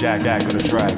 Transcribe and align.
Jack 0.00 0.22
Jack 0.22 0.42
on 0.44 0.48
the 0.48 0.60
track. 0.60 0.96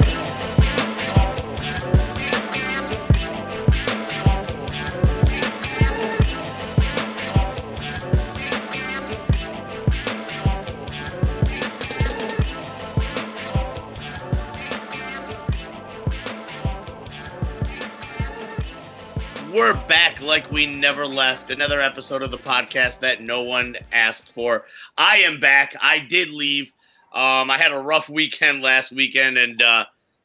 We're 19.52 19.74
back 19.88 20.20
like 20.20 20.48
we 20.52 20.66
never 20.66 21.08
left. 21.08 21.50
Another 21.50 21.80
episode 21.80 22.22
of 22.22 22.30
the 22.30 22.38
podcast 22.38 23.00
that 23.00 23.20
no 23.20 23.42
one 23.42 23.74
asked 23.90 24.30
for. 24.30 24.64
I 24.96 25.16
am 25.16 25.40
back. 25.40 25.74
I 25.82 25.98
did 25.98 26.30
leave. 26.30 26.72
Um, 27.12 27.50
I 27.50 27.58
had 27.58 27.72
a 27.72 27.78
rough 27.78 28.08
weekend 28.08 28.62
last 28.62 28.90
weekend 28.92 29.36
and 29.38 29.60
uh, 29.62 29.84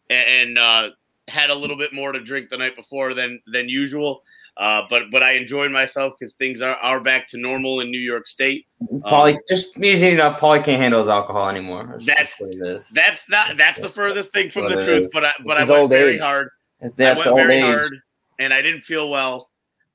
and 0.09 0.57
uh, 0.57 0.89
had 1.27 1.49
a 1.49 1.55
little 1.55 1.75
bit 1.77 1.93
more 1.93 2.11
to 2.11 2.19
drink 2.19 2.49
the 2.49 2.57
night 2.57 2.75
before 2.75 3.13
than 3.13 3.41
than 3.47 3.67
usual. 3.69 4.23
Uh, 4.55 4.81
but 4.89 5.03
but 5.11 5.21
I 5.21 5.33
enjoyed 5.33 5.69
myself 5.71 6.13
because 6.17 6.33
things 6.33 6.61
are, 6.61 6.75
are 6.77 6.99
back 6.99 7.27
to 7.27 7.37
normal 7.37 7.81
in 7.81 7.91
New 7.91 7.99
York 7.99 8.25
State. 8.25 8.65
Paulie, 8.91 9.33
Um, 9.33 9.37
just 9.47 9.77
easy 9.79 10.09
enough. 10.09 10.39
Paulie 10.39 10.63
can't 10.63 10.81
handle 10.81 10.99
his 10.99 11.09
alcohol 11.09 11.47
anymore. 11.49 11.91
It's 11.95 12.05
That's- 12.07 12.29
just 12.29 12.41
what 12.41 12.51
it 12.55 12.61
is. 12.75 12.89
That's 12.89 13.29
not 13.29 13.55
that's 13.57 13.79
the 13.79 13.89
furthest 13.89 14.31
thing 14.33 14.49
from 14.49 14.65
the 14.69 14.81
truth. 14.81 15.03
is. 15.03 15.11
But 15.13 15.25
I 15.25 15.31
but 15.45 15.59
It's 15.59 15.69
I 15.69 15.73
went 15.77 15.89
very 15.89 16.15
age. 16.15 16.21
hard. 16.21 16.49
That's 16.95 17.27
I 17.27 17.31
went 17.33 17.47
very 17.47 17.57
age. 17.57 17.63
hard, 17.65 17.85
and 18.39 18.53
I 18.53 18.61
didn't 18.61 18.81
feel 18.81 19.09
well. 19.11 19.49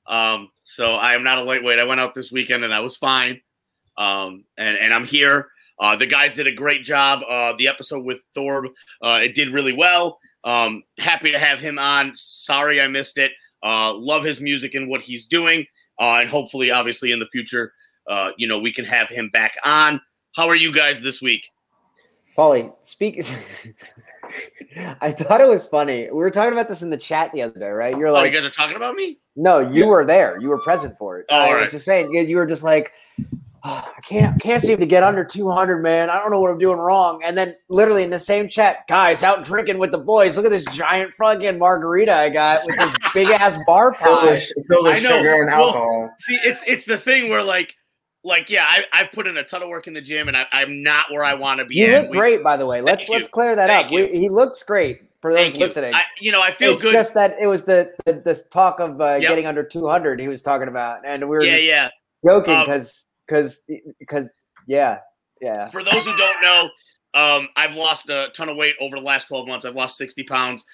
Um, 0.06 0.50
so 0.64 0.92
I 0.92 1.14
am 1.14 1.24
not 1.24 1.38
a 1.38 1.42
lightweight. 1.42 1.78
I 1.78 1.84
went 1.84 2.00
out 2.00 2.14
this 2.14 2.30
weekend 2.30 2.62
and 2.64 2.72
I 2.74 2.80
was 2.80 2.96
fine. 2.96 3.40
Um, 3.96 4.44
and 4.58 4.76
and 4.76 4.92
I'm 4.94 5.06
here. 5.06 5.48
Uh, 5.80 5.96
the 5.96 6.06
guys 6.06 6.34
did 6.34 6.46
a 6.46 6.52
great 6.52 6.84
job. 6.84 7.20
Uh, 7.28 7.54
the 7.58 7.68
episode 7.68 8.04
with 8.04 8.20
Thorb, 8.36 8.66
uh, 9.02 9.20
it 9.22 9.34
did 9.34 9.52
really 9.52 9.72
well. 9.72 10.18
Um, 10.44 10.82
happy 10.98 11.32
to 11.32 11.38
have 11.38 11.58
him 11.58 11.78
on. 11.78 12.12
Sorry 12.14 12.80
I 12.80 12.88
missed 12.88 13.18
it. 13.18 13.32
Uh, 13.62 13.94
love 13.94 14.24
his 14.24 14.40
music 14.40 14.74
and 14.74 14.88
what 14.88 15.00
he's 15.00 15.26
doing. 15.26 15.66
Uh, 16.00 16.20
and 16.20 16.30
hopefully, 16.30 16.70
obviously, 16.70 17.12
in 17.12 17.18
the 17.18 17.26
future, 17.26 17.72
uh, 18.08 18.30
you 18.36 18.48
know, 18.48 18.58
we 18.58 18.72
can 18.72 18.84
have 18.84 19.08
him 19.08 19.30
back 19.30 19.56
on. 19.64 20.00
How 20.34 20.48
are 20.48 20.56
you 20.56 20.72
guys 20.72 21.00
this 21.00 21.22
week? 21.22 21.48
Paulie, 22.36 22.72
speak. 22.80 23.22
I 25.00 25.12
thought 25.12 25.40
it 25.40 25.48
was 25.48 25.66
funny. 25.66 26.04
We 26.04 26.12
were 26.12 26.30
talking 26.30 26.52
about 26.52 26.68
this 26.68 26.82
in 26.82 26.90
the 26.90 26.96
chat 26.96 27.30
the 27.32 27.42
other 27.42 27.58
day, 27.58 27.68
right? 27.68 27.96
You're 27.96 28.08
oh, 28.08 28.12
like, 28.12 28.32
you 28.32 28.38
guys 28.38 28.46
are 28.46 28.50
talking 28.50 28.76
about 28.76 28.94
me? 28.94 29.18
no, 29.36 29.58
you 29.58 29.86
were 29.86 30.04
there. 30.04 30.40
You 30.40 30.48
were 30.48 30.60
present 30.60 30.96
for 30.98 31.18
it. 31.18 31.26
Oh, 31.28 31.36
I 31.36 31.60
was 31.60 31.70
just 31.70 31.84
saying, 31.84 32.14
you 32.14 32.36
were 32.36 32.46
just 32.46 32.62
like, 32.62 32.92
"Oh, 33.64 33.92
I 33.96 34.00
can't, 34.02 34.40
can't 34.40 34.62
seem 34.62 34.78
to 34.78 34.86
get 34.86 35.02
under 35.02 35.24
200, 35.24 35.82
man. 35.82 36.10
I 36.10 36.18
don't 36.18 36.30
know 36.30 36.40
what 36.40 36.50
I'm 36.50 36.58
doing 36.58 36.78
wrong. 36.78 37.20
And 37.24 37.36
then, 37.36 37.54
literally 37.68 38.02
in 38.02 38.10
the 38.10 38.18
same 38.20 38.48
chat, 38.48 38.86
guys 38.88 39.22
out 39.22 39.44
drinking 39.44 39.78
with 39.78 39.92
the 39.92 39.98
boys. 39.98 40.36
Look 40.36 40.46
at 40.46 40.50
this 40.50 40.64
giant 40.74 41.14
fucking 41.14 41.58
margarita 41.58 42.12
I 42.14 42.28
got 42.30 42.64
with 42.66 42.76
this 42.76 42.94
big 43.14 43.28
ass 43.28 43.58
bar 43.66 43.92
Filled 43.94 44.18
pie. 44.20 44.30
with, 44.30 44.52
filled 44.68 44.86
with 44.86 44.96
I 44.96 45.00
know. 45.00 45.08
sugar 45.18 45.32
and 45.34 45.46
Well, 45.46 45.66
alcohol. 45.66 46.10
See, 46.20 46.38
it's 46.44 46.62
it's 46.66 46.84
the 46.84 46.98
thing 46.98 47.28
where 47.30 47.42
like 47.42 47.74
like 48.24 48.48
yeah, 48.50 48.66
I 48.68 48.84
I've 48.92 49.12
put 49.12 49.26
in 49.26 49.36
a 49.36 49.44
ton 49.44 49.62
of 49.62 49.68
work 49.68 49.86
in 49.86 49.94
the 49.94 50.00
gym 50.00 50.28
and 50.28 50.36
I, 50.36 50.46
I'm 50.52 50.82
not 50.82 51.10
where 51.10 51.24
I 51.24 51.34
want 51.34 51.58
to 51.60 51.66
be. 51.66 51.76
You 51.76 51.86
at. 51.86 52.02
look 52.02 52.10
We- 52.12 52.18
great, 52.18 52.42
by 52.44 52.56
the 52.56 52.66
way. 52.66 52.80
Let's 52.80 53.08
let's 53.08 53.28
clear 53.28 53.54
that 53.56 53.66
Thank 53.68 53.86
up. 53.86 53.92
We, 53.92 54.06
he 54.08 54.28
looks 54.28 54.62
great 54.62 55.02
for 55.20 55.32
those 55.32 55.38
Thank 55.40 55.54
you. 55.54 55.60
listening. 55.60 55.94
I, 55.94 56.02
you 56.20 56.32
know, 56.32 56.42
I 56.42 56.52
feel 56.52 56.72
it's 56.74 56.82
good. 56.82 56.92
just 56.92 57.14
that 57.14 57.36
it 57.40 57.46
was 57.46 57.64
the 57.64 57.92
the, 58.06 58.14
the 58.14 58.34
talk 58.50 58.80
of 58.80 59.00
uh, 59.00 59.14
Yep. 59.20 59.22
getting 59.22 59.46
under 59.46 59.62
200 59.64 60.20
he 60.20 60.28
was 60.28 60.42
talking 60.42 60.68
about, 60.68 61.00
and 61.06 61.22
we 61.28 61.36
were 61.36 61.44
yeah, 61.44 61.52
just 61.54 61.64
yeah. 61.64 61.88
joking 62.24 62.54
Um, 62.54 62.66
because 63.32 63.62
because 63.98 64.32
yeah 64.66 64.98
yeah. 65.42 65.66
For 65.66 65.82
those 65.82 66.04
who 66.04 66.16
don't 66.16 66.40
know, 66.40 66.70
um, 67.14 67.48
I've 67.56 67.74
lost 67.74 68.08
a 68.08 68.28
ton 68.34 68.48
of 68.48 68.56
weight 68.56 68.76
over 68.80 68.96
the 68.96 69.02
last 69.02 69.26
12 69.26 69.48
months. 69.48 69.66
I've 69.66 69.74
lost 69.74 69.98
60 69.98 70.22
pounds. 70.22 70.64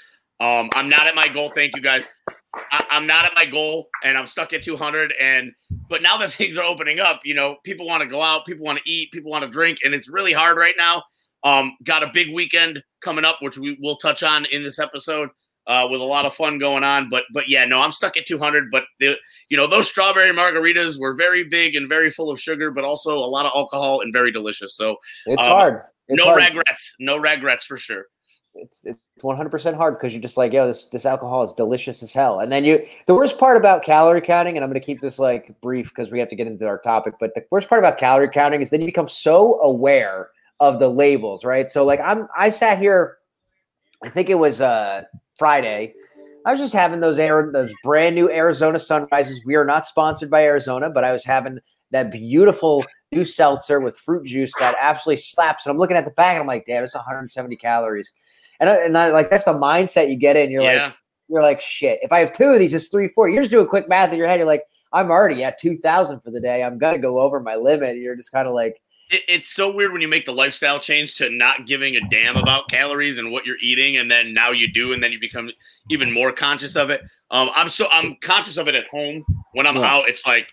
Um, 0.40 0.68
I'm 0.74 0.88
not 0.88 1.08
at 1.08 1.16
my 1.16 1.26
goal. 1.26 1.50
Thank 1.50 1.74
you 1.74 1.82
guys. 1.82 2.06
I, 2.54 2.84
I'm 2.90 3.06
not 3.06 3.24
at 3.24 3.32
my 3.34 3.44
goal, 3.44 3.88
and 4.04 4.16
I'm 4.16 4.26
stuck 4.28 4.52
at 4.52 4.62
200. 4.62 5.12
And 5.20 5.52
but 5.88 6.02
now 6.02 6.16
that 6.18 6.32
things 6.34 6.56
are 6.56 6.62
opening 6.62 7.00
up, 7.00 7.22
you 7.24 7.34
know, 7.34 7.56
people 7.64 7.86
want 7.86 8.02
to 8.02 8.08
go 8.08 8.22
out, 8.22 8.44
people 8.44 8.64
want 8.64 8.78
to 8.78 8.88
eat, 8.88 9.10
people 9.10 9.30
want 9.30 9.42
to 9.42 9.50
drink, 9.50 9.78
and 9.84 9.94
it's 9.94 10.08
really 10.08 10.32
hard 10.32 10.56
right 10.58 10.74
now. 10.76 11.02
Um, 11.44 11.76
got 11.84 12.02
a 12.02 12.10
big 12.12 12.32
weekend 12.32 12.82
coming 13.00 13.24
up, 13.24 13.38
which 13.40 13.58
we 13.58 13.78
will 13.80 13.96
touch 13.96 14.22
on 14.22 14.44
in 14.46 14.62
this 14.62 14.78
episode. 14.78 15.30
Uh, 15.68 15.86
with 15.90 16.00
a 16.00 16.04
lot 16.04 16.24
of 16.24 16.34
fun 16.34 16.58
going 16.58 16.82
on, 16.82 17.10
but 17.10 17.24
but 17.34 17.44
yeah, 17.46 17.66
no, 17.66 17.78
I'm 17.78 17.92
stuck 17.92 18.16
at 18.16 18.24
200. 18.24 18.70
But 18.72 18.84
the 19.00 19.16
you 19.50 19.56
know 19.58 19.66
those 19.66 19.86
strawberry 19.86 20.32
margaritas 20.32 20.98
were 20.98 21.12
very 21.12 21.44
big 21.44 21.74
and 21.74 21.86
very 21.86 22.08
full 22.10 22.30
of 22.30 22.40
sugar, 22.40 22.70
but 22.70 22.84
also 22.84 23.18
a 23.18 23.28
lot 23.28 23.44
of 23.44 23.52
alcohol 23.54 24.00
and 24.00 24.10
very 24.10 24.32
delicious. 24.32 24.74
So 24.74 24.96
It's 25.26 25.42
um, 25.42 25.48
hard. 25.48 25.82
It's 26.08 26.18
no 26.18 26.30
hard. 26.30 26.42
regrets. 26.42 26.94
No 26.98 27.18
regrets 27.18 27.64
for 27.64 27.76
sure. 27.76 28.06
It's 28.54 28.80
it's 28.82 28.98
100 29.20 29.50
percent 29.50 29.76
hard 29.76 29.98
because 29.98 30.14
you're 30.14 30.22
just 30.22 30.38
like 30.38 30.54
yo 30.54 30.66
this 30.66 30.86
this 30.86 31.04
alcohol 31.04 31.44
is 31.44 31.52
delicious 31.52 32.02
as 32.02 32.14
hell, 32.14 32.40
and 32.40 32.50
then 32.50 32.64
you 32.64 32.86
the 33.06 33.14
worst 33.14 33.38
part 33.38 33.58
about 33.58 33.84
calorie 33.84 34.22
counting, 34.22 34.56
and 34.56 34.64
I'm 34.64 34.70
going 34.70 34.80
to 34.80 34.86
keep 34.86 35.02
this 35.02 35.18
like 35.18 35.54
brief 35.60 35.90
because 35.90 36.10
we 36.10 36.18
have 36.18 36.28
to 36.28 36.36
get 36.36 36.46
into 36.46 36.66
our 36.66 36.78
topic, 36.78 37.14
but 37.20 37.34
the 37.34 37.44
worst 37.50 37.68
part 37.68 37.78
about 37.78 37.98
calorie 37.98 38.30
counting 38.30 38.62
is 38.62 38.70
then 38.70 38.80
you 38.80 38.86
become 38.86 39.08
so 39.08 39.60
aware 39.60 40.30
of 40.60 40.78
the 40.78 40.88
labels, 40.88 41.44
right? 41.44 41.70
So 41.70 41.84
like 41.84 42.00
I'm 42.00 42.26
I 42.36 42.48
sat 42.48 42.78
here, 42.78 43.18
I 44.02 44.08
think 44.08 44.30
it 44.30 44.36
was 44.36 44.60
uh 44.62 45.02
Friday. 45.38 45.94
I 46.44 46.52
was 46.52 46.60
just 46.60 46.72
having 46.72 47.00
those 47.00 47.18
air 47.18 47.50
those 47.52 47.72
brand 47.82 48.14
new 48.14 48.30
Arizona 48.30 48.78
sunrises. 48.78 49.40
We 49.44 49.56
are 49.56 49.64
not 49.64 49.86
sponsored 49.86 50.30
by 50.30 50.44
Arizona, 50.44 50.90
but 50.90 51.04
I 51.04 51.12
was 51.12 51.24
having 51.24 51.58
that 51.90 52.10
beautiful 52.10 52.84
new 53.12 53.24
seltzer 53.24 53.80
with 53.80 53.98
fruit 53.98 54.26
juice 54.26 54.52
that 54.58 54.76
absolutely 54.80 55.20
slaps. 55.20 55.66
And 55.66 55.72
I'm 55.72 55.78
looking 55.78 55.96
at 55.96 56.04
the 56.04 56.10
back 56.12 56.34
and 56.34 56.42
I'm 56.42 56.46
like, 56.46 56.66
damn, 56.66 56.84
it's 56.84 56.94
170 56.94 57.56
calories. 57.56 58.12
And 58.60 58.68
I, 58.68 58.76
and 58.76 58.98
I 58.98 59.10
like 59.10 59.30
that's 59.30 59.44
the 59.44 59.52
mindset 59.54 60.10
you 60.10 60.16
get 60.16 60.36
in. 60.36 60.50
You're 60.50 60.62
yeah. 60.62 60.86
like, 60.86 60.94
you're 61.28 61.42
like, 61.42 61.60
shit. 61.60 61.98
If 62.02 62.12
I 62.12 62.20
have 62.20 62.32
two 62.32 62.44
of 62.44 62.58
these, 62.58 62.74
it's 62.74 62.88
340. 62.88 63.32
You're 63.32 63.42
just 63.42 63.52
doing 63.52 63.66
quick 63.66 63.88
math 63.88 64.12
in 64.12 64.18
your 64.18 64.28
head. 64.28 64.38
You're 64.38 64.46
like, 64.46 64.64
I'm 64.92 65.10
already 65.10 65.44
at 65.44 65.58
2,000 65.58 66.20
for 66.20 66.30
the 66.30 66.40
day. 66.40 66.62
I'm 66.62 66.78
gonna 66.78 66.98
go 66.98 67.20
over 67.20 67.40
my 67.40 67.56
limit. 67.56 67.96
You're 67.96 68.16
just 68.16 68.32
kind 68.32 68.48
of 68.48 68.54
like, 68.54 68.80
it, 69.10 69.22
it's 69.28 69.50
so 69.50 69.70
weird 69.70 69.92
when 69.92 70.00
you 70.00 70.08
make 70.08 70.26
the 70.26 70.32
lifestyle 70.32 70.78
change 70.78 71.16
to 71.16 71.30
not 71.30 71.66
giving 71.66 71.96
a 71.96 72.00
damn 72.08 72.36
about 72.36 72.68
calories 72.68 73.18
and 73.18 73.30
what 73.30 73.46
you're 73.46 73.58
eating, 73.62 73.96
and 73.96 74.10
then 74.10 74.34
now 74.34 74.50
you 74.50 74.72
do, 74.72 74.92
and 74.92 75.02
then 75.02 75.12
you 75.12 75.20
become 75.20 75.50
even 75.90 76.12
more 76.12 76.32
conscious 76.32 76.76
of 76.76 76.90
it. 76.90 77.02
Um, 77.30 77.50
I'm 77.54 77.70
so 77.70 77.86
I'm 77.90 78.16
conscious 78.20 78.56
of 78.56 78.68
it 78.68 78.74
at 78.74 78.88
home. 78.88 79.24
When 79.52 79.66
I'm 79.66 79.76
Yeah. 79.76 79.94
out, 79.94 80.08
it's 80.08 80.26
like, 80.26 80.48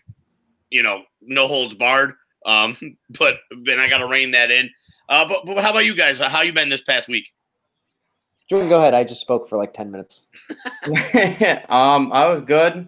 you 0.69 0.83
know, 0.83 1.03
no 1.21 1.47
holds 1.47 1.73
barred. 1.73 2.13
Um, 2.45 2.77
but 3.19 3.35
then 3.65 3.79
I 3.79 3.89
got 3.89 3.99
to 3.99 4.07
rein 4.07 4.31
that 4.31 4.51
in. 4.51 4.69
Uh, 5.09 5.27
but 5.27 5.45
but 5.45 5.63
how 5.63 5.71
about 5.71 5.85
you 5.85 5.95
guys? 5.95 6.19
How 6.19 6.41
you 6.41 6.53
been 6.53 6.69
this 6.69 6.83
past 6.83 7.07
week? 7.07 7.31
Jordan, 8.49 8.69
go 8.69 8.77
ahead. 8.77 8.93
I 8.93 9.03
just 9.03 9.21
spoke 9.21 9.49
for 9.49 9.57
like 9.57 9.73
10 9.73 9.89
minutes. 9.91 10.21
um, 11.69 12.11
I 12.11 12.27
was 12.27 12.41
good. 12.41 12.87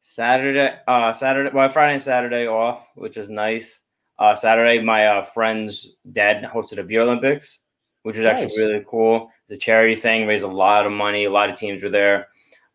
Saturday, 0.00 0.76
uh, 0.86 1.12
Saturday, 1.12 1.50
well, 1.54 1.68
Friday 1.68 1.94
and 1.94 2.02
Saturday 2.02 2.46
off, 2.46 2.90
which 2.94 3.16
is 3.16 3.28
nice. 3.28 3.82
Uh, 4.20 4.34
Saturday, 4.34 4.80
my 4.82 5.06
uh, 5.06 5.22
friend's 5.22 5.96
dad 6.12 6.44
hosted 6.44 6.78
a 6.78 6.82
beer 6.84 7.00
Olympics, 7.00 7.60
which 8.02 8.16
was 8.16 8.24
Nice. 8.26 8.42
actually 8.42 8.58
really 8.58 8.84
cool. 8.86 9.30
The 9.48 9.56
charity 9.56 9.96
thing 9.96 10.26
raised 10.26 10.44
a 10.44 10.48
lot 10.48 10.84
of 10.86 10.92
money. 10.92 11.24
A 11.24 11.30
lot 11.30 11.48
of 11.48 11.56
teams 11.56 11.82
were 11.82 11.88
there. 11.88 12.28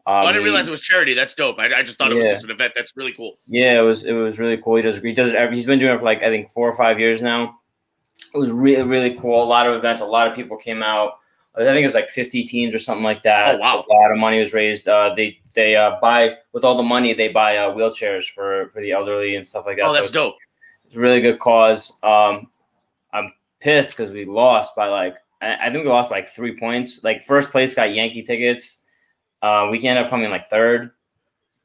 Um, 0.08 0.18
oh, 0.18 0.28
I 0.28 0.32
didn't 0.34 0.44
realize 0.44 0.68
it 0.68 0.72
was 0.72 0.82
charity. 0.82 1.14
That's 1.14 1.34
dope. 1.36 1.58
I, 1.60 1.66
I 1.74 1.84
just 1.84 1.98
thought 1.98 2.12
it 2.12 2.16
was 2.16 2.26
just 2.26 2.44
an 2.44 2.52
event. 2.52 2.74
That's 2.76 2.92
really 2.96 3.12
cool. 3.14 3.38
Yeah, 3.46 3.80
it 3.80 3.84
was 3.84 4.04
it 4.04 4.14
was 4.14 4.38
really 4.40 4.58
cool. 4.58 4.76
He 4.76 4.82
does 4.84 4.98
he 4.98 5.14
does 5.14 5.30
it 5.30 5.36
every 5.36 5.56
he's 5.56 5.66
been 5.66 5.80
doing 5.80 5.94
it 5.96 5.98
for 6.00 6.06
like 6.06 6.22
I 6.24 6.30
think 6.30 6.50
four 6.52 6.68
or 6.68 6.74
five 6.74 7.00
years 7.00 7.22
now. 7.22 7.60
It 8.34 8.38
was 8.38 8.52
really 8.52 8.84
really 8.84 9.16
cool. 9.18 9.42
A 9.44 9.46
lot 9.46 9.66
of 9.68 9.76
events, 9.76 10.02
a 10.02 10.06
lot 10.06 10.28
of 10.28 10.36
people 10.36 10.58
came 10.58 10.84
out. 10.84 11.14
I 11.56 11.60
think 11.64 11.80
it 11.80 11.86
was 11.88 11.96
like 11.96 12.10
fifty 12.10 12.44
teams 12.44 12.76
or 12.76 12.80
something 12.80 13.04
like 13.04 13.24
that. 13.24 13.56
Oh, 13.56 13.58
wow. 13.60 13.86
A 13.90 13.94
lot 13.94 14.12
of 14.12 14.18
money 14.20 14.40
was 14.40 14.54
raised. 14.54 14.88
Uh, 14.88 15.14
they 15.16 15.40
they 15.56 15.76
uh, 15.76 15.98
buy 16.02 16.36
with 16.54 16.64
all 16.64 16.76
the 16.76 16.84
money 16.84 17.14
they 17.14 17.30
buy 17.30 17.58
uh, 17.58 17.72
wheelchairs 17.74 18.26
for 18.32 18.70
for 18.74 18.82
the 18.82 18.92
elderly 18.92 19.38
and 19.38 19.48
stuff 19.48 19.66
like 19.66 19.78
that. 19.78 19.86
Oh, 19.86 19.94
that's 19.94 20.10
it's- 20.10 20.14
dope. 20.14 20.36
It's 20.96 21.00
a 21.00 21.02
really 21.02 21.20
good 21.20 21.40
cause. 21.40 22.00
Um, 22.04 22.48
I'm 23.12 23.34
pissed 23.60 23.98
because 23.98 24.14
we 24.14 24.24
lost 24.24 24.78
by 24.78 24.88
like 24.88 25.18
I 25.42 25.70
think 25.70 25.84
we 25.84 25.90
lost 25.90 26.10
by 26.10 26.20
like 26.20 26.28
three 26.28 26.58
points. 26.58 27.04
Like 27.04 27.22
first 27.22 27.52
place 27.52 27.76
got 27.76 27.94
Yankee 27.94 28.24
tickets. 28.24 28.78
Uh, 29.42 29.68
we 29.70 29.78
ended 29.86 30.06
up 30.06 30.10
coming 30.10 30.30
like 30.30 30.48
third, 30.48 30.92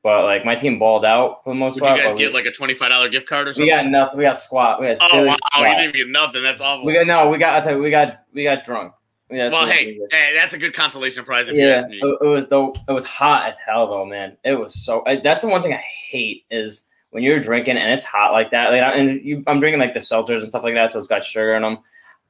but 0.03 0.25
like 0.25 0.45
my 0.45 0.57
team 0.57 0.81
balled 0.81 1.05
out 1.05 1.45
for 1.45 1.51
the 1.51 1.55
most 1.61 1.81
Would 1.81 1.89
you 1.89 1.97
guys 1.97 2.15
get 2.17 2.33
we- 2.33 2.35
like 2.35 2.47
a 2.47 2.51
twenty 2.51 2.75
five 2.75 2.91
dollar 2.91 3.09
gift 3.09 3.29
card 3.29 3.47
or 3.47 3.53
something? 3.53 3.67
we 3.67 3.71
got 3.71 3.87
nothing. 3.87 4.19
We 4.19 4.25
got 4.25 4.37
squat. 4.37 4.81
We 4.81 4.89
got 4.89 4.99
oh 5.13 5.27
wow, 5.27 5.37
squat. 5.45 5.71
you 5.71 5.77
didn't 5.77 5.95
get 5.95 6.09
nothing. 6.09 6.43
That's 6.43 6.61
awful. 6.61 6.85
We 6.85 6.93
got 6.93 7.07
no. 7.07 7.29
We 7.29 7.39
got. 7.39 7.55
I 7.55 7.61
tell 7.65 7.77
you, 7.77 7.83
we 7.83 7.91
got. 7.93 8.25
We 8.35 8.43
got 8.43 8.65
drunk. 8.65 8.95
Yeah, 9.31 9.49
well, 9.49 9.65
hey, 9.65 9.97
hey, 10.11 10.33
that's 10.35 10.55
a 10.55 10.59
good 10.59 10.75
consolation 10.75 11.25
prize 11.25 11.47
if 11.47 11.55
you 11.55 11.65
yeah. 11.65 11.75
ask 11.75 11.89
me. 11.89 12.01
It, 12.03 12.19
it 12.21 12.27
was 12.27 12.49
though. 12.49 12.75
It 12.89 12.93
was 12.93 13.05
hot 13.05 13.47
as 13.47 13.61
hell 13.61 13.87
though, 13.87 14.05
man. 14.05 14.37
It 14.43 14.59
was 14.59 14.75
so. 14.85 15.05
I, 15.07 15.21
that's 15.21 15.43
the 15.43 15.49
one 15.49 15.63
thing 15.63 15.73
I 15.73 15.85
hate 16.11 16.47
is 16.51 16.89
when 17.11 17.23
you're 17.23 17.41
drinking 17.41 17.77
and 17.77 17.91
it's 17.93 18.05
hot 18.05 18.33
like 18.33 18.51
that. 18.51 18.71
Like, 18.71 18.83
and 18.83 19.21
you, 19.25 19.43
I'm 19.47 19.61
drinking 19.61 19.81
like 19.81 19.93
the 19.95 20.01
seltzers 20.01 20.39
and 20.41 20.49
stuff 20.49 20.65
like 20.65 20.75
that, 20.75 20.91
so 20.91 20.99
it's 20.99 21.09
got 21.09 21.25
sugar 21.25 21.55
in 21.55 21.63
them. 21.63 21.79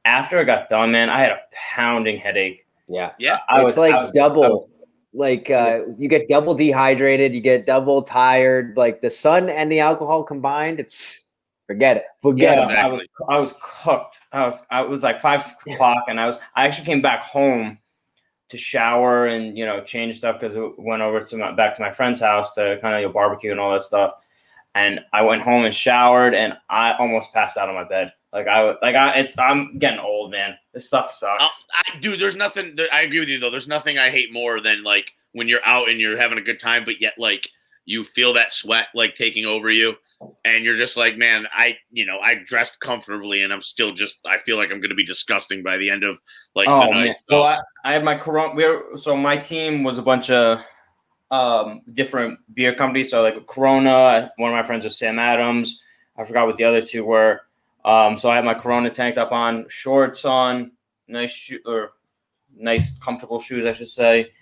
After 0.04 0.40
it 0.40 0.46
got 0.46 0.68
done, 0.68 0.92
man, 0.92 1.10
I 1.10 1.20
had 1.20 1.32
a 1.32 1.40
pounding 1.52 2.16
headache. 2.18 2.66
Yeah. 2.88 3.12
Yeah. 3.18 3.38
I 3.48 3.58
it's 3.58 3.64
was 3.64 3.78
like 3.78 3.94
I 3.94 4.00
was- 4.00 4.10
double. 4.12 4.44
I 4.44 4.48
was- 4.48 4.66
like 5.12 5.50
uh, 5.50 5.80
you 5.98 6.08
get 6.08 6.28
double 6.28 6.54
dehydrated, 6.54 7.34
you 7.34 7.40
get 7.40 7.66
double 7.66 8.00
tired. 8.00 8.76
Like 8.76 9.00
the 9.00 9.10
sun 9.10 9.48
and 9.48 9.70
the 9.70 9.80
alcohol 9.80 10.22
combined, 10.22 10.78
it's 10.78 11.26
Forget 11.66 11.96
it. 11.98 12.04
Forget 12.20 12.58
Yeah, 12.58 12.68
it. 12.68 12.76
I 12.78 12.86
was 12.88 13.06
I 13.28 13.38
was 13.38 13.54
cooked. 13.62 14.20
I 14.32 14.44
was 14.44 14.66
I 14.72 14.80
was 14.82 15.04
like 15.04 15.20
five 15.20 15.40
six 15.40 15.64
o'clock, 15.72 16.04
and 16.08 16.20
I 16.20 16.26
was 16.26 16.36
I 16.56 16.64
actually 16.66 16.86
came 16.86 17.00
back 17.00 17.22
home 17.22 17.78
to 18.48 18.56
shower 18.56 19.26
and 19.26 19.56
you 19.56 19.64
know 19.64 19.80
change 19.82 20.16
stuff 20.18 20.40
because 20.40 20.56
it 20.56 20.78
went 20.78 21.00
over 21.02 21.20
to 21.20 21.36
my 21.36 21.52
back 21.52 21.74
to 21.76 21.80
my 21.82 21.92
friend's 21.92 22.20
house 22.20 22.54
to 22.54 22.78
kind 22.82 22.94
of 22.96 23.00
you 23.00 23.06
know, 23.06 23.12
barbecue 23.12 23.52
and 23.52 23.60
all 23.60 23.72
that 23.72 23.82
stuff. 23.82 24.14
And 24.74 25.00
I 25.12 25.22
went 25.22 25.42
home 25.42 25.64
and 25.64 25.74
showered, 25.74 26.34
and 26.34 26.56
I 26.68 26.92
almost 26.92 27.34
passed 27.34 27.56
out 27.56 27.68
on 27.68 27.74
my 27.74 27.84
bed. 27.84 28.12
Like 28.32 28.46
I 28.46 28.76
like 28.80 28.94
I 28.94 29.18
it's 29.18 29.36
I'm 29.38 29.76
getting 29.78 29.98
old, 29.98 30.30
man. 30.30 30.56
This 30.72 30.86
stuff 30.86 31.10
sucks. 31.10 31.66
I, 31.74 31.98
dude, 31.98 32.20
there's 32.20 32.36
nothing. 32.36 32.74
There, 32.76 32.86
I 32.92 33.02
agree 33.02 33.18
with 33.18 33.28
you 33.28 33.40
though. 33.40 33.50
There's 33.50 33.66
nothing 33.66 33.98
I 33.98 34.10
hate 34.10 34.32
more 34.32 34.60
than 34.60 34.84
like 34.84 35.12
when 35.32 35.48
you're 35.48 35.64
out 35.66 35.88
and 35.88 35.98
you're 35.98 36.16
having 36.16 36.38
a 36.38 36.42
good 36.42 36.60
time, 36.60 36.84
but 36.84 37.00
yet 37.00 37.14
like 37.18 37.48
you 37.86 38.04
feel 38.04 38.32
that 38.34 38.52
sweat 38.52 38.86
like 38.94 39.16
taking 39.16 39.46
over 39.46 39.68
you, 39.70 39.96
and 40.44 40.64
you're 40.64 40.76
just 40.76 40.96
like, 40.96 41.16
man, 41.16 41.46
I 41.52 41.76
you 41.90 42.06
know 42.06 42.20
I 42.20 42.36
dressed 42.36 42.78
comfortably 42.78 43.42
and 43.42 43.52
I'm 43.52 43.62
still 43.62 43.92
just 43.92 44.20
I 44.24 44.38
feel 44.38 44.56
like 44.56 44.70
I'm 44.70 44.80
gonna 44.80 44.94
be 44.94 45.04
disgusting 45.04 45.64
by 45.64 45.76
the 45.76 45.90
end 45.90 46.04
of 46.04 46.20
like 46.54 46.68
the 46.68 46.72
oh 46.72 46.90
night. 46.90 47.04
man. 47.04 47.14
So, 47.28 47.40
Well, 47.40 47.42
I, 47.42 47.58
I 47.84 47.92
had 47.94 48.04
my 48.04 48.16
corona. 48.16 48.54
We 48.54 48.64
were, 48.64 48.96
so 48.96 49.16
my 49.16 49.36
team 49.36 49.82
was 49.82 49.98
a 49.98 50.02
bunch 50.02 50.30
of 50.30 50.62
um 51.30 51.82
different 51.92 52.38
beer 52.54 52.74
companies. 52.74 53.10
So 53.10 53.22
like 53.22 53.46
Corona. 53.46 54.32
One 54.36 54.50
of 54.50 54.56
my 54.56 54.62
friends 54.62 54.84
was 54.84 54.98
Sam 54.98 55.18
Adams. 55.18 55.82
I 56.16 56.24
forgot 56.24 56.46
what 56.46 56.56
the 56.56 56.64
other 56.64 56.80
two 56.80 57.04
were. 57.04 57.42
Um, 57.84 58.18
so 58.18 58.28
I 58.28 58.36
had 58.36 58.44
my 58.44 58.54
Corona 58.54 58.90
tanked 58.90 59.16
up 59.16 59.32
on, 59.32 59.66
shorts 59.68 60.24
on, 60.24 60.72
nice 61.08 61.32
shoe 61.32 61.60
or 61.64 61.92
nice 62.54 62.98
comfortable 62.98 63.40
shoes, 63.40 63.64
I 63.64 63.72
should 63.72 63.88
say. 63.88 64.32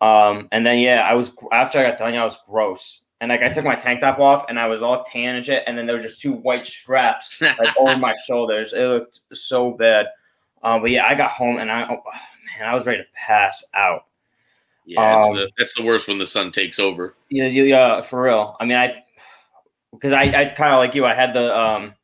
Um, 0.00 0.48
and 0.52 0.66
then 0.66 0.78
yeah, 0.78 1.02
I 1.02 1.14
was 1.14 1.32
after 1.52 1.78
I 1.78 1.88
got 1.88 1.98
done, 1.98 2.14
I 2.14 2.24
was 2.24 2.38
gross. 2.46 3.02
And 3.20 3.28
like 3.28 3.42
I 3.42 3.50
took 3.50 3.64
my 3.64 3.76
tank 3.76 4.00
top 4.00 4.18
off 4.18 4.46
and 4.48 4.58
I 4.58 4.66
was 4.66 4.82
all 4.82 5.04
tan 5.04 5.36
and 5.36 5.44
shit. 5.44 5.62
And 5.66 5.78
then 5.78 5.86
there 5.86 5.94
were 5.94 6.02
just 6.02 6.20
two 6.20 6.32
white 6.32 6.66
straps 6.66 7.40
like 7.40 7.76
over 7.78 7.96
my 7.96 8.14
shoulders. 8.26 8.72
It 8.72 8.84
looked 8.84 9.20
so 9.32 9.70
bad. 9.70 10.08
Um, 10.64 10.82
but 10.82 10.90
yeah, 10.90 11.06
I 11.06 11.14
got 11.14 11.30
home 11.30 11.58
and 11.58 11.70
I 11.70 11.84
oh, 11.84 12.02
man, 12.58 12.68
I 12.68 12.74
was 12.74 12.84
ready 12.84 12.98
to 12.98 13.08
pass 13.14 13.64
out. 13.74 14.06
Yeah, 14.84 15.18
it's 15.18 15.26
um, 15.28 15.36
the, 15.36 15.50
that's 15.58 15.74
the 15.74 15.82
worst 15.82 16.08
when 16.08 16.18
the 16.18 16.26
sun 16.26 16.50
takes 16.52 16.78
over. 16.78 17.14
Yeah, 17.30 17.46
yeah, 17.46 17.62
yeah, 17.64 18.00
for 18.00 18.22
real. 18.22 18.56
I 18.60 18.64
mean, 18.64 18.78
I 18.78 19.02
because 19.92 20.12
I, 20.12 20.22
I 20.24 20.44
kind 20.46 20.72
of 20.72 20.78
like 20.78 20.94
you. 20.94 21.04
I 21.04 21.14
had 21.14 21.32
the 21.34 21.56
um 21.56 21.94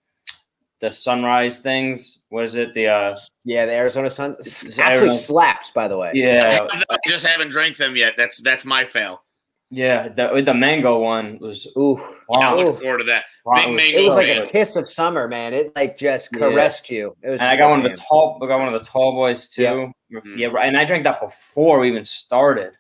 the 0.81 0.91
sunrise 0.91 1.61
things. 1.61 2.23
What 2.29 2.45
is 2.45 2.55
it? 2.55 2.75
The 2.75 2.87
uh 2.89 3.17
Yeah, 3.45 3.67
the 3.67 3.73
Arizona 3.73 4.11
Sun 4.11 4.37
It's 4.41 4.65
absolutely 4.65 4.85
Arizona- 4.85 5.15
slaps. 5.15 5.71
By 5.71 5.89
the 5.89 5.97
way. 5.97 6.13
yeah 6.15 6.67
I 6.91 6.97
just 7.09 7.25
haven't 7.27 7.51
drank 7.51 7.77
them 7.77 7.97
yet. 7.97 8.15
That's 8.17 8.41
that's 8.43 8.65
my 8.65 8.85
fail. 8.85 9.23
Yeah 9.71 10.09
the 10.09 10.43
the 10.43 10.55
mango 10.55 10.99
one 10.99 11.39
was 11.41 11.67
Ooh, 11.77 11.97
Yeah, 11.99 12.05
I'm 12.07 12.41
wow. 12.41 12.57
looking 12.57 12.75
Ooh. 12.75 12.81
forward 12.81 12.99
to 12.99 13.05
that. 13.05 13.25
wow, 13.45 13.57
big 13.57 13.67
it 13.67 13.73
was 13.73 13.77
mango 13.83 13.99
it 13.99 14.05
was 14.07 14.15
like 14.17 14.27
fan. 14.29 14.39
a 14.39 14.47
kiss 14.47 14.77
of 14.77 14.89
summer, 14.89 15.29
man. 15.29 15.55
It 15.55 15.73
like 15.77 15.99
just 15.99 16.31
Yeah. 16.33 16.39
caressed 16.39 16.91
you. 16.91 17.15
It 17.23 17.31
was. 17.31 17.41
And 17.41 17.51
I 17.51 17.57
got 17.57 17.71
one 17.71 17.85
of 17.85 17.91
the 17.91 17.97
tall. 17.97 18.39
I 18.43 18.47
got 18.47 18.59
one 18.59 18.73
of 18.73 18.81
the 18.83 18.89
tall 18.89 19.13
boys 19.13 19.49
too. 19.49 19.63
Yep. 20.11 20.25
Mhm. 20.25 20.39
Yeah, 20.39 20.47
right. 20.49 20.67
And 20.67 20.77
I 20.77 20.85
drank 20.85 21.05
that 21.05 21.21
before 21.21 21.79
we 21.81 21.89
even 21.89 22.05
started. 22.05 22.73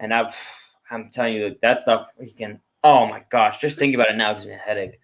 And 0.00 0.12
I, 0.14 0.32
I'm 0.90 1.10
telling 1.10 1.34
you, 1.34 1.56
that 1.62 1.78
stuff 1.78 2.12
you 2.20 2.32
can. 2.32 2.60
Oh 2.84 3.06
my 3.06 3.24
gosh, 3.30 3.58
just 3.60 3.78
thinking 3.78 3.96
about 3.98 4.10
it 4.10 4.16
now 4.16 4.32
gives 4.32 4.46
me 4.46 4.52
a 4.52 4.56
headache. 4.58 5.00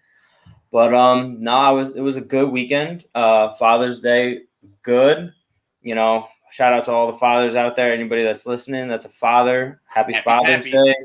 But 0.71 0.93
um, 0.93 1.39
no, 1.41 1.51
I 1.51 1.69
was. 1.71 1.93
It 1.95 2.01
was 2.01 2.17
a 2.17 2.21
good 2.21 2.49
weekend. 2.49 3.05
Uh, 3.15 3.51
Father's 3.53 4.01
Day, 4.01 4.41
good. 4.83 5.33
You 5.81 5.95
know, 5.95 6.27
shout 6.51 6.73
out 6.73 6.85
to 6.85 6.91
all 6.91 7.07
the 7.11 7.17
fathers 7.17 7.55
out 7.55 7.75
there. 7.75 7.93
Anybody 7.93 8.23
that's 8.23 8.45
listening, 8.45 8.87
that's 8.87 9.05
a 9.05 9.09
father. 9.09 9.81
Happy, 9.85 10.13
Happy 10.13 10.23
Father's 10.23 10.65
Pappies. 10.65 10.71
Day. 10.71 10.95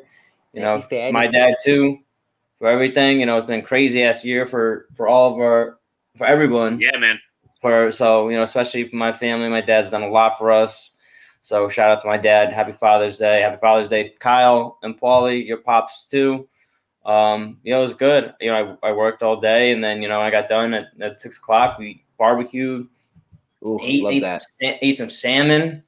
You 0.52 0.60
know, 0.60 0.80
Happy 0.80 1.12
my 1.12 1.26
dad 1.28 1.54
too. 1.62 1.98
For 2.58 2.68
everything, 2.68 3.20
you 3.20 3.26
know, 3.26 3.38
it's 3.38 3.46
been 3.46 3.62
crazy 3.62 4.02
ass 4.04 4.24
year 4.24 4.44
for 4.46 4.86
for 4.94 5.08
all 5.08 5.32
of 5.32 5.38
our 5.38 5.78
for 6.16 6.26
everyone. 6.26 6.80
Yeah, 6.80 6.96
man. 6.98 7.18
for 7.60 7.90
so 7.90 8.28
you 8.28 8.36
know 8.36 8.42
especially 8.42 8.88
for 8.88 8.96
my 8.96 9.12
family 9.12 9.48
my 9.48 9.60
dad's 9.60 9.90
done 9.90 10.02
a 10.02 10.08
lot 10.08 10.36
for 10.38 10.50
us. 10.50 10.92
So 11.40 11.68
shout 11.70 11.90
out 11.90 12.00
to 12.00 12.06
my 12.08 12.18
dad. 12.18 12.52
Happy 12.52 12.72
father's 12.72 13.16
day. 13.16 13.40
Happy 13.40 13.56
father's 13.56 13.88
day 13.88 14.12
kyle 14.18 14.78
and 14.82 14.98
paulie 15.00 15.46
your 15.46 15.58
pops 15.58 16.06
too. 16.06 16.48
Um 17.06 17.58
you 17.62 17.72
know 17.72 17.78
it 17.78 17.82
was 17.82 17.94
good. 17.94 18.34
You 18.40 18.50
know 18.50 18.78
i, 18.82 18.88
I 18.88 18.92
worked 18.92 19.22
all 19.22 19.40
day 19.40 19.72
and 19.72 19.82
then 19.82 20.02
you 20.02 20.08
know 20.08 20.20
i 20.20 20.30
got 20.30 20.48
done 20.48 20.74
at, 20.74 20.86
at 21.00 21.20
six 21.20 21.38
o'clock. 21.38 21.78
We 21.78 22.04
barbecued. 22.18 22.88
Ooh, 23.66 23.78
ate, 23.82 24.02
love 24.02 24.12
ate, 24.12 24.24
that. 24.24 24.42
some, 24.42 24.74
ate 24.82 24.96
some 24.96 25.10
salmon 25.10 25.82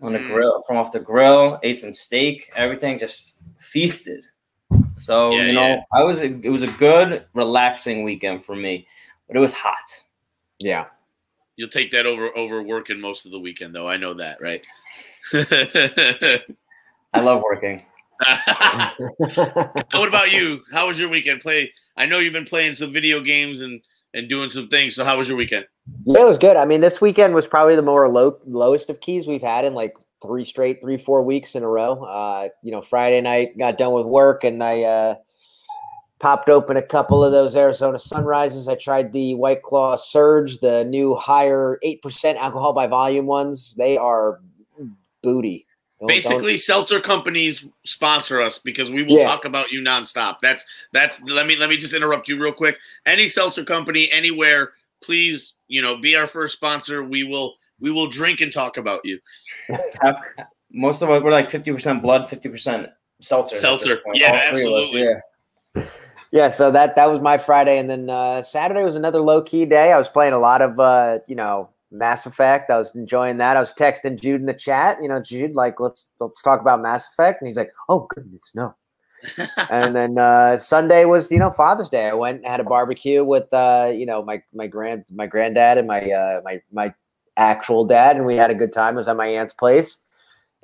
on 0.00 0.12
the 0.12 0.18
Mm. 0.20 0.28
grill 0.28 0.60
from 0.66 0.76
off 0.78 0.90
the 0.92 1.00
grill. 1.00 1.58
Ate 1.62 1.78
some 1.78 1.94
steak 1.94 2.50
everything 2.56 2.98
just 2.98 3.37
feasted 3.68 4.24
so 4.96 5.30
Yeah, 5.32 5.46
you 5.46 5.52
know 5.52 5.66
yeah. 5.68 5.82
i 5.92 6.02
was 6.02 6.20
a, 6.20 6.26
it 6.26 6.50
was 6.50 6.62
a 6.62 6.70
good 6.72 7.24
relaxing 7.34 8.02
weekend 8.02 8.44
for 8.44 8.56
me 8.56 8.86
but 9.26 9.36
it 9.36 9.40
was 9.40 9.52
hot 9.52 10.02
Yeah. 10.58 10.86
You'll 11.56 11.68
take 11.68 11.90
that 11.90 12.06
over 12.06 12.30
over 12.38 12.62
working 12.62 13.00
most 13.00 13.26
of 13.26 13.32
the 13.32 13.38
weekend, 13.40 13.74
though. 13.74 13.88
I 13.88 13.96
know 13.96 14.14
that, 14.14 14.40
right? 14.40 14.62
i 15.34 17.20
love 17.20 17.42
working 17.42 17.84
what 19.92 20.08
about 20.08 20.30
you? 20.32 20.60
How 20.72 20.86
was 20.88 20.98
your 20.98 21.08
weekend? 21.08 21.40
Play. 21.40 21.72
I 21.96 22.06
know 22.06 22.18
you've 22.20 22.32
been 22.32 22.44
playing 22.44 22.74
some 22.76 22.92
video 22.92 23.20
games 23.20 23.60
and 23.60 23.80
and 24.14 24.28
doing 24.28 24.50
some 24.50 24.68
things. 24.68 24.94
So 24.94 25.04
how 25.04 25.18
was 25.18 25.28
your 25.28 25.36
weekend? 25.36 25.66
Yeah, 26.04 26.22
it 26.22 26.26
was 26.26 26.38
good. 26.38 26.56
I 26.56 26.64
mean, 26.64 26.80
this 26.80 27.00
weekend 27.00 27.34
was 27.34 27.46
probably 27.46 27.76
the 27.76 27.82
more 27.82 28.08
low 28.08 28.38
lowest 28.46 28.88
of 28.90 29.00
keys 29.00 29.26
we've 29.26 29.42
had 29.42 29.64
in 29.64 29.74
like 29.74 29.94
three 30.22 30.44
straight, 30.44 30.80
three, 30.80 30.96
four 30.96 31.22
weeks 31.22 31.54
in 31.54 31.62
a 31.62 31.68
row. 31.68 32.04
Uh, 32.04 32.48
you 32.62 32.72
know, 32.72 32.82
Friday 32.82 33.20
night 33.20 33.56
got 33.58 33.78
done 33.78 33.92
with 33.92 34.06
work 34.06 34.44
and 34.44 34.62
I 34.62 34.82
uh 34.82 35.14
popped 36.20 36.48
open 36.48 36.76
a 36.76 36.82
couple 36.82 37.22
of 37.22 37.30
those 37.30 37.54
Arizona 37.54 37.98
sunrises. 37.98 38.66
I 38.68 38.74
tried 38.74 39.12
the 39.12 39.34
White 39.34 39.62
Claw 39.62 39.94
Surge, 39.96 40.58
the 40.58 40.84
new 40.84 41.14
higher 41.14 41.78
eight 41.82 42.02
percent 42.02 42.38
alcohol 42.38 42.72
by 42.72 42.86
volume 42.86 43.26
ones. 43.26 43.74
They 43.76 43.96
are 43.96 44.40
booty. 45.22 45.66
Don't- 46.00 46.08
don't- 46.08 46.16
Basically, 46.16 46.56
seltzer 46.56 47.00
companies 47.00 47.64
sponsor 47.84 48.40
us 48.40 48.58
because 48.58 48.90
we 48.90 49.02
will 49.02 49.18
Yeah. 49.18 49.26
talk 49.28 49.44
about 49.44 49.70
you 49.70 49.80
nonstop. 49.80 50.38
That's 50.40 50.64
that's. 50.92 51.20
Let 51.22 51.46
me 51.46 51.56
let 51.56 51.68
me 51.70 51.76
just 51.76 51.92
interrupt 51.94 52.28
you 52.28 52.40
real 52.40 52.52
quick. 52.52 52.78
Any 53.06 53.28
seltzer 53.28 53.64
company 53.64 54.10
anywhere, 54.10 54.72
please, 55.00 55.54
you 55.68 55.82
know, 55.82 55.96
be 55.96 56.14
our 56.16 56.26
first 56.26 56.54
sponsor. 56.54 57.02
We 57.04 57.24
will 57.24 57.54
we 57.80 57.90
will 57.90 58.08
drink 58.08 58.40
and 58.40 58.52
talk 58.52 58.76
about 58.76 59.00
you. 59.04 59.18
Most 60.70 61.02
of 61.02 61.10
us 61.10 61.22
we're 61.22 61.30
like 61.30 61.48
fifty 61.48 61.72
percent 61.72 62.02
blood, 62.02 62.28
fifty 62.28 62.48
percent 62.48 62.88
seltzer. 63.20 63.56
Seltzer. 63.56 63.96
point. 64.04 64.18
Yeah, 64.18 64.42
All 64.44 64.50
three 64.50 64.66
of 64.66 64.72
us, 64.72 64.84
absolutely. 64.84 65.20
yeah. 65.74 65.84
yeah, 66.32 66.48
so 66.48 66.70
that 66.70 66.96
that 66.96 67.10
was 67.10 67.20
my 67.20 67.38
Friday, 67.38 67.78
and 67.78 67.88
then 67.88 68.10
uh, 68.10 68.42
Saturday 68.42 68.84
was 68.84 68.96
another 68.96 69.20
low 69.20 69.42
key 69.42 69.64
day. 69.64 69.92
I 69.92 69.98
was 69.98 70.08
playing 70.08 70.34
a 70.34 70.38
lot 70.38 70.60
of 70.60 70.78
uh, 70.78 71.20
you 71.26 71.36
know 71.36 71.70
Mass 71.90 72.26
Effect. 72.26 72.70
I 72.70 72.78
was 72.78 72.94
enjoying 72.94 73.38
that. 73.38 73.56
I 73.56 73.60
was 73.60 73.72
texting 73.72 74.20
Jude 74.20 74.40
in 74.40 74.46
the 74.46 74.54
chat. 74.54 74.98
You 75.02 75.08
know, 75.08 75.22
Jude, 75.22 75.54
like 75.54 75.80
let's 75.80 76.10
let's 76.20 76.42
talk 76.42 76.60
about 76.60 76.82
Mass 76.82 77.08
Effect, 77.12 77.40
and 77.40 77.48
he's 77.48 77.56
like, 77.56 77.72
oh 77.88 78.06
goodness, 78.14 78.52
no. 78.54 78.74
and 79.70 79.96
then 79.96 80.16
uh, 80.16 80.56
Sunday 80.56 81.04
was 81.04 81.30
you 81.30 81.38
know 81.38 81.50
Father's 81.50 81.88
Day. 81.88 82.08
I 82.08 82.14
went 82.14 82.38
and 82.38 82.46
had 82.46 82.60
a 82.60 82.64
barbecue 82.64 83.24
with 83.24 83.52
uh, 83.52 83.90
you 83.92 84.06
know 84.06 84.22
my 84.22 84.42
my 84.54 84.66
grand 84.66 85.04
my 85.10 85.26
granddad 85.26 85.78
and 85.78 85.88
my 85.88 86.02
uh, 86.02 86.40
my 86.44 86.60
my 86.72 86.94
actual 87.38 87.86
dad, 87.86 88.16
and 88.16 88.26
we 88.26 88.36
had 88.36 88.50
a 88.50 88.54
good 88.54 88.72
time. 88.72 88.94
It 88.94 88.98
was 88.98 89.08
at 89.08 89.16
my 89.16 89.26
aunt's 89.26 89.54
place. 89.54 89.96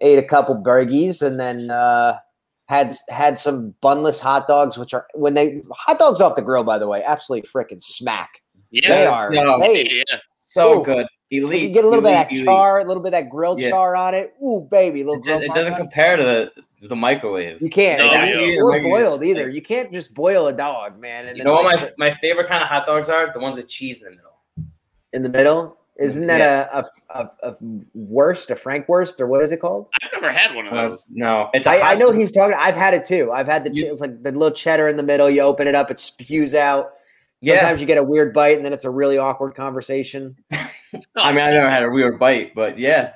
Ate 0.00 0.18
a 0.18 0.22
couple 0.24 0.56
burgies, 0.62 1.22
and 1.22 1.38
then. 1.40 1.70
Uh, 1.70 2.18
had 2.66 2.96
had 3.10 3.38
some 3.38 3.74
bunless 3.82 4.18
hot 4.18 4.46
dogs, 4.46 4.78
which 4.78 4.94
are 4.94 5.06
when 5.12 5.34
they 5.34 5.60
hot 5.70 5.98
dogs 5.98 6.22
off 6.22 6.34
the 6.34 6.40
grill, 6.40 6.64
by 6.64 6.78
the 6.78 6.88
way, 6.88 7.02
absolutely 7.04 7.46
freaking 7.46 7.82
smack. 7.82 8.40
yeah, 8.70 8.88
They 8.88 9.06
are. 9.06 9.28
No. 9.30 9.60
They, 9.60 10.02
yeah. 10.10 10.18
So 10.38 10.80
Ooh. 10.80 10.84
good. 10.84 11.06
Elite. 11.30 11.60
you 11.62 11.68
get 11.68 11.84
a 11.84 11.88
little 11.88 12.00
bit 12.02 12.12
of 12.12 12.16
elite, 12.16 12.28
that 12.28 12.32
elite. 12.32 12.44
char, 12.46 12.78
a 12.80 12.84
little 12.84 13.02
bit 13.02 13.08
of 13.08 13.12
that 13.22 13.28
grilled 13.28 13.60
Yeah. 13.60 13.68
char 13.68 13.94
on 13.94 14.14
it. 14.14 14.32
Ooh, 14.42 14.66
baby, 14.70 15.04
little 15.04 15.18
It, 15.20 15.24
just, 15.24 15.42
it 15.42 15.52
doesn't 15.52 15.74
compare 15.76 16.16
to 16.16 16.22
the 16.22 16.88
the 16.88 16.96
microwave. 16.96 17.60
You 17.60 17.68
can't, 17.68 17.98
No, 17.98 18.08
I 18.08 18.30
yeah. 18.30 18.36
mean, 18.36 18.62
or 18.62 18.80
boiled 18.80 19.22
either. 19.22 19.44
like- 19.44 19.54
You 19.54 19.60
can't 19.60 19.92
just 19.92 20.14
boil 20.14 20.46
a 20.46 20.52
dog, 20.54 20.98
man. 20.98 21.26
And 21.28 21.36
You 21.36 21.44
know 21.44 21.52
what 21.52 21.64
like, 21.66 21.92
my 21.98 22.08
my 22.08 22.14
favorite 22.16 22.48
kind 22.48 22.62
of 22.62 22.68
hot 22.70 22.86
dogs 22.86 23.10
are? 23.10 23.30
The 23.30 23.40
ones 23.40 23.58
with 23.58 23.68
cheese 23.68 24.02
in 24.02 24.06
the 24.06 24.16
middle. 24.16 24.70
in 25.12 25.22
the 25.22 25.28
middle? 25.28 25.76
Isn't 25.98 26.26
that 26.26 26.40
a, 26.40 26.78
a, 26.78 26.84
a, 27.20 27.50
a 27.50 27.54
worst, 27.94 28.50
a 28.50 28.56
Frank 28.56 28.88
worst, 28.88 29.20
or 29.20 29.28
what 29.28 29.44
is 29.44 29.52
it 29.52 29.58
called? 29.60 29.86
I've 30.02 30.10
never 30.20 30.32
had 30.32 30.52
one 30.54 30.66
of 30.66 30.72
Uh, 30.72 30.88
those. 30.88 31.06
no, 31.10 31.50
it's 31.54 31.66
a 31.68 31.70
I, 31.70 31.74
I 31.74 31.80
hot 31.90 31.98
know 31.98 32.10
he's 32.10 32.32
talking. 32.32 32.56
I've 32.58 32.74
had 32.74 32.94
it 32.94 33.04
too. 33.04 33.30
I've 33.32 33.46
had 33.46 33.62
the 33.64 33.72
You- 33.72 33.92
it's 33.92 34.00
like 34.00 34.20
the 34.22 34.32
little 34.32 34.50
cheddar 34.50 34.88
in 34.88 34.96
the 34.96 35.04
middle. 35.04 35.30
You 35.30 35.42
open 35.42 35.68
it 35.68 35.74
up, 35.76 35.90
it 35.92 36.00
spews 36.00 36.54
out. 36.54 36.94
Yeah, 37.40 37.60
Sometimes 37.60 37.80
you 37.80 37.86
get 37.86 37.98
a 37.98 38.02
weird 38.02 38.32
bite, 38.32 38.56
and 38.56 38.64
then 38.64 38.72
it's 38.72 38.84
a 38.86 38.90
really 38.90 39.18
awkward 39.18 39.54
conversation. 39.54 40.36
I 40.52 41.32
mean 41.32 41.40
I 41.44 41.52
never 41.52 41.68
had 41.70 41.84
a 41.84 41.90
weird 41.90 42.18
bite, 42.18 42.54
but 42.54 42.78
yeah. 42.78 43.12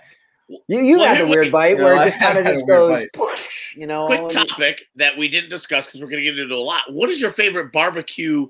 You 0.68 0.78
you 0.80 0.98
Well, 0.98 1.08
had 1.14 1.20
a 1.20 1.26
weird 1.26 1.46
wait. 1.46 1.52
bite 1.52 1.76
No, 1.78 1.84
where 1.84 1.94
it 2.02 2.04
just 2.10 2.20
kind 2.20 2.38
of 2.38 2.44
just 2.54 2.64
weird 2.66 2.78
goes, 2.78 3.06
bite. 3.14 3.48
you 3.74 3.86
know. 3.88 4.06
Quick 4.06 4.20
and 4.20 4.32
you- 4.32 4.44
topic 4.46 4.82
that 4.96 5.16
we 5.18 5.28
didn't 5.28 5.50
discuss 5.50 5.86
because 5.86 6.00
we're 6.00 6.08
going 6.08 6.22
to 6.22 6.30
get 6.30 6.38
into 6.38 6.54
a 6.54 6.56
lot. 6.56 6.82
What 6.92 7.10
is 7.10 7.20
your 7.20 7.30
favorite 7.30 7.72
barbecue 7.72 8.46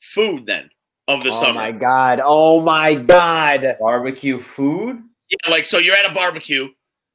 food 0.00 0.44
then 0.46 0.70
of 1.08 1.22
the 1.22 1.28
oh 1.28 1.32
summer? 1.32 1.50
Oh 1.50 1.54
my 1.54 1.72
god! 1.72 2.20
Oh 2.22 2.60
my 2.60 2.94
god! 2.94 3.76
Barbecue 3.80 4.38
food? 4.38 5.02
Yeah, 5.30 5.50
like 5.50 5.66
so 5.66 5.78
you're 5.78 5.96
at 5.96 6.10
a 6.10 6.14
barbecue 6.14 6.68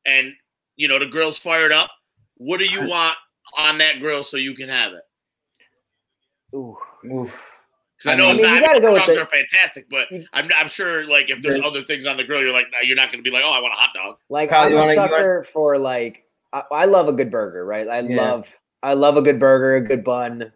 and 0.05 0.34
you 0.75 0.88
know 0.88 1.00
the 1.00 1.05
grill's 1.05 1.38
fired 1.38 1.72
up. 1.72 1.89
What 2.38 2.60
do 2.60 2.65
you 2.65 2.88
want 2.88 3.15
on 3.58 3.77
that 3.79 4.00
grill 4.00 4.24
so 4.24 4.38
you 4.38 4.53
can 4.53 4.69
have 4.69 4.93
it? 4.93 5.01
Ooh. 6.55 6.77
Oof. 7.05 7.55
Because 7.98 8.13
I 8.13 8.15
know 8.15 8.27
I 8.29 8.31
it's 8.31 8.41
mean, 8.41 8.55
you 8.55 8.62
not, 8.62 8.65
gotta 8.67 8.79
go 8.79 8.98
dogs 8.98 9.17
are 9.17 9.25
fantastic, 9.25 9.89
but 9.89 10.08
I'm, 10.31 10.50
I'm 10.55 10.69
sure 10.69 11.05
like 11.05 11.29
if 11.29 11.41
there's 11.41 11.55
There's- 11.55 11.65
other 11.67 11.84
things 11.84 12.05
on 12.05 12.15
the 12.15 12.24
grill, 12.24 12.41
you're 12.41 12.53
like, 12.53 12.67
no, 12.72 12.79
you're 12.81 12.96
not 12.96 13.12
going 13.12 13.22
to 13.24 13.29
be 13.29 13.34
like, 13.34 13.43
oh, 13.46 13.51
I 13.51 13.60
want 13.60 13.74
a 13.74 13.77
hot 13.77 13.89
dog. 13.93 14.17
Like 14.29 14.50
Kyle, 14.50 14.63
I'm 14.65 14.72
you 14.72 14.77
a 14.77 14.79
wanna- 14.79 14.91
you 14.93 14.96
sucker 14.98 15.43
for 15.51 15.77
like 15.77 16.24
I, 16.53 16.63
I 16.72 16.86
love 16.86 17.08
a 17.10 17.13
good 17.13 17.29
burger, 17.29 17.65
right? 17.65 17.88
I 17.88 18.00
Yeah. 18.00 18.15
love 18.31 18.58
I 18.81 18.93
love 18.93 19.17
a 19.17 19.22
good 19.22 19.38
burger, 19.38 19.75
a 19.75 19.81
good 19.81 20.03
bun, 20.05 20.51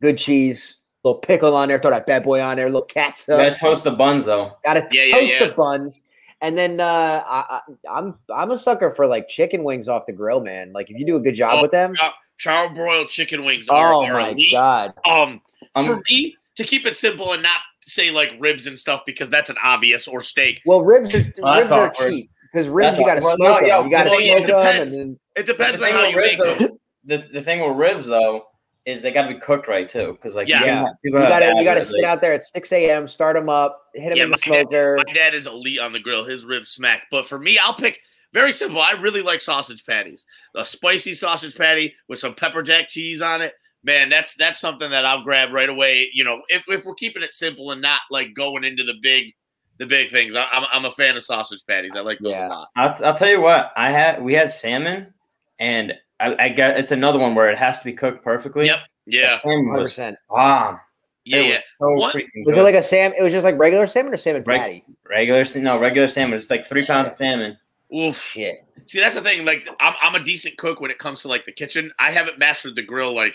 good 0.00 0.16
cheese, 0.16 0.75
little 1.06 1.20
pickle 1.20 1.56
on 1.56 1.68
there, 1.68 1.78
throw 1.78 1.90
that 1.92 2.06
bad 2.06 2.22
boy 2.24 2.40
on 2.40 2.56
there, 2.56 2.66
little 2.66 2.80
You 2.82 2.86
catsup. 2.94 3.38
gotta 3.38 3.54
toast 3.54 3.84
the 3.84 3.92
buns 3.92 4.24
though. 4.24 4.52
Gotta 4.64 4.86
Yeah, 4.90 5.04
yeah, 5.04 5.14
toast 5.20 5.32
yeah. 5.40 5.46
the 5.46 5.52
buns. 5.54 6.06
And 6.42 6.56
then 6.58 6.80
uh, 6.80 7.22
I, 7.26 7.60
I, 7.60 7.60
I'm 7.98 8.14
I'm 8.34 8.50
a 8.50 8.58
sucker 8.58 8.90
for 8.90 9.06
like 9.06 9.28
chicken 9.28 9.64
wings 9.64 9.88
off 9.88 10.04
the 10.06 10.12
grill, 10.12 10.40
man. 10.40 10.72
Like 10.72 10.90
if 10.90 10.98
you 10.98 11.06
do 11.06 11.16
a 11.16 11.20
good 11.20 11.34
job 11.34 11.52
Oh, 11.54 11.62
with 11.62 11.70
them, 11.70 11.94
yeah. 12.00 12.10
Char 12.38 12.68
broiled 12.74 13.08
chicken 13.08 13.44
wings 13.44 13.68
are, 13.70 13.94
oh 13.94 14.04
are 14.04 14.12
my 14.12 14.28
elite. 14.30 14.52
god, 14.52 14.92
Um, 15.06 15.40
Um, 15.74 15.86
for 15.86 16.02
me 16.10 16.36
to 16.56 16.64
keep 16.64 16.84
it 16.86 16.96
simple 16.96 17.32
and 17.32 17.42
not 17.42 17.60
say 17.82 18.10
like 18.10 18.30
ribs 18.38 18.66
and 18.66 18.78
stuff 18.78 19.02
because 19.06 19.30
that's 19.30 19.48
an 19.48 19.56
obvious 19.62 20.06
or 20.08 20.20
steak. 20.22 20.60
well 20.66 20.82
ribs 20.82 21.14
are 21.14 21.18
Oh, 21.42 21.54
that's 21.54 21.58
ribs 21.58 21.72
are 21.72 21.88
awkward. 21.88 22.12
cheap 22.12 22.30
because 22.52 22.68
ribs 22.68 22.86
That's 22.88 22.98
you 22.98 23.06
got 23.06 23.14
to 23.14 23.20
awkward. 23.20 23.36
smoke 23.36 23.48
No, 23.48 23.54
them. 23.60 23.66
yeah, 23.68 23.84
you 23.84 23.90
got 23.90 24.04
to 24.04 24.10
well, 24.10 24.20
yeah, 24.20 24.32
it 24.34 24.46
smoke 24.46 24.46
them, 24.48 24.66
and 24.66 24.90
depends. 24.90 24.96
then 24.96 25.18
It 25.36 25.46
the 25.46 25.52
depends 25.54 25.82
on 25.82 25.90
how 25.92 26.04
you 26.08 26.16
ribs, 26.16 26.38
make 26.38 26.58
them. 26.58 26.68
though, 27.06 27.16
the, 27.16 27.28
the 27.32 27.42
thing 27.42 27.60
with 27.66 27.76
ribs 27.78 28.04
though 28.06 28.44
is 28.86 29.02
they 29.02 29.10
gotta 29.10 29.28
be 29.34 29.38
cooked 29.40 29.68
right 29.68 29.88
too. 29.88 30.12
Because 30.12 30.34
like 30.34 30.48
Yeah. 30.48 30.60
you, 30.60 30.66
Yeah. 30.66 30.84
people 31.04 31.20
you 31.20 31.28
got 31.28 31.40
to 31.40 31.54
you 31.56 31.64
got 31.64 31.74
to 31.74 31.84
sit 31.84 31.96
like- 32.02 32.04
out 32.04 32.20
there 32.20 32.32
at 32.32 32.42
6 32.44 32.72
a.m., 32.72 33.06
start 33.08 33.34
them 33.34 33.48
up, 33.48 33.82
hit 33.94 34.10
them 34.10 34.16
Yeah, 34.18 34.24
in 34.24 34.30
the 34.30 34.36
my 34.46 34.56
dad- 34.56 34.62
smoker. 34.68 34.98
My 35.06 35.12
dad 35.12 35.34
is 35.34 35.46
elite 35.46 35.80
on 35.80 35.92
the 35.92 35.98
grill. 36.00 36.24
His 36.24 36.44
ribs 36.44 36.70
smack. 36.70 37.02
But 37.10 37.26
for 37.28 37.38
me, 37.38 37.58
I'll 37.58 37.74
pick 37.74 37.98
very 38.32 38.52
simple. 38.52 38.80
I 38.80 38.92
really 38.92 39.22
like 39.22 39.40
sausage 39.40 39.84
patties. 39.84 40.24
A 40.54 40.64
spicy 40.64 41.14
sausage 41.14 41.56
patty 41.56 41.94
with 42.08 42.18
some 42.20 42.34
pepper 42.34 42.62
jack 42.62 42.88
cheese 42.88 43.20
on 43.20 43.42
it. 43.42 43.54
Man, 43.82 44.08
that's 44.08 44.34
that's 44.34 44.58
something 44.60 44.90
that 44.90 45.04
I'll 45.04 45.22
grab 45.22 45.52
right 45.52 45.68
away. 45.68 46.08
You 46.12 46.24
know, 46.24 46.42
if, 46.48 46.64
if 46.68 46.84
we're 46.84 46.94
keeping 46.94 47.22
it 47.22 47.32
simple 47.32 47.70
and 47.72 47.80
not 47.82 48.00
like 48.10 48.34
going 48.34 48.64
into 48.64 48.82
the 48.84 48.94
big 49.02 49.32
the 49.78 49.86
big 49.86 50.10
things. 50.10 50.34
I, 50.34 50.44
I'm 50.52 50.64
I'm 50.72 50.84
a 50.86 50.90
fan 50.90 51.16
of 51.16 51.24
sausage 51.24 51.60
patties. 51.68 51.94
I 51.96 52.00
like 52.00 52.18
those 52.20 52.32
Yeah. 52.32 52.46
a 52.46 52.50
lot. 52.50 52.68
I'll, 52.76 53.04
I'll 53.04 53.14
tell 53.14 53.28
you 53.28 53.40
what 53.42 53.72
I 53.76 53.90
had. 53.90 54.22
We 54.22 54.32
had 54.34 54.50
salmon, 54.50 55.12
and 55.58 55.92
I, 56.20 56.44
I 56.44 56.48
get 56.48 56.78
it's 56.78 56.92
another 56.92 57.18
one 57.18 57.34
where 57.34 57.50
it 57.50 57.58
has 57.58 57.78
to 57.80 57.84
be 57.84 57.92
cooked 57.92 58.24
perfectly. 58.24 58.66
Yep. 58.66 58.78
Yeah. 59.06 59.36
salmon 59.36 59.66
100%. 59.66 60.16
bomb. 60.28 60.80
Yeah. 61.24 61.38
it 61.38 61.46
yeah. 61.46 61.54
was 61.54 61.64
so 61.80 61.92
What? 61.94 62.14
freaking 62.14 62.46
Was 62.46 62.56
it 62.56 62.62
like 62.62 62.74
a 62.74 62.82
sam? 62.82 63.12
It 63.18 63.22
was 63.22 63.32
just 63.32 63.44
like 63.44 63.58
regular 63.58 63.86
salmon 63.86 64.14
or 64.14 64.16
salmon 64.16 64.44
Reg- 64.44 64.60
patty? 64.60 64.84
regular? 65.08 65.44
No, 65.56 65.78
regular 65.78 66.08
salmon. 66.08 66.34
It's 66.34 66.50
like 66.50 66.66
three 66.66 66.86
pounds 66.86 67.08
of 67.08 67.14
salmon. 67.14 67.58
Oof. 67.94 68.16
Shit. 68.20 68.64
See, 68.86 69.00
that's 69.00 69.14
the 69.14 69.20
thing. 69.22 69.44
Like, 69.44 69.68
I'm 69.80 69.94
I'm 70.00 70.14
a 70.14 70.24
decent 70.24 70.56
cook 70.58 70.80
when 70.80 70.90
it 70.90 70.98
comes 70.98 71.22
to 71.22 71.28
like 71.28 71.44
the 71.44 71.52
kitchen. 71.52 71.92
I 71.98 72.10
haven't 72.10 72.38
mastered 72.38 72.76
the 72.76 72.82
grill 72.82 73.12
like 73.14 73.34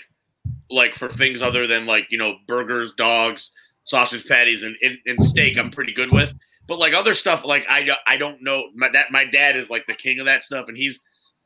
like 0.69 0.95
for 0.95 1.09
things 1.09 1.41
other 1.41 1.67
than 1.67 1.85
like 1.85 2.07
you 2.09 2.17
know 2.17 2.35
burgers, 2.47 2.91
dogs, 2.97 3.51
sausage 3.83 4.27
patties, 4.27 4.63
and, 4.63 4.75
and, 4.81 4.97
and 5.05 5.23
steak. 5.23 5.57
I'm 5.57 5.71
pretty 5.71 5.93
good 5.93 6.11
with. 6.11 6.33
But 6.67 6.79
like 6.79 6.93
other 6.93 7.13
stuff, 7.13 7.43
like 7.45 7.65
I 7.69 7.89
I 8.07 8.17
don't 8.17 8.41
know. 8.41 8.63
My 8.75 8.89
that 8.89 9.11
my 9.11 9.25
dad 9.25 9.57
is 9.57 9.69
like 9.69 9.85
the 9.87 9.93
king 9.93 10.19
of 10.19 10.25
that 10.25 10.43
stuff, 10.43 10.67
and 10.67 10.77
he's 10.77 11.01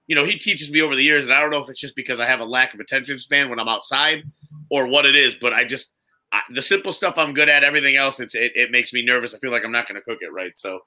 you 0.07 0.15
know 0.15 0.25
he 0.25 0.37
teaches 0.37 0.71
me 0.71 0.81
over 0.81 0.95
the 0.95 1.03
years, 1.03 1.25
and 1.25 1.33
I 1.33 1.39
don't 1.39 1.51
know 1.51 1.59
if 1.59 1.69
it's 1.69 1.79
just 1.79 1.95
because 1.95 2.19
I 2.19 2.25
have 2.25 2.39
a 2.39 2.45
lack 2.45 2.73
of 2.73 2.79
attention 2.79 3.19
span 3.19 3.49
when 3.49 3.59
I'm 3.59 3.67
outside 3.67 4.23
or 4.69 4.87
what 4.87 5.05
it 5.05 5.15
is, 5.15 5.35
but 5.35 5.53
I 5.53 5.63
just. 5.65 5.91
I, 6.31 6.41
the 6.51 6.61
simple 6.61 6.91
stuff 6.91 7.19
I'm 7.19 7.33
good 7.35 7.49
at. 7.49 7.63
Everything 7.63 7.95
else, 7.95 8.19
it's, 8.19 8.33
it, 8.33 8.51
it 8.55 8.71
makes 8.71 8.91
me 8.91 9.05
nervous. 9.05 9.35
I 9.35 9.37
feel 9.37 9.51
like 9.51 9.63
I'm 9.63 9.71
not 9.71 9.87
going 9.87 9.95
to 9.95 10.01
cook 10.01 10.17
it 10.21 10.33
right. 10.33 10.57
So, 10.57 10.79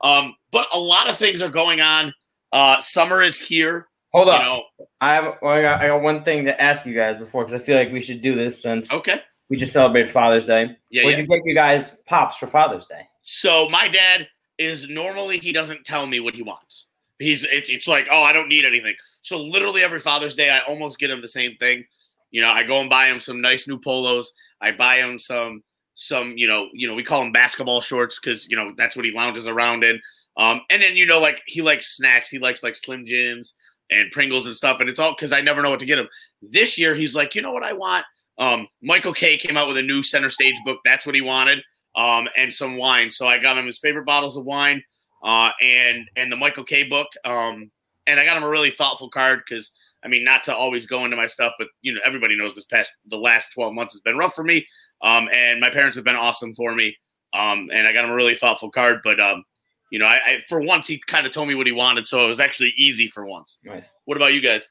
um, 0.00 0.34
but 0.50 0.66
a 0.72 0.80
lot 0.80 1.08
of 1.10 1.18
things 1.18 1.42
are 1.42 1.50
going 1.50 1.82
on. 1.82 2.14
Uh, 2.52 2.80
summer 2.80 3.20
is 3.20 3.38
here. 3.38 3.86
Hold 4.12 4.28
You 4.28 4.32
up. 4.32 4.42
know, 4.42 4.62
I 5.02 5.14
have. 5.14 5.24
I, 5.42 5.62
got, 5.62 5.82
I 5.82 5.88
got 5.88 6.00
one 6.00 6.24
thing 6.24 6.46
to 6.46 6.60
ask 6.60 6.86
you 6.86 6.94
guys 6.94 7.18
before 7.18 7.44
because 7.44 7.60
I 7.60 7.64
feel 7.64 7.76
like 7.76 7.92
we 7.92 8.00
should 8.00 8.22
do 8.22 8.34
this 8.34 8.60
since 8.60 8.92
okay. 8.92 9.20
we 9.50 9.58
just 9.58 9.72
celebrated 9.72 10.10
Father's 10.10 10.46
Day. 10.46 10.76
Yeah, 10.90 11.04
What'd 11.04 11.18
yeah. 11.18 11.22
you 11.22 11.28
get 11.28 11.42
you 11.44 11.54
guys 11.54 11.96
pops 12.06 12.38
for 12.38 12.46
Father's 12.46 12.86
Day? 12.86 13.02
So 13.20 13.68
my 13.68 13.86
dad 13.88 14.26
is 14.56 14.88
normally 14.88 15.38
he 15.38 15.52
doesn't 15.52 15.84
tell 15.84 16.06
me 16.06 16.18
what 16.18 16.34
he 16.34 16.42
wants. 16.42 16.86
He's 17.18 17.44
it's 17.44 17.70
it's 17.70 17.88
like 17.88 18.08
oh 18.10 18.22
I 18.22 18.32
don't 18.32 18.48
need 18.48 18.64
anything. 18.64 18.94
So 19.22 19.40
literally 19.40 19.82
every 19.82 19.98
Father's 19.98 20.34
Day 20.34 20.50
I 20.50 20.60
almost 20.60 20.98
get 20.98 21.10
him 21.10 21.20
the 21.20 21.28
same 21.28 21.56
thing. 21.56 21.84
You 22.30 22.42
know 22.42 22.48
I 22.48 22.62
go 22.62 22.80
and 22.80 22.90
buy 22.90 23.08
him 23.08 23.20
some 23.20 23.40
nice 23.40 23.66
new 23.66 23.78
polos. 23.78 24.32
I 24.60 24.72
buy 24.72 24.96
him 24.96 25.18
some 25.18 25.62
some 25.94 26.34
you 26.36 26.46
know 26.46 26.68
you 26.72 26.86
know 26.86 26.94
we 26.94 27.02
call 27.02 27.20
them 27.20 27.32
basketball 27.32 27.80
shorts 27.80 28.18
because 28.18 28.48
you 28.48 28.56
know 28.56 28.72
that's 28.76 28.96
what 28.96 29.04
he 29.04 29.12
lounges 29.12 29.46
around 29.46 29.84
in. 29.84 30.00
Um 30.36 30.60
and 30.70 30.82
then 30.82 30.96
you 30.96 31.06
know 31.06 31.20
like 31.20 31.42
he 31.46 31.62
likes 31.62 31.96
snacks. 31.96 32.30
He 32.30 32.38
likes 32.38 32.62
like 32.62 32.74
Slim 32.74 33.04
Jims 33.04 33.54
and 33.90 34.10
Pringles 34.10 34.46
and 34.46 34.54
stuff. 34.54 34.80
And 34.80 34.88
it's 34.88 35.00
all 35.00 35.14
because 35.14 35.32
I 35.32 35.40
never 35.40 35.62
know 35.62 35.70
what 35.70 35.80
to 35.80 35.86
get 35.86 35.98
him. 35.98 36.08
This 36.42 36.78
year 36.78 36.94
he's 36.94 37.14
like 37.14 37.34
you 37.34 37.42
know 37.42 37.52
what 37.52 37.64
I 37.64 37.72
want. 37.72 38.04
Um 38.38 38.68
Michael 38.82 39.14
Kay 39.14 39.36
came 39.36 39.56
out 39.56 39.66
with 39.66 39.78
a 39.78 39.82
new 39.82 40.02
center 40.02 40.28
stage 40.28 40.56
book. 40.64 40.78
That's 40.84 41.04
what 41.04 41.14
he 41.14 41.20
wanted 41.20 41.60
um, 41.98 42.28
and 42.36 42.52
some 42.52 42.76
wine. 42.76 43.10
So 43.10 43.26
I 43.26 43.38
got 43.38 43.58
him 43.58 43.66
his 43.66 43.78
favorite 43.78 44.06
bottles 44.06 44.36
of 44.36 44.44
wine, 44.44 44.82
uh, 45.22 45.50
and 45.60 46.08
and 46.16 46.30
the 46.30 46.36
Michael 46.36 46.64
Kay 46.64 46.84
book. 46.84 47.08
Um, 47.24 47.70
and 48.06 48.18
I 48.18 48.24
got 48.24 48.36
him 48.36 48.42
a 48.42 48.48
really 48.48 48.70
thoughtful 48.70 49.10
card 49.10 49.42
because 49.46 49.72
I 50.04 50.08
mean, 50.08 50.24
not 50.24 50.44
to 50.44 50.54
always 50.54 50.86
go 50.86 51.04
into 51.04 51.16
my 51.16 51.26
stuff, 51.26 51.52
but 51.58 51.68
you 51.82 51.92
know, 51.92 52.00
everybody 52.04 52.36
knows 52.36 52.54
this 52.54 52.66
past 52.66 52.92
the 53.06 53.18
last 53.18 53.52
twelve 53.52 53.74
months 53.74 53.94
has 53.94 54.00
been 54.00 54.16
rough 54.16 54.34
for 54.34 54.44
me. 54.44 54.66
Um, 55.02 55.28
and 55.32 55.60
my 55.60 55.70
parents 55.70 55.96
have 55.96 56.04
been 56.04 56.16
awesome 56.16 56.54
for 56.54 56.74
me. 56.74 56.96
Um, 57.32 57.68
and 57.72 57.86
I 57.86 57.92
got 57.92 58.04
him 58.04 58.10
a 58.10 58.14
really 58.14 58.34
thoughtful 58.34 58.70
card, 58.70 59.00
but 59.04 59.20
um, 59.20 59.44
you 59.90 59.98
know, 59.98 60.06
I, 60.06 60.18
I 60.26 60.40
for 60.48 60.60
once 60.60 60.86
he 60.86 61.00
kind 61.06 61.26
of 61.26 61.32
told 61.32 61.48
me 61.48 61.54
what 61.54 61.66
he 61.66 61.72
wanted, 61.72 62.06
so 62.06 62.24
it 62.24 62.28
was 62.28 62.40
actually 62.40 62.72
easy 62.76 63.08
for 63.08 63.26
once. 63.26 63.58
Nice. 63.64 63.94
What 64.04 64.16
about 64.16 64.32
you 64.32 64.40
guys? 64.40 64.70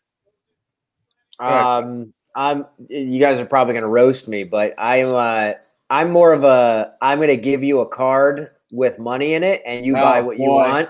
Um, 1.39 2.13
I'm. 2.35 2.65
You 2.89 3.19
guys 3.19 3.39
are 3.39 3.45
probably 3.45 3.73
gonna 3.73 3.87
roast 3.87 4.27
me, 4.27 4.43
but 4.43 4.73
I'm. 4.77 5.13
Uh, 5.13 5.53
I'm 5.89 6.11
more 6.11 6.33
of 6.33 6.43
a. 6.43 6.93
I'm 7.01 7.19
gonna 7.19 7.35
give 7.35 7.63
you 7.63 7.81
a 7.81 7.87
card 7.87 8.51
with 8.71 8.99
money 8.99 9.33
in 9.33 9.43
it, 9.43 9.61
and 9.65 9.85
you 9.85 9.95
Oh, 9.97 10.01
buy 10.01 10.21
what 10.21 10.37
you 10.39 10.49
want. 10.49 10.89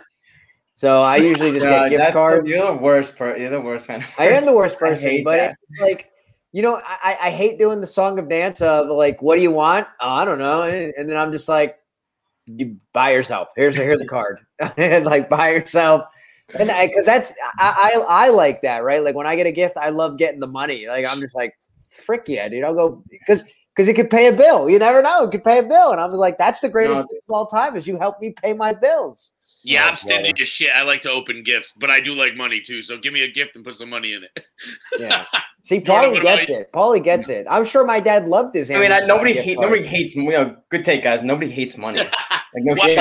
So 0.76 1.02
I 1.02 1.16
usually 1.18 1.52
just 1.52 1.64
God, 1.66 1.84
get 1.84 1.90
gift 1.92 2.00
that's 2.00 2.14
the- 2.14 2.20
cards. 2.20 2.50
you're 2.50 2.66
the 2.68 2.74
worst. 2.74 3.16
Per, 3.18 3.38
you're 3.38 3.50
the 3.50 3.62
worst 3.62 3.88
kind 3.88 4.04
of. 4.04 4.14
I 4.18 4.30
am 4.30 4.44
the 4.46 4.54
worst 4.54 4.78
person, 4.80 5.24
but 5.24 5.56
like 5.82 6.10
you 6.54 6.62
know, 6.62 6.76
I, 6.76 6.98
I- 7.04 7.28
I 7.28 7.32
hate 7.32 7.60
doing 7.60 7.82
the 7.82 7.88
song 7.88 8.20
of 8.20 8.30
dance 8.30 8.62
of 8.62 8.88
like, 8.88 9.22
what 9.22 9.36
do 9.36 9.42
you 9.42 9.52
want? 9.52 9.88
Oh, 10.02 10.10
I 10.10 10.26
don't 10.26 10.40
know, 10.40 10.64
and 10.64 11.10
then 11.10 11.18
I'm 11.18 11.32
just 11.32 11.48
like, 11.50 11.78
you 12.46 12.78
buy 12.94 13.12
yourself. 13.12 13.50
Here's 13.56 13.78
a, 13.78 13.82
here's 13.84 14.02
a 14.02 14.08
card, 14.08 14.40
and 14.78 15.06
like 15.06 15.30
buy 15.30 15.52
yourself. 15.52 16.04
And 16.58 16.70
because 16.90 17.06
that's 17.06 17.34
I, 17.60 17.92
I 18.08 18.26
I 18.28 18.30
like 18.30 18.62
that 18.62 18.84
right. 18.84 19.04
Like 19.04 19.16
when 19.16 19.28
I 19.28 19.36
get 19.36 19.48
a 19.48 19.52
gift, 19.52 19.76
I 19.76 19.90
love 19.90 20.18
getting 20.18 20.40
the 20.40 20.48
money. 20.48 20.88
Like 20.88 21.06
I'm 21.06 21.20
just 21.20 21.36
like, 21.36 21.54
frick 21.90 22.24
yeah, 22.28 22.48
dude. 22.48 22.64
I'll 22.64 22.74
go 22.74 23.04
because 23.10 23.44
because 23.78 23.88
it 23.88 23.94
could 23.94 24.10
pay 24.10 24.28
a 24.28 24.34
bill. 24.36 24.68
You 24.70 24.80
never 24.80 25.04
know, 25.04 25.26
it 25.26 25.32
could 25.32 25.44
pay 25.44 25.60
a 25.60 25.64
bill, 25.64 25.92
and 25.92 26.02
I'm 26.02 26.12
like, 26.14 26.40
that's 26.40 26.60
the 26.62 26.70
greatest 26.70 26.96
it's- 27.02 27.14
gift 27.14 27.24
of 27.30 27.36
all 27.36 27.46
time. 27.48 27.78
Is 27.78 27.86
you 27.86 28.00
help 28.00 28.20
me 28.20 28.34
pay 28.42 28.54
my 28.54 28.74
bills. 28.74 29.32
Yeah, 29.64 29.86
I'm 29.86 29.98
stingy 29.98 30.30
brother. 30.32 30.42
as 30.44 30.48
shit. 30.48 30.70
I 30.74 30.84
like 30.84 31.02
to 31.02 31.12
open 31.12 31.44
gifts, 31.44 31.74
but 31.78 31.90
I 31.92 32.00
do 32.00 32.14
like 32.14 32.36
money 32.36 32.62
too. 32.62 32.82
So 32.82 32.98
give 32.98 33.12
me 33.12 33.24
a 33.24 33.30
gift 33.32 33.56
and 33.58 33.66
put 33.66 33.76
some 33.76 33.90
money 33.90 34.14
in 34.14 34.24
it. 34.24 34.46
Yeah. 34.98 35.26
See, 35.64 35.80
Jordan, 35.82 36.12
Paulie 36.12 36.14
what 36.14 36.22
about 36.22 36.38
gets 36.40 36.50
it. 36.50 36.72
Paulie 36.72 37.04
gets 37.04 37.28
it. 37.30 37.46
I'm 37.50 37.66
sure 37.66 37.86
my 37.86 38.00
dad 38.00 38.28
loved 38.30 38.56
his. 38.56 38.72
I 38.72 38.76
mean, 38.78 38.94
I, 38.94 39.02
nobody 39.02 39.34
gift 39.34 39.46
hate, 39.46 39.60
nobody 39.60 39.84
hates. 39.84 40.16
You 40.16 40.30
know, 40.30 40.56
good 40.70 40.86
take, 40.86 41.04
guys. 41.04 41.22
Nobody 41.22 41.50
hates 41.52 41.78
money. 41.78 42.00
Like 42.54 42.64
no 42.64 42.76
shit. 42.76 42.96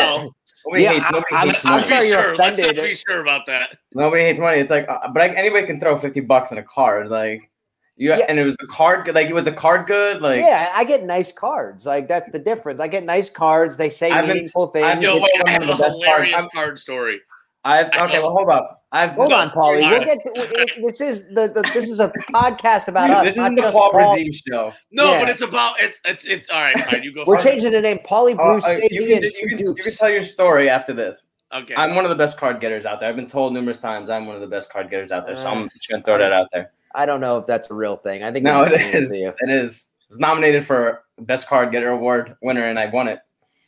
Nobody 0.67 0.83
Yeah, 0.83 0.93
hates. 0.95 1.07
I- 1.07 1.11
Nobody 1.13 1.35
I'm- 1.37 1.49
hates 1.49 1.65
I'm 1.65 1.71
money. 1.71 1.83
let's 1.83 1.89
be 1.89 1.95
sorry 1.95 2.09
you're 2.09 2.23
sure. 2.23 2.37
Let's 2.37 2.59
not 2.59 2.75
be 2.75 2.95
sure 2.97 3.21
about 3.23 3.47
that. 3.47 3.77
Nobody 3.95 4.23
hates 4.25 4.41
money. 4.41 4.59
It's 4.59 4.71
like, 4.71 4.89
uh, 4.89 4.99
but 5.13 5.21
like, 5.21 5.33
anybody 5.37 5.67
can 5.67 5.79
throw 5.79 5.97
fifty 5.97 6.21
bucks 6.21 6.51
in 6.51 6.59
a 6.59 6.65
card. 6.65 7.09
Like, 7.09 7.49
you 7.97 8.11
Yeah. 8.11 8.27
and 8.29 8.39
it 8.39 8.45
was 8.45 8.57
the 8.57 8.67
card. 8.67 9.13
Like, 9.15 9.27
it 9.29 9.35
was 9.35 9.45
the 9.45 9.53
card 9.53 9.87
good. 9.87 10.21
Like, 10.23 10.41
yeah, 10.41 10.71
I 10.75 10.85
get 10.85 11.05
nice 11.05 11.33
cards. 11.33 11.87
Like 11.87 12.09
that's 12.09 12.31
the 12.31 12.39
difference. 12.39 12.81
I 12.81 12.89
get 12.89 13.05
nice 13.05 13.31
cards. 13.31 13.77
They 13.77 13.91
say 13.91 14.11
I've 14.11 14.27
been- 14.27 14.37
meaningful 14.37 14.69
things. 14.69 14.85
I've 14.87 15.03
Yo, 15.03 15.15
It's 15.15 15.23
wait, 15.23 15.31
one 15.37 15.49
I 15.49 15.57
of 15.57 15.63
have 15.63 15.67
the 15.67 15.75
a 15.75 15.79
best 15.79 15.81
cards. 15.81 16.05
hilarious 16.05 16.35
I'm- 16.35 16.49
card 16.55 16.79
story. 16.79 17.21
I've 17.65 17.87
I 17.95 18.05
okay. 18.05 18.13
know. 18.15 18.23
Well, 18.23 18.31
hold 18.37 18.49
up. 18.51 18.85
I've 18.93 19.11
Hold 19.11 19.29
No, 19.31 19.37
on, 19.39 19.51
Paulie. 19.51 19.81
We'll 19.81 19.91
right. 19.99 20.07
get 20.07 20.19
it- 20.25 20.85
this 20.85 21.01
is 21.01 21.27
the, 21.35 21.49
the 21.49 21.69
this 21.75 21.89
is 21.89 21.99
a 21.99 22.13
podcast 22.33 22.87
about 22.87 23.11
us. 23.11 23.25
This 23.27 23.37
isn't 23.37 23.57
the 23.57 23.63
Paul 23.63 23.91
Paul- 23.91 23.93
Brazil 24.15 24.27
show. 24.49 24.73
No, 24.93 25.11
Yeah. 25.11 25.19
but 25.21 25.29
it's 25.31 25.43
about 25.43 25.81
it's 25.81 26.01
it's 26.05 26.25
it's 26.25 26.49
all 26.49 26.61
right. 26.63 26.79
Fine, 26.79 27.03
you 27.03 27.13
go. 27.13 27.25
We're 27.27 27.43
changing 27.43 27.73
the 27.73 27.81
name, 27.81 27.99
Paulie 28.09 28.37
Bruce 28.37 28.63
uh, 28.65 28.77
Stacey 28.79 28.95
you, 28.95 29.07
can, 29.07 29.25
and 29.25 29.35
you, 29.35 29.49
can, 29.49 29.59
you 29.59 29.75
can 29.75 29.93
tell 29.95 30.09
your 30.11 30.23
story 30.23 30.69
after 30.71 30.93
this. 30.93 31.27
Okay. 31.53 31.75
I'm 31.77 31.97
one 31.97 32.05
of 32.05 32.11
the 32.11 32.17
best 32.17 32.37
card 32.39 32.61
getters 32.61 32.87
out 32.87 33.01
there. 33.01 33.09
I've 33.09 33.17
been 33.17 33.27
told 33.27 33.53
numerous 33.53 33.79
times 33.79 34.11
I'm 34.11 34.27
one 34.27 34.37
of 34.37 34.43
the 34.43 34.47
best 34.49 34.71
card 34.73 34.89
getters 34.89 35.11
out 35.11 35.27
there. 35.27 35.35
So 35.37 35.49
I'm 35.49 35.69
just 35.71 35.89
gonna 35.89 36.03
throw 36.05 36.19
that 36.19 36.33
out 36.33 36.47
there. 36.53 36.71
I 36.97 37.07
don't 37.07 37.21
know 37.21 37.39
if 37.39 37.47
that's 37.47 37.71
a 37.71 37.75
real 37.75 37.97
thing. 37.97 38.23
I 38.23 38.33
think 38.33 38.45
No, 38.45 38.63
it 38.65 38.73
it's 38.73 38.95
a 38.95 38.99
is. 38.99 39.21
you. 39.21 39.33
It 39.41 39.51
is. 39.51 39.89
I 40.01 40.05
was 40.11 40.19
nominated 40.19 40.65
for 40.65 41.03
best 41.21 41.47
card 41.47 41.73
getter 41.73 41.89
award 41.91 42.37
winner, 42.43 42.65
and 42.65 42.79
I 42.79 42.87
won 42.87 43.09
it. 43.09 43.21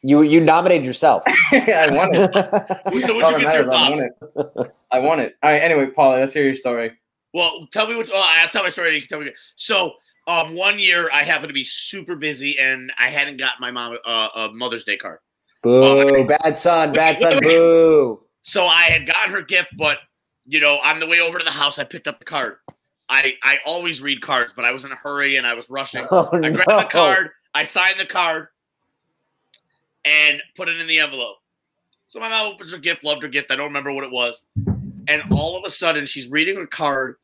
You 0.02 0.22
you 0.22 0.40
nominated 0.40 0.86
yourself. 0.86 1.22
I 1.52 1.88
won 1.90 2.08
it. 2.14 2.32
so 3.02 3.12
All 3.22 3.32
would 3.32 3.40
you 3.40 3.44
that 3.46 3.52
get 3.52 3.54
your 3.54 3.66
matters, 3.66 3.68
I 3.68 3.90
won 3.90 3.98
it. 4.00 4.72
I 4.92 4.98
won 4.98 5.20
it. 5.20 5.36
All 5.42 5.50
right. 5.50 5.60
Anyway, 5.60 5.86
Paula, 5.88 6.18
let's 6.20 6.32
hear 6.34 6.44
your 6.44 6.54
story. 6.54 6.92
Well, 7.34 7.66
tell 7.72 7.86
me 7.88 7.96
what. 7.96 8.08
Oh, 8.12 8.24
I'll 8.38 8.48
tell 8.48 8.62
my 8.62 8.70
story. 8.70 8.94
You 8.94 9.02
can 9.02 9.08
tell 9.08 9.20
me. 9.20 9.32
So, 9.56 9.94
um, 10.26 10.54
one 10.54 10.78
year 10.78 11.10
I 11.12 11.22
happened 11.24 11.48
to 11.48 11.54
be 11.54 11.64
super 11.64 12.16
busy 12.16 12.58
and 12.58 12.92
I 12.98 13.08
hadn't 13.08 13.38
got 13.38 13.54
my 13.60 13.70
mom 13.70 13.98
uh, 14.06 14.28
a 14.36 14.48
Mother's 14.52 14.84
Day 14.84 14.96
card. 14.96 15.18
Boo! 15.62 16.24
Bad 16.24 16.56
son. 16.56 16.92
Bad 16.92 17.18
son. 17.18 17.32
Wait, 17.34 17.46
wait. 17.46 17.56
Boo! 17.56 18.22
So 18.42 18.64
I 18.64 18.84
had 18.84 19.06
gotten 19.06 19.32
her 19.32 19.42
gift, 19.42 19.70
but 19.76 19.98
you 20.44 20.60
know, 20.60 20.78
on 20.78 21.00
the 21.00 21.06
way 21.06 21.20
over 21.20 21.38
to 21.38 21.44
the 21.44 21.50
house, 21.50 21.78
I 21.78 21.84
picked 21.84 22.08
up 22.08 22.18
the 22.20 22.24
card. 22.24 22.56
I 23.08 23.34
I 23.42 23.58
always 23.64 24.00
read 24.00 24.20
cards, 24.20 24.52
but 24.54 24.64
I 24.64 24.72
was 24.72 24.84
in 24.84 24.92
a 24.92 24.96
hurry 24.96 25.36
and 25.36 25.46
I 25.46 25.54
was 25.54 25.70
rushing. 25.70 26.04
Oh 26.10 26.28
I 26.32 26.38
no! 26.38 26.52
grabbed 26.52 26.86
the 26.86 26.90
card. 26.90 27.30
I 27.54 27.64
signed 27.64 27.98
the 27.98 28.06
card 28.06 28.48
and 30.04 30.40
put 30.56 30.68
it 30.68 30.80
in 30.80 30.86
the 30.86 30.98
envelope. 30.98 31.36
So 32.08 32.20
my 32.20 32.28
mom 32.28 32.54
opens 32.54 32.72
her 32.72 32.78
gift, 32.78 33.04
loved 33.04 33.22
her 33.22 33.28
gift. 33.28 33.50
I 33.50 33.56
don't 33.56 33.66
remember 33.66 33.92
what 33.92 34.04
it 34.04 34.10
was. 34.10 34.44
And 35.08 35.22
all 35.30 35.56
of 35.56 35.64
a 35.64 35.70
sudden, 35.70 36.06
she's 36.06 36.30
reading 36.30 36.56
her 36.56 36.66
card 36.66 37.16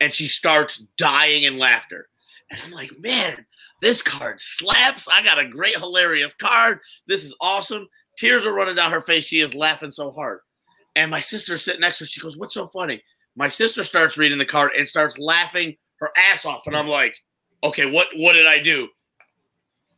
and 0.00 0.12
she 0.12 0.26
starts 0.26 0.78
dying 0.96 1.44
in 1.44 1.58
laughter. 1.58 2.08
And 2.50 2.60
I'm 2.64 2.72
like, 2.72 2.90
man, 3.00 3.46
this 3.80 4.02
card 4.02 4.40
slaps. 4.40 5.06
I 5.08 5.22
got 5.22 5.38
a 5.38 5.48
great, 5.48 5.78
hilarious 5.78 6.34
card. 6.34 6.80
This 7.06 7.24
is 7.24 7.34
awesome. 7.40 7.88
Tears 8.18 8.44
are 8.46 8.52
running 8.52 8.74
down 8.74 8.90
her 8.90 9.00
face. 9.00 9.24
She 9.24 9.40
is 9.40 9.54
laughing 9.54 9.90
so 9.90 10.10
hard. 10.10 10.40
And 10.94 11.10
my 11.10 11.20
sister's 11.20 11.64
sitting 11.64 11.80
next 11.80 11.98
to 11.98 12.04
her. 12.04 12.08
She 12.08 12.20
goes, 12.20 12.36
What's 12.36 12.54
so 12.54 12.66
funny? 12.66 13.02
My 13.36 13.48
sister 13.48 13.84
starts 13.84 14.16
reading 14.16 14.38
the 14.38 14.44
card 14.44 14.72
and 14.76 14.86
starts 14.86 15.18
laughing 15.18 15.76
her 16.00 16.10
ass 16.16 16.44
off. 16.44 16.66
And 16.66 16.76
I'm 16.76 16.88
like, 16.88 17.14
Okay, 17.64 17.86
what 17.86 18.08
what 18.16 18.32
did 18.32 18.46
I 18.46 18.58
do? 18.58 18.88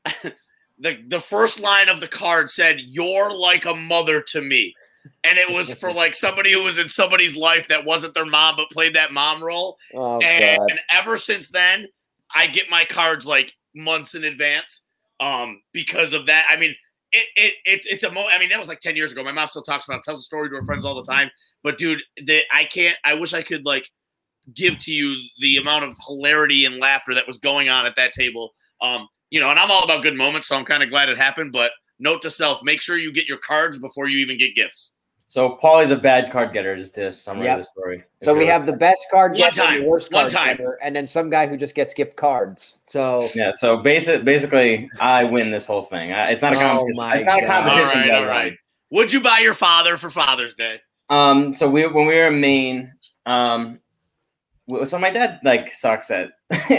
the 0.78 0.98
the 1.08 1.20
first 1.20 1.60
line 1.60 1.88
of 1.88 2.00
the 2.00 2.08
card 2.08 2.50
said, 2.50 2.76
You're 2.78 3.32
like 3.32 3.64
a 3.64 3.74
mother 3.74 4.20
to 4.28 4.42
me. 4.42 4.74
And 5.22 5.38
it 5.38 5.50
was 5.50 5.72
for 5.74 5.92
like 5.92 6.14
somebody 6.14 6.52
who 6.52 6.62
was 6.62 6.78
in 6.78 6.88
somebody's 6.88 7.36
life 7.36 7.68
that 7.68 7.84
wasn't 7.84 8.14
their 8.14 8.24
mom 8.24 8.56
but 8.56 8.70
played 8.70 8.94
that 8.94 9.12
mom 9.12 9.42
role. 9.42 9.76
Oh, 9.94 10.18
and, 10.20 10.60
and 10.70 10.80
ever 10.92 11.18
since 11.18 11.50
then, 11.50 11.88
I 12.34 12.46
get 12.46 12.70
my 12.70 12.86
cards 12.86 13.26
like 13.26 13.52
months 13.74 14.14
in 14.14 14.24
advance. 14.24 14.82
Um, 15.20 15.62
because 15.72 16.12
of 16.12 16.26
that. 16.26 16.44
I 16.50 16.56
mean, 16.56 16.74
it, 17.14 17.28
it 17.36 17.54
it's 17.64 17.86
it's 17.86 18.02
a 18.02 18.10
mo 18.10 18.26
I 18.30 18.38
mean, 18.38 18.48
that 18.48 18.58
was 18.58 18.68
like 18.68 18.80
10 18.80 18.96
years 18.96 19.12
ago. 19.12 19.22
My 19.22 19.32
mom 19.32 19.48
still 19.48 19.62
talks 19.62 19.86
about 19.86 19.98
it, 19.98 20.02
tells 20.04 20.18
the 20.18 20.24
story 20.24 20.48
to 20.48 20.56
her 20.56 20.62
friends 20.62 20.84
all 20.84 20.94
the 20.94 21.10
time. 21.10 21.30
But 21.62 21.78
dude, 21.78 22.00
the, 22.16 22.42
I 22.52 22.64
can't 22.64 22.96
I 23.04 23.14
wish 23.14 23.32
I 23.32 23.42
could 23.42 23.64
like 23.64 23.88
give 24.54 24.78
to 24.80 24.92
you 24.92 25.16
the 25.38 25.56
amount 25.56 25.84
of 25.84 25.96
hilarity 26.06 26.64
and 26.64 26.76
laughter 26.78 27.14
that 27.14 27.26
was 27.26 27.38
going 27.38 27.68
on 27.68 27.86
at 27.86 27.96
that 27.96 28.12
table. 28.12 28.52
Um, 28.82 29.08
you 29.30 29.40
know, 29.40 29.50
and 29.50 29.58
I'm 29.58 29.70
all 29.70 29.84
about 29.84 30.02
good 30.02 30.14
moments, 30.14 30.48
so 30.48 30.56
I'm 30.56 30.64
kind 30.64 30.82
of 30.82 30.90
glad 30.90 31.08
it 31.08 31.16
happened. 31.16 31.52
But 31.52 31.70
note 31.98 32.22
to 32.22 32.30
self: 32.30 32.60
make 32.62 32.80
sure 32.80 32.98
you 32.98 33.12
get 33.12 33.28
your 33.28 33.38
cards 33.38 33.78
before 33.78 34.08
you 34.08 34.18
even 34.18 34.36
get 34.36 34.54
gifts. 34.54 34.92
So 35.34 35.58
Paulie's 35.60 35.90
a 35.90 35.96
bad 35.96 36.30
card 36.30 36.52
getter. 36.52 36.76
Is 36.76 36.92
this 36.92 37.20
summary 37.20 37.46
Yep. 37.46 37.58
of 37.58 37.64
the 37.64 37.68
story? 37.68 38.04
So 38.22 38.32
we 38.36 38.46
have 38.46 38.66
the 38.66 38.72
best 38.72 39.04
card 39.10 39.32
One 39.32 39.40
getter, 39.40 39.62
time. 39.62 39.80
the 39.82 39.88
worst 39.88 40.12
One 40.12 40.30
card 40.30 40.32
time. 40.32 40.56
getter, 40.58 40.78
and 40.80 40.94
then 40.94 41.08
some 41.08 41.28
guy 41.28 41.48
who 41.48 41.56
just 41.56 41.74
gets 41.74 41.92
gift 41.92 42.14
cards. 42.14 42.82
So 42.86 43.28
Yeah. 43.34 43.50
So 43.50 43.78
basic, 43.78 44.24
basically, 44.24 44.88
I 45.00 45.24
win 45.24 45.50
this 45.50 45.66
whole 45.66 45.82
thing. 45.82 46.10
It's 46.12 46.40
not 46.40 46.52
a 46.52 46.56
Oh 46.56 46.60
competition. 46.60 46.94
my 46.98 47.14
it's 47.16 47.24
not 47.24 47.42
a 47.42 47.46
competition. 47.46 47.98
All 47.98 48.04
right, 48.04 48.06
but 48.10 48.14
I 48.14 48.16
all 48.16 48.20
won. 48.20 48.28
right. 48.30 48.52
Would 48.90 49.12
you 49.12 49.20
buy 49.20 49.40
your 49.40 49.54
father 49.54 49.96
for 49.98 50.08
Father's 50.08 50.54
Day? 50.54 50.80
Um. 51.10 51.52
So 51.52 51.68
we 51.68 51.84
when 51.88 52.06
we 52.06 52.14
were 52.14 52.28
in 52.28 52.40
Maine, 52.40 52.92
um, 53.26 53.80
so 54.84 55.00
my 55.00 55.10
dad 55.10 55.40
like 55.42 55.68
sucks 55.72 56.12
at 56.12 56.30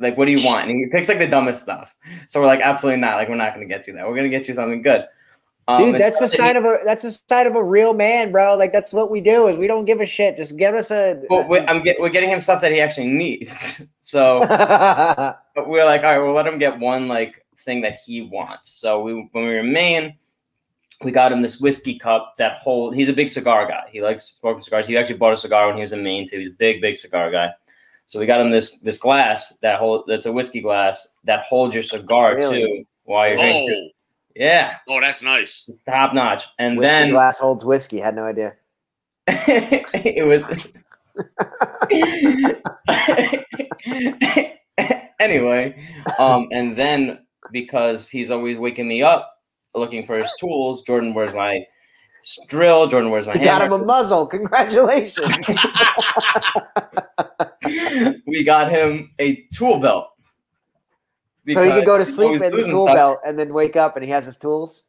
like 0.00 0.16
what 0.16 0.24
do 0.24 0.32
you 0.32 0.44
want? 0.44 0.68
And 0.68 0.76
he 0.76 0.86
picks 0.90 1.08
like 1.08 1.20
the 1.20 1.28
dumbest 1.28 1.62
stuff. 1.62 1.94
So 2.26 2.40
we're 2.40 2.46
like, 2.48 2.62
absolutely 2.62 3.00
not. 3.00 3.14
Like 3.14 3.28
we're 3.28 3.36
not 3.36 3.54
gonna 3.54 3.66
get 3.66 3.86
you 3.86 3.92
that. 3.92 4.08
We're 4.08 4.16
gonna 4.16 4.28
get 4.28 4.48
you 4.48 4.54
something 4.54 4.82
good. 4.82 5.04
Um, 5.68 5.92
Dude, 5.92 6.00
that's 6.00 6.18
the 6.18 6.28
sign 6.28 6.56
of 6.56 6.64
a 6.64 6.78
that's 6.84 7.02
the 7.02 7.12
sign 7.28 7.46
of 7.46 7.54
a 7.54 7.62
real 7.62 7.94
man, 7.94 8.32
bro. 8.32 8.56
Like 8.56 8.72
that's 8.72 8.92
what 8.92 9.10
we 9.10 9.20
do 9.20 9.46
is 9.46 9.56
we 9.56 9.68
don't 9.68 9.84
give 9.84 10.00
a 10.00 10.06
shit. 10.06 10.36
Just 10.36 10.56
give 10.56 10.74
us 10.74 10.90
a. 10.90 11.14
he- 11.20 11.26
But 11.28 11.48
we, 11.48 11.60
I'm 11.60 11.82
get, 11.82 12.00
we're 12.00 12.08
getting 12.08 12.30
him 12.30 12.40
stuff 12.40 12.60
that 12.62 12.72
he 12.72 12.80
actually 12.80 13.06
needs. 13.06 13.82
so 14.02 14.40
but 14.48 15.68
we 15.68 15.78
are 15.78 15.84
like, 15.84 16.02
all 16.02 16.10
right, 16.10 16.18
we'll 16.18 16.34
let 16.34 16.46
him 16.46 16.58
get 16.58 16.78
one 16.78 17.06
like 17.06 17.46
thing 17.58 17.80
that 17.82 17.96
he 18.04 18.22
wants. 18.22 18.70
So 18.70 19.02
we 19.02 19.14
when 19.14 19.44
we 19.44 19.50
were 19.50 19.60
in 19.60 19.72
Maine, 19.72 20.16
we 21.02 21.12
got 21.12 21.30
him 21.30 21.42
this 21.42 21.60
whiskey 21.60 21.96
cup 21.96 22.34
that 22.38 22.58
hold. 22.58 22.96
He's 22.96 23.08
a 23.08 23.12
big 23.12 23.28
cigar 23.28 23.66
guy. 23.68 23.84
He 23.90 24.00
likes 24.00 24.24
smoking 24.40 24.62
cigars. 24.62 24.88
He 24.88 24.96
actually 24.96 25.18
bought 25.18 25.32
a 25.32 25.36
cigar 25.36 25.68
when 25.68 25.76
he 25.76 25.82
was 25.82 25.92
in 25.92 26.02
Maine 26.02 26.26
too. 26.28 26.38
He's 26.38 26.48
a 26.48 26.52
big, 26.52 26.80
big 26.80 26.96
cigar 26.96 27.30
guy. 27.30 27.50
So 28.06 28.18
we 28.18 28.26
got 28.26 28.40
him 28.40 28.50
this 28.50 28.80
this 28.80 28.98
glass 28.98 29.56
that 29.62 29.78
hold 29.78 30.04
that's 30.08 30.26
a 30.26 30.32
whiskey 30.32 30.60
glass 30.60 31.06
that 31.22 31.44
holds 31.44 31.72
your 31.72 31.84
cigar 31.84 32.34
Really? 32.34 32.60
too 32.62 32.84
while 33.04 33.28
you're 33.28 33.38
drinking. 33.38 33.90
Yeah, 34.34 34.76
oh, 34.88 35.00
that's 35.00 35.22
nice. 35.22 35.64
it's 35.68 35.82
top 35.82 36.14
notch. 36.14 36.46
And 36.58 36.78
whiskey 36.78 36.88
then 36.88 37.10
glass 37.10 37.38
holds 37.38 37.64
whiskey. 37.64 37.98
Had 37.98 38.16
no 38.16 38.24
idea. 38.24 38.54
it 39.28 40.26
was 40.26 40.44
anyway 45.20 45.76
um 46.18 46.48
and 46.50 46.74
then 46.74 47.20
because 47.52 48.08
he's 48.08 48.32
always 48.32 48.58
waking 48.58 48.88
me 48.88 49.02
up 49.02 49.30
looking 49.74 50.04
for 50.04 50.16
his 50.16 50.32
tools 50.40 50.82
jordan 50.82 51.14
wears 51.14 51.32
my 51.34 51.64
drill 52.48 52.88
jordan 52.88 53.10
wears 53.10 53.26
my 53.26 53.34
You 53.34 53.44
got 53.44 53.62
him 53.62 53.72
a 53.72 53.78
muzzle. 53.78 54.26
Congratulations. 54.26 55.26
we 58.26 58.44
got 58.44 58.70
him 58.70 59.10
a 59.18 59.44
tool 59.52 59.78
belt 59.78 60.08
so 61.48 61.64
he 61.64 61.70
could 61.72 61.84
go 61.84 61.98
to 61.98 62.06
sleep 62.06 62.40
in 62.40 62.50
the 62.52 62.62
tool 62.62 62.84
stuff. 62.86 62.94
belt 62.94 63.18
and 63.26 63.38
then 63.38 63.52
wake 63.52 63.76
up 63.76 63.96
and 63.96 64.04
he 64.04 64.10
has 64.10 64.24
his 64.24 64.38
tools. 64.38 64.84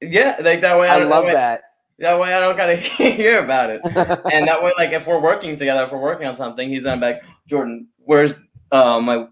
yeah 0.00 0.36
like 0.42 0.60
that 0.60 0.78
way 0.78 0.88
i, 0.88 0.96
I 0.96 0.98
don't 1.00 1.08
love 1.10 1.24
that 1.24 1.28
way, 1.28 1.32
that. 1.34 1.62
that 1.98 2.20
way 2.20 2.32
i 2.34 2.40
don't 2.40 2.56
gotta 2.56 2.76
hear 3.12 3.42
about 3.42 3.70
it 3.70 3.80
and 4.32 4.46
that 4.46 4.62
way, 4.62 4.72
like 4.78 4.92
if 4.92 5.06
we're 5.06 5.20
working 5.20 5.56
together, 5.56 5.82
if 5.82 5.92
we're 5.92 5.98
working 5.98 6.26
on 6.26 6.36
something, 6.36 6.68
he's 6.68 6.84
gonna 6.84 7.00
be 7.00 7.06
like, 7.06 7.24
Jordan, 7.46 7.88
where's 7.98 8.36
uh 8.70 9.00
my 9.00 9.26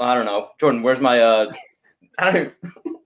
I 0.00 0.14
don't 0.14 0.26
know, 0.26 0.48
Jordan, 0.58 0.82
where's 0.82 1.00
my 1.00 1.20
uh 1.20 1.52
I 2.18 2.32
don't 2.32 2.54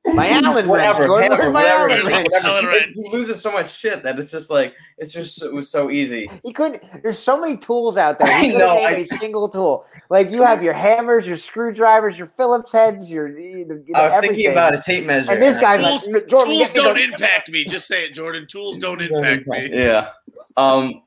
My 0.05 0.29
Allen 0.31 0.55
wrench, 0.55 0.67
whatever, 0.67 1.07
Jordan, 1.07 1.31
hammer, 1.31 1.43
where's 1.45 1.53
my 1.53 1.63
whatever, 1.63 1.91
Allen 1.91 2.07
wrench? 2.07 2.27
whatever. 2.33 2.47
Allen 2.49 2.65
It's- 2.69 2.87
wrench. 2.87 2.97
He 2.97 3.17
loses 3.17 3.41
so 3.41 3.53
much 3.53 3.73
shit 3.73 4.03
that 4.03 4.19
it's 4.19 4.31
just 4.33 4.51
like 4.51 4.75
it's 4.99 5.13
just 5.13 5.43
it 5.45 5.53
was 5.53 5.71
so 5.71 5.91
easy. 5.91 6.29
He 6.45 6.53
couldn't. 6.53 6.83
There's 7.05 7.21
so 7.21 7.41
many 7.41 7.57
tools 7.57 7.97
out 7.97 8.19
there. 8.19 8.27
I 8.31 8.41
He 8.41 8.47
couldn't 8.47 8.59
know, 8.59 8.75
name 8.75 8.87
I- 8.89 8.91
a 8.99 9.05
single 9.07 9.49
tool. 9.49 9.87
Like 10.11 10.31
you 10.31 10.43
have 10.43 10.61
your 10.63 10.73
hammers, 10.75 11.27
your 11.27 11.37
screwdrivers, 11.37 12.19
your 12.19 12.27
Phillips 12.27 12.73
heads, 12.73 13.11
your. 13.11 13.29
You 13.39 13.65
know, 13.67 13.83
I 13.95 14.05
was 14.07 14.15
everything. 14.15 14.37
thinking 14.37 14.53
about 14.53 14.75
a 14.75 14.81
tape 14.81 15.07
measure. 15.07 15.31
And 15.31 15.41
this 15.41 15.57
guy's 15.57 15.81
Tools, 15.81 16.07
like, 16.09 16.27
Jordan, 16.27 16.55
tools 16.57 16.73
don't 16.73 16.95
the- 16.97 17.03
impact 17.05 17.49
me. 17.51 17.65
Just 17.65 17.87
say 17.87 18.05
it, 18.07 18.13
Jordan. 18.15 18.47
Tools 18.49 18.79
don't 18.79 19.01
impact 19.01 19.47
me. 19.47 19.69
Yeah. 19.71 20.11
Um. 20.57 21.03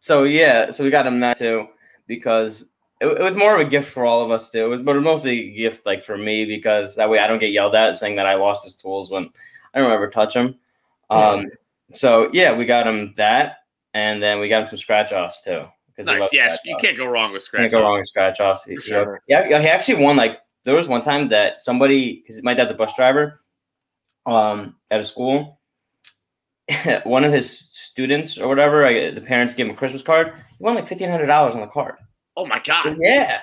So 0.00 0.24
yeah, 0.24 0.70
so 0.70 0.82
we 0.84 0.90
got 0.90 1.06
him 1.06 1.20
that 1.20 1.38
too 1.38 1.68
because 2.08 2.70
it, 3.00 3.06
it 3.06 3.20
was 3.20 3.34
more 3.34 3.54
of 3.54 3.60
a 3.60 3.68
gift 3.68 3.90
for 3.90 4.04
all 4.04 4.22
of 4.22 4.30
us 4.30 4.50
too, 4.50 4.82
but 4.82 4.94
mostly 5.00 5.50
a 5.50 5.54
gift 5.54 5.86
like 5.86 6.02
for 6.02 6.16
me 6.16 6.44
because 6.44 6.96
that 6.96 7.10
way 7.10 7.18
I 7.18 7.26
don't 7.26 7.38
get 7.38 7.52
yelled 7.52 7.74
at 7.74 7.96
saying 7.96 8.16
that 8.16 8.26
I 8.26 8.34
lost 8.34 8.64
his 8.64 8.76
tools 8.76 9.10
when 9.10 9.30
I 9.74 9.78
don't 9.78 9.92
ever 9.92 10.08
touch 10.08 10.34
them. 10.34 10.56
Um. 11.08 11.46
So 11.92 12.30
yeah, 12.32 12.52
we 12.52 12.66
got 12.66 12.84
him 12.84 13.12
that, 13.16 13.58
and 13.94 14.20
then 14.20 14.40
we 14.40 14.48
got 14.48 14.64
him 14.64 14.68
some 14.70 14.76
scratch 14.76 15.12
offs 15.12 15.40
too. 15.40 15.66
Nice. 15.98 16.28
Yes, 16.32 16.58
you 16.64 16.76
can't 16.80 16.96
go 16.96 17.06
wrong 17.06 17.32
with 17.32 17.44
scratch. 17.44 17.60
Can't 17.60 17.72
go 17.72 17.82
wrong 17.82 17.98
with 17.98 18.08
scratch 18.08 18.40
offs. 18.40 18.64
He, 18.64 18.76
sure. 18.80 19.22
yeah, 19.28 19.48
yeah, 19.48 19.60
he 19.60 19.68
actually 19.68 20.02
won. 20.02 20.16
Like 20.16 20.40
there 20.64 20.74
was 20.74 20.88
one 20.88 21.00
time 21.00 21.28
that 21.28 21.60
somebody, 21.60 22.22
because 22.22 22.42
my 22.42 22.54
dad's 22.54 22.72
a 22.72 22.74
bus 22.74 22.92
driver, 22.96 23.40
um, 24.26 24.74
at 24.90 24.98
a 24.98 25.04
school. 25.04 25.60
one 27.04 27.22
of 27.22 27.32
his 27.32 27.70
students 27.72 28.36
or 28.36 28.48
whatever, 28.48 28.84
I, 28.84 29.10
the 29.10 29.20
parents 29.20 29.54
gave 29.54 29.66
him 29.66 29.72
a 29.72 29.76
Christmas 29.76 30.02
card. 30.02 30.32
He 30.58 30.64
won 30.64 30.74
like 30.74 30.88
fifteen 30.88 31.08
hundred 31.08 31.26
dollars 31.26 31.54
on 31.54 31.60
the 31.60 31.68
card. 31.68 31.94
Oh 32.36 32.46
my 32.46 32.60
god, 32.64 32.96
Yeah, 32.98 33.40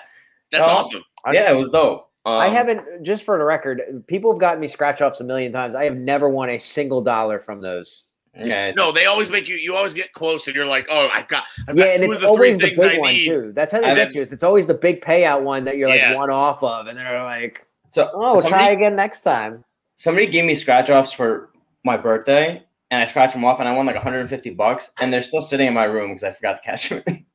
that's 0.52 0.68
Oh. 0.68 0.72
awesome. 0.72 1.04
yeah, 1.32 1.52
it 1.52 1.56
was 1.56 1.70
dope. 1.70 2.10
Um, 2.26 2.34
I 2.40 2.48
haven't. 2.48 3.04
Just 3.04 3.24
for 3.24 3.38
the 3.38 3.44
record, 3.44 4.04
people 4.08 4.32
have 4.32 4.40
gotten 4.40 4.62
me 4.62 4.68
scratch 4.68 5.02
offs 5.02 5.20
a 5.20 5.24
million 5.26 5.52
times. 5.52 5.76
I 5.76 5.84
have 5.84 5.98
never 5.98 6.30
won 6.30 6.50
a 6.50 6.58
single 6.58 7.02
dollar 7.02 7.40
from 7.40 7.60
those. 7.62 8.06
Yeah, 8.42 8.72
No, 8.76 8.92
they 8.92 9.06
always 9.06 9.30
make 9.30 9.48
you. 9.48 9.56
You 9.56 9.76
always 9.76 9.94
get 9.94 10.12
close, 10.14 10.48
and 10.48 10.56
you're 10.56 10.66
like, 10.66 10.88
"Oh, 10.90 11.08
I've 11.14 11.28
got." 11.28 11.44
I've 11.68 11.78
Yeah, 11.78 11.86
got 11.86 11.96
and 11.96 12.04
it's 12.06 12.20
the 12.22 12.28
always 12.28 12.58
the 12.60 12.74
big 12.76 12.80
I 12.80 12.98
one 12.98 13.14
need. 13.14 13.26
too. 13.26 13.52
That's 13.54 13.72
how 13.74 13.82
they 13.82 13.94
get 13.94 14.16
you. 14.16 14.22
Is 14.22 14.32
it's 14.32 14.44
always 14.44 14.66
the 14.68 14.74
big 14.74 15.02
payout 15.02 15.44
one 15.44 15.66
that 15.66 15.78
you're 15.78 15.90
like 15.90 16.00
Yeah. 16.00 16.16
one 16.16 16.30
off 16.32 16.64
of, 16.64 16.88
and 16.88 16.98
they're 16.98 17.22
like, 17.24 17.68
so 17.90 18.10
"Oh, 18.14 18.40
somebody, 18.42 18.64
try 18.64 18.70
again 18.72 18.96
next 18.96 19.22
time." 19.22 19.64
somebody 19.98 20.26
gave 20.26 20.46
me 20.46 20.56
scratch 20.56 20.90
offs 20.90 21.14
for 21.14 21.52
my 21.84 21.96
birthday, 21.96 22.64
and 22.90 23.02
I 23.04 23.06
scratched 23.06 23.34
them 23.34 23.46
off, 23.46 23.60
and 23.60 23.70
I 23.70 23.74
won 23.74 23.86
like 23.86 23.96
150 23.96 24.50
bucks, 24.52 24.90
and 25.02 25.14
they're 25.14 25.22
still 25.22 25.42
sitting 25.44 25.68
in 25.68 25.74
my 25.74 25.84
room 25.86 26.10
because 26.10 26.24
I 26.24 26.32
forgot 26.32 26.56
to 26.56 26.62
cash 26.64 26.90
them. 26.90 27.04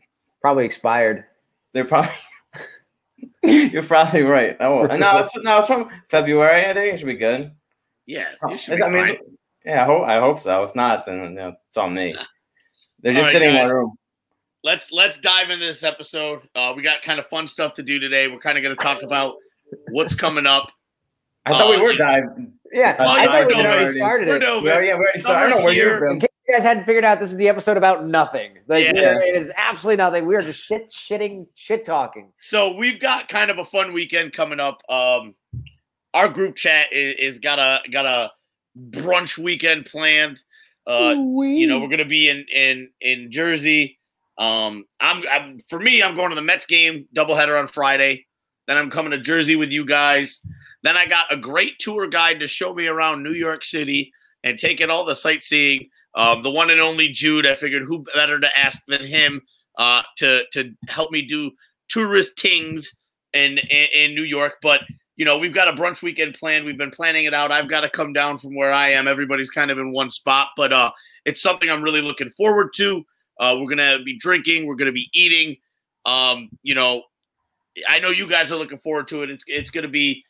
Probably 0.40 0.64
expired. 0.64 1.24
They're 1.72 1.84
probably. 1.84 2.10
You're 3.42 3.82
probably 3.82 4.22
right. 4.22 4.56
Oh, 4.60 4.82
no, 4.84 5.18
it's 5.18 5.36
no, 5.36 5.58
it's 5.58 5.66
from 5.66 5.88
February. 6.08 6.66
I 6.66 6.74
think 6.74 6.94
it 6.94 6.98
should 6.98 7.06
be 7.06 7.14
good. 7.14 7.52
Yeah, 8.06 8.28
you 8.48 8.56
should 8.58 8.80
I 8.80 8.88
be 8.88 8.94
mean, 8.94 9.04
fine. 9.04 9.14
it's- 9.14 9.30
yeah, 9.64 9.82
I 9.82 9.86
hope 9.86 10.04
I 10.04 10.18
hope 10.18 10.40
so. 10.40 10.62
If 10.62 10.74
not, 10.74 11.04
then 11.04 11.22
you 11.22 11.28
know, 11.30 11.52
it's 11.68 11.76
on 11.76 11.92
me. 11.92 12.14
They're 13.00 13.12
just 13.12 13.26
right, 13.26 13.32
sitting 13.32 13.48
in 13.50 13.54
my 13.54 13.64
room. 13.64 13.92
let's 14.64 14.90
let's 14.92 15.18
dive 15.18 15.50
into 15.50 15.66
this 15.66 15.82
episode. 15.82 16.40
Uh, 16.54 16.72
we 16.74 16.82
got 16.82 17.02
kind 17.02 17.18
of 17.18 17.26
fun 17.26 17.46
stuff 17.46 17.74
to 17.74 17.82
do 17.82 17.98
today. 17.98 18.28
We're 18.28 18.38
kind 18.38 18.56
of 18.56 18.62
going 18.64 18.74
to 18.76 18.82
talk 18.82 19.02
about 19.02 19.34
what's 19.90 20.14
coming 20.14 20.46
up. 20.46 20.70
I 21.44 21.50
thought 21.58 21.70
we 21.70 21.76
Uh, 21.76 21.82
were 21.82 21.94
diving. 21.96 22.52
Yeah, 22.72 22.96
Oh, 22.98 23.04
I 23.04 23.24
yeah, 23.24 23.24
thought 23.26 23.46
we 23.46 23.54
I 23.54 23.56
had 23.56 23.66
already 23.66 23.82
already. 23.82 23.98
started 23.98 24.28
We're 24.28 24.36
it. 24.36 24.40
doing 24.40 24.64
Yeah, 24.64 24.80
yeah, 24.80 24.94
we 24.94 25.00
already 25.00 25.20
started. 25.20 25.38
I 25.38 25.48
don't 25.50 25.58
know 25.58 25.64
where 25.64 25.72
here. 25.74 26.18
You've 26.48 26.62
been. 26.62 26.62
In 26.62 26.62
case 26.62 26.62
you 26.62 26.62
guys 26.62 26.62
hadn't 26.64 26.84
figured 26.84 27.04
out, 27.04 27.20
this 27.20 27.30
is 27.32 27.36
the 27.36 27.48
episode 27.48 27.76
about 27.76 28.06
nothing. 28.06 28.58
Like, 28.66 28.84
Yeah. 28.84 29.18
it 29.18 29.34
is 29.36 29.52
absolutely 29.56 29.96
nothing. 29.96 30.26
We 30.26 30.36
are 30.36 30.42
just 30.42 30.64
shit, 30.64 30.90
shitting, 30.90 31.46
shit 31.54 31.84
talking. 31.84 32.32
So 32.40 32.74
we've 32.74 33.00
got 33.00 33.28
kind 33.28 33.50
of 33.50 33.58
a 33.58 33.64
fun 33.64 33.92
weekend 33.92 34.32
coming 34.32 34.60
up. 34.60 34.82
Um, 34.88 35.34
our 36.14 36.28
group 36.28 36.56
chat 36.56 36.92
is, 36.92 37.14
is 37.34 37.38
got 37.38 37.58
a 37.58 37.80
got 37.90 38.06
a 38.06 38.32
brunch 38.90 39.38
weekend 39.38 39.86
planned. 39.86 40.42
Uh, 40.86 41.14
you 41.16 41.66
know, 41.66 41.80
we're 41.80 41.88
gonna 41.88 42.04
be 42.06 42.28
in 42.30 42.46
in 42.54 42.88
in 43.00 43.30
Jersey. 43.30 43.98
Um, 44.38 44.84
I'm, 45.00 45.22
I'm 45.30 45.58
for 45.68 45.78
me, 45.80 46.02
I'm 46.02 46.14
going 46.14 46.30
to 46.30 46.36
the 46.36 46.40
Mets 46.42 46.64
game 46.64 47.06
doubleheader 47.14 47.58
on 47.58 47.68
Friday. 47.68 48.24
Then 48.68 48.76
I'm 48.76 48.88
coming 48.90 49.10
to 49.10 49.18
Jersey 49.18 49.56
with 49.56 49.70
you 49.72 49.84
guys. 49.84 50.40
Then 50.84 50.96
I 50.96 51.06
got 51.06 51.32
a 51.32 51.36
great 51.36 51.78
tour 51.80 52.06
guide 52.06 52.40
to 52.40 52.46
show 52.46 52.72
me 52.72 52.86
around 52.86 53.22
New 53.22 53.32
York 53.32 53.64
City 53.64 54.12
and 54.44 54.58
taking 54.58 54.90
all 54.90 55.04
the 55.04 55.14
sightseeing. 55.14 55.90
Um, 56.14 56.42
the 56.42 56.50
one 56.50 56.70
and 56.70 56.80
only 56.80 57.08
Jude. 57.08 57.46
I 57.46 57.54
figured 57.54 57.82
who 57.82 58.04
better 58.14 58.40
to 58.40 58.58
ask 58.58 58.82
than 58.88 59.04
him 59.04 59.42
uh, 59.78 60.02
to 60.18 60.42
to 60.52 60.72
help 60.88 61.10
me 61.10 61.22
do 61.22 61.50
tourist 61.88 62.38
things 62.38 62.92
in, 63.32 63.58
in 63.58 63.86
in 63.94 64.14
New 64.14 64.24
York. 64.24 64.54
But 64.62 64.80
you 65.16 65.24
know, 65.24 65.36
we've 65.36 65.54
got 65.54 65.68
a 65.68 65.72
brunch 65.72 66.00
weekend 66.00 66.34
planned. 66.34 66.64
We've 66.64 66.78
been 66.78 66.92
planning 66.92 67.24
it 67.24 67.34
out. 67.34 67.50
I've 67.50 67.68
got 67.68 67.80
to 67.80 67.90
come 67.90 68.12
down 68.12 68.38
from 68.38 68.54
where 68.54 68.72
I 68.72 68.92
am. 68.92 69.08
Everybody's 69.08 69.50
kind 69.50 69.70
of 69.70 69.78
in 69.78 69.92
one 69.92 70.10
spot, 70.10 70.50
but 70.56 70.72
uh, 70.72 70.92
it's 71.24 71.42
something 71.42 71.68
I'm 71.68 71.82
really 71.82 72.00
looking 72.00 72.28
forward 72.28 72.70
to. 72.76 73.04
Uh, 73.38 73.56
we're 73.58 73.68
gonna 73.68 74.02
be 74.04 74.18
drinking. 74.18 74.66
We're 74.66 74.76
gonna 74.76 74.92
be 74.92 75.08
eating. 75.12 75.56
Um, 76.04 76.48
you 76.62 76.74
know, 76.74 77.02
I 77.88 77.98
know 77.98 78.10
you 78.10 78.26
guys 78.26 78.50
are 78.50 78.56
looking 78.56 78.78
forward 78.78 79.08
to 79.08 79.22
it. 79.22 79.30
It's 79.30 79.44
it's 79.46 79.70
gonna 79.70 79.88
be 79.88 80.24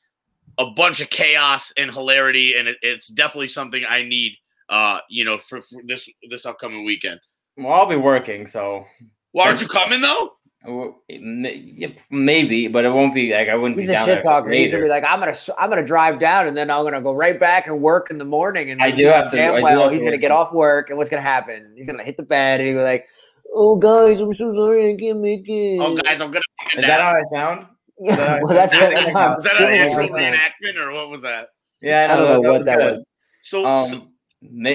a 0.58 0.66
bunch 0.70 1.00
of 1.00 1.08
chaos 1.08 1.72
and 1.76 1.90
hilarity, 1.92 2.54
and 2.56 2.68
it, 2.68 2.76
it's 2.82 3.08
definitely 3.08 3.48
something 3.48 3.84
I 3.88 4.02
need. 4.02 4.36
Uh, 4.68 4.98
you 5.08 5.24
know, 5.24 5.38
for, 5.38 5.60
for 5.62 5.80
this 5.84 6.08
this 6.28 6.44
upcoming 6.46 6.84
weekend. 6.84 7.20
Well, 7.56 7.72
I'll 7.72 7.86
be 7.86 7.96
working, 7.96 8.46
so. 8.46 8.84
Well, 9.32 9.46
aren't 9.46 9.60
you 9.60 9.68
coming 9.68 10.00
though? 10.00 10.32
Well, 10.64 11.02
it 11.08 11.22
may- 11.22 11.54
yeah, 11.76 11.88
Maybe, 12.10 12.66
but 12.68 12.84
it 12.84 12.90
won't 12.90 13.14
be 13.14 13.32
like 13.32 13.48
I 13.48 13.54
wouldn't 13.54 13.78
He's 13.78 13.88
be 13.88 13.92
a 13.94 13.96
down 13.96 14.06
shit 14.06 14.14
there 14.16 14.22
talker. 14.22 14.50
He's 14.50 14.70
gonna 14.70 14.82
be 14.82 14.88
like, 14.88 15.04
I'm 15.04 15.20
gonna, 15.20 15.34
I'm 15.56 15.70
gonna 15.70 15.86
drive 15.86 16.18
down, 16.18 16.46
and 16.48 16.56
then 16.56 16.70
I'm 16.70 16.84
gonna 16.84 17.00
go 17.00 17.12
right 17.14 17.38
back 17.38 17.66
and 17.68 17.80
work 17.80 18.10
in 18.10 18.18
the 18.18 18.24
morning. 18.24 18.70
And 18.70 18.82
I 18.82 18.90
do 18.90 19.06
have 19.06 19.30
to- 19.30 19.36
Damn 19.36 19.54
I 19.54 19.58
do 19.58 19.62
well, 19.64 19.82
have 19.84 19.92
he's 19.92 20.00
to 20.00 20.06
gonna 20.06 20.16
get 20.18 20.30
off 20.32 20.52
work, 20.52 20.90
and 20.90 20.98
what's 20.98 21.10
gonna 21.10 21.22
happen? 21.22 21.74
He's 21.76 21.86
gonna 21.86 22.02
hit 22.02 22.16
the 22.16 22.22
bed, 22.24 22.60
and 22.60 22.68
he'll 22.68 22.78
be 22.78 22.82
like, 22.82 23.06
"Oh, 23.54 23.76
guys, 23.76 24.20
I'm 24.20 24.34
so 24.34 24.52
sorry, 24.54 24.90
I 24.92 24.96
can't 24.96 25.20
make 25.20 25.48
it." 25.48 25.78
Oh, 25.80 25.96
guys, 25.96 26.20
I'm 26.20 26.30
gonna. 26.32 26.40
take 26.66 26.74
a 26.74 26.78
Is 26.80 26.86
that 26.86 27.00
how 27.00 27.12
I 27.12 27.22
sound? 27.22 27.66
Yeah, 28.00 28.38
well, 28.42 28.54
that's, 28.54 28.72
Is 28.74 28.80
that's, 28.80 29.06
that- 29.06 29.12
how 29.14 29.34
Was 29.36 29.44
that 29.44 29.56
Jimmy 29.58 29.78
an 29.78 29.88
actual 29.88 30.02
was 30.04 30.12
saying. 30.12 30.34
reenactment 30.34 30.76
or 30.76 30.92
what 30.92 31.08
was 31.10 31.22
that? 31.22 31.48
Yeah, 31.80 32.04
I 32.10 32.16
don't 32.16 32.28
know 32.28 32.40
what 32.40 32.58
was 32.58 32.66
that 32.66 32.78
good. 32.78 32.92
was. 32.94 33.04
So, 33.42 33.62
so 33.62 33.68
Um, 33.68 33.90
may, 33.90 34.08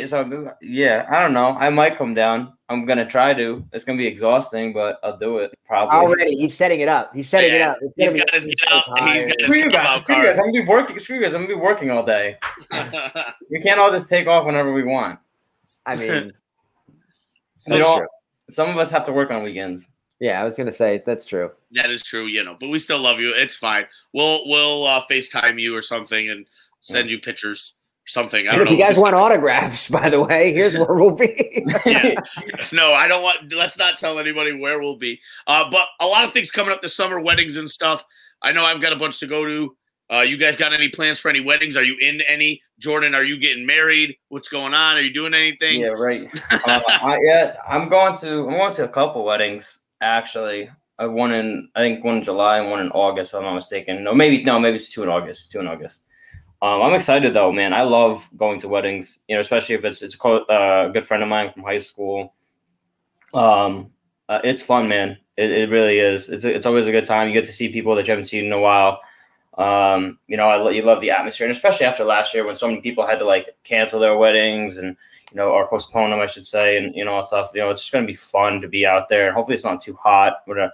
so 0.06 0.54
yeah, 0.62 1.06
I 1.10 1.21
don't 1.21 1.34
know. 1.34 1.56
I 1.60 1.69
might 1.69 1.97
come 1.97 2.13
down. 2.13 2.54
I'm 2.69 2.86
gonna 2.86 3.06
try 3.06 3.34
to. 3.34 3.63
It's 3.71 3.86
gonna 3.86 3.97
be 3.97 4.08
exhausting, 4.08 4.73
but 4.73 4.99
I'll 5.04 5.17
do 5.17 5.38
it 5.38 5.54
probably. 5.65 5.95
Already, 5.95 6.36
he's 6.36 6.54
setting 6.54 6.82
it 6.82 6.89
up. 6.89 7.13
He's 7.15 7.30
setting 7.30 7.54
it 7.54 7.62
up. 7.62 7.78
It's 7.82 7.93
he's 7.95 8.08
gonna 8.08 8.17
got 8.19 8.32
be. 8.32 8.38
his 8.38 8.43
he's 8.45 8.60
get 8.62 8.69
so 8.69 8.95
he's 9.06 9.26
got 9.26 9.39
Screw 9.39 9.58
you 9.58 9.69
guys. 9.69 10.02
Screw 10.02 10.15
you 10.17 10.23
guys. 10.26 10.39
I'm 10.39 10.45
gonna 10.45 10.62
be 10.63 10.67
working. 10.67 10.99
Screw 10.99 11.15
you 11.17 11.21
guys. 11.23 11.34
I'm 11.34 11.43
gonna 11.43 11.56
be 11.56 11.62
working 11.62 11.91
all 11.91 12.04
day. 12.04 12.38
We 13.49 13.60
can't 13.62 13.80
all 13.80 13.91
just 13.91 14.10
take 14.10 14.28
off 14.28 14.45
whenever 14.45 14.73
we 14.73 14.84
want. 14.84 15.19
I 15.86 15.95
mean, 15.95 16.10
We 16.88 16.93
that's 17.67 17.80
don't. 17.80 17.97
true. 17.99 18.08
Some 18.49 18.69
of 18.69 18.78
us 18.78 18.89
have 18.91 19.04
to 19.06 19.13
work 19.13 19.30
on 19.32 19.43
weekends. 19.43 19.88
yeah, 20.19 20.41
I 20.41 20.43
was 20.43 20.56
gonna 20.58 20.71
say 20.71 21.02
that's 21.06 21.23
true. 21.26 21.52
that 21.73 21.89
is 21.91 22.04
true, 22.04 22.26
you 22.26 22.43
know, 22.43 22.58
but 22.60 22.67
we 22.69 22.80
still 22.80 22.99
love 22.99 23.19
you. 23.19 23.32
It's 23.36 23.56
fine. 23.56 23.86
We'll 24.13 24.47
we'll 24.49 24.86
uh, 24.86 25.04
FaceTime 25.10 25.60
you 25.62 25.76
or 25.76 25.82
something 25.82 26.30
and 26.30 26.45
send 26.80 27.10
you 27.12 27.19
pictures, 27.19 27.76
something. 28.05 28.47
I 28.47 28.55
don't 28.55 28.67
if 28.67 28.71
you 28.71 28.77
guys 28.77 28.97
want 28.97 29.15
autographs, 29.15 29.89
by 29.89 30.09
the 30.09 30.21
way, 30.21 30.53
here's 30.53 30.75
where 30.77 30.95
we'll 30.95 31.15
be. 31.15 31.65
Yeah. 31.85 32.15
no, 32.71 32.93
I 32.93 33.07
don't 33.07 33.23
want. 33.23 33.51
Let's 33.51 33.77
not 33.77 33.97
tell 33.97 34.19
anybody 34.19 34.53
where 34.53 34.79
we'll 34.79 34.97
be. 34.97 35.19
Uh, 35.47 35.69
but 35.69 35.87
a 35.99 36.07
lot 36.07 36.23
of 36.23 36.31
things 36.31 36.49
coming 36.49 36.71
up 36.71 36.81
this 36.81 36.95
summer, 36.95 37.19
weddings 37.19 37.57
and 37.57 37.69
stuff. 37.69 38.05
I 38.41 38.51
know 38.51 38.63
I've 38.63 38.81
got 38.81 38.93
a 38.93 38.95
bunch 38.95 39.19
to 39.19 39.27
go 39.27 39.45
to. 39.45 39.75
Uh, 40.11 40.21
you 40.21 40.37
guys 40.37 40.55
got 40.57 40.73
any 40.73 40.89
plans 40.89 41.19
for 41.19 41.29
any 41.29 41.39
weddings? 41.39 41.75
Are 41.75 41.83
you 41.83 41.97
in 41.99 42.21
any? 42.21 42.61
Jordan, 42.79 43.15
are 43.15 43.23
you 43.23 43.37
getting 43.37 43.65
married? 43.65 44.15
What's 44.29 44.47
going 44.47 44.73
on? 44.73 44.97
Are 44.97 45.01
you 45.01 45.13
doing 45.13 45.33
anything? 45.33 45.79
Yeah, 45.79 45.87
right. 45.87 46.27
uh, 46.51 46.81
I, 46.87 47.19
yeah, 47.23 47.55
I'm 47.67 47.89
going 47.89 48.15
to. 48.17 48.47
I'm 48.47 48.57
going 48.57 48.73
to 48.75 48.85
a 48.85 48.89
couple 48.89 49.23
weddings 49.25 49.79
actually. 50.01 50.69
I 50.99 51.07
one 51.07 51.31
in 51.31 51.69
I 51.75 51.81
think 51.81 52.03
one 52.03 52.17
in 52.17 52.23
July 52.23 52.59
and 52.59 52.69
one 52.69 52.81
in 52.81 52.91
August. 52.91 53.33
If 53.33 53.39
I'm 53.39 53.43
not 53.43 53.55
mistaken. 53.55 54.03
No, 54.03 54.13
maybe 54.13 54.43
no, 54.43 54.59
maybe 54.59 54.75
it's 54.75 54.91
two 54.91 55.03
in 55.03 55.09
August. 55.09 55.51
Two 55.51 55.59
in 55.59 55.67
August. 55.67 56.01
Um, 56.63 56.82
I'm 56.82 56.93
excited 56.93 57.34
though, 57.34 57.52
man. 57.52 57.73
I 57.73 57.82
love 57.82 58.30
going 58.38 58.62
to 58.62 58.69
weddings. 58.69 59.19
You 59.28 59.36
know, 59.36 59.41
especially 59.41 59.76
if 59.76 59.84
it's 59.84 60.02
it's 60.02 60.15
a 60.15 60.17
co- 60.17 60.45
uh, 60.45 60.88
a 60.88 60.93
good 60.93 61.06
friend 61.06 61.21
of 61.21 61.28
mine 61.28 61.52
from 61.52 61.63
high 61.63 61.78
school. 61.78 62.34
Um, 63.34 63.91
uh, 64.30 64.39
it's 64.45 64.62
fun, 64.62 64.88
man. 64.88 65.17
It, 65.36 65.52
it 65.52 65.69
really 65.69 65.99
is. 65.99 66.30
It's 66.30 66.45
it's 66.45 66.65
always 66.65 66.88
a 66.88 66.91
good 66.91 67.06
time. 67.06 67.28
You 67.28 67.34
get 67.34 67.45
to 67.47 67.52
see 67.52 67.67
people 67.67 67.95
that 67.95 68.08
you 68.08 68.12
haven't 68.12 68.28
seen 68.28 68.45
in 68.45 68.54
a 68.54 68.62
while. 68.62 69.02
Um, 69.58 70.19
you 70.28 70.38
know, 70.38 70.47
I 70.47 70.56
lo- 70.56 70.69
you 70.69 70.84
love 70.84 71.02
the 71.02 71.12
atmosphere, 71.12 71.47
and 71.47 71.54
especially 71.54 71.86
after 71.86 72.06
last 72.06 72.34
year 72.34 72.45
when 72.45 72.56
so 72.56 72.67
many 72.69 72.80
people 72.80 73.06
had 73.06 73.19
to 73.19 73.26
like 73.26 73.58
cancel 73.65 73.99
their 73.99 74.17
weddings 74.17 74.78
and 74.78 74.95
you 75.32 75.36
know, 75.36 75.49
or 75.49 75.67
postpone 75.67 76.12
them, 76.12 76.21
I 76.21 76.28
should 76.28 76.45
say, 76.45 76.78
and 76.78 76.95
you 76.95 77.04
know, 77.04 77.15
all 77.15 77.26
stuff. 77.26 77.52
You 77.54 77.60
know, 77.60 77.71
it's 77.71 77.82
just 77.82 77.91
gonna 77.91 78.08
be 78.08 78.13
fun 78.13 78.62
to 78.62 78.69
be 78.69 78.86
out 78.86 79.10
there, 79.10 79.34
hopefully 79.34 79.56
it's 79.56 79.65
not 79.65 79.82
too 79.82 79.95
hot. 79.95 80.38
We're 80.47 80.56
gonna 80.56 80.73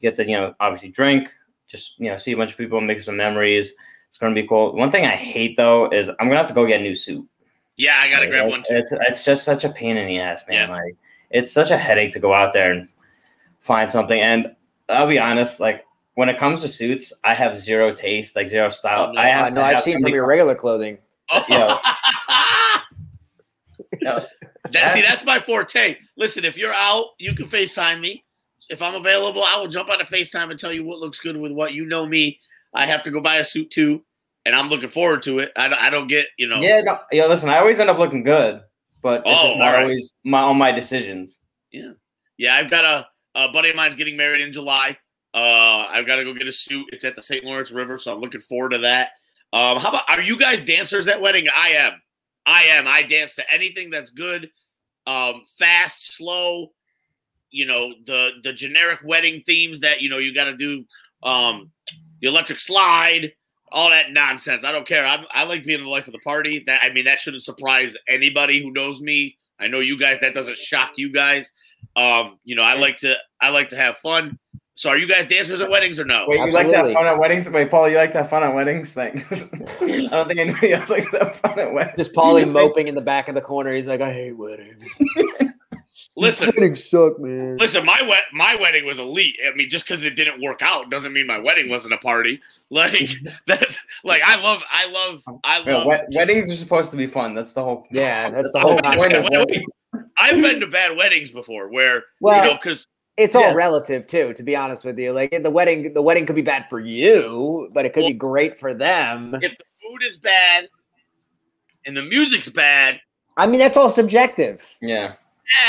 get 0.00 0.14
to 0.14 0.24
you 0.24 0.38
know, 0.38 0.54
obviously 0.60 0.88
drink, 0.88 1.28
just 1.68 2.00
you 2.00 2.08
know, 2.08 2.16
see 2.16 2.32
a 2.32 2.36
bunch 2.38 2.52
of 2.52 2.56
people, 2.56 2.80
make 2.80 3.02
some 3.02 3.18
memories. 3.18 3.74
It's 4.16 4.20
gonna 4.22 4.34
be 4.34 4.48
cool. 4.48 4.74
One 4.74 4.90
thing 4.90 5.04
I 5.04 5.14
hate 5.14 5.58
though 5.58 5.90
is 5.90 6.08
I'm 6.08 6.28
gonna 6.28 6.38
have 6.38 6.46
to 6.46 6.54
go 6.54 6.64
get 6.66 6.80
a 6.80 6.82
new 6.82 6.94
suit. 6.94 7.22
Yeah, 7.76 7.98
I 8.00 8.08
gotta 8.08 8.22
Like, 8.22 8.30
grab 8.30 8.46
it's, 8.46 8.56
one 8.56 8.62
too. 8.62 8.74
It's 8.74 8.92
it's 9.06 9.24
just 9.26 9.44
such 9.44 9.62
a 9.62 9.68
pain 9.68 9.98
in 9.98 10.06
the 10.06 10.18
ass, 10.20 10.42
man. 10.48 10.70
Yeah. 10.70 10.74
Like 10.74 10.96
it's 11.28 11.52
such 11.52 11.70
a 11.70 11.76
headache 11.76 12.12
to 12.12 12.18
go 12.18 12.32
out 12.32 12.54
there 12.54 12.72
and 12.72 12.88
find 13.60 13.90
something. 13.90 14.18
And 14.18 14.56
I'll 14.88 15.06
be 15.06 15.18
honest, 15.18 15.60
like 15.60 15.84
when 16.14 16.30
it 16.30 16.38
comes 16.38 16.62
to 16.62 16.68
suits, 16.68 17.12
I 17.24 17.34
have 17.34 17.60
zero 17.60 17.90
taste, 17.90 18.36
like 18.36 18.48
zero 18.48 18.70
style. 18.70 19.08
Oh, 19.10 19.12
no. 19.12 19.20
I 19.20 19.26
I 19.26 19.28
have 19.28 19.52
know 19.52 19.60
to 19.60 19.66
I've 19.66 19.74
have 19.74 19.84
seen 19.84 20.00
from 20.00 20.14
your 20.14 20.26
regular 20.26 20.54
clothing. 20.54 20.96
Oh. 21.30 21.44
Yeah. 21.50 21.76
that, 24.00 24.22
see, 24.22 24.70
That's- 24.70 25.08
that's 25.10 25.24
my 25.26 25.40
forte. 25.40 25.96
Listen, 26.16 26.46
if 26.46 26.56
you're 26.56 26.72
out, 26.72 27.08
you 27.18 27.34
can 27.34 27.48
FaceTime 27.48 28.00
me. 28.00 28.24
If 28.70 28.80
I'm 28.80 28.94
available, 28.94 29.44
I 29.44 29.58
will 29.58 29.68
jump 29.68 29.90
on 29.90 30.00
a 30.00 30.04
FaceTime 30.04 30.50
and 30.50 30.58
tell 30.58 30.72
you 30.72 30.84
what 30.84 31.00
looks 31.00 31.20
good 31.20 31.36
with 31.36 31.52
what. 31.52 31.74
You 31.74 31.84
know 31.84 32.06
me. 32.06 32.40
I 32.76 32.86
have 32.86 33.02
to 33.04 33.10
go 33.10 33.20
buy 33.20 33.36
a 33.36 33.44
suit 33.44 33.70
too, 33.70 34.02
and 34.44 34.54
I'm 34.54 34.68
looking 34.68 34.88
forward 34.90 35.22
to 35.22 35.38
it. 35.40 35.52
I, 35.56 35.68
don't- 35.68 35.82
I 35.82 35.90
don't 35.90 36.06
get, 36.08 36.26
you 36.38 36.46
know. 36.48 36.60
Yeah, 36.60 36.80
no, 36.82 36.98
yeah. 37.12 37.26
Listen, 37.26 37.48
I 37.50 37.58
always 37.58 37.80
end 37.80 37.90
up 37.90 37.98
looking 37.98 38.22
good, 38.22 38.60
but 39.02 39.22
it's 39.26 39.38
Oh, 39.40 39.46
just 39.48 39.58
not 39.58 39.68
alright. 39.68 39.82
always 39.84 40.14
my 40.24 40.40
on 40.40 40.56
my 40.58 40.72
decisions. 40.72 41.40
Yeah, 41.72 41.92
yeah, 42.38 42.54
I've 42.56 42.70
got 42.70 42.84
a, 42.84 43.06
a 43.40 43.52
buddy 43.52 43.70
of 43.70 43.76
mine's 43.76 43.96
getting 43.96 44.16
married 44.16 44.40
in 44.40 44.52
July. 44.52 44.96
Uh, 45.34 45.86
I've 45.90 46.06
got 46.06 46.16
to 46.16 46.24
go 46.24 46.32
get 46.32 46.46
a 46.46 46.52
suit. 46.52 46.86
It's 46.92 47.04
at 47.04 47.14
the 47.14 47.22
St. 47.22 47.44
Lawrence 47.44 47.70
River, 47.70 47.98
so 47.98 48.14
I'm 48.14 48.20
looking 48.20 48.40
forward 48.40 48.70
to 48.70 48.78
that. 48.78 49.10
Um, 49.52 49.78
how 49.78 49.90
about 49.90 50.08
are 50.08 50.20
you 50.22 50.38
guys 50.38 50.62
dancers 50.62 51.08
at 51.08 51.20
wedding? 51.20 51.46
I 51.54 51.68
am. 51.70 51.92
I 52.46 52.62
am. 52.64 52.86
I 52.88 53.02
dance 53.02 53.34
to 53.36 53.52
anything 53.52 53.90
that's 53.90 54.10
good, 54.10 54.50
um, 55.06 55.42
fast, 55.58 56.14
slow. 56.16 56.72
You 57.50 57.66
know 57.66 57.92
the 58.04 58.30
the 58.42 58.52
generic 58.52 59.00
wedding 59.04 59.40
themes 59.46 59.80
that 59.80 60.00
you 60.02 60.08
know 60.10 60.18
you 60.18 60.34
got 60.34 60.44
to 60.44 60.56
do. 60.56 60.84
Um, 61.22 61.70
the 62.20 62.28
electric 62.28 62.60
slide, 62.60 63.32
all 63.70 63.90
that 63.90 64.12
nonsense. 64.12 64.64
I 64.64 64.72
don't 64.72 64.86
care. 64.86 65.04
I, 65.04 65.24
I 65.32 65.44
like 65.44 65.64
being 65.64 65.82
the 65.82 65.90
life 65.90 66.06
of 66.06 66.12
the 66.12 66.20
party. 66.20 66.62
That 66.66 66.80
I 66.82 66.92
mean, 66.92 67.04
that 67.04 67.18
shouldn't 67.18 67.42
surprise 67.42 67.96
anybody 68.08 68.62
who 68.62 68.72
knows 68.72 69.00
me. 69.00 69.36
I 69.58 69.68
know 69.68 69.80
you 69.80 69.98
guys. 69.98 70.18
That 70.20 70.34
doesn't 70.34 70.58
shock 70.58 70.92
you 70.96 71.10
guys. 71.10 71.52
Um, 71.96 72.38
you 72.44 72.56
know, 72.56 72.62
I 72.62 72.74
like 72.74 72.96
to 72.98 73.14
I 73.40 73.50
like 73.50 73.68
to 73.70 73.76
have 73.76 73.98
fun. 73.98 74.38
So, 74.78 74.90
are 74.90 74.98
you 74.98 75.08
guys 75.08 75.26
dancers 75.26 75.62
at 75.62 75.70
weddings 75.70 75.98
or 75.98 76.04
no? 76.04 76.26
Wait, 76.28 76.36
you 76.36 76.52
like 76.52 76.68
to 76.68 76.76
have 76.76 76.92
fun 76.92 77.06
at 77.06 77.18
weddings? 77.18 77.48
Wait, 77.48 77.70
Paul, 77.70 77.88
you 77.88 77.96
like 77.96 78.12
to 78.12 78.18
have 78.18 78.28
fun 78.28 78.42
at 78.42 78.54
weddings? 78.54 78.92
Thanks. 78.92 79.50
I 79.80 80.08
don't 80.10 80.28
think 80.28 80.38
anybody 80.38 80.74
else 80.74 80.90
likes 80.90 81.10
to 81.12 81.18
have 81.18 81.36
fun 81.36 81.58
at 81.58 81.72
weddings. 81.72 81.96
Just 81.96 82.12
Paulie 82.12 82.50
moping 82.52 82.86
in 82.86 82.94
the 82.94 83.00
back 83.00 83.28
of 83.28 83.34
the 83.34 83.40
corner. 83.40 83.74
He's 83.74 83.86
like, 83.86 84.02
I 84.02 84.12
hate 84.12 84.32
weddings. 84.32 84.84
Listen, 86.18 86.46
weddings 86.56 86.88
suck, 86.88 87.18
man. 87.20 87.56
listen. 87.58 87.84
My 87.84 88.00
wed 88.02 88.20
my 88.32 88.56
wedding 88.56 88.86
was 88.86 88.98
elite. 88.98 89.36
I 89.46 89.54
mean, 89.54 89.68
just 89.68 89.86
because 89.86 90.02
it 90.02 90.16
didn't 90.16 90.40
work 90.40 90.62
out 90.62 90.90
doesn't 90.90 91.12
mean 91.12 91.26
my 91.26 91.38
wedding 91.38 91.68
wasn't 91.68 91.92
a 91.94 91.98
party. 91.98 92.40
Like 92.70 93.10
that's 93.46 93.78
like 94.02 94.22
I 94.24 94.40
love 94.40 94.62
I 94.72 94.88
love 94.90 95.22
I 95.44 95.58
Yeah, 95.66 95.74
love. 95.74 95.86
wed- 95.86 96.06
weddings 96.14 96.50
are 96.50 96.56
supposed 96.56 96.90
to 96.92 96.96
be 96.96 97.06
fun. 97.06 97.34
That's 97.34 97.52
the 97.52 97.62
whole. 97.62 97.86
Yeah, 97.90 98.30
that's 98.30 98.52
the 98.52 98.58
the 98.60 98.64
whole 98.64 98.80
whole 98.82 98.94
point 98.96 99.12
of 99.14 99.24
weddings. 99.30 99.66
I've 100.18 100.40
been 100.42 100.60
to 100.60 100.66
bad 100.68 100.96
weddings 100.96 101.30
before 101.30 101.68
where 101.68 102.04
Well, 102.20 102.36
you 102.36 102.42
know 102.50 102.54
because 102.54 102.86
it's 103.18 103.34
all 103.34 103.42
Yes. 103.42 103.56
relative 103.56 104.06
too, 104.06 104.32
to 104.34 104.42
be 104.42 104.56
honest 104.56 104.84
with 104.84 104.98
you. 104.98 105.12
Like 105.12 105.42
the 105.42 105.50
wedding, 105.50 105.92
the 105.94 106.02
wedding 106.02 106.26
could 106.26 106.36
be 106.36 106.42
bad 106.42 106.66
for 106.68 106.80
you, 106.80 107.70
but 107.72 107.84
it 107.86 107.92
could 107.94 108.06
be 108.06 108.12
great 108.12 108.58
for 108.58 108.74
them. 108.74 109.34
if 109.42 109.56
the 109.56 109.64
food 109.82 110.02
is 110.02 110.16
bad 110.18 110.68
and 111.86 111.96
the 111.96 112.02
music's 112.02 112.48
bad, 112.48 113.00
I 113.38 113.46
mean, 113.46 113.60
that's 113.60 113.76
all 113.76 113.90
subjective. 113.90 114.62
Yeah, 114.80 115.14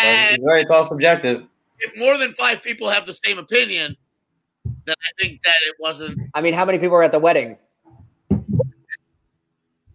and 0.04 0.36
it's, 0.36 0.44
very, 0.44 0.62
it's 0.62 0.72
all 0.72 0.84
subjective. 0.84 1.44
if 1.80 1.98
more 1.98 2.18
than 2.18 2.34
five 2.34 2.62
people 2.62 2.90
have 2.90 3.06
the 3.06 3.14
same 3.14 3.38
opinion, 3.38 3.96
then 4.86 4.96
I 5.00 5.22
think 5.22 5.42
that 5.44 5.56
it 5.68 5.76
wasn't. 5.80 6.20
I 6.34 6.42
mean, 6.42 6.54
how 6.54 6.66
many 6.66 6.78
people 6.78 6.92
were 6.94 7.04
at 7.04 7.12
the 7.12 7.20
wedding? 7.20 7.58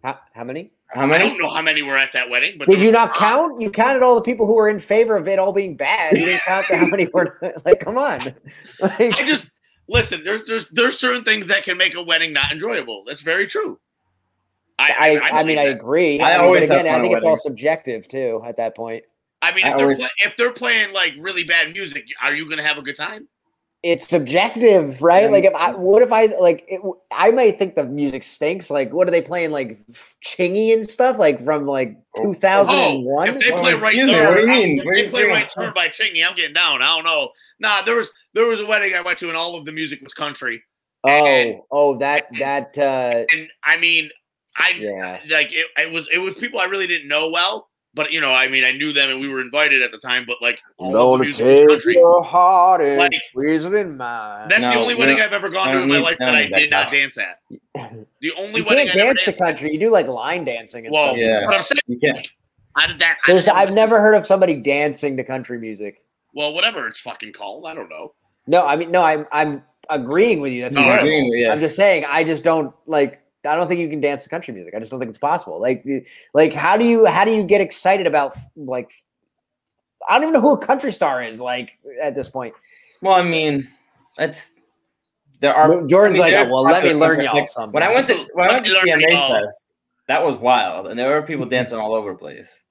How, 0.03 0.19
how 0.35 0.45
many? 0.45 0.71
How 0.89 1.07
many? 1.07 1.25
I 1.25 1.29
don't 1.29 1.39
know 1.39 1.49
how 1.49 1.63
many 1.63 1.83
were 1.83 1.97
at 1.97 2.13
that 2.13 2.29
wedding, 2.29 2.57
but 2.59 2.69
Did 2.69 2.81
you 2.81 2.89
was- 2.89 2.93
not 2.93 3.15
count? 3.15 3.61
You 3.61 3.71
counted 3.71 4.03
all 4.03 4.15
the 4.15 4.21
people 4.23 4.47
who 4.47 4.55
were 4.55 4.69
in 4.69 4.79
favor 4.79 5.17
of 5.17 5.27
it 5.29 5.39
all 5.39 5.53
being 5.53 5.77
bad. 5.77 6.17
You 6.19 6.27
didn't 6.27 6.43
count 6.43 6.67
how 6.67 6.87
many 6.87 7.09
were 7.15 7.39
like, 7.65 7.81
come 7.81 7.97
on. 7.97 8.35
Like, 8.81 9.01
I 9.01 9.27
just 9.27 9.51
listen. 9.89 10.23
There's 10.25 10.43
there's 10.45 10.67
there's 10.69 10.99
certain 10.99 11.25
things 11.25 11.47
that 11.47 11.63
can 11.65 11.77
make 11.79 11.95
a 11.95 12.03
wedding 12.03 12.33
not 12.33 12.51
enjoyable. 12.53 13.05
That's 13.07 13.23
very 13.23 13.47
true. 13.47 13.79
I, 14.79 14.93
I, 14.99 15.15
mean, 15.15 15.23
I 15.23 15.43
believe 15.43 15.57
that. 15.57 15.69
agree. 15.77 16.21
I 16.21 16.31
I, 16.33 16.37
mean, 16.39 16.45
always 16.47 16.69
but 16.69 16.75
have 16.79 16.81
again, 16.81 16.93
fun 16.95 17.01
I 17.01 17.05
think 17.05 17.17
it's 17.17 17.25
all 17.25 17.37
subjective 17.37 18.09
too. 18.09 18.43
At 18.45 18.57
that 18.57 18.75
point, 18.75 19.05
I 19.43 19.53
mean, 19.55 19.65
I 19.65 19.71
if 19.73 19.77
they're 19.77 19.85
always- 19.87 19.99
play, 19.99 20.09
if 20.25 20.37
they're 20.37 20.53
playing 20.53 20.93
like 20.93 21.15
really 21.19 21.45
bad 21.45 21.73
music, 21.73 22.05
are 22.23 22.35
you 22.35 22.49
gonna 22.49 22.63
have 22.63 22.79
a 22.79 22.83
good 22.83 22.97
time? 22.97 23.29
it's 23.85 24.07
subjective, 24.07 25.03
right? 25.03 25.29
Like, 25.29 25.43
if 25.43 25.53
I, 25.57 25.73
what 25.73 26.03
if 26.03 26.13
I 26.13 26.27
like, 26.27 26.65
it, 26.69 26.81
I 27.11 27.33
might 27.33 27.59
think 27.59 27.75
the 27.75 27.83
music 27.83 28.23
stinks. 28.23 28.71
Like, 28.71 28.93
what 28.93 29.09
are 29.09 29.11
they 29.11 29.21
playing? 29.21 29.51
Like 29.51 29.77
Chingy 30.25 30.73
and 30.73 30.89
stuff, 30.89 31.19
like 31.19 31.45
from 31.45 31.67
like 31.67 31.97
Oh. 32.17 32.23
two 32.23 32.35
thousand 32.35 32.77
and 32.77 32.99
Oh, 32.99 33.01
one. 33.01 33.29
if 33.31 33.41
they 33.41 33.51
Well, 33.51 33.61
play 33.63 33.73
right 33.73 33.83
excuse 33.95 34.11
me, 34.13 34.21
what 34.21 34.35
do 34.37 34.41
you 34.43 34.47
mean? 34.47 34.79
if 34.79 34.85
they 34.95 35.09
play 35.09 35.25
Right 35.25 35.51
Thurr 35.51 35.73
by 35.73 35.89
Chingy, 35.89 36.25
I'm 36.25 36.37
getting 36.37 36.55
down. 36.55 36.81
I 36.81 36.95
don't 36.95 37.03
know. 37.05 37.31
Nah, 37.59 37.83
there 37.83 37.97
was 37.97 38.13
there 38.35 38.47
was 38.47 38.61
a 38.61 38.67
wedding 38.67 38.95
I 38.95 39.01
went 39.01 39.19
to, 39.19 39.27
and 39.29 39.37
all 39.37 39.57
of 39.57 39.65
the 39.65 39.73
music 39.73 40.01
was 40.01 40.15
country. 40.15 40.63
and- 41.05 41.57
Oh, 41.57 41.67
oh, 41.73 41.99
that 41.99 42.27
that. 42.39 42.79
uh 42.79 43.25
And 43.33 43.49
I 43.65 43.79
mean, 43.79 44.11
I 44.59 44.71
Yeah. 44.79 45.19
like 45.29 45.53
it, 45.53 45.67
it 45.77 45.91
was 45.91 46.07
it 46.13 46.19
was 46.19 46.35
people 46.35 46.61
I 46.61 46.67
really 46.67 46.87
didn't 46.87 47.09
know 47.09 47.31
well, 47.31 47.69
but 47.95 48.11
you 48.13 48.21
know, 48.21 48.33
I 48.33 48.49
mean, 48.49 48.65
I 48.65 48.73
knew 48.73 48.93
them 48.93 49.11
and 49.11 49.21
we 49.21 49.29
were 49.29 49.41
invited 49.41 49.83
at 49.83 49.91
the 49.91 49.99
time. 49.99 50.25
But 50.27 50.41
like 50.41 50.61
all 50.79 51.15
of 51.15 51.19
the 51.21 51.25
music 51.25 51.45
was 51.47 51.59
take 51.59 51.69
country. 51.69 51.95
your 51.95 52.23
heart 52.23 52.81
and 52.83 52.99
Like- 52.99 53.15
squeeze 53.31 53.65
in 53.65 53.97
mine. 53.97 54.49
That's 54.49 54.63
the 54.63 54.75
only 54.81 54.95
wedding 54.95 55.17
don't- 55.19 55.27
I've 55.27 55.33
ever 55.33 55.49
gone 55.51 55.73
to 55.73 55.81
in 55.83 55.89
my 55.89 55.99
life 55.99 56.19
that 56.19 56.35
I 56.35 56.47
did 56.47 56.71
not 56.71 56.89
class. 56.89 56.93
dance 56.93 57.19
at. 57.19 57.39
The 58.21 58.33
only 58.37 58.61
you 58.61 58.65
wedding 58.67 58.87
can't 58.89 58.99
I 58.99 59.03
ever 59.03 59.15
dance 59.15 59.25
to 59.25 59.31
at- 59.31 59.39
country. 59.39 59.73
You 59.73 59.79
do 59.81 59.91
like 59.91 60.07
line 60.07 60.45
dancing 60.45 60.87
and 60.87 60.93
Well, 60.93 61.09
stuff. 61.15 61.17
Yeah. 61.19 61.43
but 61.47 61.55
I'm 61.55 61.63
saying 61.63 61.81
You 61.87 61.99
can't. 61.99 62.29
I 62.77 62.87
did 62.87 62.99
that. 63.01 63.19
I 63.27 63.33
There's, 63.33 63.45
didn't 63.45 63.57
I've 63.57 63.63
listen- 63.65 63.75
never 63.75 64.01
heard 64.01 64.15
of 64.15 64.25
somebody 64.27 64.57
dancing 64.57 65.17
to 65.19 65.25
country 65.25 65.59
music. 65.59 66.03
Well, 66.35 66.55
whatever 66.55 66.87
it's 66.89 67.01
fucking 67.01 67.33
called. 67.35 67.67
I 67.67 67.75
don't 67.75 67.91
know. 67.91 68.15
No, 68.47 68.67
I 68.67 68.77
mean, 68.77 68.91
no, 68.91 69.03
I'm 69.03 69.27
I'm 69.31 69.63
agreeing 69.91 70.41
with 70.41 70.53
you. 70.53 70.63
That's 70.63 70.75
No, 70.77 70.83
I 70.83 70.85
terrible. 70.85 71.09
Agreeing 71.09 71.39
yeah. 71.39 71.53
I'm 71.53 71.61
just 71.61 71.77
saying, 71.77 72.05
I 72.09 72.25
just 72.25 72.43
don't 72.43 72.75
like. 72.87 73.22
I 73.45 73.57
don't 73.57 73.69
think 73.69 73.81
you 73.81 73.89
can 73.89 74.01
dance 74.01 74.25
to 74.25 74.29
country 74.29 74.55
music. 74.55 74.75
I 74.75 74.79
just 74.79 74.91
don't 74.91 75.01
think 75.01 75.11
it's 75.11 75.19
possible. 75.19 75.61
Like, 75.61 75.85
like 76.35 76.53
how 76.53 76.77
do 76.77 76.85
you 76.85 77.07
how 77.07 77.25
do 77.25 77.33
you 77.33 77.43
get 77.43 77.61
excited 77.61 78.07
about 78.07 78.37
like? 78.57 78.93
I 80.09 80.15
don't 80.15 80.25
even 80.25 80.35
know 80.35 80.41
who 80.41 80.55
a 80.55 80.59
country 80.67 80.93
star 80.93 81.23
is. 81.23 81.41
Like 81.41 81.79
at 82.01 82.15
this 82.15 82.29
point, 82.29 82.55
Well, 83.01 83.15
I 83.15 83.23
mean, 83.23 83.69
that's 84.17 84.53
there 85.41 85.55
are. 85.55 85.85
Jordan's 85.87 86.21
I 86.21 86.23
mean, 86.25 86.33
like, 86.33 86.33
there 86.33 86.49
well, 86.51 86.63
let 86.63 86.85
me 86.85 86.95
learn 86.95 87.21
y'all 87.21 87.35
like, 87.35 87.49
something. 87.49 87.73
When 87.73 87.83
I 87.83 87.93
went 87.93 88.07
to 88.09 88.17
when 88.35 88.49
I 88.49 88.53
went 88.53 88.67
to 88.67 88.73
Let 88.73 88.85
me 88.85 88.93
CMA. 88.93 89.41
Fest, 89.41 89.75
that 90.09 90.25
was 90.25 90.37
wild, 90.37 90.87
and 90.87 90.99
there 90.99 91.11
were 91.11 91.23
people 91.23 91.47
dancing 91.47 91.79
all 91.79 91.95
over 91.95 92.13
the 92.13 92.19
place. 92.19 92.65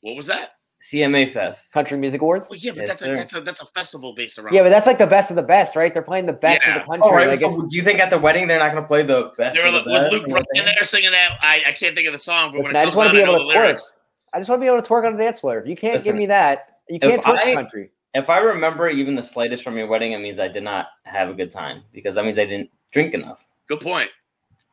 What 0.00 0.16
was 0.16 0.26
that? 0.26 0.53
CMA 0.84 1.26
Fest. 1.30 1.72
country 1.72 1.96
music 1.96 2.20
awards. 2.20 2.46
Well, 2.50 2.58
yeah, 2.58 2.72
but 2.72 2.82
Yes, 2.86 3.00
that's 3.00 3.02
a, 3.02 3.14
that's 3.14 3.34
a 3.34 3.40
that's 3.40 3.62
a 3.62 3.66
festival 3.66 4.12
based 4.12 4.38
around. 4.38 4.52
Yeah, 4.52 4.62
but 4.62 4.68
that's 4.68 4.86
like 4.86 4.98
the 4.98 5.06
best 5.06 5.30
of 5.30 5.36
the 5.36 5.42
best, 5.42 5.76
right? 5.76 5.92
They're 5.94 6.02
playing 6.02 6.26
the 6.26 6.34
best 6.34 6.66
of 6.68 6.74
the 6.74 6.80
country. 6.80 7.00
Oh, 7.08 7.10
right. 7.10 7.26
like 7.28 7.38
so 7.38 7.66
do 7.66 7.74
you 7.74 7.82
think 7.82 8.00
at 8.00 8.10
the 8.10 8.18
wedding 8.18 8.46
they're 8.46 8.58
not 8.58 8.70
going 8.72 8.82
to 8.82 8.86
play 8.86 9.02
the 9.02 9.32
best? 9.38 9.56
there 9.56 9.66
of 9.66 9.72
was, 9.72 9.84
the 9.84 9.90
was 9.90 10.02
best 10.02 10.12
Luke 10.12 10.22
and 10.24 10.32
Bryan 10.32 10.44
in 10.54 10.64
there 10.66 10.84
singing 10.84 11.12
that. 11.12 11.38
I, 11.40 11.62
I 11.68 11.72
can't 11.72 11.94
think 11.94 12.06
of 12.06 12.12
the 12.12 12.18
song, 12.18 12.50
but 12.52 12.58
Listen, 12.58 12.74
when 12.74 12.82
I 12.82 12.84
just 12.84 12.96
wanna 12.98 13.12
be 13.12 13.20
able 13.20 13.38
to 13.38 13.44
twerk. 13.44 13.54
lyrics. 13.54 13.94
I 14.34 14.38
just 14.40 14.50
want 14.50 14.60
to 14.60 14.64
be 14.64 14.68
able 14.70 14.82
to 14.82 14.88
twerk 14.88 15.06
on 15.06 15.16
the 15.16 15.22
dance 15.22 15.40
floor. 15.40 15.58
If 15.60 15.66
you 15.68 15.76
can't 15.76 15.94
Listen, 15.94 16.12
give 16.12 16.18
me 16.18 16.26
that, 16.26 16.78
you 16.90 16.98
can't 17.00 17.22
twerk 17.22 17.38
I- 17.38 17.54
country. 17.54 17.90
If 18.14 18.28
I 18.30 18.38
remember 18.38 18.88
even 18.88 19.14
the 19.16 19.22
slightest 19.22 19.64
from 19.64 19.76
your 19.76 19.86
wedding, 19.88 20.12
it 20.12 20.18
means 20.18 20.38
I 20.38 20.48
did 20.48 20.62
not 20.64 20.86
have 21.04 21.30
a 21.30 21.34
good 21.34 21.50
time 21.50 21.82
because 21.92 22.14
that 22.16 22.24
means 22.24 22.38
I 22.38 22.44
didn't 22.44 22.70
drink 22.92 23.14
enough. 23.14 23.48
Good 23.68 23.80
point. 23.80 24.10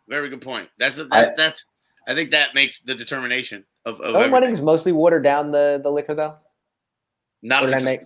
Very 0.10 0.30
good 0.30 0.42
point. 0.42 0.70
That's 0.78 0.98
that, 0.98 1.08
I- 1.12 1.34
that's. 1.38 1.66
I 2.08 2.16
think 2.16 2.32
that 2.32 2.54
makes 2.56 2.80
the 2.80 2.96
determination 2.96 3.64
of, 3.86 4.00
of 4.02 4.14
Don't 4.14 4.32
weddings 4.32 4.62
mostly 4.62 4.92
water 4.92 5.20
down 5.20 5.52
the, 5.52 5.80
the 5.84 5.90
liquor 5.90 6.14
though? 6.14 6.36
Not 7.42 7.64
Or 7.64 7.68
if 7.68 7.74
I 7.74 7.76
it's, 7.78 7.86
make? 7.86 8.02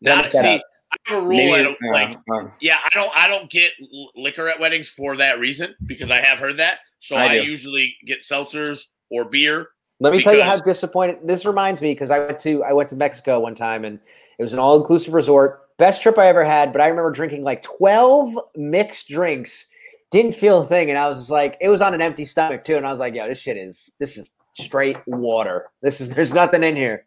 not 0.00 0.32
see. 0.32 0.56
up? 0.56 0.62
I 0.90 0.96
have 1.10 1.18
a 1.18 1.26
rule. 1.26 1.36
Maybe, 1.36 1.52
I 1.52 1.62
don't 1.62 1.76
uh, 1.84 1.92
like. 1.92 2.18
um, 2.32 2.52
Yeah, 2.60 2.78
I 2.82 2.88
don't. 2.94 3.10
I 3.14 3.28
don't 3.28 3.50
get 3.50 3.72
liquor 4.14 4.48
at 4.48 4.58
weddings 4.58 4.88
for 4.88 5.16
that 5.16 5.38
reason 5.38 5.74
because 5.86 6.10
I 6.10 6.20
have 6.20 6.38
heard 6.38 6.56
that. 6.58 6.78
So 6.98 7.16
I 7.16 7.24
I, 7.26 7.34
usually 7.40 7.94
get 8.06 8.20
seltzers 8.20 8.86
or 9.10 9.24
beer. 9.24 9.68
Let 10.00 10.12
me 10.12 10.22
tell 10.22 10.34
you 10.34 10.42
how 10.42 10.56
disappointed 10.56 11.18
this 11.24 11.44
reminds 11.44 11.82
me 11.82 11.92
because 11.92 12.10
I 12.10 12.20
went 12.20 12.38
to 12.40 12.62
I 12.64 12.72
went 12.72 12.88
to 12.90 12.96
Mexico 12.96 13.40
one 13.40 13.54
time 13.54 13.84
and 13.84 13.98
it 14.38 14.42
was 14.42 14.52
an 14.52 14.58
all 14.58 14.76
inclusive 14.78 15.12
resort. 15.12 15.62
Best 15.76 16.02
trip 16.02 16.18
I 16.18 16.26
ever 16.28 16.44
had, 16.44 16.72
but 16.72 16.80
I 16.80 16.88
remember 16.88 17.10
drinking 17.10 17.42
like 17.42 17.62
12 17.62 18.36
mixed 18.56 19.08
drinks. 19.08 19.66
Didn't 20.10 20.32
feel 20.34 20.62
a 20.62 20.66
thing. 20.66 20.88
And 20.88 20.98
I 20.98 21.08
was 21.08 21.18
just 21.18 21.30
like, 21.30 21.56
it 21.60 21.68
was 21.68 21.82
on 21.82 21.94
an 21.94 22.00
empty 22.00 22.24
stomach 22.24 22.64
too. 22.64 22.76
And 22.76 22.86
I 22.86 22.90
was 22.90 22.98
like, 22.98 23.14
yo, 23.14 23.28
this 23.28 23.40
shit 23.40 23.56
is 23.56 23.94
this 23.98 24.16
is 24.16 24.32
straight 24.58 24.96
water. 25.06 25.70
This 25.82 26.00
is 26.00 26.10
there's 26.10 26.32
nothing 26.32 26.62
in 26.62 26.76
here. 26.76 27.04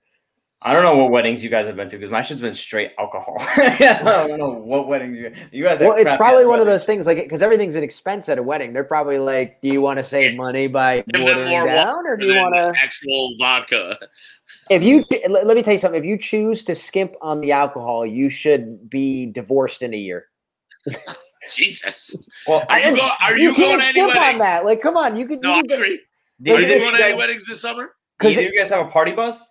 I 0.64 0.74
don't 0.74 0.84
know 0.84 0.96
what 0.96 1.10
weddings 1.10 1.44
you 1.44 1.50
guys 1.50 1.66
have 1.66 1.76
been 1.76 1.90
to 1.90 1.98
because 1.98 2.12
my 2.12 2.22
shit's 2.22 2.40
been 2.42 2.54
straight 2.54 2.92
alcohol. 3.00 3.36
I 3.40 4.28
don't 4.28 4.38
know 4.38 4.50
what 4.52 4.88
weddings 4.88 5.18
you, 5.18 5.32
you 5.52 5.64
guys. 5.64 5.80
Well, 5.82 5.94
it's 5.94 6.16
probably 6.18 6.44
ass 6.44 6.50
one 6.50 6.60
of 6.60 6.68
those 6.68 6.86
things 6.86 7.08
like 7.08 7.18
because 7.18 7.42
everything's 7.42 7.74
an 7.74 7.84
expense 7.84 8.30
at 8.30 8.38
a 8.38 8.44
wedding. 8.44 8.72
They're 8.72 8.84
probably 8.84 9.18
like, 9.18 9.60
do 9.62 9.70
you 9.70 9.82
want 9.82 9.98
to 9.98 10.04
save 10.04 10.38
money 10.38 10.68
by 10.68 11.04
Give 11.12 11.14
them 11.14 11.24
watering 11.24 11.50
more 11.50 11.66
down, 11.66 12.06
or 12.06 12.16
do 12.16 12.28
you 12.28 12.38
want 12.38 12.54
to? 12.54 12.74
actual 12.80 13.36
vodka? 13.40 13.98
If 14.70 14.84
you 14.84 15.04
let 15.30 15.48
let 15.48 15.58
me 15.58 15.64
tell 15.64 15.74
you 15.74 15.80
something, 15.80 16.00
if 16.00 16.08
you 16.08 16.16
choose 16.18 16.64
to 16.66 16.76
skimp 16.76 17.16
on 17.24 17.42
the 17.42 17.52
alcohol, 17.54 18.06
you 18.06 18.30
should 18.30 18.88
be 18.88 19.26
divorced 19.26 19.82
in 19.82 19.96
a 19.96 19.98
year. 19.98 20.28
Jesus. 21.52 22.16
Well, 22.48 22.64
Are 22.70 22.80
you 22.80 22.86
And 22.86 22.98
go- 22.98 23.10
are 23.20 23.38
you 23.38 23.54
can't 23.54 23.58
going 23.58 23.80
to 23.80 23.84
any 23.86 23.92
skimp 23.94 24.16
on 24.16 24.38
that. 24.38 24.64
Like, 24.64 24.80
come 24.82 24.96
on, 24.96 25.16
you 25.16 25.28
could. 25.28 25.42
No, 25.42 25.54
I 25.54 25.58
you 25.58 25.64
could 25.64 26.00
agree. 26.42 26.54
do 26.54 26.56
Are 26.56 26.60
you, 26.62 26.74
you 26.76 26.80
going 26.82 26.98
to 26.98 27.06
any 27.06 27.18
weddings 27.18 27.46
this 27.46 27.62
summer? 27.62 27.92
Because 28.20 28.36
you 28.36 28.56
guys 28.58 28.70
have 28.70 28.86
a 28.86 28.90
party 28.90 29.12
bus? 29.12 29.44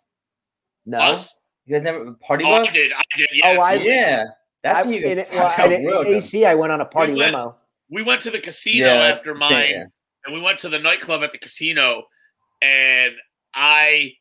no. 0.87 0.99
Us? 0.99 1.35
You 1.67 1.77
guys 1.77 1.85
never 1.85 2.13
party 2.15 2.45
bus? 2.45 2.67
Oh, 2.67 2.71
I 2.71 2.73
did. 2.73 2.93
I 2.93 3.03
did. 3.17 3.29
Yeah. 3.33 3.55
Oh, 3.59 3.61
I- 3.61 3.75
Yeah, 3.75 4.25
that's 4.63 4.81
I, 4.81 4.83
when 4.89 4.95
you 4.95 5.07
in, 5.07 5.17
well, 5.33 5.49
fucked 5.49 5.61
up 5.61 5.71
in. 6.07 6.15
AC, 6.15 6.45
I 6.47 6.55
went 6.55 6.73
on 6.73 6.81
a 6.81 6.85
party 6.85 7.13
went- 7.15 7.33
limo. 7.33 7.57
we 7.91 8.03
went 8.03 8.23
to 8.23 8.31
the 8.31 8.41
casino 8.41 8.87
Yeah, 8.87 9.05
after 9.05 9.35
mine, 9.35 9.51
yeah. 9.69 9.85
and 10.25 10.35
we 10.35 10.41
went 10.41 10.59
to 10.61 10.69
the 10.69 10.79
nightclub 10.79 11.23
at 11.23 11.33
the 11.33 11.39
casino, 11.39 12.05
and 12.63 13.13
I 13.55 14.15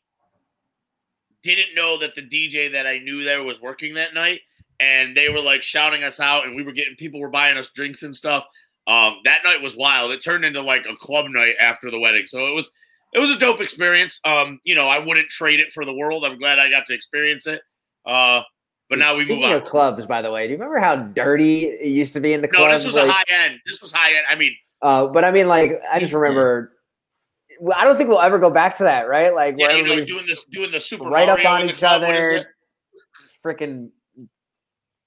didn't 1.43 1.73
know 1.75 1.97
that 1.99 2.15
the 2.15 2.21
DJ 2.21 2.71
that 2.73 2.85
I 2.85 2.99
knew 2.99 3.23
there 3.23 3.43
was 3.43 3.61
working 3.61 3.93
that 3.95 4.13
night, 4.13 4.41
and 4.79 5.15
they 5.15 5.29
were 5.29 5.39
like 5.41 5.63
shouting 5.63 6.03
us 6.03 6.19
out, 6.19 6.45
and 6.45 6.55
we 6.55 6.63
were 6.63 6.71
getting 6.73 6.95
people 6.95 7.19
were 7.19 7.29
buying 7.29 7.57
us 7.57 7.69
drinks 7.69 8.03
and 8.03 8.15
stuff. 8.15 8.45
Um, 8.89 9.17
that 9.23 9.41
night 9.43 9.61
was 9.61 9.75
wild. 9.75 10.11
It 10.11 10.23
turned 10.23 10.43
into 10.43 10.61
like 10.61 10.87
a 10.89 10.95
club 10.95 11.27
night 11.29 11.53
after 11.61 11.91
the 11.91 11.99
wedding, 11.99 12.25
so 12.25 12.47
it 12.47 12.55
was 12.55 12.71
it 13.13 13.19
was 13.19 13.29
a 13.29 13.37
dope 13.37 13.61
experience. 13.61 14.19
Um, 14.25 14.59
you 14.63 14.73
know, 14.73 14.87
I 14.87 14.97
wouldn't 14.97 15.29
trade 15.29 15.59
it 15.59 15.71
for 15.71 15.85
the 15.85 15.93
world. 15.93 16.25
I'm 16.25 16.39
glad 16.39 16.57
I 16.57 16.69
got 16.69 16.87
to 16.87 16.93
experience 16.95 17.45
it. 17.45 17.61
Uh, 18.05 18.41
but 18.89 18.97
now 18.97 19.13
we 19.13 19.19
move 19.19 19.37
Speaking 19.37 19.43
on. 19.45 19.61
of 19.61 19.65
clubs, 19.65 20.05
by 20.07 20.23
the 20.23 20.31
way, 20.31 20.47
do 20.47 20.53
you 20.53 20.57
remember 20.57 20.79
how 20.79 20.95
dirty 20.95 21.65
it 21.65 21.89
used 21.89 22.13
to 22.13 22.19
be 22.19 22.33
in 22.33 22.41
the 22.41 22.47
No, 22.51 22.57
clubs? 22.59 22.83
this 22.83 22.85
was 22.85 22.95
a 22.95 23.11
high 23.11 23.23
end. 23.29 23.59
This 23.67 23.79
was 23.79 23.91
high 23.91 24.09
end. 24.15 24.25
I 24.27 24.33
mean, 24.35 24.55
uh, 24.81 25.05
but 25.07 25.23
I 25.23 25.29
mean, 25.29 25.47
like, 25.47 25.79
I 25.91 25.99
just 25.99 26.11
remember. 26.11 26.73
I 27.75 27.83
don't 27.85 27.97
think 27.97 28.09
we'll 28.09 28.21
ever 28.21 28.39
go 28.39 28.49
back 28.49 28.77
to 28.77 28.83
that, 28.83 29.07
right? 29.07 29.33
Like, 29.33 29.55
yeah, 29.59 29.75
you 29.75 29.83
know, 29.83 30.03
doing 30.03 30.25
this, 30.25 30.43
doing 30.45 30.71
the 30.71 30.79
super 30.79 31.03
right 31.05 31.29
up 31.29 31.45
on 31.45 31.69
each 31.69 31.77
club. 31.77 32.01
Other, 32.01 32.47
freaking 33.45 33.89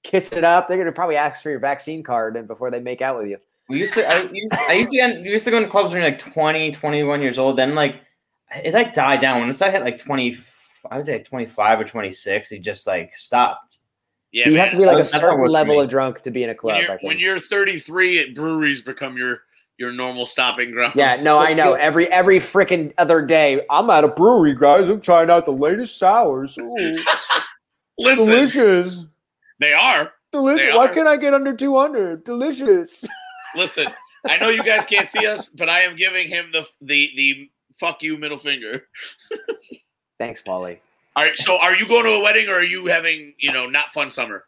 kissing 0.03 0.37
it 0.37 0.43
up. 0.45 0.67
They're 0.67 0.77
gonna 0.77 0.91
probably 0.91 1.17
ask 1.17 1.41
for 1.41 1.49
your 1.49 1.59
vaccine 1.59 2.03
card 2.03 2.37
and 2.37 2.47
before 2.47 2.71
they 2.71 2.79
make 2.79 3.01
out 3.01 3.17
with 3.17 3.27
you. 3.27 3.39
We 3.73 3.79
used 3.79 3.95
to. 3.95 4.07
I 4.07 4.21
used, 4.21 4.53
I 4.53 4.73
used 4.73 4.91
to. 4.91 4.97
Get, 4.97 5.21
we 5.21 5.31
used 5.31 5.45
to 5.45 5.51
go 5.51 5.57
into 5.57 5.69
clubs 5.69 5.91
when 5.91 6.01
you're 6.01 6.11
like 6.11 6.19
20, 6.19 6.71
21 6.71 7.21
years 7.21 7.39
old. 7.39 7.57
Then 7.57 7.75
like 7.75 8.01
it 8.55 8.73
like 8.73 8.93
died 8.93 9.19
down 9.19 9.39
when 9.39 9.49
I 9.49 9.71
hit 9.71 9.81
like 9.83 9.97
twenty. 9.97 10.37
I 10.91 10.97
would 10.97 11.05
say 11.05 11.13
like 11.13 11.25
twenty 11.25 11.45
five 11.45 11.79
or 11.79 11.83
twenty 11.83 12.11
six. 12.11 12.51
It 12.51 12.59
just 12.59 12.85
like 12.85 13.15
stopped. 13.15 13.79
Yeah, 14.31 14.49
you 14.49 14.55
man. 14.55 14.65
have 14.65 14.71
to 14.73 14.77
be 14.77 14.85
like 14.85 14.95
a 14.95 14.97
That's 14.99 15.13
how 15.13 15.19
certain 15.19 15.45
level 15.45 15.79
of 15.79 15.89
drunk 15.89 16.21
to 16.23 16.31
be 16.31 16.43
in 16.43 16.49
a 16.49 16.55
club. 16.55 16.75
I 16.75 16.79
you're, 16.79 16.87
think. 16.87 17.03
when 17.03 17.19
you're 17.19 17.39
33, 17.39 18.33
breweries 18.33 18.81
become 18.81 19.15
your 19.15 19.41
your 19.77 19.91
normal 19.91 20.25
stopping 20.25 20.71
ground. 20.71 20.93
Yeah, 20.95 21.19
no, 21.21 21.39
I 21.39 21.53
know. 21.53 21.73
Every 21.79 22.07
every 22.07 22.37
freaking 22.37 22.93
other 22.97 23.25
day, 23.25 23.65
I'm 23.69 23.89
at 23.89 24.03
a 24.03 24.07
brewery, 24.07 24.55
guys. 24.55 24.89
I'm 24.89 25.01
trying 25.01 25.29
out 25.29 25.45
the 25.45 25.51
latest 25.51 25.97
sours. 25.97 26.57
Ooh, 26.57 26.99
Listen, 27.97 28.25
delicious, 28.25 29.05
they 29.59 29.73
are. 29.73 30.11
delicious. 30.31 30.71
They 30.71 30.77
Why 30.77 30.85
are. 30.85 30.93
can't 30.93 31.07
I 31.07 31.17
get 31.17 31.33
under 31.33 31.55
200? 31.55 32.23
Delicious. 32.23 33.05
Listen, 33.55 33.87
I 34.25 34.37
know 34.37 34.49
you 34.49 34.63
guys 34.63 34.85
can't 34.85 35.07
see 35.07 35.25
us, 35.25 35.49
but 35.49 35.69
I 35.69 35.81
am 35.81 35.95
giving 35.95 36.27
him 36.27 36.51
the 36.51 36.67
the 36.81 37.11
the 37.15 37.49
fuck 37.79 38.01
you 38.03 38.17
middle 38.17 38.37
finger. 38.37 38.87
Thanks, 40.19 40.41
Paulie. 40.41 40.79
All 41.15 41.23
right, 41.23 41.37
so 41.37 41.59
are 41.59 41.75
you 41.75 41.87
going 41.87 42.05
to 42.05 42.11
a 42.11 42.19
wedding 42.19 42.47
or 42.47 42.55
are 42.55 42.63
you 42.63 42.87
having 42.87 43.33
you 43.37 43.51
know 43.51 43.67
not 43.69 43.93
fun 43.93 44.09
summer? 44.09 44.45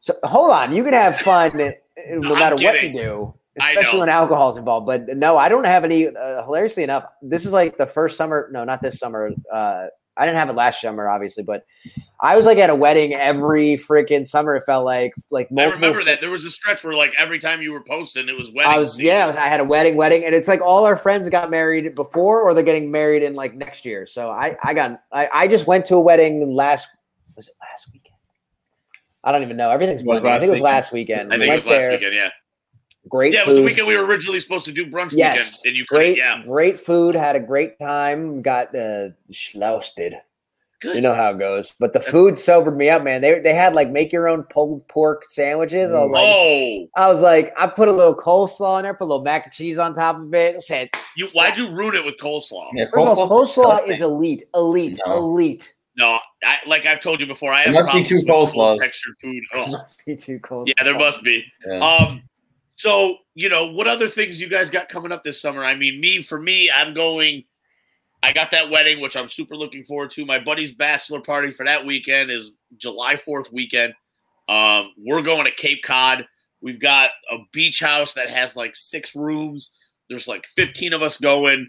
So 0.00 0.14
hold 0.24 0.50
on, 0.50 0.74
you 0.74 0.82
can 0.84 0.92
have 0.92 1.16
fun 1.18 1.60
uh, 1.60 1.70
no 2.10 2.34
matter 2.34 2.56
what 2.56 2.82
you 2.82 2.92
do, 2.92 3.34
especially 3.56 4.00
when 4.00 4.08
alcohol's 4.08 4.56
involved. 4.56 4.86
But 4.86 5.06
no, 5.16 5.38
I 5.38 5.48
don't 5.48 5.64
have 5.64 5.84
any. 5.84 6.08
Uh, 6.08 6.44
hilariously 6.44 6.82
enough, 6.82 7.04
this 7.22 7.46
is 7.46 7.52
like 7.52 7.78
the 7.78 7.86
first 7.86 8.16
summer. 8.16 8.48
No, 8.52 8.64
not 8.64 8.82
this 8.82 8.98
summer. 8.98 9.30
Uh, 9.50 9.86
I 10.16 10.26
didn't 10.26 10.38
have 10.38 10.50
it 10.50 10.54
last 10.54 10.80
summer, 10.80 11.08
obviously, 11.08 11.42
but 11.42 11.64
I 12.20 12.36
was 12.36 12.46
like 12.46 12.58
at 12.58 12.70
a 12.70 12.74
wedding 12.74 13.14
every 13.14 13.76
freaking 13.76 14.26
summer. 14.26 14.54
It 14.56 14.64
felt 14.64 14.84
like 14.84 15.14
like 15.30 15.48
I 15.56 15.64
remember 15.64 16.04
that 16.04 16.20
there 16.20 16.30
was 16.30 16.44
a 16.44 16.50
stretch 16.50 16.84
where 16.84 16.94
like 16.94 17.14
every 17.18 17.38
time 17.38 17.62
you 17.62 17.72
were 17.72 17.82
posting, 17.82 18.28
it 18.28 18.36
was 18.36 18.50
wedding. 18.52 18.70
I 18.70 18.78
was 18.78 18.92
season. 18.92 19.06
yeah, 19.06 19.34
I 19.38 19.48
had 19.48 19.60
a 19.60 19.64
wedding, 19.64 19.96
wedding, 19.96 20.24
and 20.24 20.34
it's 20.34 20.48
like 20.48 20.60
all 20.60 20.84
our 20.84 20.96
friends 20.96 21.28
got 21.30 21.50
married 21.50 21.94
before, 21.94 22.42
or 22.42 22.54
they're 22.54 22.62
getting 22.62 22.90
married 22.90 23.22
in 23.22 23.34
like 23.34 23.54
next 23.54 23.84
year. 23.84 24.06
So 24.06 24.28
I, 24.30 24.56
I 24.62 24.74
got, 24.74 25.00
I, 25.12 25.28
I 25.32 25.48
just 25.48 25.66
went 25.66 25.86
to 25.86 25.96
a 25.96 26.00
wedding 26.00 26.54
last, 26.54 26.88
was 27.34 27.48
it 27.48 27.54
last 27.60 27.88
weekend? 27.92 28.16
I 29.24 29.32
don't 29.32 29.42
even 29.42 29.56
know. 29.56 29.70
Everything's 29.70 30.02
was. 30.02 30.24
I 30.24 30.38
think 30.38 30.48
it 30.48 30.52
was 30.52 30.60
last 30.60 30.92
weekend. 30.92 31.32
I 31.32 31.38
We 31.38 31.48
it 31.50 31.54
was 31.54 31.66
last 31.66 31.78
there. 31.78 31.90
weekend. 31.92 32.14
Yeah, 32.14 32.28
Great 33.08 33.32
yeah, 33.34 33.40
it 33.40 33.46
was 33.48 33.56
the 33.56 33.62
weekend 33.62 33.88
we 33.88 33.96
were 33.96 34.04
originally 34.06 34.38
supposed 34.38 34.64
to 34.66 34.72
do 34.72 34.86
brunch 34.86 35.12
Yes, 35.12 35.38
weekend, 35.38 35.56
and 35.66 35.76
you 35.76 35.84
great, 35.86 36.16
Yeah, 36.16 36.42
great 36.44 36.78
food. 36.80 37.14
Had 37.16 37.34
a 37.34 37.40
great 37.40 37.78
time. 37.80 38.42
Got 38.42 38.74
uh, 38.76 39.08
schlousted. 39.32 40.14
Good. 40.80 40.96
You 40.96 41.00
know 41.00 41.14
how 41.14 41.30
it 41.30 41.38
goes. 41.38 41.76
But 41.78 41.92
the 41.92 41.98
That's- 42.00 42.12
food 42.12 42.38
sobered 42.38 42.76
me 42.76 42.90
up, 42.90 43.02
man. 43.04 43.20
They 43.20 43.38
they 43.40 43.54
had 43.54 43.74
like 43.74 43.90
make 43.90 44.12
your 44.12 44.28
own 44.28 44.42
pulled 44.44 44.86
pork 44.88 45.24
sandwiches. 45.28 45.90
I 45.92 45.98
was 46.04 46.10
like, 46.10 46.24
oh, 46.24 46.86
I 46.96 47.08
was 47.10 47.20
like, 47.20 47.52
I 47.58 47.66
put 47.68 47.88
a 47.88 47.92
little 47.92 48.14
coleslaw 48.16 48.78
in 48.78 48.84
there, 48.84 48.94
put 48.94 49.04
a 49.04 49.06
little 49.06 49.22
mac 49.24 49.44
and 49.46 49.52
cheese 49.52 49.78
on 49.78 49.94
top 49.94 50.16
of 50.20 50.32
it. 50.34 50.62
Said, 50.62 50.90
you 51.16 51.28
why'd 51.34 51.56
you 51.58 51.70
ruin 51.70 51.94
it 51.96 52.04
with 52.04 52.18
coleslaw? 52.18 52.68
Yeah, 52.74 52.86
first 52.92 53.06
of 53.08 53.18
all, 53.18 53.28
coleslaw 53.28 53.72
disgusting. 53.76 53.92
is 53.92 54.00
elite, 54.00 54.44
elite, 54.54 54.98
No. 55.06 55.18
elite. 55.18 55.72
No, 55.96 56.18
I, 56.42 56.56
like 56.66 56.86
I've 56.86 57.00
told 57.00 57.20
you 57.20 57.26
before, 57.26 57.52
I 57.52 57.64
There 57.64 57.74
have 57.74 57.84
must 57.86 57.92
be 57.92 58.02
two 58.02 58.22
coleslaws. 58.24 58.78
textured 58.78 59.14
food. 59.20 59.42
Ugh. 59.54 59.70
Must 59.72 60.02
be 60.06 60.16
too 60.16 60.38
coleslaw. 60.40 60.68
Yeah, 60.78 60.84
there 60.84 60.98
must 60.98 61.22
be. 61.22 61.44
Yeah. 61.66 61.78
Um, 61.78 62.22
so 62.82 63.18
you 63.36 63.48
know, 63.48 63.68
what 63.70 63.86
other 63.86 64.08
things 64.08 64.40
you 64.40 64.48
guys 64.48 64.68
got 64.68 64.88
coming 64.88 65.12
up 65.12 65.22
this 65.22 65.40
summer? 65.40 65.64
I 65.64 65.76
mean, 65.76 66.00
me 66.00 66.20
for 66.20 66.40
me, 66.40 66.68
I'm 66.68 66.94
going. 66.94 67.44
I 68.24 68.32
got 68.32 68.50
that 68.50 68.70
wedding, 68.70 69.00
which 69.00 69.16
I'm 69.16 69.28
super 69.28 69.54
looking 69.54 69.84
forward 69.84 70.10
to. 70.12 70.26
My 70.26 70.40
buddy's 70.40 70.72
bachelor 70.72 71.20
party 71.20 71.52
for 71.52 71.64
that 71.64 71.86
weekend 71.86 72.32
is 72.32 72.50
July 72.76 73.16
4th 73.16 73.52
weekend. 73.52 73.94
Um, 74.48 74.92
we're 74.96 75.22
going 75.22 75.44
to 75.44 75.52
Cape 75.52 75.84
Cod. 75.84 76.26
We've 76.60 76.80
got 76.80 77.10
a 77.30 77.38
beach 77.52 77.78
house 77.78 78.14
that 78.14 78.30
has 78.30 78.56
like 78.56 78.74
six 78.74 79.14
rooms. 79.14 79.72
There's 80.08 80.26
like 80.26 80.46
15 80.56 80.92
of 80.92 81.02
us 81.02 81.18
going. 81.18 81.68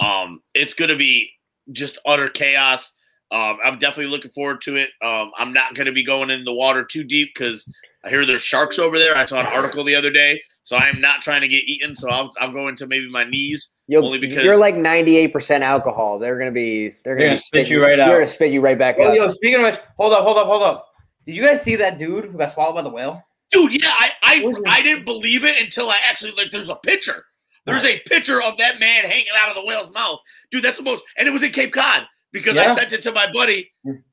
Um, 0.00 0.40
it's 0.54 0.74
gonna 0.74 0.96
be 0.96 1.30
just 1.70 1.98
utter 2.04 2.28
chaos. 2.28 2.94
Um, 3.30 3.58
I'm 3.64 3.78
definitely 3.78 4.10
looking 4.10 4.32
forward 4.32 4.60
to 4.62 4.76
it. 4.76 4.90
Um, 5.02 5.30
I'm 5.38 5.52
not 5.52 5.74
gonna 5.74 5.92
be 5.92 6.04
going 6.04 6.30
in 6.30 6.44
the 6.44 6.52
water 6.52 6.84
too 6.84 7.04
deep 7.04 7.30
because 7.34 7.68
I 8.04 8.10
hear 8.10 8.24
there's 8.24 8.42
sharks 8.42 8.78
over 8.78 8.98
there. 8.98 9.16
I 9.16 9.24
saw 9.24 9.40
an 9.40 9.46
article 9.46 9.82
the 9.84 9.94
other 9.94 10.10
day, 10.10 10.40
so 10.62 10.76
I 10.76 10.88
am 10.88 11.00
not 11.00 11.20
trying 11.20 11.40
to 11.40 11.48
get 11.48 11.64
eaten. 11.64 11.94
So 11.96 12.08
I'll, 12.08 12.30
I'll 12.40 12.52
go 12.52 12.68
into 12.68 12.86
maybe 12.86 13.10
my 13.10 13.24
knees. 13.24 13.72
You'll, 13.88 14.04
only 14.06 14.18
because- 14.18 14.44
you're 14.44 14.56
like 14.58 14.74
98% 14.76 15.62
alcohol. 15.62 16.18
They're 16.18 16.38
gonna 16.38 16.52
be 16.52 16.90
they're 17.04 17.16
gonna, 17.16 17.26
gonna 17.26 17.34
be 17.34 17.36
spit 17.38 17.66
spitting- 17.66 17.72
you 17.78 17.82
right 17.82 17.98
out. 17.98 18.08
They're 18.08 18.18
gonna 18.20 18.30
spit 18.30 18.52
you 18.52 18.60
right 18.60 18.78
back 18.78 18.96
Oh, 18.98 19.08
out. 19.08 19.14
yo, 19.14 19.28
speaking 19.28 19.60
of 19.60 19.62
which, 19.66 19.78
hold 19.96 20.12
up, 20.12 20.24
hold 20.24 20.38
up, 20.38 20.46
hold 20.46 20.62
up. 20.62 20.86
Did 21.26 21.36
you 21.36 21.42
guys 21.42 21.62
see 21.62 21.76
that 21.76 21.98
dude 21.98 22.26
who 22.26 22.38
got 22.38 22.50
swallowed 22.52 22.74
by 22.74 22.82
the 22.82 22.88
whale? 22.90 23.22
Dude, 23.50 23.82
yeah, 23.82 23.90
I 23.98 24.10
I, 24.22 24.54
I 24.66 24.82
didn't 24.82 25.04
believe 25.04 25.44
it 25.44 25.60
until 25.60 25.88
I 25.90 25.96
actually 26.06 26.32
like. 26.32 26.50
There's 26.50 26.68
a 26.68 26.76
picture. 26.76 27.24
There's 27.64 27.84
a 27.84 27.98
picture 28.00 28.42
of 28.42 28.56
that 28.58 28.78
man 28.80 29.04
hanging 29.04 29.26
out 29.38 29.48
of 29.50 29.54
the 29.54 29.64
whale's 29.64 29.90
mouth, 29.92 30.20
dude. 30.50 30.62
That's 30.62 30.76
the 30.78 30.82
most, 30.82 31.02
and 31.16 31.26
it 31.28 31.30
was 31.32 31.42
in 31.42 31.50
Cape 31.52 31.72
Cod 31.72 32.04
because 32.32 32.56
I 32.56 32.74
sent 32.74 32.92
it 32.92 33.02
to 33.02 33.12
my 33.12 33.30
buddy 33.32 33.70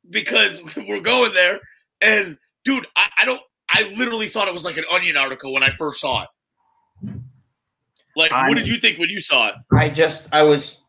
because 0.10 0.62
we're 0.88 1.00
going 1.02 1.34
there, 1.34 1.60
and 2.02 2.38
dude, 2.66 2.86
I, 2.96 3.08
I 3.20 3.26
don't. 3.26 3.42
I 3.78 3.94
literally 3.96 4.30
thought 4.30 4.48
it 4.48 4.54
was 4.54 4.66
like 4.66 4.78
an 4.78 4.86
Onion 4.92 5.18
article 5.18 5.54
when 5.54 5.64
I 5.64 5.70
first 5.70 6.00
saw 6.02 6.24
it. 6.24 6.30
Like, 8.16 8.32
I- 8.32 8.48
what 8.50 8.56
did 8.56 8.68
you 8.68 8.78
think 8.78 8.98
when 9.00 9.10
you 9.10 9.22
saw 9.22 9.50
it? 9.50 9.56
I 9.74 9.90
just, 9.90 10.30
I 10.34 10.44
was, 10.44 10.84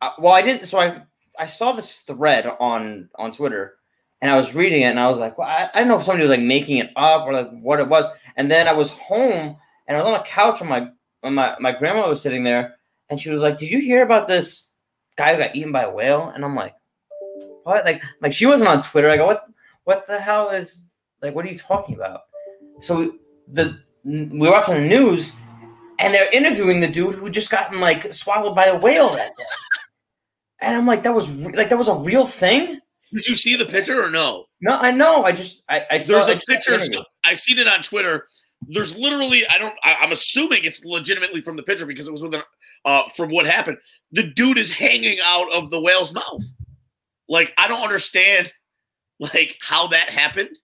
uh, 0.00 0.10
well, 0.18 0.32
I 0.32 0.42
didn't. 0.42 0.66
So 0.66 0.78
I, 0.80 1.02
I 1.38 1.46
saw 1.46 1.72
this 1.72 2.00
thread 2.00 2.46
on 2.46 3.08
on 3.16 3.30
Twitter, 3.32 3.74
and 4.20 4.30
I 4.30 4.36
was 4.36 4.54
reading 4.54 4.82
it, 4.82 4.86
and 4.86 5.00
I 5.00 5.08
was 5.08 5.18
like, 5.18 5.36
well, 5.38 5.48
I, 5.48 5.68
I 5.74 5.78
don't 5.80 5.88
know 5.88 5.96
if 5.96 6.02
somebody 6.02 6.22
was 6.22 6.30
like 6.30 6.40
making 6.46 6.78
it 6.78 6.90
up 6.96 7.26
or 7.26 7.32
like 7.32 7.50
what 7.60 7.80
it 7.80 7.88
was. 7.88 8.06
And 8.36 8.50
then 8.50 8.68
I 8.68 8.72
was 8.72 8.92
home, 8.98 9.56
and 9.86 9.96
I 9.96 10.00
was 10.02 10.06
on 10.12 10.18
the 10.18 10.24
couch 10.24 10.60
when 10.60 10.70
my 10.70 10.88
when 11.20 11.34
my 11.34 11.56
my 11.60 11.72
grandma 11.72 12.08
was 12.08 12.22
sitting 12.22 12.42
there, 12.44 12.76
and 13.10 13.20
she 13.20 13.30
was 13.30 13.42
like, 13.42 13.58
"Did 13.58 13.70
you 13.70 13.80
hear 13.80 14.02
about 14.02 14.28
this 14.28 14.72
guy 15.16 15.34
who 15.34 15.42
got 15.42 15.54
eaten 15.56 15.72
by 15.72 15.82
a 15.82 15.90
whale?" 15.90 16.28
And 16.34 16.44
I'm 16.44 16.54
like, 16.54 16.74
"What?" 17.64 17.84
Like, 17.84 18.02
like 18.20 18.32
she 18.32 18.46
wasn't 18.46 18.68
on 18.68 18.82
Twitter. 18.82 19.10
I 19.10 19.16
go, 19.18 19.26
"What? 19.26 19.44
What 19.84 20.06
the 20.06 20.20
hell 20.20 20.50
is 20.50 20.86
like? 21.22 21.34
What 21.34 21.44
are 21.46 21.48
you 21.48 21.58
talking 21.58 21.94
about?" 21.94 22.22
So 22.80 23.14
the 23.48 23.78
we 24.04 24.26
were 24.38 24.50
watching 24.50 24.74
the 24.74 24.88
news, 24.88 25.34
and 25.98 26.12
they're 26.12 26.30
interviewing 26.32 26.80
the 26.80 26.88
dude 26.88 27.14
who 27.14 27.30
just 27.30 27.50
gotten 27.50 27.80
like 27.80 28.12
swallowed 28.12 28.56
by 28.56 28.66
a 28.66 28.78
whale 28.78 29.14
that 29.14 29.36
day. 29.36 29.44
And 30.60 30.76
I'm 30.76 30.86
like, 30.86 31.02
that 31.02 31.14
was 31.14 31.44
re- 31.44 31.54
like 31.54 31.68
that 31.68 31.78
was 31.78 31.88
a 31.88 31.94
real 31.94 32.26
thing. 32.26 32.80
Did 33.12 33.26
you 33.26 33.34
see 33.34 33.56
the 33.56 33.66
picture 33.66 34.02
or 34.02 34.10
no? 34.10 34.46
No, 34.60 34.78
I 34.78 34.90
know. 34.90 35.24
I 35.24 35.32
just 35.32 35.64
I, 35.68 35.84
I 35.90 35.98
there's 35.98 36.24
saw, 36.24 36.32
a 36.32 36.38
picture. 36.38 36.78
I've 37.24 37.38
seen 37.38 37.58
it 37.58 37.68
on 37.68 37.82
Twitter. 37.82 38.26
There's 38.68 38.96
literally, 38.96 39.44
I 39.48 39.58
don't. 39.58 39.74
I, 39.82 39.96
I'm 39.96 40.12
assuming 40.12 40.64
it's 40.64 40.84
legitimately 40.84 41.42
from 41.42 41.56
the 41.56 41.64
picture 41.64 41.84
because 41.84 42.06
it 42.06 42.12
was 42.12 42.22
with 42.22 42.34
an, 42.34 42.42
uh, 42.84 43.08
from 43.10 43.30
what 43.30 43.44
happened. 43.44 43.78
The 44.12 44.22
dude 44.22 44.56
is 44.56 44.70
hanging 44.70 45.18
out 45.24 45.52
of 45.52 45.70
the 45.70 45.80
whale's 45.80 46.14
mouth. 46.14 46.42
Like 47.28 47.52
I 47.58 47.66
don't 47.66 47.82
understand, 47.82 48.52
like 49.18 49.58
how 49.60 49.88
that 49.88 50.10
happened, 50.10 50.56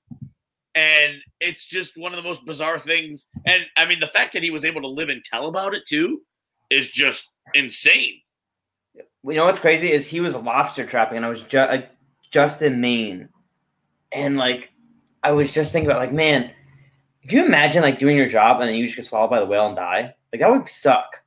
and 0.79 1.15
it's 1.41 1.65
just 1.65 1.97
one 1.97 2.13
of 2.13 2.17
the 2.17 2.23
most 2.23 2.45
bizarre 2.45 2.79
things. 2.79 3.27
And 3.47 3.67
I 3.77 3.85
mean, 3.85 3.99
the 3.99 4.07
fact 4.07 4.33
that 4.35 4.45
he 4.45 4.51
was 4.51 4.65
able 4.65 4.81
to 4.83 4.89
live 4.89 5.09
and 5.09 5.25
tell 5.25 5.49
about 5.49 5.75
it 5.75 5.83
too 5.87 6.23
is 6.71 6.91
just 6.91 7.29
insane. 7.55 8.21
You 8.95 9.35
know 9.35 9.47
what's 9.47 9.59
crazy 9.59 9.91
is 9.91 10.09
he 10.09 10.21
was 10.21 10.37
lobster 10.37 10.87
trapping, 10.87 11.17
and 11.17 11.27
I 11.27 11.29
was 11.29 11.43
just 11.43 11.71
I, 11.71 11.89
just 12.31 12.63
in 12.63 12.81
Maine, 12.81 13.29
and 14.13 14.37
like 14.37 14.71
I 15.25 15.33
was 15.33 15.53
just 15.53 15.73
thinking 15.73 15.91
about 15.91 16.01
like, 16.01 16.13
man, 16.13 16.51
can 17.27 17.39
you 17.39 17.47
imagine 17.47 17.83
like 17.83 17.99
doing 17.99 18.17
your 18.17 18.29
job 18.29 18.61
and 18.61 18.69
then 18.69 18.77
you 18.77 18.85
just 18.85 18.97
get 18.97 19.05
swallowed 19.05 19.31
by 19.31 19.41
the 19.41 19.47
whale 19.47 19.67
and 19.67 19.77
die? 19.77 20.15
Like 20.33 20.41
that 20.41 20.51
would 20.51 20.69
suck. 20.69 21.25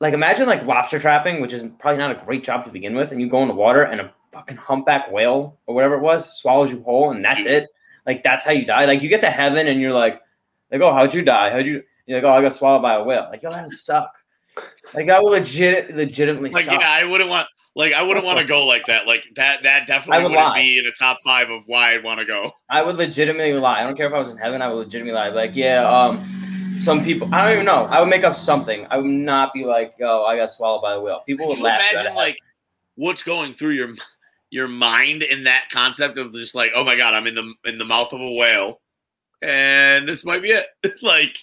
Like 0.00 0.14
imagine 0.14 0.46
like 0.46 0.64
lobster 0.64 0.98
trapping, 0.98 1.40
which 1.42 1.52
is 1.52 1.66
probably 1.78 1.98
not 1.98 2.10
a 2.10 2.24
great 2.24 2.42
job 2.42 2.64
to 2.64 2.70
begin 2.70 2.94
with, 2.94 3.12
and 3.12 3.20
you 3.20 3.28
go 3.28 3.42
in 3.42 3.48
the 3.48 3.54
water 3.54 3.82
and 3.82 4.00
a 4.00 4.12
fucking 4.32 4.56
humpback 4.56 5.12
whale 5.12 5.58
or 5.66 5.74
whatever 5.74 5.94
it 5.96 6.00
was 6.00 6.40
swallows 6.40 6.70
you 6.70 6.82
whole, 6.82 7.10
and 7.10 7.22
that's 7.22 7.44
it. 7.44 7.68
Like 8.06 8.22
that's 8.22 8.44
how 8.44 8.52
you 8.52 8.66
die. 8.66 8.84
Like 8.84 9.02
you 9.02 9.08
get 9.08 9.20
to 9.22 9.30
heaven 9.30 9.66
and 9.68 9.80
you're 9.80 9.92
like, 9.92 10.20
like 10.70 10.80
oh 10.80 10.92
how'd 10.92 11.14
you 11.14 11.22
die? 11.22 11.50
How'd 11.50 11.66
you? 11.66 11.82
You're 12.06 12.20
like 12.20 12.24
oh 12.30 12.34
I 12.36 12.42
got 12.42 12.52
swallowed 12.52 12.82
by 12.82 12.94
a 12.94 13.02
whale. 13.02 13.28
Like 13.30 13.42
yo 13.42 13.50
that 13.52 13.66
would 13.66 13.76
suck. 13.76 14.10
Like 14.94 15.06
that 15.06 15.22
would 15.22 15.30
legit 15.30 15.94
legitimately 15.96 16.50
Like 16.50 16.64
suck. 16.64 16.80
yeah, 16.80 16.88
I 16.90 17.04
wouldn't 17.04 17.28
want. 17.30 17.48
Like 17.76 17.92
I 17.92 18.02
wouldn't 18.02 18.24
want 18.24 18.38
to 18.38 18.44
go 18.44 18.64
like 18.66 18.86
that. 18.86 19.06
Like 19.06 19.24
that. 19.34 19.64
That 19.64 19.86
definitely 19.88 20.22
would 20.24 20.30
wouldn't 20.30 20.48
lie. 20.48 20.60
be 20.62 20.78
in 20.78 20.84
the 20.84 20.92
top 20.96 21.18
five 21.24 21.50
of 21.50 21.62
why 21.66 21.94
I'd 21.94 22.04
want 22.04 22.20
to 22.20 22.24
go. 22.26 22.52
I 22.70 22.82
would 22.82 22.96
legitimately 22.96 23.54
lie. 23.54 23.80
I 23.80 23.82
don't 23.82 23.96
care 23.96 24.06
if 24.06 24.12
I 24.12 24.18
was 24.18 24.28
in 24.28 24.36
heaven. 24.38 24.62
I 24.62 24.68
would 24.68 24.76
legitimately 24.76 25.18
lie. 25.18 25.30
Like, 25.30 25.56
yeah, 25.56 25.82
um, 25.82 26.76
some 26.78 27.02
people. 27.02 27.28
I 27.34 27.42
don't 27.42 27.52
even 27.54 27.64
know. 27.64 27.86
I 27.86 28.00
would 28.00 28.08
make 28.10 28.22
up 28.22 28.36
something. 28.36 28.86
I 28.90 28.98
would 28.98 29.06
not 29.10 29.52
be 29.52 29.64
like, 29.64 29.94
oh, 30.02 30.24
I 30.24 30.36
got 30.36 30.50
swallowed 30.52 30.82
by 30.82 30.92
a 30.92 31.00
whale." 31.00 31.22
People 31.26 31.46
Could 31.46 31.54
would 31.54 31.58
you 31.58 31.64
laugh. 31.64 31.82
imagine 31.92 32.14
like 32.14 32.38
what's 32.94 33.24
going 33.24 33.54
through 33.54 33.70
your 33.72 33.88
your 34.54 34.68
mind 34.68 35.24
in 35.24 35.42
that 35.44 35.64
concept 35.70 36.16
of 36.16 36.32
just 36.32 36.54
like, 36.54 36.70
oh 36.76 36.84
my 36.84 36.96
god, 36.96 37.12
I'm 37.12 37.26
in 37.26 37.34
the 37.34 37.52
in 37.64 37.76
the 37.78 37.84
mouth 37.84 38.12
of 38.12 38.20
a 38.20 38.30
whale, 38.32 38.80
and 39.42 40.08
this 40.08 40.24
might 40.24 40.42
be 40.42 40.50
it. 40.50 40.66
like 41.02 41.36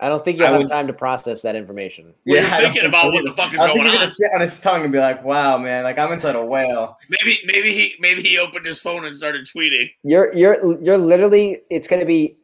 I 0.00 0.08
don't 0.08 0.24
think 0.24 0.38
you'll 0.38 0.48
have 0.48 0.58
would- 0.58 0.68
time 0.68 0.86
to 0.86 0.92
process 0.92 1.42
that 1.42 1.54
information. 1.56 2.14
when 2.24 2.38
I 2.38 2.40
you're 2.40 2.50
thinking 2.60 2.72
think 2.82 2.84
about 2.92 3.02
so 3.02 3.10
what 3.12 3.24
the 3.24 3.32
fuck 3.34 3.52
is 3.54 3.60
I 3.60 3.66
don't 3.66 3.76
going 3.76 3.82
think 3.82 3.84
he's 3.84 3.94
on. 3.94 3.98
gonna 3.98 4.06
sit 4.10 4.30
on 4.34 4.40
his 4.40 4.60
tongue 4.60 4.82
and 4.84 4.92
be 4.92 4.98
like, 4.98 5.24
"Wow, 5.24 5.58
man, 5.58 5.84
like 5.84 5.98
I'm 5.98 6.12
inside 6.12 6.36
a 6.36 6.44
whale." 6.44 6.96
Maybe 7.08 7.40
maybe 7.46 7.72
he 7.74 7.94
maybe 7.98 8.22
he 8.22 8.38
opened 8.38 8.64
his 8.64 8.80
phone 8.80 9.04
and 9.04 9.14
started 9.14 9.46
tweeting. 9.46 9.90
You're 10.04 10.32
you're 10.34 10.80
you're 10.82 10.98
literally 10.98 11.62
it's 11.70 11.88
gonna 11.88 12.06
be 12.06 12.36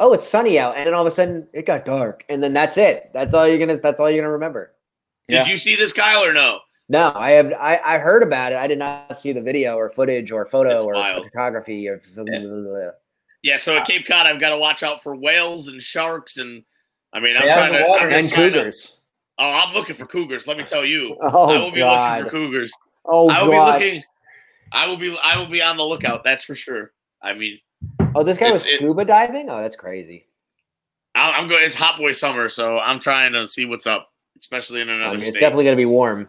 oh 0.00 0.12
it's 0.12 0.26
sunny 0.28 0.58
out 0.58 0.76
and 0.76 0.86
then 0.86 0.94
all 0.94 1.02
of 1.02 1.06
a 1.06 1.10
sudden 1.14 1.46
it 1.52 1.66
got 1.66 1.84
dark 1.84 2.24
and 2.28 2.42
then 2.42 2.52
that's 2.52 2.76
it. 2.78 3.10
That's 3.12 3.34
all 3.34 3.46
you're 3.48 3.58
gonna 3.58 3.76
that's 3.76 3.98
all 4.00 4.08
you're 4.10 4.22
gonna 4.22 4.32
remember. 4.32 4.72
Did 5.28 5.34
Yeah. 5.34 5.46
you 5.46 5.56
see 5.58 5.74
this, 5.76 5.92
Kyle, 5.92 6.22
or 6.24 6.32
no? 6.32 6.58
No, 6.88 7.12
I 7.14 7.30
have 7.30 7.52
I, 7.58 7.80
I 7.84 7.98
heard 7.98 8.22
about 8.22 8.52
it. 8.52 8.58
I 8.58 8.66
did 8.66 8.78
not 8.78 9.16
see 9.16 9.32
the 9.32 9.40
video 9.40 9.76
or 9.76 9.90
footage 9.90 10.30
or 10.30 10.44
photo 10.46 10.70
That's 10.70 10.82
or 10.82 10.92
wild. 10.94 11.24
photography 11.24 11.88
or 11.88 12.00
Yeah, 13.42 13.56
so 13.56 13.76
at 13.76 13.86
Cape 13.86 14.06
Cod, 14.06 14.26
I've 14.26 14.38
got 14.40 14.50
to 14.50 14.58
watch 14.58 14.82
out 14.82 15.02
for 15.02 15.16
whales 15.16 15.68
and 15.68 15.80
sharks, 15.82 16.36
and 16.36 16.62
I 17.12 17.20
mean, 17.20 17.34
Stay 17.36 17.48
I'm 17.48 17.54
trying 17.54 17.72
to. 17.72 17.88
water 17.88 18.06
I'm 18.08 18.12
and 18.12 18.28
trying 18.28 18.52
to- 18.52 18.58
cougars. 18.58 18.98
oh, 19.38 19.50
I'm 19.50 19.74
looking 19.74 19.96
for 19.96 20.06
cougars. 20.06 20.46
Let 20.46 20.58
me 20.58 20.64
tell 20.64 20.84
you, 20.84 21.16
oh, 21.22 21.30
oh 21.32 21.54
I 21.54 21.58
will 21.58 21.70
be 21.70 21.78
god. 21.80 22.18
looking 22.24 22.24
for 22.26 22.30
cougars. 22.36 22.72
oh 23.06 23.28
I 23.30 23.42
will 23.42 23.50
god. 23.52 23.78
be 23.78 23.84
looking. 23.86 24.02
I 24.72 24.86
will 24.86 24.96
be. 24.96 25.16
I 25.22 25.38
will 25.38 25.46
be 25.46 25.62
on 25.62 25.76
the 25.76 25.84
lookout. 25.84 26.22
That's 26.24 26.44
for 26.44 26.54
sure. 26.54 26.92
I 27.22 27.32
mean, 27.32 27.58
oh, 28.14 28.22
this 28.24 28.36
guy 28.38 28.50
was 28.50 28.62
it's- 28.62 28.74
it- 28.74 28.78
scuba 28.84 29.04
diving? 29.06 29.48
Oh, 29.48 29.58
that's 29.62 29.76
crazy. 29.76 30.26
I- 31.14 31.30
I'm 31.32 31.48
going. 31.48 31.64
It's 31.64 31.74
hot 31.76 31.96
boy 31.96 32.12
summer, 32.12 32.48
so 32.50 32.78
I'm 32.78 32.98
trying 33.00 33.32
to 33.32 33.46
see 33.46 33.64
what's 33.64 33.86
up, 33.86 34.10
especially 34.38 34.80
in 34.82 34.90
I 34.90 34.94
another 34.94 35.16
mean, 35.18 35.28
it's 35.28 35.38
definitely 35.38 35.64
gonna 35.64 35.76
be 35.76 35.86
warm. 35.86 36.28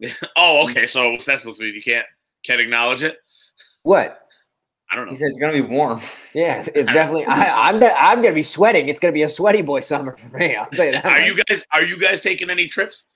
oh, 0.36 0.68
okay. 0.68 0.86
So 0.86 1.12
what's 1.12 1.24
that 1.26 1.38
supposed 1.38 1.58
to 1.58 1.64
mean? 1.64 1.74
You 1.74 1.82
can't 1.82 2.06
can't 2.44 2.60
acknowledge 2.60 3.02
it. 3.02 3.18
What? 3.82 4.20
I 4.90 4.96
don't 4.96 5.06
know. 5.06 5.12
He 5.12 5.16
said 5.16 5.28
it's 5.28 5.38
gonna 5.38 5.52
be 5.52 5.60
warm. 5.60 6.00
Yeah, 6.34 6.58
it's, 6.58 6.68
it's 6.68 6.92
definitely. 6.92 7.24
I, 7.24 7.70
I'm. 7.70 7.80
de- 7.80 7.98
I'm 7.98 8.20
gonna 8.20 8.34
be 8.34 8.42
sweating. 8.42 8.88
It's 8.88 9.00
gonna 9.00 9.12
be 9.12 9.22
a 9.22 9.28
sweaty 9.28 9.62
boy 9.62 9.80
summer 9.80 10.14
for 10.16 10.36
me. 10.36 10.54
I'll 10.54 10.66
tell 10.66 10.84
you 10.84 10.92
that. 10.92 11.06
Are 11.06 11.12
much. 11.12 11.26
you 11.26 11.42
guys? 11.44 11.64
Are 11.72 11.82
you 11.82 11.98
guys 11.98 12.20
taking 12.20 12.50
any 12.50 12.66
trips? 12.66 13.06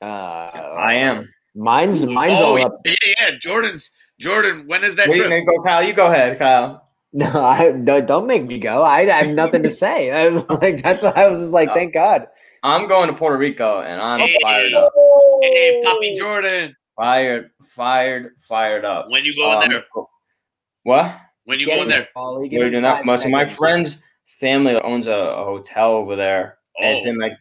Uh, 0.00 0.06
I 0.06 0.94
am. 0.94 1.28
Mine's 1.56 2.06
mine's 2.06 2.40
oh, 2.40 2.56
all 2.56 2.66
up. 2.66 2.80
yeah, 2.84 2.94
yeah. 3.18 3.30
Jordan's 3.40 3.90
Jordan. 4.20 4.68
When 4.68 4.84
is 4.84 4.94
that 4.94 5.08
Wait, 5.08 5.16
trip? 5.16 5.28
man, 5.28 5.44
go, 5.44 5.60
Kyle. 5.60 5.82
You 5.82 5.92
go 5.92 6.06
ahead, 6.06 6.38
Kyle. 6.38 6.88
No, 7.12 7.26
I 7.44 7.72
don't, 7.72 8.06
don't 8.06 8.26
make 8.26 8.46
me 8.46 8.58
go. 8.58 8.82
I, 8.82 9.00
I 9.00 9.24
have 9.24 9.34
nothing 9.34 9.62
to 9.64 9.70
say. 9.70 10.10
I 10.10 10.28
was 10.30 10.48
like, 10.48 10.82
that's 10.82 11.02
why 11.02 11.10
I 11.10 11.28
was 11.28 11.40
just 11.40 11.52
like, 11.52 11.68
thank 11.74 11.92
God. 11.92 12.26
I'm 12.62 12.86
going 12.86 13.08
to 13.08 13.14
Puerto 13.14 13.36
Rico, 13.36 13.80
and 13.82 14.00
I'm 14.00 14.20
Hey. 14.20 14.38
fired 14.40 14.74
up. 14.74 14.92
Hey, 15.42 15.80
Poppy 15.84 16.16
Jordan. 16.16 16.76
Fired, 16.96 17.50
fired, 17.62 18.34
fired 18.38 18.84
up. 18.84 19.08
When 19.10 19.24
you 19.24 19.34
going 19.34 19.62
Um, 19.62 19.68
there? 19.70 19.84
What? 20.84 21.18
When 21.44 21.58
you 21.58 21.66
Get 21.66 21.76
going 21.76 21.88
there? 21.88 22.08
Paulie, 22.14 22.50
We're 22.52 22.70
doing 22.70 22.82
that 22.82 22.98
five 22.98 23.04
much. 23.06 23.20
So 23.20 23.28
my 23.30 23.44
friend's 23.44 24.00
family 24.26 24.76
owns 24.82 25.06
a, 25.08 25.12
a 25.16 25.44
hotel 25.44 25.92
over 25.92 26.14
there. 26.14 26.58
And 26.78 26.96
it's 26.96 27.06
Oh. 27.06 27.10
in 27.10 27.18
like 27.18 27.32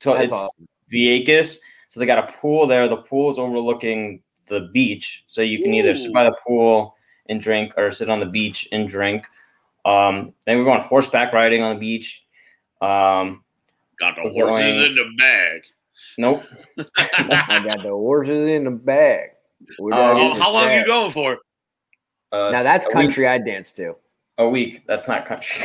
so 0.00 0.12
That's 0.12 0.24
it's 0.24 0.32
awesome. 0.32 0.68
Vieques. 0.92 1.58
So 1.88 2.00
they 2.00 2.06
got 2.06 2.28
a 2.28 2.32
pool 2.32 2.66
there. 2.66 2.86
The 2.88 2.98
pool 2.98 3.30
is 3.30 3.38
overlooking 3.38 4.22
the 4.46 4.68
beach, 4.72 5.24
so 5.26 5.42
you 5.42 5.62
can 5.62 5.74
either 5.74 5.94
sit 5.94 6.12
by 6.12 6.24
the 6.24 6.36
pool 6.46 6.96
and 7.28 7.40
drink, 7.40 7.72
or 7.76 7.90
sit 7.90 8.08
on 8.10 8.20
the 8.20 8.26
beach 8.26 8.68
and 8.72 8.88
drink. 8.88 9.24
Um, 9.84 10.34
then 10.46 10.58
we're 10.58 10.64
going 10.64 10.80
horseback 10.82 11.32
riding 11.32 11.62
on 11.62 11.74
the 11.76 11.80
beach. 11.80 12.24
Um, 12.80 13.44
Got 14.00 14.16
the 14.16 14.30
horses 14.30 14.60
going- 14.74 14.84
in 14.86 14.94
the 14.94 15.10
bag. 15.18 15.62
nope. 16.18 16.44
I 16.98 17.60
got 17.64 17.82
the 17.82 17.90
horses 17.90 18.48
in 18.48 18.64
the 18.64 18.70
bag. 18.70 19.30
We're 19.78 19.90
not 19.90 20.16
Oh, 20.16 20.34
how 20.34 20.46
the 20.52 20.52
long 20.58 20.72
you 20.74 20.86
going 20.86 21.10
for? 21.10 21.38
Uh, 22.30 22.50
Now 22.52 22.62
that's 22.62 22.86
a 22.86 22.90
week- 22.90 22.92
country 22.94 23.26
I 23.26 23.38
dance 23.38 23.72
to. 23.72 23.94
A 24.38 24.48
week. 24.48 24.84
That's 24.86 25.08
not 25.08 25.26
country. 25.26 25.64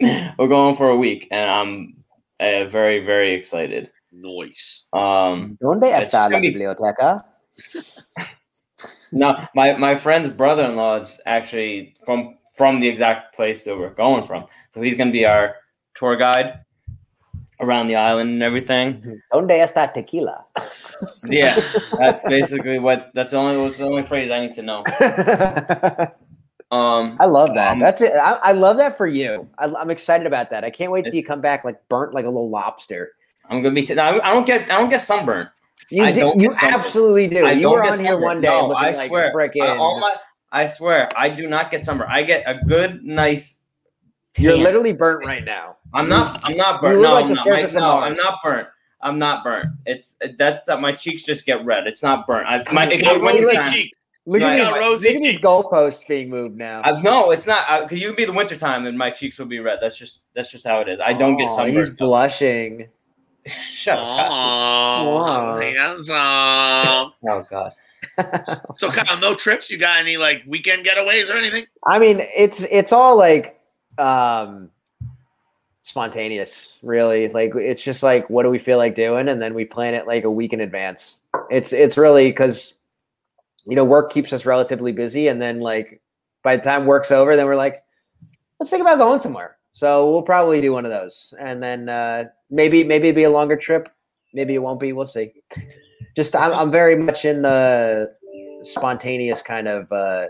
we're 0.38 0.48
going 0.48 0.74
for 0.76 0.90
a 0.90 0.96
week, 0.96 1.28
and 1.30 1.48
I'm 1.48 2.04
uh, 2.40 2.66
very, 2.66 3.04
very 3.04 3.32
excited. 3.34 3.90
Noise. 4.12 4.84
Um, 4.92 5.56
¿Dónde 5.62 5.84
It's 5.84 6.08
está 6.08 6.22
la 6.24 6.28
gonna 6.28 6.40
be- 6.42 6.50
biblioteca? 6.52 7.24
no, 9.12 9.46
my 9.54 9.72
my 9.76 9.94
friend's 9.94 10.28
brother-in-law 10.28 10.96
is 10.96 11.20
actually 11.26 11.96
from 12.04 12.36
from 12.54 12.80
the 12.80 12.88
exact 12.88 13.34
place 13.34 13.64
that 13.64 13.76
we're 13.78 13.94
going 13.94 14.24
from, 14.24 14.46
so 14.70 14.80
he's 14.82 14.94
gonna 14.96 15.10
be 15.12 15.24
our 15.24 15.54
tour 15.94 16.16
guide 16.16 16.60
around 17.60 17.88
the 17.88 17.96
island 17.96 18.30
and 18.30 18.42
everything. 18.42 19.20
¿Dónde 19.32 19.58
está 19.60 19.92
tequila? 19.92 20.44
Yeah, 21.28 21.60
that's 21.96 22.24
basically 22.24 22.80
what. 22.80 23.12
That's 23.14 23.30
the 23.30 23.36
only. 23.36 23.62
That's 23.62 23.78
the 23.78 23.84
only 23.84 24.02
phrase 24.02 24.32
I 24.32 24.40
need 24.40 24.54
to 24.54 24.62
know. 24.62 24.82
Um, 26.70 27.16
I 27.18 27.24
love 27.24 27.54
that. 27.54 27.72
Um, 27.72 27.78
That's 27.78 28.02
it. 28.02 28.12
I, 28.14 28.38
I 28.42 28.52
love 28.52 28.76
that 28.76 28.98
for 28.98 29.06
you. 29.06 29.48
I, 29.56 29.72
I'm 29.74 29.88
excited 29.90 30.26
about 30.26 30.50
that. 30.50 30.64
I 30.64 30.70
can't 30.70 30.92
wait 30.92 31.04
till 31.06 31.14
you 31.14 31.24
come 31.24 31.40
back 31.40 31.64
like 31.64 31.80
burnt 31.88 32.12
like 32.12 32.26
a 32.26 32.28
little 32.28 32.50
lobster. 32.50 33.12
I'm 33.48 33.62
gonna 33.62 33.74
be. 33.74 33.86
T- 33.86 33.94
no, 33.94 34.20
I 34.20 34.34
don't 34.34 34.46
get. 34.46 34.64
I 34.70 34.78
don't 34.78 34.90
get 34.90 35.00
sunburnt. 35.00 35.48
You 35.88 36.04
I 36.04 36.12
don't 36.12 36.38
you 36.38 36.54
sunburned. 36.56 36.74
absolutely 36.84 37.26
do. 37.28 37.46
I 37.46 37.52
you 37.52 37.70
were 37.70 37.82
on 37.82 37.98
here 37.98 38.18
one 38.18 38.42
day 38.42 38.48
No, 38.48 38.68
looking 38.68 38.84
I 38.84 38.90
like 38.90 39.08
swear. 39.08 39.32
freaking. 39.32 39.62
I, 39.62 40.00
my, 40.00 40.14
I 40.52 40.66
swear, 40.66 41.10
I 41.16 41.30
do 41.30 41.48
not 41.48 41.70
get 41.70 41.86
sunburnt. 41.86 42.10
I 42.10 42.22
get 42.22 42.44
a 42.46 42.62
good, 42.66 43.02
nice. 43.02 43.62
You're 44.36 44.56
literally 44.56 44.92
burnt 44.92 45.24
right 45.24 45.44
now. 45.44 45.76
I'm 45.94 46.08
not. 46.08 46.40
I'm 46.44 46.56
not 46.56 46.80
burnt. 46.80 46.94
You 46.94 47.00
look 47.00 47.08
no, 47.08 47.14
like 47.14 47.24
I'm 47.24 47.28
the 47.30 47.34
not. 47.36 47.44
surface 47.44 47.74
of 47.74 47.80
no, 47.80 47.88
Mars. 47.88 48.10
I'm 48.10 48.16
not 48.16 48.38
burnt. 48.44 48.68
I'm 49.00 49.18
not 49.18 49.44
burnt. 49.44 49.66
It's 49.86 50.16
that's 50.38 50.66
that. 50.66 50.80
My 50.80 50.92
cheeks 50.92 51.22
just 51.24 51.46
get 51.46 51.64
red. 51.64 51.86
It's 51.86 52.02
not 52.02 52.26
burnt. 52.26 52.46
I, 52.46 52.70
my 52.72 52.86
it 52.88 53.02
Got 53.02 53.20
goes 53.20 53.22
rosy 53.24 53.44
wintertime. 53.46 53.84
Look 54.26 54.40
No, 54.40 54.46
at 54.48 54.52
I 54.52 54.56
these, 54.58 54.68
got 54.68 54.78
rosy 54.78 55.06
look 55.08 55.16
at 55.16 55.22
these 55.22 55.40
goalposts 55.40 56.06
being 56.06 56.28
moved 56.28 56.56
now. 56.58 56.82
I, 56.84 57.00
no, 57.00 57.30
it's 57.30 57.46
not. 57.46 57.64
Uh, 57.68 57.82
because 57.84 58.00
you 58.02 58.08
would 58.08 58.16
be 58.16 58.26
the 58.26 58.32
wintertime 58.32 58.84
and 58.86 58.98
my 58.98 59.10
cheeks 59.10 59.38
would 59.38 59.48
be 59.48 59.58
red. 59.60 59.78
That's 59.80 59.96
just 59.96 60.26
that's 60.34 60.50
just 60.50 60.66
how 60.66 60.80
it 60.80 60.88
is. 60.88 61.00
I 61.02 61.14
don't 61.14 61.38
get 61.38 61.48
Aw, 61.48 61.56
sunburned. 61.56 61.76
He's 61.78 61.90
blushing. 61.90 62.88
Shut 63.46 63.96
up. 63.96 64.04
Kyle. 64.04 65.08
Oh, 65.08 65.60
handsome. 65.60 67.12
Oh 67.30 67.46
God. 67.50 67.72
So, 68.76 68.90
Kyle, 68.90 69.18
no 69.18 69.34
trips? 69.34 69.70
You 69.70 69.78
got 69.78 69.98
any 69.98 70.16
like 70.16 70.42
weekend 70.46 70.84
getaways 70.84 71.32
or 71.32 71.36
anything? 71.38 71.66
I 71.86 71.98
mean, 71.98 72.20
it's 72.36 72.62
it's 72.70 72.92
all 72.92 73.16
like 73.16 73.57
um 73.98 74.70
spontaneous, 75.88 76.78
really. 76.82 77.28
Like 77.28 77.52
it's 77.54 77.82
just 77.82 78.02
like 78.02 78.28
what 78.28 78.42
do 78.42 78.50
we 78.50 78.58
feel 78.58 78.78
like 78.78 78.94
doing, 78.94 79.28
and 79.28 79.40
then 79.40 79.54
we 79.54 79.64
plan 79.64 79.94
it 79.94 80.06
like 80.06 80.24
a 80.24 80.30
week 80.30 80.52
in 80.52 80.60
advance. 80.60 81.18
It's 81.50 81.72
it's 81.72 81.96
really 81.96 82.28
because 82.28 82.74
you 83.66 83.74
know 83.74 83.84
work 83.84 84.12
keeps 84.12 84.32
us 84.32 84.44
relatively 84.44 84.92
busy, 84.92 85.28
and 85.28 85.40
then 85.40 85.60
like 85.60 86.00
by 86.42 86.56
the 86.56 86.62
time 86.62 86.86
work's 86.86 87.10
over, 87.10 87.36
then 87.36 87.46
we're 87.46 87.56
like, 87.56 87.82
let's 88.60 88.70
think 88.70 88.82
about 88.82 88.98
going 88.98 89.20
somewhere. 89.20 89.56
So 89.72 90.10
we'll 90.10 90.22
probably 90.22 90.60
do 90.60 90.72
one 90.72 90.84
of 90.84 90.90
those, 90.90 91.34
and 91.40 91.62
then 91.62 91.88
uh, 91.88 92.24
maybe 92.50 92.84
maybe 92.84 93.08
it'll 93.08 93.16
be 93.16 93.24
a 93.24 93.30
longer 93.30 93.56
trip. 93.56 93.88
Maybe 94.34 94.54
it 94.54 94.58
won't 94.58 94.80
be. 94.80 94.92
We'll 94.92 95.06
see. 95.06 95.32
Just 96.14 96.36
I'm, 96.36 96.52
I'm 96.52 96.70
very 96.70 96.96
much 96.96 97.24
in 97.24 97.42
the 97.42 98.12
spontaneous 98.62 99.40
kind 99.40 99.68
of 99.68 99.90
uh, 99.90 100.28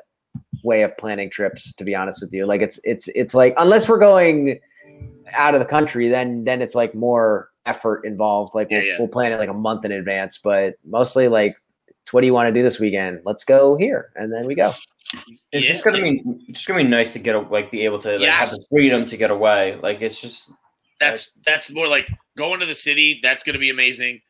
way 0.69 0.83
of 0.83 0.97
planning 0.99 1.31
trips. 1.31 1.73
To 1.79 1.85
be 1.85 1.95
honest 1.95 2.21
with 2.23 2.33
you, 2.33 2.47
like 2.47 2.63
it's 2.63 2.79
it's 2.85 3.09
it's 3.15 3.35
like 3.35 3.55
unless 3.57 3.89
we're 3.89 3.99
going 3.99 4.61
out 5.33 5.55
of 5.55 5.61
the 5.61 5.71
country, 5.77 6.09
then 6.09 6.45
then 6.45 6.63
it's 6.63 6.75
like 6.75 6.95
more 6.95 7.51
effort 7.67 8.05
involved. 8.05 8.55
Like 8.55 8.71
we'll, 8.71 8.83
Yeah, 8.83 8.93
yeah. 8.93 8.99
we'll 8.99 9.09
plan 9.17 9.33
it 9.33 9.39
like 9.39 9.49
a 9.51 9.61
month 9.69 9.85
in 9.85 9.93
advance, 9.93 10.39
but 10.39 10.75
mostly 10.85 11.29
like. 11.29 11.57
It's 12.03 12.13
what 12.15 12.23
do 12.23 12.27
you 12.27 12.33
want 12.33 12.49
to 12.49 12.59
do 12.59 12.63
this 12.63 12.81
weekend? 12.81 13.21
Let's 13.27 13.45
go 13.45 13.77
here, 13.77 14.13
and 14.17 14.33
then 14.33 14.47
we 14.47 14.55
go. 14.55 14.73
It's 15.53 15.65
Yeah. 15.67 15.73
just 15.73 15.85
gonna 15.85 16.01
be 16.01 16.23
it's 16.49 16.61
just 16.61 16.67
gonna 16.67 16.83
be 16.83 16.89
nice 16.89 17.13
to 17.13 17.19
get 17.19 17.37
a, 17.37 17.41
like 17.41 17.71
be 17.71 17.85
able 17.85 17.99
to 17.99 18.17
like, 18.17 18.31
have 18.31 18.49
the 18.51 18.67
freedom 18.71 19.05
to 19.05 19.17
get 19.19 19.31
away. 19.31 19.79
Like 19.83 20.01
it's 20.01 20.19
just 20.19 20.53
That's 21.01 21.33
that's 21.45 21.71
more 21.71 21.87
like 21.87 22.09
going 22.37 22.61
to 22.61 22.67
the 22.67 22.75
city. 22.75 23.21
That's 23.23 23.43
going 23.43 23.55
to 23.55 23.61
be 23.61 23.69
amazing. 23.69 24.23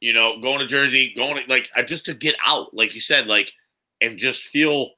You 0.00 0.14
know, 0.14 0.40
going 0.40 0.60
to 0.60 0.66
Jersey, 0.66 1.12
going 1.14 1.36
to, 1.36 1.50
like 1.50 1.68
just 1.86 2.06
to 2.06 2.14
get 2.14 2.36
out, 2.42 2.72
like 2.72 2.94
you 2.94 3.00
said, 3.00 3.26
like 3.26 3.52
and 4.00 4.16
just 4.16 4.44
feel 4.44 4.92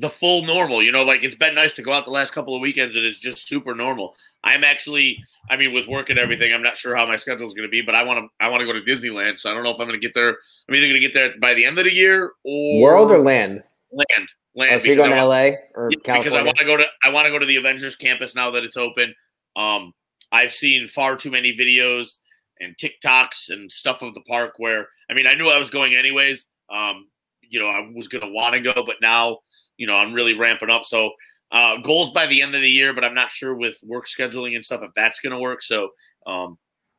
the 0.00 0.10
full 0.10 0.42
normal. 0.44 0.82
You 0.82 0.92
know, 0.92 1.04
like 1.04 1.22
it's 1.22 1.34
been 1.34 1.54
nice 1.54 1.74
to 1.74 1.82
go 1.82 1.92
out 1.92 2.04
the 2.04 2.10
last 2.10 2.32
couple 2.32 2.54
of 2.54 2.60
weekends 2.60 2.96
and 2.96 3.04
it's 3.04 3.18
just 3.18 3.48
super 3.48 3.74
normal. 3.74 4.16
I'm 4.42 4.64
actually, 4.64 5.18
I 5.48 5.56
mean, 5.56 5.72
with 5.72 5.86
work 5.86 6.10
and 6.10 6.18
everything, 6.18 6.52
I'm 6.52 6.62
not 6.62 6.76
sure 6.76 6.96
how 6.96 7.06
my 7.06 7.16
schedule 7.16 7.46
is 7.46 7.54
going 7.54 7.66
to 7.66 7.70
be, 7.70 7.80
but 7.80 7.94
I 7.94 8.02
want 8.02 8.18
to, 8.18 8.44
I 8.44 8.48
want 8.48 8.60
to 8.60 8.66
go 8.66 8.72
to 8.72 8.80
Disneyland. 8.80 9.38
So 9.38 9.50
I 9.50 9.54
don't 9.54 9.62
know 9.62 9.70
if 9.70 9.80
I'm 9.80 9.86
going 9.86 9.98
to 9.98 10.04
get 10.04 10.14
there. 10.14 10.36
I'm 10.68 10.74
either 10.74 10.86
going 10.86 10.94
to 10.94 11.00
get 11.00 11.14
there 11.14 11.34
by 11.40 11.54
the 11.54 11.64
end 11.64 11.78
of 11.78 11.84
the 11.84 11.92
year 11.92 12.32
or 12.44 12.82
World 12.82 13.10
or 13.10 13.18
land? 13.18 13.62
land, 13.94 14.28
land. 14.54 14.72
Oh, 14.72 14.78
so 14.78 14.86
you're 14.86 14.96
because 14.96 15.08
going 15.08 15.16
to 15.16 15.24
LA 15.24 15.50
or 15.74 15.90
yeah, 15.90 16.18
because 16.18 16.34
I 16.34 16.42
want 16.42 16.58
to 16.58 16.64
go 16.64 16.76
to 16.76 16.86
I 17.02 17.10
want 17.10 17.26
to 17.26 17.30
go 17.30 17.38
to 17.38 17.46
the 17.46 17.56
Avengers 17.56 17.96
campus 17.96 18.34
now 18.34 18.50
that 18.50 18.64
it's 18.64 18.76
open. 18.76 19.14
Um, 19.56 19.92
I've 20.32 20.52
seen 20.52 20.86
far 20.86 21.16
too 21.16 21.30
many 21.30 21.56
videos 21.56 22.18
and 22.60 22.76
TikToks 22.76 23.50
and 23.50 23.70
stuff 23.70 24.02
of 24.02 24.14
the 24.14 24.20
park 24.22 24.54
where 24.58 24.88
I 25.08 25.14
mean 25.14 25.26
I 25.26 25.34
knew 25.34 25.48
I 25.48 25.58
was 25.58 25.70
going 25.70 25.94
anyways. 25.94 26.46
Um, 26.70 27.08
you 27.42 27.60
know 27.60 27.68
I 27.68 27.88
was 27.94 28.08
gonna 28.08 28.30
want 28.30 28.54
to 28.54 28.60
go, 28.60 28.82
but 28.84 28.96
now 29.00 29.38
you 29.76 29.86
know 29.86 29.94
I'm 29.94 30.12
really 30.12 30.34
ramping 30.34 30.70
up. 30.70 30.84
So 30.84 31.12
uh, 31.52 31.76
goals 31.78 32.10
by 32.10 32.26
the 32.26 32.42
end 32.42 32.54
of 32.54 32.60
the 32.60 32.70
year, 32.70 32.92
but 32.92 33.04
I'm 33.04 33.14
not 33.14 33.30
sure 33.30 33.54
with 33.54 33.78
work 33.84 34.06
scheduling 34.06 34.54
and 34.54 34.64
stuff 34.64 34.82
if 34.82 34.90
that's 34.94 35.20
gonna 35.20 35.38
work. 35.38 35.62
So 35.62 35.90
um, 36.26 36.58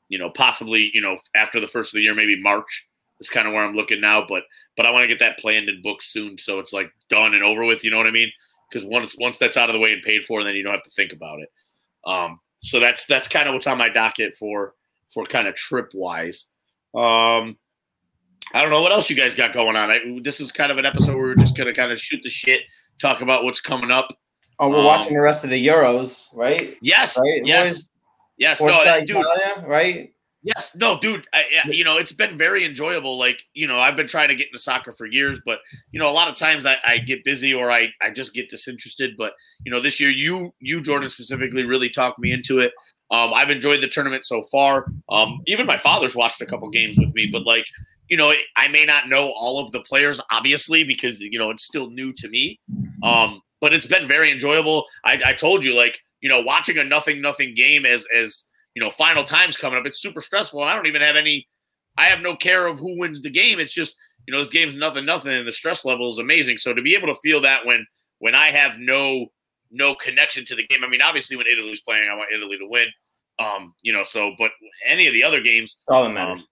you 0.10 0.18
know 0.18 0.30
possibly 0.30 0.92
you 0.94 1.02
know 1.02 1.18
after 1.36 1.60
the 1.60 1.68
first 1.68 1.94
of 1.94 1.98
the 1.98 2.04
year, 2.04 2.16
maybe 2.16 2.42
March 2.42 2.88
is 3.20 3.30
kind 3.30 3.48
of 3.48 3.54
where 3.54 3.64
I'm 3.64 3.76
looking 3.76 4.02
now. 4.02 4.26
But 4.28 4.44
but 4.78 4.86
I 4.86 4.92
want 4.92 5.04
to 5.04 5.08
get 5.08 5.20
that 5.20 5.40
planned 5.40 5.70
and 5.70 5.84
booked 5.84 6.04
soon, 6.04 6.38
so 6.38 6.60
it's 6.60 6.74
like 6.74 6.92
done 7.10 7.34
and 7.34 7.44
over 7.44 7.66
with. 7.66 7.84
You 7.84 7.92
know 7.92 7.98
what 7.98 8.08
I 8.08 8.12
mean? 8.12 8.32
Because 8.70 8.86
once 8.86 9.16
once 9.18 9.38
that's 9.38 9.58
out 9.58 9.70
of 9.70 9.74
the 9.74 9.80
way 9.80 9.94
and 9.94 10.02
paid 10.02 10.26
for, 10.26 10.44
then 10.44 10.56
you 10.56 10.64
don't 10.64 10.74
have 10.74 10.84
to 10.84 10.90
think 10.92 11.14
about 11.14 11.40
it. 11.40 11.50
Um, 12.06 12.40
so 12.58 12.80
that's 12.80 13.06
that's 13.06 13.28
kind 13.28 13.48
of 13.48 13.54
what's 13.54 13.68
on 13.68 13.78
my 13.78 13.90
docket 13.90 14.36
for 14.36 14.74
for 15.14 15.26
kind 15.26 15.48
of 15.48 15.56
trip 15.56 15.92
wise. 15.94 16.46
Um, 16.94 17.58
I 18.54 18.62
don't 18.62 18.70
know 18.70 18.82
what 18.82 18.92
else 18.92 19.10
you 19.10 19.16
guys 19.16 19.36
got 19.36 19.54
going 19.54 19.76
on. 19.76 19.90
I, 19.92 20.00
this 20.22 20.40
is 20.40 20.52
kind 20.52 20.72
of 20.72 20.78
an 20.78 20.86
episode 20.86 21.18
where 21.18 21.35
just 21.46 21.56
gonna 21.58 21.74
kind 21.74 21.92
of 21.92 22.00
shoot 22.00 22.22
the 22.24 22.30
shit, 22.30 22.62
talk 23.00 23.22
about 23.22 23.44
what's 23.44 23.60
coming 23.62 23.92
up. 23.92 24.08
oh 24.60 24.70
we're 24.70 24.80
Um, 24.80 24.86
watching 24.86 25.14
the 25.14 25.22
rest 25.22 25.44
of 25.44 25.50
the 25.50 25.68
Euros, 25.68 26.24
right? 26.34 26.78
Yes, 26.82 27.18
Right? 27.20 27.42
yes, 27.46 27.74
Boys? 27.74 27.92
yes. 28.38 28.60
No, 28.62 28.68
Forza 28.74 29.06
dude, 29.06 29.26
right? 29.68 30.12
Yes, 30.44 30.76
no, 30.76 31.00
dude. 31.00 31.26
I, 31.34 31.44
I- 31.66 31.70
you 31.72 31.84
know, 31.84 31.98
it's 31.98 32.12
been 32.14 32.38
very 32.38 32.64
enjoyable. 32.66 33.18
Like, 33.18 33.42
you 33.54 33.68
know, 33.68 33.80
I've 33.80 33.96
been 33.96 34.08
trying 34.08 34.28
to 34.30 34.36
get 34.36 34.48
into 34.48 34.60
soccer 34.60 34.92
for 34.92 35.06
years, 35.08 35.40
but 35.46 35.60
you 35.92 36.00
know, 36.00 36.08
a 36.10 36.14
lot 36.14 36.28
of 36.30 36.36
times 36.36 36.66
I, 36.66 36.78
I 36.86 37.00
get 37.00 37.24
busy 37.24 37.54
or 37.54 37.72
I, 37.72 37.90
I 38.02 38.12
just 38.12 38.34
get 38.34 38.50
disinterested. 38.50 39.16
But 39.18 39.34
you 39.66 39.72
know, 39.72 39.80
this 39.80 40.00
year 40.00 40.10
you 40.12 40.54
you 40.60 40.82
Jordan 40.82 41.10
specifically 41.10 41.66
really 41.66 41.90
talked 41.90 42.20
me 42.20 42.32
into 42.32 42.60
it. 42.60 42.72
Um, 43.12 43.34
I've 43.34 43.50
enjoyed 43.52 43.82
the 43.82 43.88
tournament 43.88 44.24
so 44.26 44.42
far. 44.52 44.86
Um, 45.10 45.40
even 45.48 45.66
my 45.68 45.78
father's 45.78 46.16
watched 46.16 46.42
a 46.42 46.46
couple 46.46 46.70
games 46.70 46.98
with 47.00 47.14
me, 47.14 47.28
but 47.32 47.46
like, 47.46 47.66
you 48.10 48.18
know, 48.18 48.34
I 48.56 48.68
may 48.68 48.86
not 48.86 49.10
know 49.10 49.32
all 49.32 49.60
of 49.60 49.72
the 49.72 49.82
players, 49.82 50.22
obviously, 50.32 50.84
because 50.84 51.22
you 51.22 51.40
know 51.40 51.50
it's 51.50 51.66
still 51.66 51.90
new 51.90 52.14
to 52.14 52.30
me. 52.30 52.60
Um, 53.04 53.42
but 53.62 53.74
it's 53.74 53.86
been 53.86 54.08
very 54.08 54.32
enjoyable. 54.32 54.86
I, 55.04 55.20
I 55.26 55.34
told 55.34 55.64
you, 55.64 55.76
like, 55.76 55.98
you 56.22 56.30
know, 56.30 56.42
watching 56.42 56.78
a 56.78 56.84
nothing 56.84 57.22
nothing 57.22 57.54
game 57.56 57.86
as 57.86 58.06
as 58.16 58.44
you 58.76 58.84
know, 58.84 58.90
final 58.90 59.24
times 59.24 59.58
coming 59.58 59.80
up. 59.80 59.86
It's 59.86 60.02
super 60.02 60.22
stressful, 60.22 60.62
and 60.62 60.70
I 60.70 60.76
don't 60.76 60.88
even 60.88 61.02
have 61.02 61.16
any. 61.16 61.48
I 61.98 62.06
have 62.06 62.22
no 62.22 62.36
care 62.36 62.68
of 62.68 62.78
who 62.78 63.00
wins 63.00 63.22
the 63.22 63.30
game. 63.30 63.60
It's 63.60 63.74
just 63.74 63.96
you 64.28 64.34
know, 64.34 64.40
this 64.40 64.50
game's 64.50 64.76
nothing, 64.76 65.06
nothing, 65.06 65.32
and 65.32 65.48
the 65.48 65.52
stress 65.52 65.86
level 65.86 66.10
is 66.10 66.18
amazing. 66.18 66.58
So 66.58 66.74
to 66.74 66.82
be 66.82 66.96
able 66.96 67.08
to 67.08 67.20
feel 67.24 67.42
that 67.42 67.66
when 67.66 67.86
when 68.20 68.36
I 68.36 68.48
have 68.48 68.78
no 68.80 69.28
no 69.72 69.96
connection 69.96 70.46
to 70.46 70.56
the 70.56 70.66
game. 70.68 70.84
I 70.84 70.90
mean, 70.90 71.02
obviously, 71.02 71.36
when 71.36 71.48
Italy's 71.48 71.82
playing, 71.82 72.10
I 72.10 72.16
want 72.16 72.30
Italy 72.34 72.58
to 72.58 72.68
win. 72.68 72.88
Um, 73.40 73.74
you 73.82 73.92
know, 73.92 74.04
so 74.04 74.34
but 74.38 74.52
any 74.88 75.08
of 75.08 75.14
the 75.14 75.24
other 75.24 75.42
games, 75.42 75.78
All 75.90 76.04
that 76.04 76.10
matters. 76.10 76.40
um, 76.40 76.48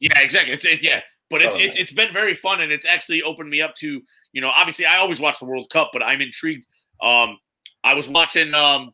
yeah, 0.00 0.20
exactly. 0.20 0.54
It's, 0.54 0.64
it, 0.64 0.82
yeah, 0.82 1.00
but 1.30 1.42
it's, 1.42 1.54
Oh, 1.54 1.58
it's 1.58 1.76
it's 1.76 1.92
been 1.92 2.12
very 2.12 2.34
fun, 2.34 2.60
and 2.60 2.72
it's 2.72 2.86
actually 2.86 3.22
opened 3.22 3.50
me 3.50 3.60
up 3.60 3.74
to 3.76 4.00
you 4.32 4.40
know. 4.40 4.50
Obviously, 4.54 4.86
I 4.86 4.96
always 4.98 5.20
watch 5.20 5.38
the 5.38 5.46
World 5.46 5.70
Cup, 5.70 5.90
but 5.92 6.02
I'm 6.02 6.20
intrigued. 6.20 6.66
Um, 7.00 7.38
I 7.84 7.94
was 7.94 8.08
watching 8.08 8.54
um 8.54 8.92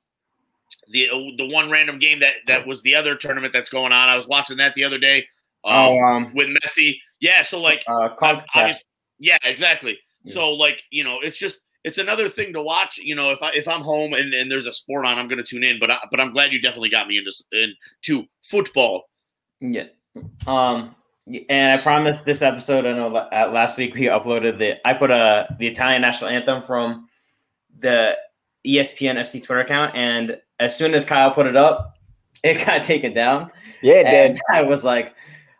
the 0.89 1.09
the 1.37 1.47
one 1.47 1.71
random 1.71 1.99
game 1.99 2.21
that 2.21 2.35
that 2.47 2.67
was 2.67 2.83
the 2.83 2.95
other 2.95 3.15
tournament 3.15 3.53
that's 3.53 3.69
going 3.69 3.93
on. 3.93 4.09
I 4.09 4.17
was 4.17 4.29
watching 4.29 4.57
that 4.59 4.75
the 4.75 4.85
other 4.85 4.99
day. 4.99 5.27
Um, 5.65 5.75
oh, 5.75 5.99
um, 6.01 6.35
with 6.35 6.49
Messi, 6.49 6.99
yeah. 7.21 7.43
So 7.43 7.61
like, 7.61 7.85
uh, 7.87 8.11
yeah, 9.19 9.39
exactly. 9.45 9.99
Yeah. 10.25 10.35
So 10.35 10.53
like, 10.53 10.83
you 10.91 11.05
know, 11.05 11.21
it's 11.23 11.39
just 11.39 11.59
it's 11.85 11.99
another 11.99 12.29
thing 12.29 12.53
to 12.53 12.63
watch. 12.63 12.99
You 12.99 13.15
know, 13.15 13.31
if 13.31 13.43
I 13.43 13.51
if 13.53 13.67
I'm 13.67 13.81
home 13.81 14.13
and, 14.13 14.35
and 14.35 14.51
there's 14.51 14.67
a 14.67 14.73
sport 14.73 15.07
on, 15.07 15.19
I'm 15.19 15.29
going 15.29 15.43
to 15.43 15.45
tune 15.45 15.65
in. 15.65 15.79
But 15.79 15.91
I, 15.91 15.99
but 16.11 16.21
I'm 16.21 16.33
glad 16.33 16.53
you 16.53 16.61
definitely 16.61 16.91
got 16.91 17.09
me 17.09 17.19
into 17.19 17.33
into 17.53 18.29
football. 18.43 19.05
Yeah. 19.61 19.85
Um. 20.47 20.95
And 21.49 21.73
I 21.73 21.83
promised 21.83 22.27
this 22.27 22.43
episode. 22.43 22.85
I 22.85 22.93
know 22.93 23.17
uh, 23.17 23.51
last 23.51 23.79
week 23.79 23.95
we 23.95 24.03
uploaded 24.03 24.59
the. 24.59 24.87
I 24.87 24.93
put 24.93 25.11
a 25.11 25.47
the 25.59 25.67
Italian 25.67 26.03
national 26.03 26.29
anthem 26.31 26.63
from 26.63 27.09
the 27.79 28.17
ESPN 28.67 29.17
FC 29.17 29.43
Twitter 29.43 29.61
account, 29.61 29.95
and 29.95 30.37
as 30.61 30.77
soon 30.77 30.93
as 30.95 31.05
Kyle 31.05 31.31
put 31.31 31.47
it 31.47 31.57
up, 31.57 31.95
it 32.43 32.65
got 32.67 32.85
taken 32.85 33.15
down. 33.15 33.51
Yeah, 33.81 33.95
it 33.95 34.07
and 34.07 34.35
did. 34.35 34.43
I 34.53 34.63
was 34.63 34.85
like, 34.85 35.15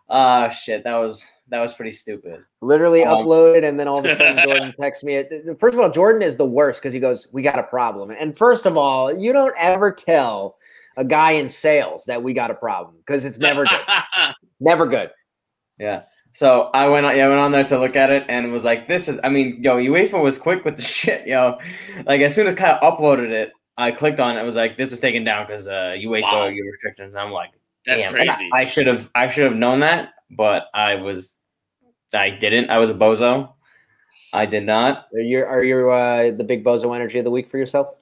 "Ah, 0.07 0.49
shit, 0.49 0.83
that 0.83 0.95
was 0.95 1.31
that 1.49 1.59
was 1.59 1.73
pretty 1.73 1.91
stupid." 1.91 2.43
Literally 2.61 3.03
Um, 3.03 3.25
uploaded, 3.25 3.67
and 3.67 3.79
then 3.79 3.87
all 3.87 3.99
of 3.99 4.05
a 4.05 4.15
sudden 4.15 4.43
Jordan 4.47 4.71
texts 4.79 5.03
me. 5.03 5.23
First 5.59 5.73
of 5.73 5.79
all, 5.79 5.89
Jordan 5.89 6.21
is 6.21 6.37
the 6.37 6.45
worst 6.45 6.79
because 6.79 6.93
he 6.93 6.99
goes, 6.99 7.27
"We 7.31 7.41
got 7.41 7.57
a 7.57 7.63
problem." 7.63 8.11
And 8.11 8.37
first 8.37 8.67
of 8.67 8.77
all, 8.77 9.15
you 9.15 9.33
don't 9.33 9.55
ever 9.57 9.91
tell 9.91 10.57
a 10.97 11.05
guy 11.05 11.31
in 11.31 11.49
sales 11.49 12.05
that 12.05 12.23
we 12.23 12.33
got 12.33 12.51
a 12.51 12.55
problem 12.55 12.95
because 12.97 13.25
it's 13.25 13.39
never 13.39 13.65
good. 13.65 13.81
never 14.59 14.85
good. 14.85 15.11
Yeah. 15.77 16.03
So 16.33 16.69
I 16.73 16.87
went 16.89 17.05
on, 17.05 17.15
yeah, 17.15 17.25
I 17.25 17.29
went 17.29 17.39
on 17.39 17.51
there 17.51 17.63
to 17.63 17.79
look 17.79 17.95
at 17.95 18.09
it 18.09 18.25
and 18.27 18.51
was 18.51 18.65
like, 18.65 18.87
"This 18.87 19.07
is." 19.07 19.19
I 19.23 19.29
mean, 19.29 19.63
yo, 19.63 19.77
UEFA 19.77 20.21
was 20.21 20.37
quick 20.37 20.65
with 20.65 20.75
the 20.75 20.83
shit, 20.97 21.25
yo. 21.27 21.59
Like 22.05 22.21
as 22.21 22.35
soon 22.35 22.47
as 22.47 22.55
Kyle 22.55 22.79
uploaded 22.81 23.29
it, 23.31 23.53
I 23.77 23.91
clicked 23.91 24.19
on 24.19 24.35
it. 24.35 24.41
It 24.41 24.45
was 24.45 24.55
like, 24.55 24.77
"This 24.77 24.91
was 24.91 24.99
taken 24.99 25.23
down 25.23 25.47
because 25.47 25.67
uh, 25.67 25.95
UEFA 25.97 26.21
Wow. 26.23 26.47
your 26.47 26.65
restrictions." 26.65 27.13
And 27.13 27.19
I'm 27.19 27.31
like, 27.31 27.51
That's 27.85 28.01
Damn, 28.01 28.13
crazy. 28.13 28.49
I, 28.53 28.61
I 28.61 28.65
should 28.65 28.87
have 28.87 29.09
I 29.15 29.29
should 29.29 29.45
have 29.45 29.55
known 29.55 29.79
that, 29.79 30.13
but 30.29 30.65
I 30.73 30.95
was 30.95 31.37
I 32.13 32.31
didn't. 32.31 32.69
I 32.69 32.79
was 32.79 32.89
a 32.89 32.93
bozo. 32.93 33.53
I 34.33 34.45
did 34.45 34.65
not. 34.65 35.07
Are 35.13 35.19
you 35.19 35.43
are 35.45 35.63
you 35.63 35.89
uh, 35.89 36.35
the 36.35 36.43
big 36.43 36.65
bozo 36.65 36.93
energy 36.93 37.19
of 37.19 37.25
the 37.25 37.31
week 37.31 37.49
for 37.49 37.57
yourself? 37.57 37.95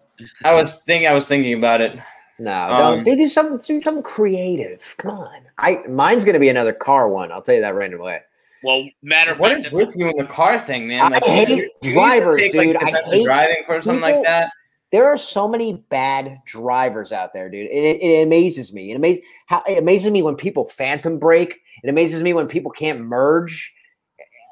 I 0.43 0.53
was 0.53 0.81
thinking 0.83 1.07
I 1.07 1.13
was 1.13 1.27
thinking 1.27 1.53
about 1.53 1.81
it. 1.81 1.99
No, 2.39 2.51
Um, 2.63 2.95
don't. 2.95 3.03
They 3.05 3.15
do 3.15 3.27
something. 3.27 3.57
Do 3.57 3.81
something 3.81 4.03
creative. 4.03 4.95
Come 4.97 5.11
on. 5.11 5.41
I 5.57 5.79
mine's 5.88 6.25
gonna 6.25 6.39
be 6.39 6.49
another 6.49 6.73
car 6.73 7.07
one. 7.09 7.31
I'll 7.31 7.41
tell 7.41 7.55
you 7.55 7.61
that 7.61 7.75
right 7.75 7.93
away. 7.93 8.21
well, 8.63 8.86
matter 9.01 9.31
of 9.31 9.39
What 9.39 9.49
fact, 9.51 9.57
is 9.59 9.63
that's- 9.71 9.88
with 9.88 9.95
you 9.97 10.09
in 10.09 10.15
the 10.15 10.23
car 10.25 10.57
thing, 10.57 10.88
man? 10.88 11.01
I 11.01 11.09
Like 11.09 11.23
hate 11.25 11.49
you- 11.49 11.55
you 11.55 11.61
need 11.63 11.69
to 11.81 11.93
drivers, 11.93 12.41
take, 12.41 12.53
like, 12.55 12.67
dude. 12.67 12.77
I 12.77 12.91
hate 13.03 13.25
driving 13.25 13.63
or 13.67 13.81
something 13.81 14.01
people- 14.03 14.19
like 14.21 14.25
that. 14.27 14.49
There 14.93 15.05
are 15.05 15.17
so 15.17 15.47
many 15.49 15.84
bad 15.89 16.39
drivers 16.45 17.11
out 17.11 17.34
there, 17.34 17.49
dude. 17.49 17.65
It, 17.65 17.73
it, 17.84 18.01
it 18.01 18.23
amazes 18.23 18.71
me. 18.71 18.91
It 18.91 18.95
amazes 18.95 19.21
how 19.47 19.63
it 19.67 19.79
amazes 19.79 20.11
me 20.11 20.21
when 20.21 20.36
people 20.36 20.65
phantom 20.65 21.19
brake. 21.19 21.59
It 21.84 21.89
amazes 21.89 22.21
me 22.23 22.34
when 22.34 22.47
people 22.47 22.71
can't 22.71 22.99
merge. 23.01 23.73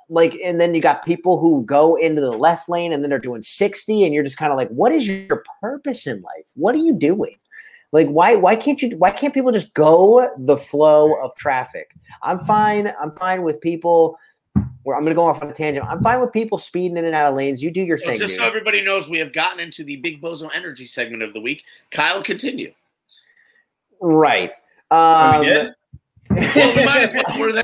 Like, 0.10 0.36
and 0.44 0.60
then 0.60 0.76
you 0.76 0.82
got 0.82 1.06
people 1.06 1.40
who 1.40 1.64
go 1.66 1.96
into 1.96 2.20
the 2.22 2.32
left 2.32 2.68
lane 2.68 2.92
and 2.92 3.02
then 3.02 3.10
they're 3.10 3.20
doing 3.20 3.42
60, 3.42 4.04
and 4.04 4.14
you're 4.14 4.24
just 4.24 4.36
kind 4.38 4.52
of 4.52 4.58
like, 4.58 4.68
what 4.70 4.92
is 4.92 5.08
your 5.08 5.42
purpose 5.62 6.06
in 6.06 6.22
life? 6.22 6.46
What 6.56 6.76
are 6.76 6.80
you 6.80 6.94
doing? 6.96 7.36
Like, 7.92 8.08
why 8.08 8.36
why 8.36 8.56
can't 8.56 8.82
you 8.82 8.96
why 8.98 9.12
can't 9.12 9.34
people 9.34 9.52
just 9.52 9.74
go 9.74 10.30
the 10.38 10.58
flow 10.58 11.14
of 11.22 11.36
traffic? 11.36 11.92
I'm 12.24 12.40
fine. 12.40 12.94
I'm 13.02 13.12
fine 13.16 13.44
with 13.44 13.60
people. 13.62 14.18
Where 14.84 14.98
I'm 14.98 15.04
gonna 15.04 15.14
go 15.16 15.26
off 15.26 15.44
on 15.44 15.50
a 15.50 15.54
tangent. 15.54 15.86
I'm 15.88 16.02
fine 16.02 16.20
with 16.20 16.32
people 16.34 16.58
speeding 16.58 16.98
in 16.98 17.06
and 17.06 17.14
out 17.14 17.28
of 17.30 17.36
lanes. 17.36 17.62
You 17.62 17.70
do 17.70 17.82
your 17.82 18.00
So 18.00 18.08
thing, 18.08 18.18
just 18.20 18.32
dude. 18.32 18.40
so 18.40 18.48
everybody 18.48 18.82
knows, 18.84 19.08
we 19.08 19.20
have 19.20 19.32
gotten 19.32 19.60
into 19.60 19.84
the 19.84 19.98
Big 19.98 20.20
Bozo 20.22 20.50
Energy 20.56 20.86
segment 20.88 21.22
of 21.22 21.34
the 21.34 21.40
week. 21.40 21.64
Kyle, 21.92 22.24
continue. 22.24 22.74
Right. 24.02 24.52
Um, 24.90 25.42
we 25.42 25.46
did? 25.46 25.74
Well, 26.32 26.76
we 26.76 26.86
might 26.86 27.02
as 27.04 27.14
well. 27.28 27.40
We're 27.40 27.52
there. 27.52 27.64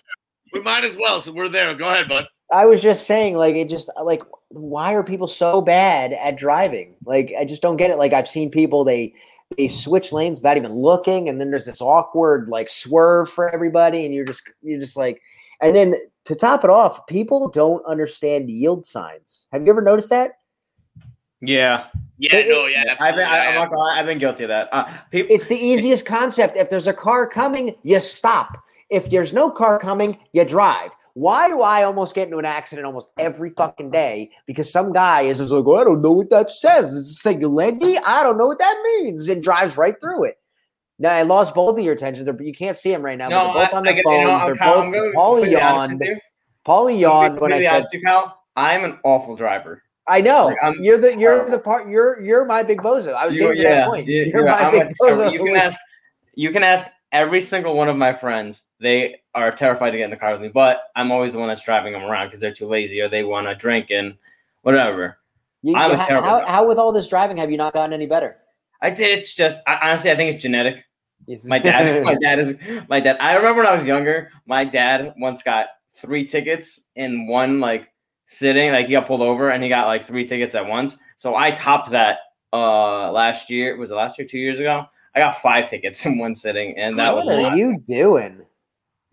We 0.53 0.59
might 0.61 0.83
as 0.83 0.95
well. 0.95 1.19
So 1.19 1.31
we're 1.31 1.49
there. 1.49 1.73
Go 1.73 1.87
ahead, 1.89 2.07
bud. 2.07 2.27
I 2.51 2.65
was 2.65 2.81
just 2.81 3.07
saying, 3.07 3.35
like, 3.35 3.55
it 3.55 3.67
just 3.69 3.89
like, 4.03 4.21
why 4.49 4.93
are 4.93 5.03
people 5.03 5.27
so 5.27 5.61
bad 5.61 6.13
at 6.13 6.37
driving? 6.37 6.95
Like, 7.03 7.33
I 7.37 7.43
just 7.45 7.61
don't 7.63 7.77
get 7.77 7.89
it. 7.89 7.97
Like, 7.97 8.13
I've 8.13 8.27
seen 8.27 8.51
people 8.51 8.83
they 8.83 9.13
they 9.55 9.67
switch 9.67 10.11
lanes 10.11 10.39
without 10.39 10.57
even 10.57 10.73
looking, 10.73 11.29
and 11.29 11.39
then 11.39 11.51
there's 11.51 11.65
this 11.65 11.81
awkward 11.81 12.49
like 12.49 12.69
swerve 12.69 13.29
for 13.29 13.53
everybody, 13.53 14.05
and 14.05 14.13
you're 14.13 14.25
just 14.25 14.43
you're 14.61 14.79
just 14.79 14.97
like, 14.97 15.21
and 15.61 15.75
then 15.75 15.95
to 16.25 16.35
top 16.35 16.63
it 16.63 16.69
off, 16.69 17.07
people 17.07 17.47
don't 17.47 17.85
understand 17.85 18.49
yield 18.49 18.85
signs. 18.85 19.47
Have 19.51 19.63
you 19.63 19.69
ever 19.69 19.81
noticed 19.81 20.09
that? 20.09 20.39
Yeah, 21.39 21.85
Yeah, 22.17 22.41
no, 22.47 22.65
yeah. 22.65 22.95
I've 22.99 23.15
been. 23.15 23.27
I, 23.27 23.55
I'm 23.55 23.69
not, 23.69 23.97
I've 23.97 24.05
been 24.05 24.17
guilty 24.17 24.43
of 24.43 24.49
that. 24.49 24.69
Uh, 24.71 24.91
people, 25.11 25.33
It's 25.33 25.47
the 25.47 25.55
easiest 25.55 26.05
concept. 26.05 26.57
If 26.57 26.69
there's 26.69 26.87
a 26.87 26.93
car 26.93 27.27
coming, 27.27 27.75
you 27.83 27.99
stop. 27.99 28.57
If 28.89 29.09
there's 29.09 29.33
no 29.33 29.51
car 29.51 29.79
coming, 29.79 30.17
you 30.33 30.43
drive. 30.45 30.91
Why 31.17 31.47
do 31.47 31.61
I 31.63 31.81
almost 31.81 32.13
get 32.13 32.25
into 32.27 32.37
an 32.37 32.45
accident 32.45 32.85
almost 32.85 33.07
every 33.17 33.49
fucking 33.49 33.89
day? 33.89 34.29
Because 34.45 34.71
some 34.71 34.93
guy 34.93 35.21
is 35.23 35.39
just 35.39 35.49
like, 35.49 35.65
oh, 35.65 35.75
I 35.75 35.83
don't 35.83 35.99
know 36.03 36.11
what 36.11 36.29
that 36.29 36.51
says. 36.51 36.95
It's 36.95 37.19
singularity. 37.23 37.97
I 37.97 38.21
don't 38.21 38.37
know 38.37 38.45
what 38.45 38.59
that 38.59 38.79
means, 38.83 39.27
and 39.27 39.41
drives 39.41 39.77
right 39.77 39.95
through 39.99 40.25
it. 40.25 40.35
Now 40.99 41.13
I 41.13 41.23
lost 41.23 41.55
both 41.55 41.79
of 41.79 41.83
your 41.83 41.95
attention, 41.95 42.23
but 42.25 42.39
you 42.45 42.53
can't 42.53 42.77
see 42.77 42.91
them 42.91 43.01
right 43.01 43.17
now. 43.17 43.29
no, 43.29 43.45
they're 43.51 43.65
both 43.65 43.73
I, 43.73 43.77
on 43.77 43.87
I 43.87 43.91
the 43.91 43.95
get, 43.95 44.03
phones. 44.03 44.21
you 44.21 44.27
know, 44.27 44.45
they're 44.45 44.55
Kyle, 44.57 44.73
both. 44.75 44.85
I'm 44.85 44.91
gonna 44.91 45.09
be 45.09 45.17
Paulie 45.17 45.51
yawned. 45.51 46.03
Paulie 46.67 46.99
yawned 46.99 47.39
when 47.39 47.51
I 47.53 47.61
said, 47.61 47.83
you, 47.93 48.01
Kyle. 48.03 48.39
I'm 48.55 48.83
an 48.83 48.99
awful 49.03 49.35
driver. 49.35 49.81
"I 50.07 50.21
know 50.21 50.55
I'm 50.61 50.75
you're 50.83 50.99
the 50.99 51.17
you're 51.17 51.49
the 51.49 51.57
part. 51.57 51.89
You're 51.89 52.21
you're 52.21 52.45
my 52.45 52.61
big 52.61 52.81
bozo." 52.83 53.15
I 53.15 53.25
was 53.25 53.35
You- 53.35 53.41
getting 53.41 53.57
to 53.63 53.63
that 53.69 53.87
point. 53.87 54.05
you- 54.05 54.23
You're 54.25 54.41
you- 54.41 54.45
my 54.45 54.51
I'm 54.59 54.71
big 54.71 54.83
a 54.83 55.03
bozo. 55.03 55.31
You 55.31 55.43
can 55.43 55.55
ask. 55.55 55.79
You 56.35 56.51
can 56.51 56.61
ask 56.63 56.85
every 57.11 57.41
single 57.41 57.75
one 57.75 57.87
of 57.89 57.97
my 57.97 58.13
friends. 58.13 58.63
They 58.79 59.21
are 59.33 59.51
terrified 59.51 59.91
to 59.91 59.97
get 59.97 60.05
in 60.05 60.09
the 60.11 60.17
car 60.17 60.33
with 60.33 60.41
me, 60.41 60.49
but 60.49 60.83
I'm 60.95 61.11
always 61.11 61.33
the 61.33 61.39
one 61.39 61.47
that's 61.47 61.63
driving 61.63 61.93
them 61.93 62.03
around 62.03 62.27
because 62.27 62.39
they're 62.39 62.53
too 62.53 62.67
lazy 62.67 63.01
or 63.01 63.09
they 63.09 63.23
want 63.23 63.47
to 63.47 63.55
drink 63.55 63.91
and 63.91 64.17
whatever. 64.61 65.17
You- 65.63 65.75
I'm 65.75 65.91
a 65.91 65.97
how- 65.97 66.05
terrible 66.05 66.27
how, 66.27 66.45
how 66.47 66.67
with 66.67 66.77
all 66.77 66.91
this 66.91 67.07
driving 67.07 67.37
have 67.37 67.51
you 67.51 67.57
not 67.57 67.73
gotten 67.73 67.93
any 67.93 68.05
better? 68.05 68.37
I 68.81 68.89
did. 68.91 69.17
It's 69.17 69.33
just 69.33 69.59
I, 69.65 69.79
honestly, 69.89 70.11
I 70.11 70.15
think 70.15 70.33
it's 70.33 70.41
genetic. 70.41 70.83
My 71.43 71.59
dad, 71.59 72.03
my 72.05 72.15
dad 72.15 72.39
is 72.39 72.57
my 72.87 72.99
dad. 72.99 73.17
I 73.19 73.35
remember 73.35 73.61
when 73.61 73.67
I 73.67 73.73
was 73.73 73.85
younger, 73.87 74.29
my 74.45 74.63
dad 74.65 75.13
once 75.17 75.41
got 75.43 75.67
three 75.91 76.25
tickets 76.25 76.81
in 76.95 77.27
one 77.27 77.59
like 77.59 77.91
sitting. 78.25 78.71
Like 78.71 78.85
he 78.85 78.91
got 78.91 79.07
pulled 79.07 79.21
over 79.21 79.49
and 79.49 79.63
he 79.63 79.69
got 79.69 79.87
like 79.87 80.03
three 80.03 80.25
tickets 80.25 80.53
at 80.53 80.67
once. 80.67 80.97
So 81.15 81.35
I 81.35 81.51
topped 81.51 81.89
that 81.89 82.19
uh 82.53 83.11
last 83.11 83.49
year. 83.49 83.75
Was 83.77 83.89
it 83.89 83.95
last 83.95 84.19
year? 84.19 84.27
Two 84.27 84.37
years 84.37 84.59
ago? 84.59 84.85
I 85.15 85.19
got 85.19 85.37
five 85.37 85.67
tickets 85.67 86.05
in 86.05 86.17
one 86.17 86.35
sitting, 86.35 86.77
and 86.77 86.97
that 86.99 87.13
What 87.13 87.25
was 87.25 87.41
what 87.43 87.53
are 87.53 87.57
you 87.57 87.79
doing? 87.79 88.41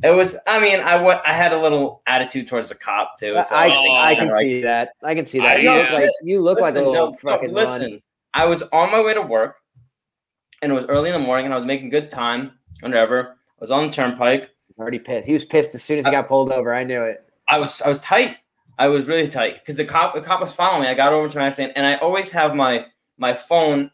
It 0.03 0.11
was. 0.11 0.37
I 0.47 0.61
mean, 0.61 0.81
I 0.81 1.01
wa- 1.01 1.23
I 1.25 1.33
had 1.33 1.53
a 1.53 1.59
little 1.61 2.03
attitude 2.07 2.49
towards 2.49 2.69
the 2.69 2.75
cop 2.75 3.13
too. 3.19 3.41
So 3.43 3.55
I, 3.55 3.69
Oh, 3.69 3.95
I 3.95 4.15
can 4.15 4.29
like- 4.29 4.41
see 4.41 4.61
that. 4.63 4.91
I 5.03 5.15
can 5.15 5.25
see 5.25 5.39
that. 5.39 5.59
I- 5.59 5.61
you, 5.61 5.71
look 5.71 5.87
yeah. 5.89 5.95
like, 5.95 6.11
you 6.25 6.41
look 6.41 6.61
like 6.61 6.75
a 6.75 6.79
little 6.79 7.13
no, 7.13 7.17
fucking 7.23 7.53
listen. 7.53 7.81
run. 7.93 8.01
I 8.35 8.47
was 8.47 8.63
on 8.71 8.91
my 8.91 9.01
way 9.03 9.15
to 9.15 9.23
work, 9.23 9.57
and 10.63 10.73
it 10.73 10.75
was 10.75 10.85
early 10.87 11.11
in 11.11 11.15
the 11.21 11.25
morning, 11.25 11.45
and 11.47 11.55
I 11.55 11.57
was 11.57 11.65
making 11.67 11.91
good 11.91 12.11
time. 12.11 12.53
Whatever. 12.81 13.37
I 13.39 13.61
was 13.61 13.71
on 13.71 13.87
the 13.87 13.93
turnpike. 13.93 14.51
Already 14.77 14.99
pissed. 14.99 15.27
He 15.29 15.33
was 15.33 15.45
pissed 15.45 15.73
as 15.77 15.85
soon 15.85 16.01
as 16.01 16.05
he 16.05 16.11
got 16.11 16.27
pulled 16.27 16.51
over. 16.51 16.75
I 16.75 16.83
knew 16.83 17.03
it. 17.03 17.25
I 17.49 17.59
was 17.59 17.81
I 17.81 17.89
was 17.89 18.01
tight. 18.01 18.39
I 18.77 18.89
was 18.89 19.07
really 19.07 19.29
tight 19.29 19.61
because 19.61 19.77
the 19.77 19.85
cop 19.85 20.15
the 20.17 20.21
cop 20.21 20.41
was 20.41 20.53
following 20.53 20.83
me. 20.83 20.89
I 20.89 20.95
got 20.95 21.13
over 21.13 21.29
to 21.29 21.39
my 21.39 21.47
accident, 21.47 21.75
and 21.77 21.87
I 21.87 21.95
always 21.97 22.33
have 22.33 22.57
my 22.57 22.87
my 23.17 23.33
phone. 23.33 23.93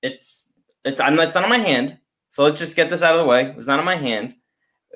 It's 0.00 0.50
it's, 0.84 1.00
I'm, 1.00 1.18
it's 1.18 1.34
not 1.34 1.44
on 1.44 1.50
my 1.50 1.58
hand. 1.58 1.98
So 2.30 2.42
let's 2.42 2.58
just 2.58 2.76
get 2.76 2.90
this 2.90 3.02
out 3.02 3.14
of 3.14 3.20
the 3.20 3.26
way. 3.26 3.46
It 3.46 3.56
was 3.56 3.66
not 3.66 3.78
on 3.78 3.84
my 3.84 3.96
hand. 3.96 4.34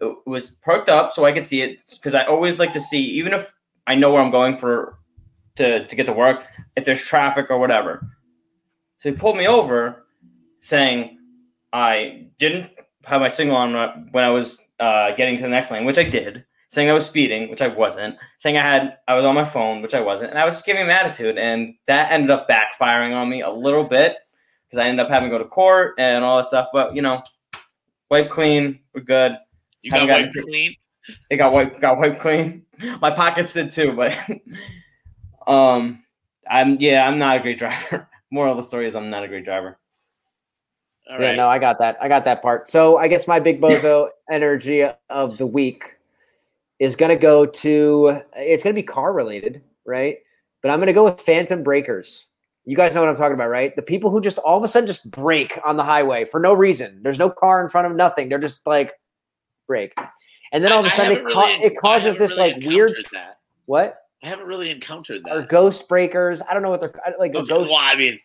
It 0.00 0.16
was 0.26 0.52
perked 0.52 0.88
up 0.88 1.12
so 1.12 1.24
I 1.24 1.32
could 1.32 1.46
see 1.46 1.62
it 1.62 1.78
because 1.90 2.14
I 2.14 2.24
always 2.24 2.58
like 2.58 2.72
to 2.72 2.80
see, 2.80 3.02
even 3.02 3.32
if 3.32 3.54
I 3.86 3.94
know 3.94 4.12
where 4.12 4.22
I'm 4.22 4.30
going 4.30 4.56
for 4.56 4.98
to 5.56 5.86
to 5.86 5.96
get 5.96 6.06
to 6.06 6.12
work, 6.12 6.44
if 6.76 6.84
there's 6.84 7.02
traffic 7.02 7.46
or 7.50 7.58
whatever. 7.58 8.08
So 8.98 9.10
he 9.10 9.16
pulled 9.16 9.36
me 9.36 9.46
over, 9.46 10.04
saying 10.60 11.18
I 11.72 12.28
didn't 12.38 12.70
have 13.04 13.20
my 13.20 13.28
signal 13.28 13.56
on 13.56 14.08
when 14.12 14.24
I 14.24 14.30
was 14.30 14.60
uh, 14.80 15.14
getting 15.16 15.36
to 15.36 15.42
the 15.42 15.48
next 15.48 15.70
lane, 15.70 15.84
which 15.84 15.98
I 15.98 16.04
did 16.04 16.44
saying 16.68 16.90
I 16.90 16.92
was 16.92 17.06
speeding, 17.06 17.50
which 17.50 17.62
I 17.62 17.68
wasn't, 17.68 18.16
saying 18.36 18.56
I 18.56 18.62
had 18.62 18.98
I 19.08 19.14
was 19.14 19.24
on 19.24 19.34
my 19.34 19.44
phone, 19.44 19.82
which 19.82 19.94
I 19.94 20.00
wasn't, 20.00 20.30
and 20.30 20.38
I 20.38 20.44
was 20.44 20.54
just 20.54 20.66
giving 20.66 20.82
him 20.82 20.90
attitude, 20.90 21.38
and 21.38 21.74
that 21.86 22.12
ended 22.12 22.30
up 22.30 22.48
backfiring 22.48 23.14
on 23.14 23.28
me 23.28 23.40
a 23.40 23.50
little 23.50 23.84
bit 23.84 24.16
because 24.68 24.84
I 24.84 24.88
ended 24.88 25.04
up 25.04 25.10
having 25.10 25.30
to 25.30 25.36
go 25.36 25.42
to 25.42 25.48
court 25.48 25.94
and 25.98 26.24
all 26.24 26.36
that 26.36 26.44
stuff. 26.46 26.68
But 26.72 26.94
you 26.94 27.02
know, 27.02 27.22
wipe 28.10 28.28
clean, 28.30 28.80
we're 28.94 29.02
good. 29.02 29.36
You 29.82 29.90
got 29.90 30.00
Haven't 30.00 30.08
gotten 30.08 30.22
wiped 30.24 30.34
to- 30.34 30.42
clean. 30.42 30.74
It 31.30 31.36
got 31.38 31.52
wiped, 31.52 31.80
got 31.80 31.98
wiped 31.98 32.20
clean. 32.20 32.66
My 33.00 33.10
pockets 33.10 33.54
did 33.54 33.70
too, 33.70 33.92
but 33.92 34.16
um, 35.46 36.02
I'm 36.50 36.76
yeah, 36.80 37.08
I'm 37.08 37.18
not 37.18 37.38
a 37.38 37.40
great 37.40 37.58
driver. 37.60 38.08
Moral 38.30 38.52
of 38.52 38.58
the 38.58 38.62
story 38.62 38.86
is 38.86 38.94
I'm 38.94 39.08
not 39.08 39.24
a 39.24 39.28
great 39.28 39.44
driver. 39.44 39.78
All 41.10 41.18
yeah, 41.18 41.28
right. 41.28 41.36
no, 41.36 41.48
I 41.48 41.58
got 41.58 41.78
that. 41.78 41.96
I 42.02 42.08
got 42.08 42.26
that 42.26 42.42
part. 42.42 42.68
So 42.68 42.98
I 42.98 43.08
guess 43.08 43.26
my 43.26 43.40
big 43.40 43.60
bozo 43.60 44.10
energy 44.30 44.84
of 45.08 45.38
the 45.38 45.46
week 45.46 45.96
is 46.78 46.94
going 46.96 47.08
to 47.08 47.16
go 47.16 47.46
to. 47.46 48.20
It's 48.36 48.62
going 48.62 48.74
to 48.76 48.78
be 48.78 48.86
car 48.86 49.14
related, 49.14 49.62
right? 49.86 50.18
But 50.60 50.70
I'm 50.70 50.78
going 50.78 50.88
to 50.88 50.92
go 50.92 51.04
with 51.04 51.20
phantom 51.22 51.62
breakers. 51.62 52.26
You 52.68 52.76
guys 52.76 52.94
know 52.94 53.00
what 53.00 53.08
I'm 53.08 53.16
talking 53.16 53.32
about, 53.32 53.48
right? 53.48 53.74
The 53.74 53.80
people 53.82 54.10
who 54.10 54.20
just 54.20 54.36
all 54.36 54.58
of 54.58 54.62
a 54.62 54.68
sudden 54.68 54.86
just 54.86 55.10
brake 55.10 55.58
on 55.64 55.78
the 55.78 55.84
highway 55.84 56.26
for 56.26 56.38
no 56.38 56.52
reason. 56.52 57.00
There's 57.02 57.18
no 57.18 57.30
car 57.30 57.64
in 57.64 57.70
front 57.70 57.86
of 57.86 57.96
nothing. 57.96 58.28
They're 58.28 58.38
just 58.38 58.66
like 58.66 58.92
break, 59.66 59.94
and 60.52 60.62
then 60.62 60.70
all 60.70 60.80
of 60.80 60.84
a 60.84 60.90
sudden 60.90 61.12
it, 61.12 61.16
haven't 61.20 61.32
ca- 61.32 61.58
it 61.62 61.78
causes 61.80 62.18
this 62.18 62.36
really 62.36 62.52
like 62.52 62.62
weird 62.62 63.06
That. 63.12 63.38
what 63.64 64.02
I 64.22 64.28
haven't 64.28 64.48
really 64.48 64.70
encountered 64.70 65.24
that. 65.24 65.34
or 65.34 65.46
ghost 65.46 65.88
breakers. 65.88 66.42
I 66.42 66.52
don't 66.52 66.62
know 66.62 66.68
what 66.68 66.82
they're 66.82 66.92
like 67.18 67.34
a 67.34 67.42
ghost 67.42 67.70
well, 67.70 67.78
I 67.80 67.94
mean, 67.94 68.20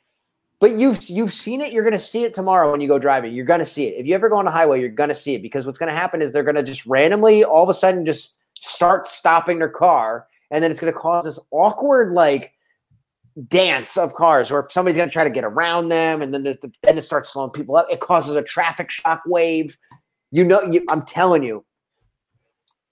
But 0.60 0.72
you've 0.74 1.10
you've 1.10 1.34
seen 1.34 1.62
it. 1.62 1.72
You're 1.72 1.86
going 1.86 1.94
to 1.94 1.98
see 2.00 2.26
it 2.26 2.34
tomorrow 2.34 2.70
when 2.70 2.82
you 2.82 2.90
go 2.90 3.00
driving. 3.00 3.34
You're 3.34 3.46
going 3.46 3.62
to 3.62 3.66
see 3.66 3.86
it. 3.88 3.98
If 3.98 4.06
you 4.06 4.14
ever 4.14 4.28
go 4.28 4.36
on 4.36 4.46
a 4.46 4.52
highway, 4.52 4.82
you're 4.82 4.90
going 4.90 5.08
to 5.08 5.16
see 5.16 5.36
it 5.36 5.42
because 5.42 5.66
what's 5.66 5.80
going 5.80 5.90
to 5.90 5.98
happen 5.98 6.22
is 6.22 6.34
they're 6.34 6.44
going 6.44 6.56
to 6.56 6.64
just 6.64 6.86
randomly, 6.86 7.46
all 7.46 7.64
of 7.64 7.70
a 7.70 7.74
sudden, 7.74 8.06
just 8.06 8.36
start 8.60 9.08
stopping 9.08 9.60
their 9.60 9.70
car, 9.70 10.28
and 10.52 10.62
then 10.62 10.70
it's 10.70 10.82
going 10.82 10.92
to 10.92 11.00
cause 11.00 11.24
this 11.24 11.40
awkward 11.52 12.12
like 12.12 12.52
dance 13.48 13.98
of 13.98 14.14
cars 14.14 14.52
where 14.52 14.68
somebody's 14.70 14.98
going 14.98 15.10
to 15.10 15.14
try 15.14 15.24
to 15.24 15.30
get 15.30 15.44
around 15.44 15.90
them, 15.90 16.22
and 16.22 16.34
then 16.34 16.44
there's 16.44 16.60
the, 16.60 16.72
then 16.84 16.98
it 16.98 17.04
starts 17.04 17.32
slowing 17.32 17.52
people 17.52 17.76
up. 17.76 17.88
It 17.92 18.00
causes 18.00 18.36
a 18.36 18.44
traffic 18.44 18.90
shock 18.90 19.22
wave. 19.26 19.78
You 20.32 20.44
know, 20.44 20.62
you, 20.64 20.84
I'm 20.90 21.04
telling 21.04 21.44
you, 21.44 21.64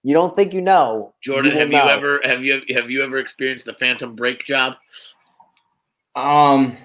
you 0.03 0.13
don't 0.13 0.35
think 0.35 0.53
you 0.53 0.61
know. 0.61 1.13
Jordan, 1.21 1.53
will 1.53 1.59
have 1.59 1.71
you 1.71 1.77
ever 1.77 2.21
have 2.23 2.43
you 2.43 2.61
have 2.69 2.89
you 2.89 3.03
ever 3.03 3.17
experienced 3.17 3.65
the 3.65 3.73
phantom 3.73 4.15
brake 4.15 4.43
job? 4.45 4.73
Um, 6.15 6.75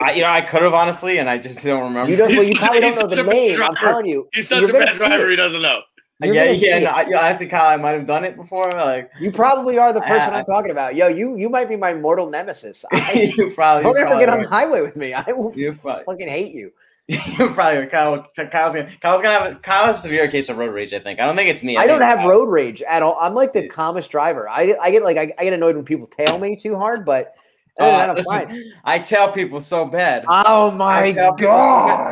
I 0.00 0.12
you 0.12 0.22
know 0.22 0.28
I 0.28 0.40
could 0.40 0.62
have 0.62 0.74
honestly, 0.74 1.18
and 1.18 1.28
I 1.28 1.38
just 1.38 1.62
don't 1.62 1.84
remember. 1.84 2.10
You 2.10 2.16
don't. 2.16 2.28
Well, 2.28 2.38
you 2.38 2.54
such 2.54 2.56
a- 2.56 2.60
probably 2.60 2.80
don't 2.80 2.96
know 2.96 3.06
the 3.06 3.16
such 3.16 3.26
a 3.26 3.28
name. 3.28 3.62
I'm 3.62 3.74
telling 3.76 4.06
you. 4.06 4.28
He's 4.32 4.48
such 4.48 4.68
a 4.68 4.72
bad 4.72 4.96
driver, 4.96 5.26
it. 5.26 5.30
he 5.30 5.36
doesn't 5.36 5.62
know. 5.62 5.80
You're 6.22 6.34
yeah, 6.34 6.52
see 6.54 6.68
yeah. 6.68 6.78
No, 6.80 6.90
I, 6.90 7.06
yeah, 7.08 7.24
honestly, 7.24 7.46
Kyle, 7.48 7.70
I 7.70 7.76
might 7.76 7.92
have 7.92 8.06
done 8.06 8.24
it 8.24 8.36
before. 8.36 8.70
Like 8.70 9.10
You 9.20 9.30
probably 9.32 9.78
are 9.78 9.92
the 9.92 10.00
person 10.02 10.34
I- 10.34 10.38
I'm 10.38 10.44
talking 10.44 10.70
about. 10.70 10.94
Yo, 10.94 11.08
you 11.08 11.36
you 11.36 11.48
might 11.48 11.68
be 11.68 11.76
my 11.76 11.94
mortal 11.94 12.28
nemesis. 12.28 12.84
I, 12.92 13.30
you 13.36 13.50
probably 13.50 13.82
don't 13.84 13.94
you 13.94 14.00
ever 14.00 14.06
probably 14.08 14.24
get 14.26 14.28
on 14.28 14.40
are. 14.40 14.42
the 14.42 14.48
highway 14.48 14.82
with 14.82 14.96
me. 14.96 15.14
I 15.14 15.24
will 15.32 15.52
You 15.56 15.72
probably, 15.72 16.04
fucking 16.06 16.28
hate 16.28 16.52
you. 16.54 16.72
you 17.08 17.18
probably 17.50 17.78
are. 17.78 17.86
Kyle, 17.86 18.22
Kyle's 18.36 18.74
gonna 18.74 18.90
Kyle's 19.00 19.20
gonna 19.22 19.38
have 19.38 19.52
a, 19.52 19.54
Kyle 19.60 19.86
has 19.86 19.98
a 19.98 20.02
severe 20.02 20.28
case 20.28 20.48
of 20.48 20.58
road 20.58 20.72
rage. 20.72 20.92
I 20.94 21.00
think. 21.00 21.18
I 21.20 21.26
don't 21.26 21.36
think 21.36 21.48
it's 21.50 21.62
me. 21.62 21.76
I 21.76 21.86
don't 21.86 22.02
have 22.02 22.18
Kyle- 22.18 22.28
road 22.28 22.50
rage 22.50 22.82
at 22.82 23.02
all. 23.02 23.16
I'm 23.20 23.34
like 23.34 23.52
the 23.52 23.68
calmest 23.68 24.10
driver. 24.10 24.48
I, 24.48 24.74
I 24.80 24.90
get 24.90 25.02
like 25.02 25.16
I, 25.16 25.32
I 25.38 25.44
get 25.44 25.52
annoyed 25.52 25.74
when 25.74 25.84
people 25.84 26.06
tail 26.06 26.38
me 26.38 26.54
too 26.56 26.76
hard, 26.76 27.04
but 27.04 27.34
Uh, 27.80 27.84
I'm 27.84 28.14
listen. 28.14 28.72
I 28.84 28.98
tell 28.98 29.32
people 29.32 29.60
so 29.60 29.86
bad. 29.86 30.24
Oh 30.28 30.70
my 30.70 31.12
so 31.12 31.32
god! 31.32 31.38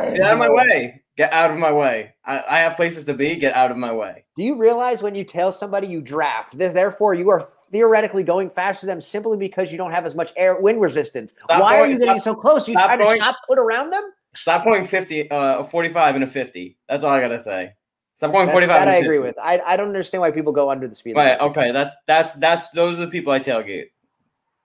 bad. 0.01 0.17
Get 0.17 0.25
out 0.25 0.33
of 0.33 0.39
my 0.39 0.49
way. 0.49 1.01
Get 1.19 1.33
out 1.33 1.51
of 1.51 1.57
my 1.57 1.69
way. 1.69 2.13
I, 2.23 2.41
I 2.49 2.59
have 2.59 2.77
places 2.77 3.03
to 3.03 3.13
be. 3.13 3.35
Get 3.35 3.53
out 3.53 3.71
of 3.71 3.77
my 3.77 3.91
way. 3.91 4.23
Do 4.37 4.43
you 4.43 4.55
realize 4.55 5.03
when 5.03 5.15
you 5.15 5.25
tail 5.25 5.51
somebody, 5.51 5.85
you 5.85 5.99
draft? 5.99 6.57
Therefore, 6.57 7.13
you 7.13 7.29
are 7.29 7.45
theoretically 7.73 8.23
going 8.23 8.49
faster 8.49 8.85
than 8.85 8.95
them 8.95 9.01
simply 9.01 9.35
because 9.37 9.69
you 9.69 9.77
don't 9.77 9.91
have 9.91 10.05
as 10.05 10.15
much 10.15 10.31
air 10.37 10.61
wind 10.61 10.79
resistance. 10.79 11.35
Stop 11.43 11.61
Why 11.61 11.81
are 11.81 11.87
you 11.89 11.99
getting 11.99 12.21
stop- 12.21 12.35
so 12.35 12.35
close? 12.39 12.69
You 12.69 12.75
stop 12.75 12.85
try 12.85 12.95
to 12.95 13.03
going- 13.03 13.19
shot 13.19 13.35
put 13.49 13.59
around 13.59 13.89
them? 13.89 14.13
Stop 14.33 14.63
going 14.63 14.85
50, 14.85 15.29
uh, 15.29 15.65
45 15.65 16.15
and 16.15 16.23
a 16.23 16.27
50. 16.27 16.77
That's 16.87 17.03
all 17.03 17.11
I 17.11 17.19
gotta 17.19 17.37
say. 17.37 17.73
Stop 18.13 18.31
going 18.31 18.45
That, 18.45 18.53
45. 18.53 18.73
that 18.79 18.81
and 18.83 18.89
a 18.91 18.93
I 18.93 18.97
agree 18.99 19.19
with. 19.19 19.35
I, 19.43 19.59
I 19.65 19.75
don't 19.75 19.87
understand 19.87 20.21
why 20.21 20.31
people 20.31 20.53
go 20.53 20.69
under 20.69 20.87
the 20.87 20.95
speed 20.95 21.17
Right. 21.17 21.37
limit. 21.37 21.57
Okay. 21.57 21.71
That 21.73 21.95
that's 22.07 22.35
that's 22.35 22.69
those 22.69 22.97
are 22.97 23.05
the 23.07 23.11
people 23.11 23.33
I 23.33 23.39
tailgate. 23.41 23.87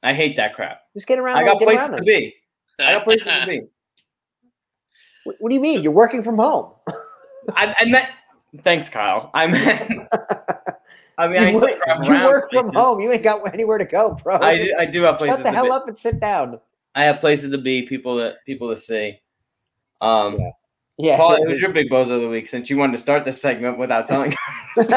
I 0.04 0.14
hate 0.14 0.36
that 0.36 0.54
crap. 0.54 0.82
Just 0.94 1.08
get 1.08 1.18
around. 1.18 1.36
I 1.36 1.42
got 1.46 1.60
places 1.60 1.90
to 1.90 2.02
be. 2.02 2.32
I 2.78 2.92
got 2.92 3.02
places 3.02 3.26
to 3.26 3.44
be. 3.44 3.62
What, 5.24 5.36
what 5.40 5.48
do 5.48 5.54
you 5.54 5.60
mean? 5.60 5.82
You're 5.82 5.92
working 5.92 6.22
from 6.22 6.36
home. 6.36 6.72
I, 7.54 7.74
I 7.78 7.84
meant. 7.86 8.08
Thanks, 8.62 8.88
Kyle. 8.88 9.30
I 9.34 9.46
meant. 9.48 10.08
I 11.18 11.28
mean, 11.28 11.42
I 11.42 11.48
you 11.48 11.54
still 11.54 11.60
work, 11.68 11.78
drive 11.84 12.04
you 12.04 12.10
around. 12.12 12.24
work 12.24 12.50
from 12.52 12.64
places. 12.66 12.80
home. 12.80 13.00
You 13.00 13.12
ain't 13.12 13.22
got 13.22 13.54
anywhere 13.54 13.78
to 13.78 13.84
go, 13.84 14.14
bro. 14.22 14.36
I 14.36 14.56
Just 14.56 14.70
do, 14.70 14.76
I 14.78 14.86
do 14.86 15.02
have 15.02 15.18
places 15.18 15.36
Shut 15.36 15.44
the 15.44 15.50
to 15.50 15.54
hell 15.56 15.64
be. 15.66 15.70
up 15.70 15.86
and 15.88 15.96
sit 15.96 16.20
down. 16.20 16.60
I 16.94 17.04
have 17.04 17.20
places 17.20 17.50
to 17.50 17.58
be. 17.58 17.82
People 17.82 18.16
that 18.16 18.36
people 18.46 18.68
to 18.70 18.76
see. 18.76 19.20
Um, 20.00 20.38
Yeah. 20.38 20.50
Yeah. 20.96 21.16
Paul, 21.16 21.44
who's 21.44 21.58
your 21.60 21.72
big 21.72 21.90
bozo 21.90 22.12
of 22.12 22.20
the 22.20 22.28
week? 22.28 22.46
Since 22.46 22.70
you 22.70 22.76
wanted 22.76 22.92
to 22.92 22.98
start 22.98 23.24
this 23.24 23.40
segment 23.40 23.78
without 23.78 24.06
telling. 24.06 24.32
Us. 24.76 24.88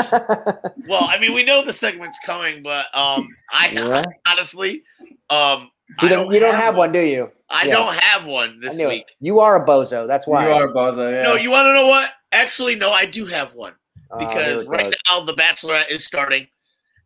well, 0.88 1.04
I 1.06 1.18
mean, 1.20 1.34
we 1.34 1.44
know 1.44 1.66
the 1.66 1.74
segment's 1.74 2.20
coming, 2.24 2.62
but 2.62 2.86
um, 2.96 3.28
I 3.52 3.70
Yeah. 3.70 4.04
honestly, 4.28 4.84
um, 5.32 5.72
you 6.02 6.08
I 6.08 6.10
don't, 6.10 6.32
you 6.32 6.40
don't 6.40 6.54
have 6.54 6.76
one, 6.76 6.92
do 6.92 7.00
you? 7.00 7.32
I 7.50 7.66
Yeah. 7.66 7.74
don't 7.76 7.96
have 7.96 8.26
one 8.26 8.60
this 8.60 8.76
knew 8.78 8.90
week. 8.90 9.04
it. 9.08 9.16
You 9.20 9.40
are 9.40 9.64
a 9.64 9.66
bozo. 9.66 10.06
That's 10.08 10.28
why. 10.28 10.48
You 10.48 10.54
are 10.54 10.66
a 10.70 10.74
bozo. 10.74 11.12
Yeah. 11.12 11.24
No, 11.24 11.36
you 11.36 11.50
want 11.50 11.66
to 11.68 11.74
know 11.74 11.88
what? 11.88 12.12
Actually, 12.32 12.76
no, 12.76 12.92
I 12.92 13.06
do 13.06 13.26
have 13.26 13.54
one 13.56 13.74
because 14.20 14.64
it 14.64 14.68
right 14.68 14.86
goes. 14.86 14.94
now 15.10 15.22
the 15.24 15.34
Bachelorette 15.34 15.90
is 15.90 16.06
starting, 16.06 16.48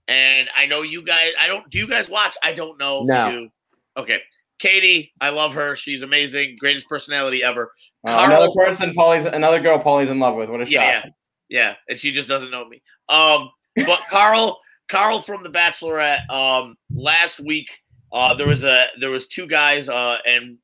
and 0.07 0.49
I 0.57 0.65
know 0.65 0.81
you 0.81 1.03
guys. 1.03 1.31
I 1.41 1.47
don't. 1.47 1.69
Do 1.69 1.77
you 1.77 1.87
guys 1.87 2.09
watch? 2.09 2.35
I 2.43 2.53
don't 2.53 2.77
know. 2.79 3.03
No. 3.03 3.29
You. 3.29 3.49
Okay, 3.97 4.19
Katie, 4.59 5.11
I 5.21 5.29
love 5.29 5.53
her. 5.53 5.75
She's 5.75 6.01
amazing. 6.01 6.55
Greatest 6.59 6.87
personality 6.89 7.43
ever. 7.43 7.71
Uh, 8.07 8.13
Carl- 8.13 8.25
another 8.31 8.51
person, 8.55 8.93
Paulie's 8.95 9.25
another 9.25 9.59
girl. 9.59 9.77
Paulie's 9.77 10.09
in 10.09 10.19
love 10.19 10.35
with. 10.35 10.49
What 10.49 10.61
a 10.61 10.69
Yeah, 10.69 11.01
shock. 11.01 11.11
yeah, 11.49 11.59
yeah, 11.59 11.73
and 11.89 11.99
she 11.99 12.11
just 12.11 12.27
doesn't 12.27 12.49
know 12.49 12.67
me. 12.67 12.81
Um, 13.09 13.51
but 13.85 13.99
Carl, 14.09 14.59
Carl 14.89 15.21
from 15.21 15.43
the 15.43 15.49
Bachelorette. 15.49 16.27
Um, 16.31 16.77
last 16.93 17.39
week, 17.39 17.80
uh, 18.11 18.33
there 18.35 18.47
was 18.47 18.63
a 18.63 18.85
there 18.99 19.09
was 19.09 19.27
two 19.27 19.47
guys, 19.47 19.87
uh, 19.89 20.17
and 20.25 20.57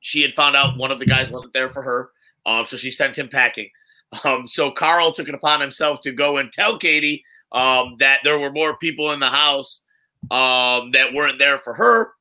she 0.00 0.22
had 0.22 0.34
found 0.34 0.56
out 0.56 0.78
one 0.78 0.90
of 0.90 0.98
the 0.98 1.06
guys 1.06 1.30
wasn't 1.30 1.52
there 1.52 1.68
for 1.68 1.82
her. 1.82 2.10
Um, 2.46 2.64
so 2.66 2.76
she 2.76 2.90
sent 2.90 3.16
him 3.16 3.28
packing. 3.28 3.68
Um, 4.22 4.46
so 4.46 4.70
Carl 4.70 5.12
took 5.12 5.28
it 5.28 5.34
upon 5.34 5.60
himself 5.60 6.00
to 6.02 6.12
go 6.12 6.36
and 6.36 6.52
tell 6.52 6.78
Katie 6.78 7.24
um, 7.50 7.96
that 7.98 8.20
there 8.22 8.38
were 8.38 8.52
more 8.52 8.76
people 8.78 9.12
in 9.12 9.18
the 9.18 9.28
house 9.28 9.82
um, 10.30 10.92
that 10.92 11.12
weren't 11.12 11.40
there 11.40 11.58
for 11.58 11.74
her. 11.74 12.12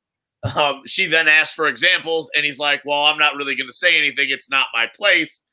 Um, 0.56 0.82
she 0.86 1.06
then 1.06 1.28
asked 1.28 1.56
for 1.56 1.68
examples, 1.68 2.30
and 2.36 2.44
he's 2.44 2.60
like, 2.60 2.84
"Well, 2.86 3.06
I'm 3.06 3.20
not 3.20 3.36
really 3.36 3.56
going 3.56 3.70
to 3.70 3.74
say 3.74 3.98
anything. 3.98 4.30
It's 4.30 4.50
not 4.50 4.68
my 4.74 4.88
place." 4.96 5.44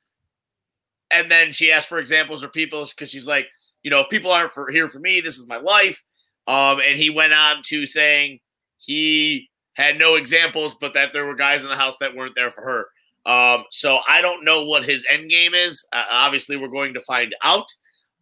And 1.11 1.31
then 1.31 1.53
she 1.53 1.70
asked 1.70 1.89
for 1.89 1.99
examples 1.99 2.43
or 2.43 2.49
people 2.49 2.87
because 2.87 3.11
she's 3.11 3.27
like, 3.27 3.47
you 3.83 3.91
know, 3.91 4.01
if 4.01 4.09
people 4.09 4.31
aren't 4.31 4.53
for, 4.53 4.70
here 4.70 4.89
for 4.89 4.99
me, 4.99 5.20
this 5.20 5.37
is 5.37 5.47
my 5.47 5.59
life. 5.59 6.03
Um, 6.47 6.81
and 6.81 6.99
he 6.99 7.11
went 7.11 7.33
on 7.33 7.62
to 7.66 7.87
saying 7.87 8.41
he 8.85 9.49
had 9.74 9.99
no 9.99 10.14
examples, 10.16 10.74
but 10.80 10.95
that 10.95 11.12
there 11.12 11.24
were 11.24 11.35
guys 11.35 11.62
in 11.62 11.68
the 11.68 11.76
house 11.76 11.97
that 12.01 12.14
weren't 12.14 12.35
there 12.35 12.51
for 12.51 12.62
her. 12.62 12.87
Um, 13.30 13.64
so 13.70 13.99
I 14.09 14.20
don't 14.20 14.45
know 14.45 14.64
what 14.64 14.85
his 14.85 15.05
end 15.11 15.30
game 15.30 15.55
is. 15.55 15.87
Uh, 15.93 16.03
obviously, 16.11 16.57
we're 16.57 16.68
going 16.68 16.95
to 16.95 17.01
find 17.03 17.35
out. 17.43 17.66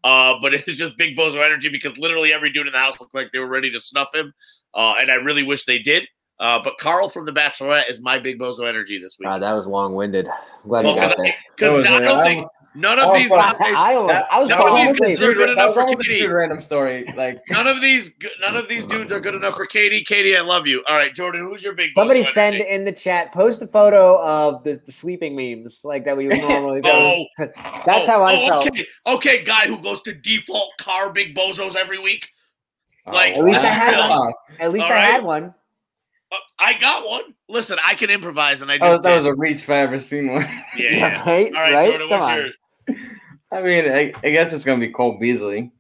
Uh, 0.05 0.35
but 0.41 0.55
it's 0.67 0.77
just 0.77 0.97
big 0.97 1.17
bozo 1.17 1.45
energy 1.45 1.69
because 1.69 1.97
literally 1.99 2.33
every 2.33 2.53
dude 2.53 2.67
in 2.67 2.73
the 2.73 2.79
house 2.79 3.01
looked 3.01 3.15
like 3.15 3.31
they 3.33 3.39
were 3.39 3.49
ready 3.49 3.71
to 3.73 3.81
snuff 3.81 4.15
him. 4.15 4.33
Uh, 4.75 4.95
and 5.01 5.11
I 5.11 5.15
really 5.15 5.43
wish 5.43 5.65
they 5.65 5.79
did. 5.79 6.07
Uh, 6.39 6.59
but 6.63 6.79
Carl 6.79 7.09
from 7.11 7.27
the 7.27 7.33
Bachelorette 7.33 7.91
is 7.91 8.01
my 8.01 8.19
big 8.19 8.39
bozo 8.39 8.67
energy 8.69 8.99
this 8.99 9.19
week. 9.19 9.27
God, 9.27 9.43
that 9.43 9.53
was 9.53 9.67
long 9.67 9.95
winded. 9.95 10.27
Glad 10.67 10.85
Well, 10.85 10.95
you 10.95 11.01
got 11.01 11.17
because 11.17 11.23
there. 11.25 11.35
because 11.57 11.73
That 11.73 11.79
was 11.79 11.87
I 11.87 12.01
don't 12.09 12.19
I 12.21 12.25
think 12.25 12.39
almost- 12.39 12.51
none 12.75 12.99
of 12.99 13.05
almost 13.07 13.21
these 13.23 13.29
thought- 13.31 13.57
I, 13.61 13.95
That- 14.07 14.29
I 14.31 14.41
was 14.41 14.49
that 14.49 14.59
That 14.59 14.67
was 14.67 14.69
falling 14.97 15.13
a. 15.13 15.15
They're 15.17 15.35
good 15.35 15.51
enough 15.51 15.75
for 15.75 15.95
Katie. 15.95 16.27
random 16.27 16.61
story. 16.61 17.05
Like 17.17 17.41
none 17.51 17.67
of 17.67 17.81
these 17.81 18.11
none 18.41 18.57
of 18.57 18.69
these 18.69 18.85
dudes 18.87 19.11
are 19.13 19.21
good 19.21 19.35
enough 19.35 19.55
for 19.57 19.67
Katie. 19.67 20.03
Katie, 20.05 20.37
I 20.37 20.41
love 20.41 20.67
you. 20.67 20.85
All 20.89 20.97
right, 20.97 21.15
Jordan, 21.15 21.43
who's 21.43 21.63
your 21.63 21.73
big 21.75 21.91
bozo 21.91 21.95
Somebody 21.95 22.21
energy? 22.21 22.33
send 22.33 22.57
in 22.57 22.85
the 22.85 22.93
chat, 22.93 23.33
post 23.33 23.61
a 23.63 23.67
photo 23.67 24.23
of 24.23 24.63
the, 24.65 24.81
the 24.87 24.93
sleeping 24.93 25.35
memes 25.37 25.81
like 25.85 26.05
that 26.05 26.17
we 26.17 26.29
would 26.29 26.39
normally 26.41 26.81
do. 26.83 26.91
Oh. 26.93 27.25
That's 27.39 27.57
Oh, 27.89 28.07
how 28.07 28.23
I 28.23 28.35
oh, 28.45 28.49
felt. 28.49 28.67
Okay, 28.69 28.87
okay, 29.07 29.45
guy 29.45 29.67
who 29.67 29.79
goes 29.79 30.01
to 30.03 30.13
default 30.13 30.71
car 30.79 31.13
big 31.13 31.35
bozos 31.35 31.75
every 31.77 31.99
week. 31.99 32.31
Like, 33.07 33.37
At 33.37 33.43
least 33.45 33.61
I 33.61 33.67
had 33.67 34.09
one. 34.09 34.33
At 34.61 34.73
least 34.73 34.85
All 34.85 34.93
I 34.93 34.95
right. 34.95 35.05
had 35.05 35.25
one. 35.25 35.55
Uh, 36.31 36.37
I 36.61 36.75
got 36.79 37.09
one. 37.09 37.35
Listen, 37.51 37.79
I 37.85 37.95
can 37.95 38.11
improvise, 38.11 38.63
and 38.63 38.71
I 38.71 38.79
That 38.79 38.85
was, 38.89 38.95
just 38.95 39.03
that 39.05 39.17
was 39.17 39.25
a 39.27 39.35
reach 39.35 39.63
if 39.63 39.71
I 39.71 39.79
ever 39.79 39.99
seen 39.99 40.29
one. 40.33 40.43
yeah, 40.77 40.91
yeah. 40.91 41.23
right? 41.29 41.47
All 41.47 41.61
right, 41.61 41.73
right? 41.75 41.91
Jordan, 41.91 42.09
Come 42.09 42.21
what's 42.21 42.31
on. 42.31 42.37
yours? 42.39 42.59
I 43.53 43.63
mean, 43.63 43.93
I, 43.93 44.13
I 44.23 44.31
guess 44.31 44.53
it's 44.53 44.65
gonna 44.65 44.79
be 44.81 44.91
Cole 44.93 45.19
Beasley. 45.19 45.73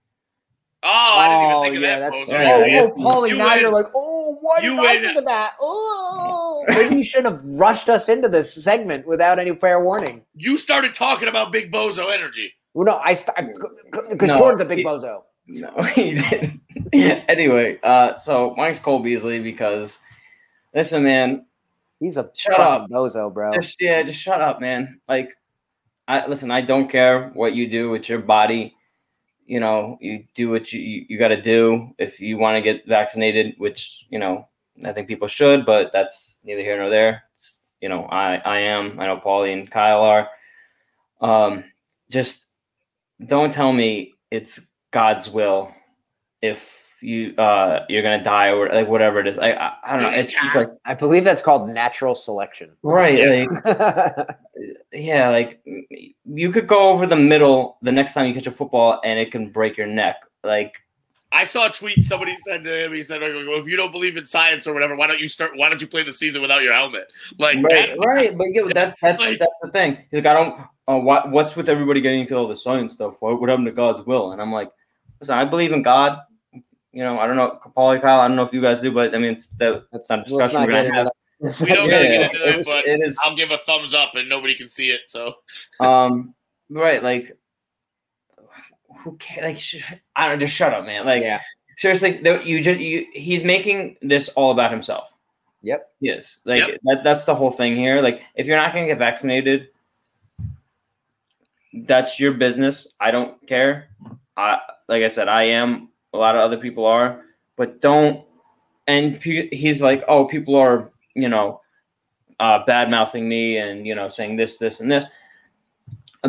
Oh, 0.83 0.89
I 0.89 1.29
didn't 1.29 1.43
even 1.45 1.57
Oh, 1.57 1.62
think 1.62 1.77
of 1.77 1.83
yeah, 1.83 1.99
that. 1.99 2.11
that's- 2.12 2.29
Bozo. 2.29 2.33
Oh, 2.33 2.64
I 2.64 2.68
guess 2.71 2.93
oh, 2.97 2.99
Paulie, 3.01 3.29
you 3.29 3.37
now 3.37 3.51
win. 3.51 3.61
you're 3.61 3.71
like, 3.73 3.87
oh, 3.95 4.39
why 4.41 4.59
You 4.62 4.71
did 4.71 4.79
I 4.79 4.95
win. 4.95 5.03
think 5.05 5.18
of 5.18 5.25
that? 5.27 5.53
Oh, 5.61 6.64
maybe 6.68 6.97
you 6.97 7.05
should 7.05 7.25
have 7.27 7.41
rushed 7.45 7.89
us 7.91 8.09
into 8.09 8.29
this 8.29 8.55
segment 8.55 9.07
without 9.07 9.39
any 9.39 9.55
fair 9.55 9.85
warning. 9.85 10.23
You 10.35 10.57
started 10.57 10.95
talking 10.95 11.29
about 11.29 11.53
big 11.53 11.71
bozo 11.71 12.11
energy. 12.12 12.53
Well, 12.75 12.87
no, 12.87 12.97
I 13.05 13.14
because 13.14 14.29
No, 14.29 14.39
Jordan's 14.39 14.62
a 14.62 14.64
big 14.64 14.79
he- 14.79 14.85
bozo. 14.85 15.23
No, 15.47 15.71
he 15.83 16.14
didn't. 16.14 16.61
anyway, 17.29 17.79
uh, 17.83 18.16
so 18.18 18.55
mine's 18.57 18.79
Cole 18.81 19.01
Beasley 19.01 19.39
because 19.41 19.99
listen, 20.75 21.03
man, 21.03 21.45
He's 22.01 22.17
a 22.17 22.31
Shut 22.37 22.59
up. 22.59 22.91
bozo, 22.91 23.33
bro. 23.33 23.53
just 23.53 23.81
yeah, 23.81 24.03
just 24.03 24.21
shut 24.21 24.41
up, 24.41 24.61
man. 24.61 25.01
Like, 25.07 25.35
I 26.09 26.27
listen. 26.27 26.51
I 26.51 26.63
don't 26.63 26.89
care 26.91 27.29
what 27.35 27.55
you 27.55 27.69
do 27.69 27.91
with 27.91 28.09
your 28.09 28.19
body. 28.21 28.75
You 29.47 29.61
know, 29.61 29.99
you 30.01 30.25
do 30.35 30.49
what 30.51 30.73
you 30.73 30.81
you, 30.81 31.07
you 31.11 31.19
got 31.19 31.29
to 31.29 31.41
do 31.41 31.91
if 31.99 32.19
you 32.21 32.39
want 32.39 32.57
to 32.57 32.63
get 32.63 32.87
vaccinated, 32.89 33.55
which 33.59 34.07
you 34.11 34.19
know 34.19 34.49
I 34.85 34.93
think 34.93 35.09
people 35.09 35.29
should, 35.29 35.67
but 35.67 35.93
that's 35.93 36.39
neither 36.43 36.63
here 36.63 36.79
nor 36.79 36.89
there. 36.91 37.25
It's, 37.35 37.61
you 37.83 37.89
know, 37.89 38.05
I 38.07 38.37
I 38.37 38.59
am. 38.61 38.99
I 38.99 39.07
know 39.07 39.19
Paulie 39.19 39.53
and 39.53 39.71
Kyle 39.71 40.03
are. 40.03 40.29
Um, 41.21 41.65
just 42.11 42.47
don't 43.27 43.53
tell 43.53 43.73
me 43.73 44.15
it's 44.31 44.61
God's 44.91 45.29
will 45.29 45.73
if 46.41 46.80
you 47.03 47.35
uh 47.37 47.85
you're 47.89 48.03
gonna 48.03 48.23
die 48.23 48.51
or 48.51 48.69
like 48.69 48.89
whatever 48.89 49.21
it 49.21 49.27
is. 49.27 49.39
I 49.39 49.53
I, 49.53 49.73
I 49.85 49.97
don't 49.97 50.03
know. 50.13 50.19
It's, 50.19 50.35
it's 50.43 50.55
like 50.55 50.71
I 50.85 50.95
believe 50.95 51.25
that's 51.25 51.43
called 51.43 51.69
natural 51.69 52.15
selection. 52.15 52.73
right. 52.83 53.49
Like, 53.65 54.27
yeah, 54.93 55.31
like 55.31 55.61
you 56.25 56.51
could 56.53 56.67
go 56.67 56.91
over 56.91 57.07
the 57.07 57.17
middle 57.17 57.79
the 57.83 57.93
next 57.93 58.15
time 58.15 58.27
you 58.27 58.35
catch 58.35 58.47
a 58.47 58.51
football 58.51 59.01
and 59.05 59.19
it 59.19 59.31
can 59.33 59.51
break 59.51 59.77
your 59.77 59.87
neck. 59.87 60.17
Like 60.45 60.77
I 61.33 61.45
saw 61.45 61.69
a 61.69 61.71
tweet 61.71 62.03
somebody 62.03 62.37
said 62.37 62.65
to 62.65 62.85
him. 62.87 62.93
He 62.93 63.03
said, 63.05 63.21
"Well, 63.21 63.61
"If 63.61 63.67
you 63.69 63.77
don't 63.77 63.93
believe 63.93 64.17
in 64.17 64.25
science 64.25 64.67
or 64.67 64.75
whatever, 64.75 64.97
why 64.97 65.07
don't 65.07 65.21
you 65.21 65.29
start? 65.29 65.53
Why 65.55 65.71
don't 65.71 65.81
you 65.81 65.87
play 65.87 66.03
the 66.03 66.13
season 66.13 66.43
without 66.43 66.63
your 66.63 66.75
helmet?" 66.75 67.07
Like, 67.39 67.59
right, 67.63 67.91
that- 67.91 67.99
right, 67.99 68.37
but 68.37 68.49
yeah, 68.51 68.63
that 68.75 68.97
that's 69.03 69.23
Like- 69.23 69.39
that's 69.39 69.61
the 69.63 69.71
thing. 69.71 69.99
He's 70.11 70.25
like, 70.25 70.27
I 70.27 70.35
don't. 70.35 70.61
Uh, 70.89 70.99
what 70.99 71.31
what's 71.31 71.55
with 71.55 71.69
everybody 71.69 72.01
getting 72.01 72.23
into 72.23 72.37
all 72.37 72.49
the 72.49 72.57
science 72.57 72.95
stuff? 72.95 73.17
What 73.21 73.41
what 73.41 73.49
happened 73.49 73.67
to 73.67 73.73
God's 73.73 74.03
will? 74.05 74.33
And 74.33 74.43
I'm 74.43 74.53
like, 74.53 74.73
listen, 75.21 75.37
I 75.37 75.45
believe 75.45 75.71
in 75.73 75.83
God. 75.83 76.19
You 76.93 77.03
know, 77.05 77.18
I 77.18 77.26
don't 77.26 77.36
know, 77.36 77.59
Paulie 77.76 78.01
Kyle. 78.01 78.20
I 78.20 78.26
don't 78.28 78.36
know 78.36 78.45
if 78.45 78.53
you 78.53 78.61
guys 78.61 78.80
do, 78.80 78.91
but 78.93 79.14
I 79.14 79.18
mean, 79.18 79.32
it's 79.32 79.47
the 79.49 79.84
that's 79.93 80.09
not 80.11 80.20
a 80.20 80.24
discussion 80.24 80.61
not 80.61 80.66
we're 80.68 80.74
gonna 80.74 80.88
into 80.88 80.95
have. 80.95 81.09
We 81.61 81.66
don't 81.74 81.88
Yeah, 81.88 81.91
gotta 81.91 82.05
get 82.05 82.22
into 82.34 82.38
that, 82.38 82.64
but 82.66 82.86
it 82.86 83.01
is. 83.01 83.18
I'll 83.24 83.34
give 83.36 83.51
a 83.51 83.57
thumbs 83.59 83.95
up 83.95 84.14
and 84.14 84.28
nobody 84.28 84.55
can 84.55 84.68
see 84.68 84.91
it. 84.91 85.03
So 85.07 85.36
Um, 85.80 86.34
right, 86.68 87.03
like, 87.03 87.36
who 88.99 89.16
cares? 89.16 89.45
Like, 89.45 89.59
sh- 89.59 89.93
I 90.16 90.28
don't 90.28 90.38
just 90.38 90.55
shut 90.55 90.74
up, 90.74 90.84
man. 90.84 91.07
Like, 91.07 91.22
yeah. 91.22 91.41
seriously, 91.78 92.18
there- 92.18 92.43
you 92.43 92.62
just 92.62 92.78
you, 92.80 93.07
he's 93.14 93.43
making 93.45 93.97
this 94.03 94.28
all 94.30 94.51
about 94.51 94.70
himself. 94.70 95.16
Yep. 95.62 95.91
He 96.01 96.09
is 96.11 96.38
like 96.45 96.66
Yep. 96.66 96.80
that. 96.84 97.05
That's 97.05 97.24
the 97.24 97.34
whole 97.34 97.51
thing 97.51 97.76
here. 97.76 98.03
Like, 98.03 98.22
if 98.34 98.47
you're 98.47 98.57
not 98.59 98.74
gonna 98.74 98.86
get 98.86 98.99
vaccinated, 98.99 99.68
that's 101.84 102.18
your 102.20 102.32
business. 102.32 102.93
I 103.01 103.11
don't 103.11 103.47
care. 103.47 103.88
I 104.36 104.59
like 104.88 105.03
I 105.03 105.07
said, 105.09 105.28
I 105.28 105.45
am. 105.45 105.88
A 106.13 106.19
lot 106.19 106.35
of 106.35 106.43
other 106.43 106.59
people 106.59 106.87
are, 106.87 107.25
but 107.57 107.81
don't. 107.81 108.25
And 108.87 109.23
he's 109.23 109.81
like, 109.81 110.03
oh, 110.09 110.25
people 110.25 110.57
are, 110.57 110.91
you 111.15 111.29
know, 111.29 111.61
uh, 112.41 112.65
bad 112.65 112.91
mouthing 112.91 113.29
me 113.29 113.59
and 113.59 113.87
you 113.87 113.95
know 113.95 114.09
saying 114.09 114.37
this, 114.37 114.57
this, 114.57 114.81
and 114.81 114.91
this 114.91 115.05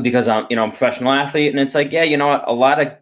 because 0.02 0.28
I'm, 0.28 0.48
you 0.50 0.56
know, 0.56 0.64
I'm 0.64 0.70
a 0.70 0.72
professional 0.72 1.12
athlete, 1.12 1.52
and 1.52 1.60
it's 1.60 1.76
like, 1.76 1.92
yeah, 1.92 2.04
you 2.04 2.18
know 2.18 2.28
what, 2.28 2.48
a 2.48 2.54
lot 2.54 2.80
of 2.80 2.94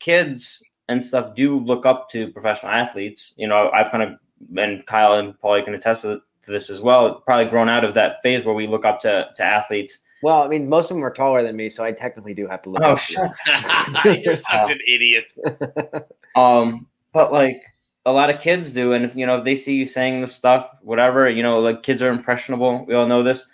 kids 0.00 0.62
and 0.88 1.04
stuff 1.04 1.34
do 1.34 1.58
look 1.58 1.86
up 1.86 2.08
to 2.10 2.28
professional 2.32 2.72
athletes. 2.72 3.34
You 3.36 3.48
know, 3.48 3.70
I've 3.70 3.90
kind 3.90 4.02
of, 4.02 4.18
and 4.56 4.84
Kyle 4.86 5.14
and 5.14 5.38
Paul, 5.40 5.58
you 5.58 5.64
can 5.64 5.74
attest 5.74 6.02
to 6.02 6.20
this 6.46 6.70
as 6.70 6.80
well. 6.80 7.20
Probably 7.20 7.46
grown 7.46 7.68
out 7.68 7.84
of 7.84 7.94
that 7.94 8.22
phase 8.22 8.44
where 8.44 8.54
we 8.54 8.66
look 8.66 8.84
up 8.84 9.00
to 9.00 9.28
to 9.34 9.44
athletes. 9.44 10.02
Well, 10.22 10.42
I 10.42 10.48
mean, 10.48 10.68
most 10.68 10.90
of 10.90 10.96
them 10.96 11.04
are 11.04 11.12
taller 11.12 11.42
than 11.42 11.56
me, 11.56 11.68
so 11.68 11.84
I 11.84 11.92
technically 11.92 12.34
do 12.34 12.46
have 12.46 12.62
to 12.62 12.70
look. 12.70 12.82
Oh, 12.82 12.92
up 12.92 12.98
to 12.98 13.12
you. 13.12 14.02
shut 14.02 14.24
you're 14.24 14.36
such 14.36 14.70
an 14.70 14.80
idiot. 14.86 15.32
Um, 16.36 16.86
but 17.14 17.32
like 17.32 17.62
a 18.04 18.12
lot 18.12 18.28
of 18.28 18.42
kids 18.42 18.70
do, 18.70 18.92
and 18.92 19.06
if 19.06 19.16
you 19.16 19.24
know 19.24 19.38
if 19.38 19.44
they 19.44 19.54
see 19.54 19.74
you 19.74 19.86
saying 19.86 20.20
this 20.20 20.34
stuff, 20.34 20.70
whatever, 20.82 21.30
you 21.30 21.42
know, 21.42 21.60
like 21.60 21.82
kids 21.82 22.02
are 22.02 22.12
impressionable. 22.12 22.84
We 22.84 22.94
all 22.94 23.06
know 23.06 23.22
this. 23.22 23.50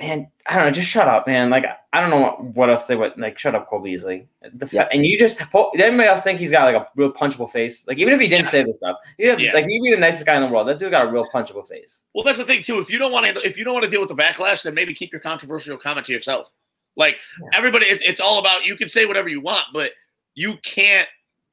Man, 0.00 0.30
I 0.46 0.54
don't 0.54 0.66
know. 0.66 0.70
Just 0.70 0.88
shut 0.88 1.08
up, 1.08 1.26
man. 1.26 1.50
Like 1.50 1.64
I 1.92 2.00
don't 2.00 2.10
know 2.10 2.20
what, 2.20 2.44
what 2.44 2.70
else 2.70 2.86
they 2.86 2.94
would 2.94 3.18
like. 3.18 3.36
Shut 3.36 3.56
up, 3.56 3.68
Cole 3.68 3.80
Beasley. 3.80 4.28
The 4.54 4.66
fa- 4.66 4.76
Yeah. 4.76 4.88
And 4.92 5.04
you 5.04 5.18
just 5.18 5.36
Paul- 5.38 5.72
did 5.74 5.80
anybody 5.84 6.08
else 6.08 6.22
think 6.22 6.38
he's 6.38 6.52
got 6.52 6.72
like 6.72 6.76
a 6.80 6.88
real 6.94 7.12
punchable 7.12 7.50
face? 7.50 7.84
Like 7.88 7.98
even 7.98 8.14
if 8.14 8.20
he 8.20 8.28
didn't 8.28 8.44
Yes. 8.44 8.50
say 8.52 8.62
this 8.62 8.76
stuff, 8.76 8.96
yeah, 9.18 9.36
Yeah. 9.36 9.52
like 9.54 9.64
he'd 9.66 9.82
be 9.82 9.90
the 9.90 9.96
nicest 10.00 10.24
guy 10.26 10.36
in 10.36 10.42
the 10.42 10.48
world. 10.48 10.68
That 10.68 10.78
dude 10.78 10.92
got 10.92 11.06
a 11.06 11.10
real 11.10 11.26
punchable 11.34 11.66
face. 11.66 12.04
Well, 12.14 12.22
that's 12.22 12.38
the 12.38 12.44
thing 12.44 12.62
too. 12.62 12.78
If 12.78 12.90
you 12.90 12.98
don't 13.00 13.10
want 13.10 13.26
to, 13.26 13.34
if 13.44 13.58
you 13.58 13.64
don't 13.64 13.74
want 13.74 13.84
to 13.86 13.90
deal 13.90 14.00
with 14.00 14.08
the 14.10 14.14
backlash, 14.14 14.62
then 14.62 14.74
maybe 14.74 14.94
keep 14.94 15.10
your 15.10 15.20
controversial 15.20 15.76
comment 15.76 16.06
to 16.06 16.12
yourself. 16.12 16.50
Like 16.96 17.16
everybody, 17.52 17.86
it's, 17.86 18.02
it's 18.04 18.20
all 18.20 18.38
about. 18.38 18.64
You 18.64 18.76
can 18.76 18.88
say 18.88 19.04
whatever 19.04 19.28
you 19.28 19.40
want, 19.40 19.64
but 19.72 19.92
you 20.34 20.56
can't 20.62 21.08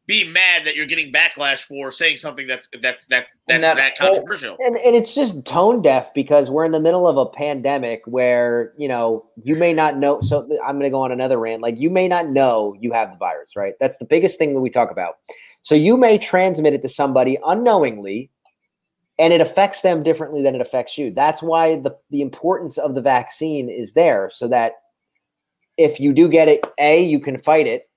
be 0.08 0.28
mad 0.28 0.66
that 0.66 0.76
you're 0.76 0.86
getting 0.86 1.12
backlash 1.12 1.62
for 1.62 1.92
saying 1.92 2.18
something 2.18 2.46
that's 2.46 2.68
that's 2.82 3.08
that 3.08 3.28
that's 3.48 3.62
that, 3.62 3.76
that 3.76 3.98
whole- 3.98 4.16
controversial. 4.16 4.56
And, 4.60 4.76
and 4.78 4.96
it's 4.96 5.16
just 5.16 5.46
tone 5.46 5.82
deaf 5.82 6.14
because 6.14 6.50
we're 6.50 6.66
in 6.66 6.72
the 6.72 6.80
middle 6.80 7.08
of 7.08 7.18
a 7.18 7.26
pandemic 7.26 8.02
where 8.06 8.74
you 8.78 8.88
know 8.88 9.26
you 9.44 9.56
may 9.56 9.74
not 9.74 9.98
know. 9.98 10.22
So 10.22 10.48
I'm 10.66 10.76
going 10.76 10.84
to 10.84 10.90
go 10.90 11.02
on 11.02 11.12
another 11.12 11.40
rant. 11.40 11.62
Like 11.62 11.80
you 11.80 11.90
may 11.90 12.08
not 12.08 12.30
know 12.30 12.76
you 12.80 12.92
have 12.94 13.12
the 13.12 13.18
virus, 13.18 13.56
right? 13.56 13.74
That's 13.80 13.98
the 13.98 14.06
biggest 14.06 14.38
thing 14.38 14.54
that 14.54 14.62
we 14.62 14.70
talk 14.70 14.92
about. 14.92 15.16
So 15.64 15.74
you 15.74 15.98
may 15.98 16.20
transmit 16.20 16.74
it 16.74 16.84
to 16.84 16.90
somebody 16.90 17.40
unknowingly, 17.44 18.30
and 19.18 19.34
it 19.34 19.42
affects 19.42 19.82
them 19.82 20.04
differently 20.04 20.44
than 20.44 20.54
it 20.54 20.62
affects 20.62 20.98
you. 20.98 21.10
That's 21.10 21.42
why 21.42 21.78
the 21.78 21.98
the 22.12 22.22
importance 22.22 22.78
of 22.78 22.94
the 22.94 23.02
vaccine 23.02 23.70
is 23.70 23.94
there, 23.94 24.30
so 24.32 24.48
that 24.50 24.74
if 25.78 26.00
you 26.00 26.14
do 26.14 26.30
get 26.30 26.48
it, 26.48 26.66
a 26.80 27.04
you 27.04 27.20
can 27.20 27.40
fight 27.40 27.66
it. 27.66 27.90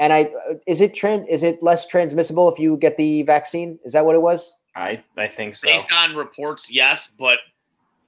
And 0.00 0.12
I 0.12 0.32
is 0.66 0.80
it 0.80 0.94
trans 0.94 1.28
is 1.28 1.44
it 1.44 1.62
less 1.62 1.86
transmissible 1.86 2.52
if 2.52 2.58
you 2.58 2.76
get 2.78 2.96
the 2.96 3.22
vaccine? 3.22 3.78
Is 3.84 3.92
that 3.92 4.04
what 4.04 4.16
it 4.16 4.22
was? 4.22 4.56
I 4.74 5.00
I 5.16 5.28
think 5.28 5.54
so. 5.54 5.68
Based 5.68 5.92
on 5.92 6.16
reports, 6.16 6.68
yes, 6.70 7.12
but 7.18 7.38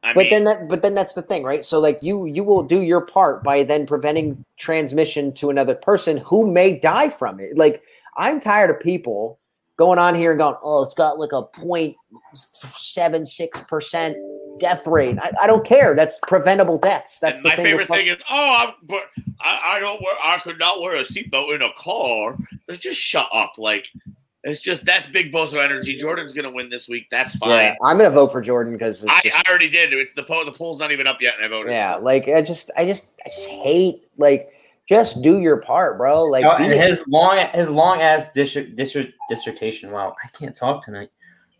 I 0.03 0.14
but 0.14 0.22
mean, 0.22 0.30
then 0.30 0.45
that 0.45 0.68
but 0.68 0.80
then 0.82 0.95
that's 0.95 1.12
the 1.14 1.22
thing 1.22 1.45
right 1.45 1.64
so 1.64 1.78
like 1.78 2.01
you 2.03 2.26
you 2.26 2.43
will 2.43 2.64
do 2.64 2.82
your 2.82 3.03
part 3.03 3.45
by 3.45 3.62
then 3.62 3.86
preventing 3.86 4.45
transmission 4.57 5.32
to 5.34 5.49
another 5.49 5.76
person 5.76 6.16
who 6.16 6.51
may 6.51 6.76
die 6.76 7.09
from 7.09 7.38
it 7.38 7.57
like 7.57 7.84
i'm 8.16 8.40
tired 8.40 8.68
of 8.68 8.80
people 8.80 9.38
going 9.76 10.01
on 10.01 10.16
here 10.16 10.32
and 10.32 10.40
going 10.40 10.57
oh 10.64 10.82
it's 10.82 10.95
got 10.95 11.20
like 11.20 11.30
a 11.32 11.45
0.76% 11.57 14.14
death 14.62 14.86
rate 14.86 15.18
I, 15.20 15.32
I 15.42 15.46
don't 15.46 15.66
care 15.66 15.94
that's 15.94 16.18
preventable 16.20 16.78
deaths 16.78 17.18
that's 17.18 17.38
and 17.38 17.44
the 17.44 17.48
my 17.50 17.56
thing 17.56 17.64
favorite 17.66 17.88
talking- 17.88 18.06
thing 18.06 18.14
is, 18.14 18.22
oh, 18.30 18.56
I'm, 18.68 18.74
but 18.84 19.02
I, 19.40 19.76
I 19.76 19.80
don't 19.80 20.00
wear, 20.00 20.14
I 20.24 20.38
could 20.38 20.58
not 20.58 20.80
wear 20.80 20.96
a 20.96 21.00
seatbelt 21.02 21.54
in 21.56 21.62
a 21.62 21.70
car. 21.76 22.38
It's 22.68 22.78
just 22.78 23.00
shut 23.00 23.26
up. 23.32 23.54
Like, 23.58 23.88
it's 24.44 24.60
just 24.62 24.84
that's 24.84 25.08
big 25.08 25.32
boast 25.32 25.52
of 25.52 25.58
energy. 25.60 25.96
Jordan's 25.96 26.32
gonna 26.32 26.50
win 26.52 26.70
this 26.70 26.88
week. 26.88 27.08
That's 27.10 27.34
fine. 27.36 27.50
yeah 27.50 27.74
i'm 27.82 27.96
gonna 27.96 28.10
vote 28.10 28.30
for 28.32 28.40
jordan 28.40 28.72
because 28.72 29.04
I, 29.08 29.20
I 29.34 29.42
already 29.48 29.68
did. 29.68 29.92
It's 29.92 30.12
the 30.14 30.22
poll. 30.22 30.44
The 30.44 30.52
poll's 30.52 30.78
not 30.80 30.90
even 30.92 31.06
up 31.08 31.20
yet, 31.20 31.34
and 31.36 31.44
I 31.44 31.48
voted. 31.48 31.72
yeah 31.72 31.96
so. 31.96 32.02
like 32.02 32.28
i 32.28 32.40
just 32.42 32.70
i 32.76 32.84
just 32.84 33.08
i 33.26 33.28
just 33.28 33.48
hate 33.48 34.08
like 34.16 34.48
just 34.88 35.22
do 35.22 35.38
your 35.38 35.58
part 35.58 35.96
bro 35.98 36.24
like 36.24 36.44
Oh, 36.44 36.50
and 36.52 36.72
his 36.72 37.06
long 37.08 37.36
his 37.52 37.68
long 37.70 38.00
ass 38.00 38.32
dis- 38.32 38.56
dis- 38.74 38.96
dissertation. 39.28 39.90
Wow, 39.92 40.14
I 40.24 40.28
can't 40.36 40.54
talk 40.56 40.84
tonight. 40.84 41.10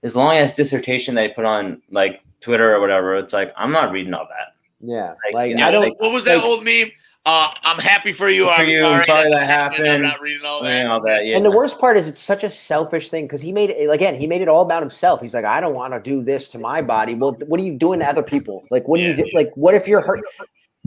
His 0.03 0.14
long 0.16 0.34
ass 0.36 0.55
dissertation 0.55 1.14
that 1.16 1.28
he 1.28 1.32
put 1.34 1.44
on 1.44 1.82
like 1.90 2.22
Twitter 2.43 2.74
or 2.74 2.80
whatever. 2.80 3.16
It's 3.16 3.32
like 3.32 3.53
I'm 3.57 3.72
not 3.72 3.93
reading 3.93 4.12
all 4.14 4.26
that. 4.28 4.55
yeah 4.80 5.14
like, 5.26 5.34
like 5.34 5.51
you 5.51 5.57
know, 5.57 5.66
i 5.66 5.70
don't 5.70 5.82
like- 5.84 6.01
What 6.01 6.12
was 6.12 6.24
that 6.24 6.36
like- 6.36 6.45
old 6.45 6.64
meme? 6.64 6.90
Uh, 7.24 7.55
I'm 7.62 7.78
happy 7.78 8.11
for 8.11 8.28
you. 8.28 8.47
For 8.47 8.51
I'm 8.51 8.68
you, 8.68 8.80
sorry, 8.80 9.05
sorry 9.05 9.30
that 9.30 9.43
I'm 9.43 9.47
happened. 9.47 10.03
not 10.03 10.20
reading 10.20 10.45
all 10.45 10.61
that. 10.64 10.86
All 10.88 11.01
that. 11.03 11.24
Yeah. 11.24 11.36
And 11.36 11.47
the 11.47 11.53
worst 11.53 11.78
part 11.78 11.97
is 11.97 12.09
it's 12.09 12.20
such 12.20 12.43
a 12.43 12.51
selfish 12.51 13.11
thing 13.11 13.26
because 13.26 13.40
he 13.40 13.53
made 13.53 13.70
it 13.70 13.88
again, 13.88 14.16
he 14.18 14.26
made 14.26 14.43
it 14.43 14.49
all 14.49 14.62
about 14.62 14.82
himself. 14.82 15.20
He's 15.20 15.32
like, 15.32 15.45
I 15.45 15.61
don't 15.61 15.72
want 15.72 15.93
to 15.95 16.01
do 16.01 16.24
this 16.24 16.49
to 16.49 16.59
my 16.59 16.82
body. 16.82 17.14
Well, 17.14 17.36
what 17.47 17.61
are 17.61 17.62
you 17.62 17.78
doing 17.78 18.01
to 18.01 18.07
other 18.09 18.24
people? 18.24 18.64
Like, 18.72 18.88
what 18.88 18.97
do 18.97 19.05
you 19.05 19.14
do? 19.14 19.24
Like, 19.34 19.53
what 19.55 19.74
if 19.76 19.86
you're 19.86 20.01
hurt? 20.01 20.18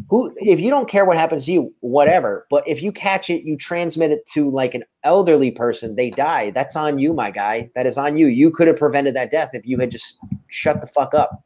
Who 0.09 0.35
if 0.35 0.59
you 0.59 0.69
don't 0.69 0.89
care 0.89 1.05
what 1.05 1.15
happens 1.15 1.45
to 1.45 1.53
you, 1.53 1.73
whatever. 1.79 2.45
But 2.49 2.67
if 2.67 2.83
you 2.83 2.91
catch 2.91 3.29
it, 3.29 3.43
you 3.45 3.55
transmit 3.55 4.11
it 4.11 4.25
to 4.33 4.49
like 4.49 4.75
an 4.75 4.83
elderly 5.05 5.51
person, 5.51 5.95
they 5.95 6.09
die. 6.09 6.49
That's 6.49 6.75
on 6.75 6.99
you, 6.99 7.13
my 7.13 7.31
guy. 7.31 7.69
That 7.75 7.85
is 7.85 7.97
on 7.97 8.17
you. 8.17 8.27
You 8.27 8.51
could 8.51 8.67
have 8.67 8.75
prevented 8.75 9.15
that 9.15 9.31
death 9.31 9.51
if 9.53 9.65
you 9.65 9.79
had 9.79 9.89
just 9.89 10.17
shut 10.47 10.81
the 10.81 10.87
fuck 10.87 11.13
up. 11.13 11.44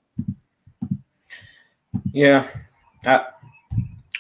Yeah. 2.11 2.47
Uh, 3.05 3.23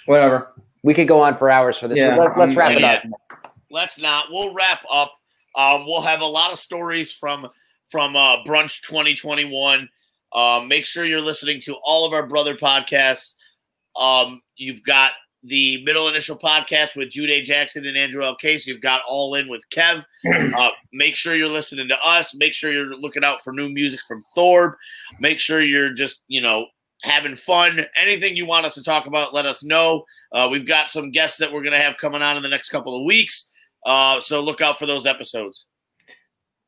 whatever. 0.05 0.53
We 0.83 0.93
could 0.93 1.07
go 1.07 1.21
on 1.21 1.35
for 1.35 1.49
hours 1.49 1.77
for 1.77 1.87
this. 1.87 1.97
Yeah, 1.97 2.15
Let, 2.15 2.37
us 2.37 2.55
wrap 2.55 2.71
it 2.71 2.81
yeah. 2.81 3.01
up. 3.31 3.55
Let's 3.69 3.99
not. 3.99 4.27
We'll 4.29 4.53
wrap 4.53 4.81
up. 4.89 5.13
Um, 5.55 5.85
we'll 5.85 6.01
have 6.01 6.21
a 6.21 6.25
lot 6.25 6.51
of 6.51 6.59
stories 6.59 7.11
from 7.11 7.47
from 7.89 8.15
uh, 8.15 8.43
brunch 8.43 8.81
2021. 8.81 9.89
Um, 10.33 10.67
make 10.67 10.85
sure 10.85 11.05
you're 11.05 11.21
listening 11.21 11.59
to 11.61 11.75
all 11.83 12.05
of 12.05 12.13
our 12.13 12.25
brother 12.25 12.55
podcasts. 12.55 13.35
Um, 13.95 14.41
you've 14.55 14.83
got 14.83 15.13
the 15.43 15.83
middle 15.83 16.07
initial 16.07 16.37
podcast 16.37 16.95
with 16.95 17.09
Jude 17.09 17.29
A. 17.29 17.41
Jackson 17.41 17.85
and 17.85 17.97
Andrew 17.97 18.23
L. 18.23 18.35
Case. 18.35 18.67
You've 18.67 18.81
got 18.81 19.01
All 19.07 19.35
In 19.35 19.47
with 19.47 19.63
Kev. 19.69 20.05
Uh, 20.59 20.69
make 20.91 21.15
sure 21.15 21.35
you're 21.35 21.47
listening 21.47 21.87
to 21.87 21.97
us. 22.03 22.35
Make 22.35 22.53
sure 22.53 22.71
you're 22.71 22.95
looking 22.95 23.23
out 23.23 23.41
for 23.41 23.53
new 23.53 23.69
music 23.69 24.01
from 24.07 24.23
Thorb. 24.35 24.73
Make 25.19 25.39
sure 25.39 25.61
you're 25.61 25.93
just, 25.93 26.21
you 26.27 26.41
know, 26.41 26.65
having 27.01 27.35
fun. 27.35 27.85
Anything 27.95 28.35
you 28.35 28.45
want 28.45 28.65
us 28.65 28.75
to 28.75 28.83
talk 28.83 29.05
about, 29.05 29.33
let 29.33 29.45
us 29.45 29.63
know. 29.63 30.03
Uh, 30.31 30.47
we've 30.51 30.65
got 30.67 30.89
some 30.89 31.11
guests 31.11 31.37
that 31.39 31.51
we're 31.51 31.61
going 31.63 31.73
to 31.73 31.79
have 31.79 31.97
coming 31.97 32.21
on 32.21 32.37
in 32.37 32.43
the 32.43 32.49
next 32.49 32.69
couple 32.69 32.95
of 32.95 33.03
weeks. 33.05 33.49
Uh, 33.85 34.19
so 34.19 34.41
look 34.41 34.61
out 34.61 34.77
for 34.77 34.85
those 34.85 35.05
episodes. 35.05 35.65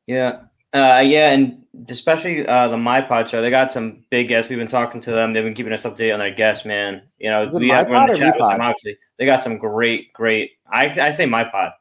Yeah. 0.06 0.40
Uh, 0.74 1.02
yeah, 1.04 1.32
and 1.32 1.62
especially 1.90 2.46
uh, 2.46 2.66
the 2.68 2.78
My 2.78 3.02
Pod 3.02 3.28
show, 3.28 3.42
they 3.42 3.50
got 3.50 3.70
some 3.70 4.04
big 4.10 4.28
guests. 4.28 4.48
We've 4.48 4.58
been 4.58 4.68
talking 4.68 5.02
to 5.02 5.10
them. 5.10 5.34
They've 5.34 5.44
been 5.44 5.52
keeping 5.52 5.72
us 5.74 5.82
updated 5.82 6.14
on 6.14 6.18
their 6.18 6.34
guests, 6.34 6.64
man. 6.64 7.02
You 7.18 7.28
know, 7.28 7.46
we 7.52 7.68
have, 7.68 7.88
we're 7.90 7.96
in 8.00 8.06
the 8.06 8.14
chat 8.14 8.34
with 8.34 8.38
them, 8.38 8.58
Pod? 8.58 8.60
obviously. 8.60 8.96
They 9.18 9.26
got 9.26 9.42
some 9.42 9.58
great, 9.58 10.12
great. 10.14 10.52
I 10.72 10.86
I 10.98 11.10
say 11.10 11.26
My 11.26 11.44
Pod. 11.44 11.72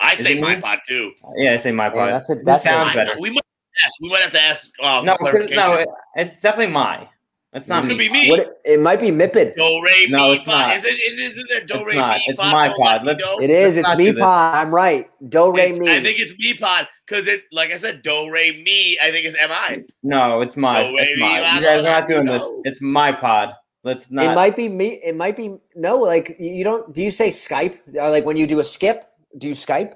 I 0.00 0.14
Is 0.14 0.20
say 0.20 0.32
it 0.38 0.40
my 0.40 0.56
pod 0.56 0.80
too. 0.86 1.12
Yeah, 1.36 1.52
I 1.52 1.56
say 1.56 1.72
My 1.72 1.86
Yeah, 1.86 1.90
Pod. 1.92 2.10
that's 2.10 2.30
a- 2.30 2.34
This 2.36 2.44
that's 2.46 2.58
a- 2.60 2.62
sounds 2.62 2.90
I- 2.90 2.94
better. 2.94 3.20
we 3.20 3.30
might 3.30 3.42
ask. 3.84 4.00
We 4.00 4.08
might 4.08 4.22
have 4.22 4.32
to 4.32 4.40
ask 4.42 4.72
uh, 4.82 5.00
for 5.00 5.06
No, 5.06 5.12
'cause- 5.12 5.18
clarification. 5.30 5.56
no, 5.56 5.74
it, 5.74 5.88
it's 6.16 6.40
definitely 6.40 6.72
My. 6.72 7.08
It's 7.54 7.68
not 7.68 7.84
it 7.84 7.88
could 7.88 7.98
me. 7.98 8.08
be 8.08 8.12
me. 8.12 8.30
What 8.30 8.60
it 8.64 8.80
might 8.80 9.00
be 9.00 9.10
Mipid. 9.12 9.54
Do 9.54 9.62
re 9.82 10.06
No, 10.10 10.28
mi 10.30 10.34
it's 10.34 10.44
fa. 10.44 10.50
not. 10.50 10.76
Is 10.76 10.84
it? 10.84 10.94
it 10.98 11.18
Isn't 11.20 11.50
it 11.50 11.66
do 11.68 11.74
It's 11.76 11.86
re 11.88 11.94
not. 11.94 12.16
mi 12.16 12.24
It's 12.26 12.40
fa 12.40 12.46
my 12.50 12.68
sol 12.68 12.76
pod. 12.78 13.04
Let's- 13.04 13.24
It 13.40 13.50
is. 13.50 13.76
Let's 13.76 13.88
It's 13.90 13.98
me 13.98 14.12
pod. 14.12 14.54
I'm 14.56 14.74
right. 14.74 15.08
Do 15.30 15.52
re 15.52 15.62
It's- 15.62 15.78
mi. 15.78 15.88
I 15.96 16.02
think 16.02 16.18
it's 16.18 16.36
me 16.36 16.54
pod 16.54 16.88
because 17.06 17.28
it, 17.28 17.44
like 17.52 17.70
I 17.70 17.76
said, 17.76 18.02
do 18.02 18.28
re 18.28 18.60
mi. 18.64 18.98
I 19.00 19.12
think 19.12 19.24
it's 19.26 19.36
mi. 19.36 19.84
No, 20.02 20.40
it's 20.40 20.56
my. 20.56 20.82
No, 20.82 20.96
it's 20.98 21.16
my. 21.18 21.36
You 21.56 21.60
guys 21.62 21.78
are 21.86 22.00
don't 22.00 22.08
doing 22.08 22.26
this. 22.26 22.50
It's 22.64 22.80
my 22.80 23.12
pod. 23.12 23.54
Let's 23.84 24.10
not. 24.10 24.24
it 24.24 24.34
might 24.34 24.56
be 24.56 24.68
me. 24.68 25.00
It 25.04 25.14
might 25.14 25.36
be 25.36 25.54
no. 25.76 25.98
Like 25.98 26.36
you 26.40 26.50
you 26.54 26.64
don't. 26.64 26.92
Do 26.92 27.02
you 27.02 27.10
say 27.12 27.28
Skype? 27.28 27.78
Uh, 27.96 28.10
like 28.10 28.24
when 28.24 28.36
you 28.36 28.46
do 28.46 28.58
a 28.60 28.64
skip, 28.64 29.06
do 29.38 29.46
you 29.46 29.54
Skype? 29.54 29.94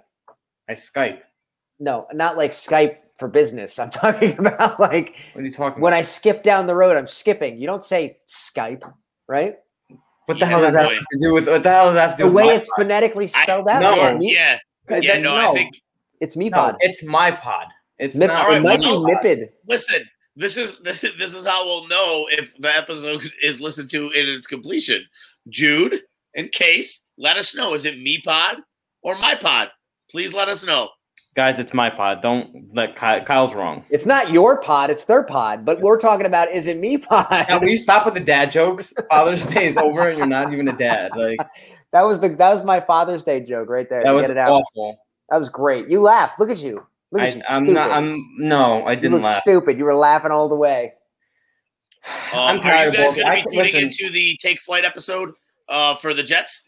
I 0.69 0.75
Skype. 0.75 1.21
No, 1.81 2.07
not 2.13 2.37
like 2.37 2.51
Skype 2.51 2.99
for 3.19 3.29
business. 3.29 3.79
I'm 3.79 3.91
talking 4.05 4.39
about 4.39 4.79
like 4.81 5.17
What 5.33 5.43
are 5.43 5.45
you 5.45 5.53
talking 5.53 5.83
when 5.83 5.93
about? 5.93 5.99
I 6.01 6.03
skip 6.03 6.43
down 6.43 6.67
the 6.67 6.75
road. 6.75 6.97
I'm 6.97 7.09
skipping. 7.09 7.59
You 7.61 7.67
don't 7.67 7.85
say 7.85 8.19
Skype, 8.29 8.91
right? 9.29 9.57
What 10.27 10.35
the 10.39 10.41
Yeah, 10.41 10.47
hell 10.47 10.61
does 10.61 10.75
that 10.75 10.85
have 10.87 10.95
to 10.99 11.19
do 11.21 11.33
with? 11.33 11.47
What 11.49 11.63
the 11.63 11.71
hell 11.71 11.87
does 11.87 11.95
that 11.95 12.09
have 12.11 12.17
to 12.19 12.25
do 12.25 12.29
The 12.29 12.35
with 12.35 12.37
way 12.45 12.47
my 12.49 12.53
it's 12.55 12.69
phonetically 12.77 13.25
I- 13.35 13.43
spelled 13.43 13.69
out. 13.69 13.81
no, 13.83 13.95
yeah, 13.97 14.15
me- 14.15 14.35
Yeah, 14.35 14.59
pod? 14.89 15.05
yeah. 15.05 15.19
No, 15.19 15.35
no. 15.37 15.51
I 15.53 15.55
think 15.55 15.75
It's 16.21 16.37
me 16.37 16.49
No, 16.51 16.57
pod. 16.59 16.77
it's 16.81 17.03
my 17.03 17.31
pod. 17.31 17.67
It's 17.99 18.15
Mip- 18.15 18.29
not. 18.29 18.43
All 18.43 18.49
right, 18.49 18.59
it 18.59 18.63
might 18.63 18.81
well, 18.81 19.05
be. 19.05 19.13
Uh, 19.13 19.19
Mipid. 19.21 19.49
Listen, 19.69 20.03
this 20.37 20.57
is 20.57 20.79
this, 20.81 21.01
this 21.19 21.35
is 21.35 21.47
how 21.47 21.65
we'll 21.65 21.89
know 21.89 22.29
if 22.31 22.53
the 22.59 22.77
episode 22.77 23.23
is 23.43 23.61
listened 23.61 23.91
to 23.91 24.11
in 24.11 24.29
its 24.29 24.47
completion. 24.47 25.03
Jude 25.49 26.03
and 26.37 26.53
Case, 26.53 27.01
let 27.17 27.37
us 27.39 27.55
know. 27.55 27.75
Is 27.75 27.85
it 27.87 27.99
me 27.99 28.21
pod 28.23 28.57
or 29.03 29.17
my 29.19 29.35
pod? 29.35 29.69
Please 30.11 30.33
let 30.35 30.49
us 30.49 30.65
know. 30.65 30.91
Guys, 31.39 31.61
it's 31.61 31.73
my 31.73 31.89
pod. 31.89 32.21
Don't 32.21 32.75
let 32.75 32.97
Kyle, 32.97 33.23
Kyle's 33.25 33.55
wrong. 33.55 33.85
It's 33.91 34.07
not 34.07 34.33
your 34.33 34.61
pod, 34.61 34.91
it's 34.91 35.05
their 35.05 35.23
pod. 35.23 35.65
But 35.65 35.81
we're 35.81 35.97
talking 35.97 36.27
about 36.27 36.49
is 36.51 36.67
it 36.67 36.79
me 36.79 36.99
pod? 36.99 37.47
Now, 37.49 37.61
will 37.61 37.69
you 37.69 37.79
stop 37.79 38.05
with 38.05 38.15
the 38.15 38.21
dad 38.21 38.51
jokes? 38.51 38.93
Father's 39.09 39.47
Day 39.47 39.69
is 39.69 39.77
over, 39.77 40.09
and 40.09 40.19
you're 40.19 40.27
not 40.27 40.53
even 40.53 40.67
a 40.67 40.77
dad. 40.77 41.13
Like 41.17 41.39
that 41.93 42.03
was 42.03 42.19
the 42.19 42.31
that 42.31 42.53
was 42.53 42.65
my 42.65 42.81
Father's 42.81 43.23
Day 43.23 43.39
joke 43.45 43.69
right 43.69 43.89
there. 43.89 44.03
that 44.03 44.11
was 44.11 44.27
get 44.27 44.33
it 44.33 44.37
out. 44.37 44.51
awful. 44.51 44.99
That 45.31 45.39
was 45.39 45.49
great. 45.49 45.89
You 45.89 46.01
laughed. 46.01 46.41
Look 46.41 46.51
at 46.51 46.59
you. 46.59 46.85
Look 47.13 47.23
at 47.23 47.35
I, 47.35 47.37
you. 47.37 47.43
I'm 47.49 47.59
stupid. 47.67 47.75
not. 47.75 47.91
I'm 47.93 48.21
no. 48.39 48.85
I 48.85 48.97
didn't 48.97 49.13
look 49.13 49.23
laugh. 49.23 49.43
stupid. 49.43 49.79
You 49.79 49.85
were 49.85 49.95
laughing 49.95 50.33
all 50.33 50.49
the 50.49 50.57
way. 50.57 50.93
Um, 52.33 52.39
I'm 52.41 52.57
are 52.59 52.63
tired 52.63 52.95
you 52.95 52.99
guys 52.99 53.15
both. 53.15 53.23
going 53.23 53.27
to 53.27 53.31
be 53.31 53.43
can- 53.43 53.45
tuning 53.53 53.59
listen. 53.59 53.81
into 53.85 54.11
the 54.11 54.37
Take 54.43 54.61
Flight 54.61 54.85
episode 54.85 55.31
uh, 55.69 55.95
for 55.95 56.15
the 56.15 56.25
Jets? 56.25 56.65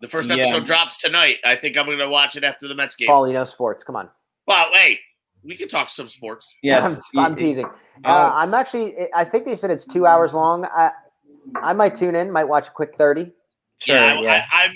The 0.00 0.08
first 0.08 0.28
Yeah. 0.28 0.36
episode 0.36 0.64
drops 0.64 1.00
tonight. 1.00 1.36
I 1.44 1.56
think 1.56 1.76
I'm 1.76 1.86
going 1.86 1.98
to 1.98 2.08
watch 2.08 2.36
it 2.36 2.44
after 2.44 2.68
the 2.68 2.74
Mets 2.74 2.94
game. 2.96 3.08
Paul, 3.08 3.26
you 3.26 3.34
know 3.34 3.44
sports. 3.44 3.82
Come 3.84 3.96
on. 3.96 4.08
Well, 4.46 4.66
hey, 4.72 5.00
we 5.42 5.56
can 5.56 5.68
talk 5.68 5.88
some 5.88 6.08
sports. 6.08 6.54
Yes, 6.62 7.02
I'm, 7.16 7.24
I'm 7.24 7.36
teasing. 7.36 7.66
Oh. 7.66 8.10
Uh, 8.10 8.30
I'm 8.34 8.54
actually. 8.54 8.94
I 9.14 9.24
think 9.24 9.44
they 9.44 9.56
said 9.56 9.70
it's 9.70 9.86
two 9.86 10.06
hours 10.06 10.34
long. 10.34 10.64
I 10.66 10.92
I 11.62 11.72
might 11.72 11.94
tune 11.94 12.14
in. 12.14 12.30
Might 12.30 12.44
watch 12.44 12.68
a 12.68 12.70
quick 12.70 12.96
thirty. 12.96 13.32
Sure. 13.80 13.94
yeah, 13.96 14.02
I, 14.14 14.20
yeah. 14.20 14.44
I, 14.52 14.64
I'm. 14.64 14.72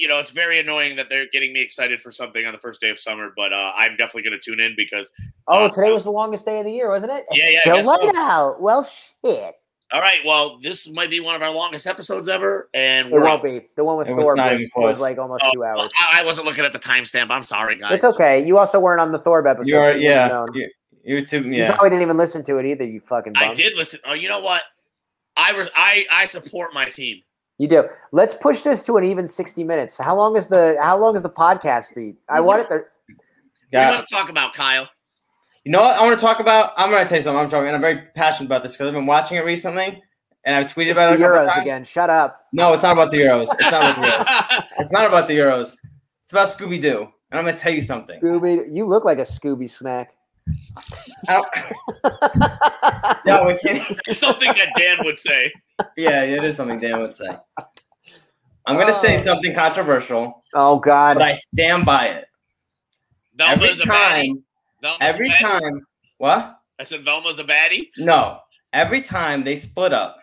You 0.00 0.08
know, 0.08 0.18
it's 0.18 0.30
very 0.30 0.58
annoying 0.60 0.96
that 0.96 1.10
they're 1.10 1.26
getting 1.30 1.52
me 1.52 1.60
excited 1.60 2.00
for 2.00 2.10
something 2.10 2.46
on 2.46 2.52
the 2.54 2.58
first 2.58 2.80
day 2.80 2.88
of 2.88 2.98
summer, 2.98 3.30
but 3.36 3.52
uh, 3.52 3.72
I'm 3.76 3.96
definitely 3.98 4.22
going 4.22 4.38
to 4.40 4.50
tune 4.50 4.60
in 4.60 4.72
because. 4.76 5.10
Oh, 5.46 5.66
Uh, 5.66 5.68
today 5.68 5.92
was 5.92 6.04
the 6.04 6.10
longest 6.10 6.46
day 6.46 6.58
of 6.60 6.64
the 6.64 6.72
year, 6.72 6.88
wasn't 6.90 7.12
it? 7.12 7.24
Yeah, 7.32 7.44
It's 7.44 7.52
yeah, 7.66 7.72
I 7.74 7.82
Still 7.82 7.96
guess 8.06 8.14
so. 8.14 8.20
out. 8.22 8.62
Well, 8.62 8.84
shit. 9.24 9.54
All 9.90 10.00
right, 10.00 10.18
well, 10.24 10.58
this 10.60 10.86
might 10.90 11.08
be 11.08 11.18
one 11.20 11.34
of 11.34 11.40
our 11.40 11.50
longest 11.50 11.86
episodes 11.86 12.28
ever, 12.28 12.68
and 12.74 13.08
It 13.08 13.12
we're 13.12 13.20
won't 13.20 13.38
out. 13.38 13.42
be. 13.42 13.66
The 13.76 13.84
one 13.84 13.96
with 13.96 14.08
It 14.08 14.14
Thor 14.16 14.36
not 14.36 14.52
was, 14.52 14.68
was 14.76 15.00
like 15.00 15.16
almost 15.16 15.42
Oh, 15.46 15.50
two 15.54 15.64
hours. 15.64 15.88
I, 15.98 16.20
I 16.20 16.24
wasn't 16.24 16.46
looking 16.46 16.64
at 16.64 16.74
the 16.74 16.78
timestamp. 16.78 17.30
I'm 17.30 17.42
sorry, 17.42 17.76
guys. 17.76 17.92
It's 17.92 18.04
okay. 18.04 18.44
You 18.44 18.58
also 18.58 18.78
weren't 18.80 19.00
on 19.00 19.12
the 19.12 19.18
Thor 19.18 19.46
episode. 19.46 19.66
You're 19.70 19.96
you 19.96 20.10
yeah. 20.10 20.28
known. 20.28 20.48
You, 20.52 20.68
you 21.04 21.24
too. 21.24 21.42
You 21.42 21.52
Yeah. 21.54 21.70
probably 21.72 21.88
didn't 21.88 22.02
even 22.02 22.18
listen 22.18 22.44
to 22.44 22.58
it 22.58 22.66
either. 22.66 22.84
You 22.84 23.00
fucking. 23.00 23.32
Bum. 23.32 23.42
I 23.50 23.54
did 23.54 23.74
listen. 23.76 23.98
Oh, 24.04 24.12
you 24.12 24.28
know 24.28 24.40
what? 24.40 24.62
I 25.38 25.52
was 25.52 25.68
I 25.74 26.04
I 26.10 26.26
support 26.26 26.74
my 26.74 26.84
team. 26.86 27.22
You 27.56 27.66
do. 27.68 27.84
Let's 28.12 28.34
push 28.34 28.60
this 28.62 28.82
to 28.84 28.98
an 28.98 29.04
even 29.04 29.26
sixty 29.26 29.64
minutes. 29.64 29.96
How 29.96 30.14
long 30.14 30.36
is 30.36 30.48
the 30.48 30.76
How 30.82 30.98
long 30.98 31.16
is 31.16 31.22
the 31.22 31.30
podcast 31.30 31.94
feed? 31.94 32.16
I 32.28 32.40
want 32.40 32.70
it. 32.70 32.84
To, 33.70 33.76
What 33.76 33.82
do 33.82 33.86
you 33.90 33.94
want 33.96 34.08
to 34.08 34.14
talk 34.14 34.28
about, 34.30 34.54
Kyle? 34.54 34.88
You 35.68 35.72
know 35.72 35.82
what 35.82 35.98
I 35.98 36.02
want 36.02 36.18
to 36.18 36.24
talk 36.24 36.40
about? 36.40 36.72
I'm 36.78 36.88
going 36.90 37.02
to 37.02 37.08
tell 37.10 37.18
you 37.18 37.22
something. 37.22 37.38
I'm 37.44 37.50
talking, 37.50 37.66
and 37.66 37.76
I'm 37.76 37.82
very 37.82 38.00
passionate 38.14 38.46
about 38.46 38.62
this 38.62 38.72
because 38.72 38.86
I've 38.86 38.94
been 38.94 39.04
watching 39.04 39.36
it 39.36 39.44
recently, 39.44 40.02
and 40.46 40.56
I've 40.56 40.64
tweeted 40.64 40.86
it's 40.86 40.92
about 40.92 41.12
it 41.12 41.18
the 41.18 41.26
a 41.26 41.28
Euros 41.28 41.46
times. 41.46 41.60
again. 41.62 41.84
Shut 41.84 42.08
up. 42.08 42.46
No, 42.54 42.72
it's 42.72 42.82
not 42.84 42.92
about 42.94 43.10
the 43.10 43.18
Euros. 43.18 43.48
It's 43.52 43.70
not 43.70 43.98
about 43.98 44.00
the 44.00 44.06
Euros. 44.08 44.64
It's 44.78 44.92
not 44.92 45.06
about 45.06 45.26
the 45.28 45.34
Euros. 45.34 45.76
It's 46.24 46.32
about 46.32 46.48
Scooby 46.48 46.80
Doo. 46.80 47.08
And 47.30 47.38
I'm 47.38 47.44
going 47.44 47.54
to 47.54 47.62
tell 47.62 47.70
you 47.74 47.82
something. 47.82 48.18
Scooby, 48.18 48.64
you 48.70 48.86
look 48.86 49.04
like 49.04 49.18
a 49.18 49.24
Scooby 49.26 49.68
snack. 49.68 50.14
I 51.28 51.42
no, 53.26 53.44
we 53.44 53.58
can't. 53.58 54.00
It's 54.06 54.20
something 54.20 54.48
that 54.48 54.68
Dan 54.74 54.96
would 55.04 55.18
say. 55.18 55.52
Yeah, 55.98 56.22
it 56.24 56.42
is 56.44 56.56
something 56.56 56.80
Dan 56.80 56.98
would 57.02 57.14
say. 57.14 57.28
I'm 58.64 58.76
going 58.76 58.86
to 58.86 58.94
say 58.94 59.16
Oh. 59.16 59.18
something 59.18 59.54
controversial, 59.54 60.42
oh 60.54 60.78
God. 60.78 61.18
but 61.18 61.24
I 61.24 61.34
stand 61.34 61.84
by 61.84 62.06
it. 62.06 62.24
Every 63.38 63.66
Velma's 63.66 63.80
a 63.80 63.86
time, 63.86 64.44
Velma's 64.82 64.98
every 65.00 65.30
time, 65.30 65.86
what? 66.18 66.60
I 66.78 66.84
said 66.84 67.04
Velma's 67.04 67.38
a 67.38 67.44
baddie. 67.44 67.88
No, 67.98 68.40
every 68.72 69.00
time 69.00 69.44
they 69.44 69.56
split 69.56 69.92
up, 69.92 70.16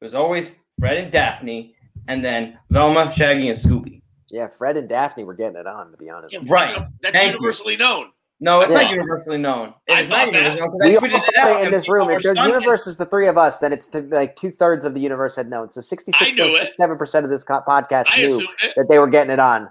it 0.00 0.04
was 0.04 0.14
always 0.14 0.56
Fred 0.78 0.98
and 0.98 1.10
Daphne, 1.10 1.74
and 2.08 2.24
then 2.24 2.58
Velma, 2.70 3.10
Shaggy, 3.12 3.48
and 3.48 3.56
Scooby. 3.58 4.02
yeah, 4.30 4.46
Fred 4.46 4.76
and 4.76 4.88
Daphne 4.88 5.24
were 5.24 5.34
getting 5.34 5.56
it 5.56 5.66
on. 5.66 5.90
To 5.90 5.96
be 5.96 6.10
honest. 6.10 6.32
Yeah, 6.32 6.40
Right. 6.48 6.76
That's 7.02 7.12
Thank 7.16 7.32
you. 7.32 7.38
universally 7.38 7.76
known. 7.76 8.10
No, 8.38 8.60
it's 8.60 8.70
Yeah. 8.70 8.82
not 8.82 8.90
universally 8.90 9.38
known. 9.38 9.72
It's 9.86 10.10
not 10.10 10.30
that. 10.30 10.34
universally 10.34 10.90
known 10.92 11.02
We 11.02 11.14
I 11.14 11.16
all 11.16 11.24
it 11.26 11.34
say 11.36 11.54
out. 11.54 11.64
in 11.64 11.70
this 11.72 11.88
room, 11.88 12.10
if 12.10 12.22
the 12.22 12.34
universe 12.46 12.86
is 12.86 12.98
the 12.98 13.06
three 13.06 13.28
of 13.28 13.38
us, 13.38 13.60
then 13.60 13.72
it's 13.72 13.86
to, 13.88 14.02
like 14.02 14.36
two 14.36 14.50
thirds 14.50 14.84
of 14.84 14.92
the 14.92 15.00
universe 15.00 15.34
had 15.36 15.48
known. 15.48 15.70
So 15.70 15.80
sixty-six 15.80 16.22
I 16.22 16.32
knew 16.32 16.42
point 16.42 16.54
it. 16.56 16.60
six 16.64 16.76
seven 16.76 16.98
percent 16.98 17.24
of 17.24 17.30
this 17.30 17.42
co- 17.44 17.62
podcast 17.66 18.04
I 18.08 18.26
knew 18.26 18.46
that 18.76 18.88
they 18.90 18.98
were 18.98 19.06
getting 19.08 19.32
it 19.32 19.38
on. 19.40 19.70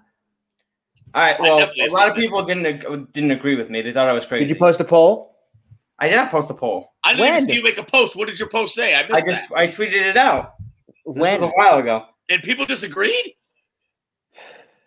All 1.16 1.22
right. 1.22 1.40
Well, 1.40 1.58
a 1.60 1.60
lot 1.60 1.68
of 1.70 1.72
assumed 1.78 2.12
it. 2.12 2.16
people 2.22 2.44
didn't 2.44 2.66
ag- 2.66 3.12
didn't 3.14 3.32
agree 3.32 3.56
with 3.56 3.70
me. 3.70 3.82
They 3.82 3.94
thought 3.94 4.08
I 4.10 4.12
was 4.14 4.26
crazy. 4.26 4.46
Did 4.46 4.54
you 4.54 4.60
post 4.60 4.80
a 4.82 4.84
poll? 4.84 5.38
I 5.98 6.10
did 6.10 6.18
not 6.18 6.30
post 6.30 6.50
a 6.52 6.54
poll. 6.54 6.92
I 7.06 7.14
didn't 7.14 7.28
even 7.38 7.50
see 7.50 7.56
you 7.56 7.64
make 7.64 7.78
a 7.78 7.84
post. 7.84 8.18
What 8.18 8.28
did 8.28 8.38
your 8.38 8.50
post 8.50 8.76
say? 8.76 8.94
I 8.94 9.08
missed 9.08 9.14
I 9.14 9.22
just 9.32 9.52
I 9.54 9.68
tweeted 9.68 9.94
it 10.10 10.18
out. 10.18 10.56
This 10.60 10.96
When 11.06 11.34
was 11.34 11.42
a 11.44 11.48
while 11.48 11.78
ago. 11.80 12.04
that. 12.28 12.34
And 12.34 12.44
people 12.44 12.66
disagreed. 12.66 13.34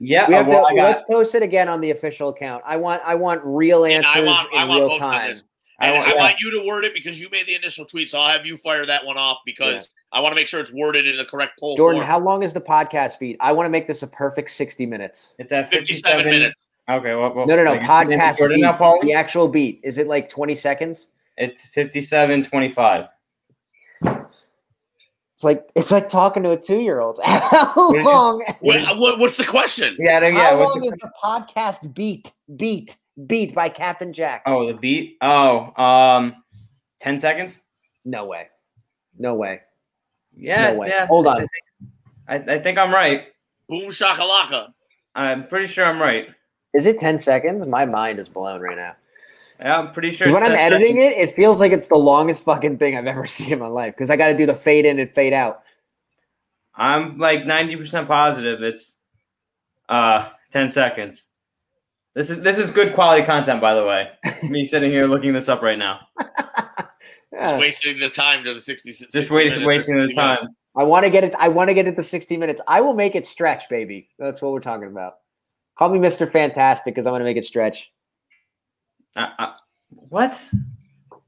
Yeah. 0.01 0.29
we 0.29 0.35
uh, 0.35 0.39
have 0.39 0.47
well, 0.49 0.69
to 0.69 0.77
got- 0.77 0.83
let's 0.83 1.03
post 1.09 1.35
it 1.35 1.43
again 1.43 1.69
on 1.69 1.81
the 1.81 1.93
official 1.93 2.29
account. 2.29 2.63
I 2.67 2.77
want 2.77 3.01
I 3.07 3.15
want 3.15 3.41
real 3.45 3.87
answers 3.87 4.13
I 4.15 4.21
want- 4.21 4.49
I 4.55 4.63
in 4.65 4.69
want 4.69 4.81
real 4.81 4.89
votes 4.91 5.01
on 5.01 5.11
time. 5.13 5.37
This. 5.79 5.85
I 5.85 5.89
And 5.89 5.97
I, 5.97 5.99
want- 6.01 6.09
yeah. 6.17 6.23
want 6.23 6.41
you 6.41 6.51
to 6.53 6.67
word 6.67 6.85
it 6.85 6.95
because 6.95 7.19
you 7.21 7.29
made 7.31 7.47
the 7.47 7.55
initial 7.55 7.85
tweet. 7.85 8.09
So 8.09 8.19
I'll 8.19 8.37
have 8.37 8.45
you 8.47 8.57
fire 8.59 8.85
that 8.87 9.05
one 9.05 9.17
off 9.17 9.39
because 9.47 9.93
I 10.13 10.21
want 10.21 10.33
to 10.33 10.37
make 10.37 10.49
sure 10.49 10.61
it's 10.61 10.73
worded 10.73 11.07
in 11.07 11.17
the 11.17 11.25
correct 11.25 11.59
poll. 11.61 11.77
Jordan, 11.77 12.01
form. 12.03 12.11
how 12.11 12.19
long 12.19 12.43
is 12.43 12.53
the 12.55 12.61
podcast 12.61 13.19
beat? 13.19 13.37
I 13.41 13.53
want 13.53 13.67
to 13.67 13.71
make 13.71 13.87
this 13.87 14.03
a 14.03 14.07
perfect 14.07 14.51
sixty 14.51 14.87
minutes. 14.87 15.35
It's 15.39 15.53
at 15.53 15.71
57 15.71 16.25
minutes. 16.25 16.57
Okay. 16.91 17.15
Well, 17.15 17.35
well, 17.35 17.47
No, 17.47 17.55
no, 17.57 17.65
no. 17.65 17.73
like, 17.73 17.83
Podcast 17.83 18.39
beat. 18.49 18.61
now, 18.61 18.77
Paulie? 18.77 19.03
The 19.03 19.13
actual 19.13 19.47
beat 19.49 19.81
is 19.85 19.99
it 19.99 20.07
like 20.07 20.29
twenty 20.29 20.55
seconds? 20.55 21.09
It's 21.37 21.65
57 21.67 22.45
25. 22.45 23.09
It's 25.35 25.45
like 25.45 25.71
it's 25.77 25.93
like 25.93 26.09
talking 26.09 26.43
to 26.43 26.51
a 26.51 26.57
two 26.57 26.81
year 26.81 26.99
old. 27.01 27.21
How 27.25 27.73
long? 27.77 28.45
What, 28.61 28.99
what, 28.99 29.19
what's 29.21 29.37
the 29.37 29.45
question? 29.45 29.97
Yeah. 30.01 30.19
Yeah. 30.27 30.33
How 30.33 30.59
what's 30.59 30.75
long 30.75 30.81
the- 30.83 30.89
is 30.89 31.01
the 31.01 31.13
podcast 31.23 31.95
beat? 31.95 32.33
Beat 32.57 32.97
beat 33.27 33.55
by 33.55 33.69
Captain 33.69 34.13
Jack. 34.13 34.43
oh, 34.47 34.67
the 34.67 34.75
beat. 34.75 35.17
Oh, 35.21 35.73
um, 35.83 36.37
10 37.01 37.19
seconds. 37.19 37.61
No 38.05 38.27
way. 38.27 38.49
No 39.19 39.35
way. 39.35 39.61
Yeah. 40.37 40.73
No 40.73 40.79
way. 40.81 40.89
Yeah. 40.89 41.07
Hold 41.07 41.27
I 41.27 41.31
on. 41.33 41.37
think, 41.39 41.51
I, 42.29 42.35
I 42.55 42.59
think 42.59 42.79
I'm 42.79 42.93
right. 42.93 43.25
Boom 43.69 43.89
shakalaka. 43.91 44.69
I'm 45.15 45.49
pretty 45.49 45.67
sure 45.67 45.85
I'm 45.85 46.01
right. 46.01 46.29
Is 46.75 46.87
it 46.87 47.01
10 47.01 47.21
seconds? 47.21 47.67
My 47.67 47.85
mind 47.85 48.19
is 48.19 48.29
blown 48.29 48.61
right 48.61 48.77
now. 48.77 48.95
Yeah, 49.59 49.79
I'm 49.79 49.93
pretty 49.93 50.13
sure. 50.13 50.29
when 50.33 50.37
it's 50.37 50.45
I'm 50.45 50.53
editing 50.53 51.01
seconds. 51.01 51.17
it, 51.17 51.29
it 51.31 51.35
feels 51.35 51.59
like 51.61 51.73
it's 51.73 51.89
the 51.89 51.97
longest 51.97 52.45
fucking 52.45 52.79
thing 52.79 52.97
I've 52.97 53.07
ever 53.07 53.27
seen 53.27 53.53
in 53.53 53.59
my 53.59 53.67
life 53.67 53.95
because 53.95 54.11
I 54.11 54.17
got 54.17 54.29
to 54.29 54.37
do 54.37 54.47
the 54.47 54.55
fade 54.55 54.85
in 54.85 55.01
and 55.01 55.13
fade 55.13 55.33
out. 55.33 55.63
I'm 56.75 57.19
like 57.19 57.41
90% 57.43 58.07
positive 58.07 58.63
it's 58.63 58.97
uh 59.89 60.29
10 60.53 60.71
seconds. 60.71 61.28
This 62.19 62.31
is 62.31 62.41
this 62.43 62.59
is 62.59 62.71
good 62.73 62.95
quality 62.95 63.25
content, 63.25 63.61
by 63.61 63.75
the 63.75 63.85
way. 63.87 64.11
Me 64.43 64.65
sitting 64.73 64.91
here 64.91 65.07
looking 65.07 65.33
this 65.33 65.49
up 65.49 65.63
right 65.63 65.79
now. 65.79 66.01
Yeah. 66.19 67.51
Just 67.51 67.59
wasting 67.61 67.99
the 68.01 68.11
time 68.11 68.43
to 68.43 68.55
the 68.55 68.61
60 68.61 68.91
60 68.91 69.17
Just 69.17 69.31
waiting, 69.31 69.51
minutes 69.51 69.65
or 69.65 69.67
wasting 69.69 69.95
the 69.95 70.07
60 70.07 70.21
minutes. 70.21 70.41
time. 70.41 70.49
I 70.77 70.83
want 70.83 71.05
to 71.05 71.11
get 71.11 71.23
it. 71.23 71.33
I 71.39 71.47
want 71.47 71.69
to 71.69 71.75
get 71.75 71.87
it 71.87 71.95
to 71.95 72.03
60 72.03 72.37
minutes. 72.37 72.61
I 72.67 72.81
will 72.81 72.95
make 72.95 73.15
it 73.15 73.25
stretch, 73.25 73.69
baby. 73.69 74.09
That's 74.19 74.43
what 74.43 74.51
we're 74.51 74.59
talking 74.59 74.89
about. 74.89 75.19
Call 75.77 75.91
me 75.91 76.01
Mr. 76.01 76.29
Fantastic 76.29 76.93
because 76.93 77.07
I'm 77.07 77.13
going 77.13 77.21
to 77.21 77.25
make 77.25 77.37
it 77.37 77.45
stretch. 77.45 77.93
Uh, 79.15 79.29
uh, 79.39 79.53
what? 79.91 80.33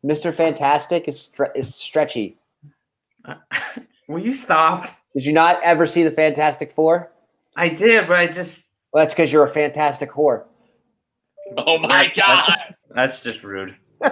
Mr. 0.05 0.35
Fantastic 0.35 1.07
is 1.07 1.31
stre- 1.33 1.55
is 1.55 1.73
stretchy. 1.73 2.37
Uh, 3.25 3.37
Will 4.09 4.19
you 4.19 4.33
stop? 4.33 4.89
Did 5.15 5.25
you 5.25 5.33
not 5.33 5.61
ever 5.63 5.87
see 5.87 6.03
the 6.03 6.11
Fantastic 6.11 6.73
Four? 6.73 7.13
I 7.57 7.69
did, 7.69 8.09
but 8.09 8.17
I 8.17 8.27
just 8.27 8.67
Well, 8.93 9.05
that's 9.05 9.15
because 9.15 9.33
you're 9.33 9.45
a 9.45 9.49
fantastic 9.49 10.11
whore. 10.11 10.47
Oh 11.57 11.79
my 11.79 12.11
God. 12.15 12.75
that's 12.91 13.23
just 13.23 13.43
rude. 13.45 13.77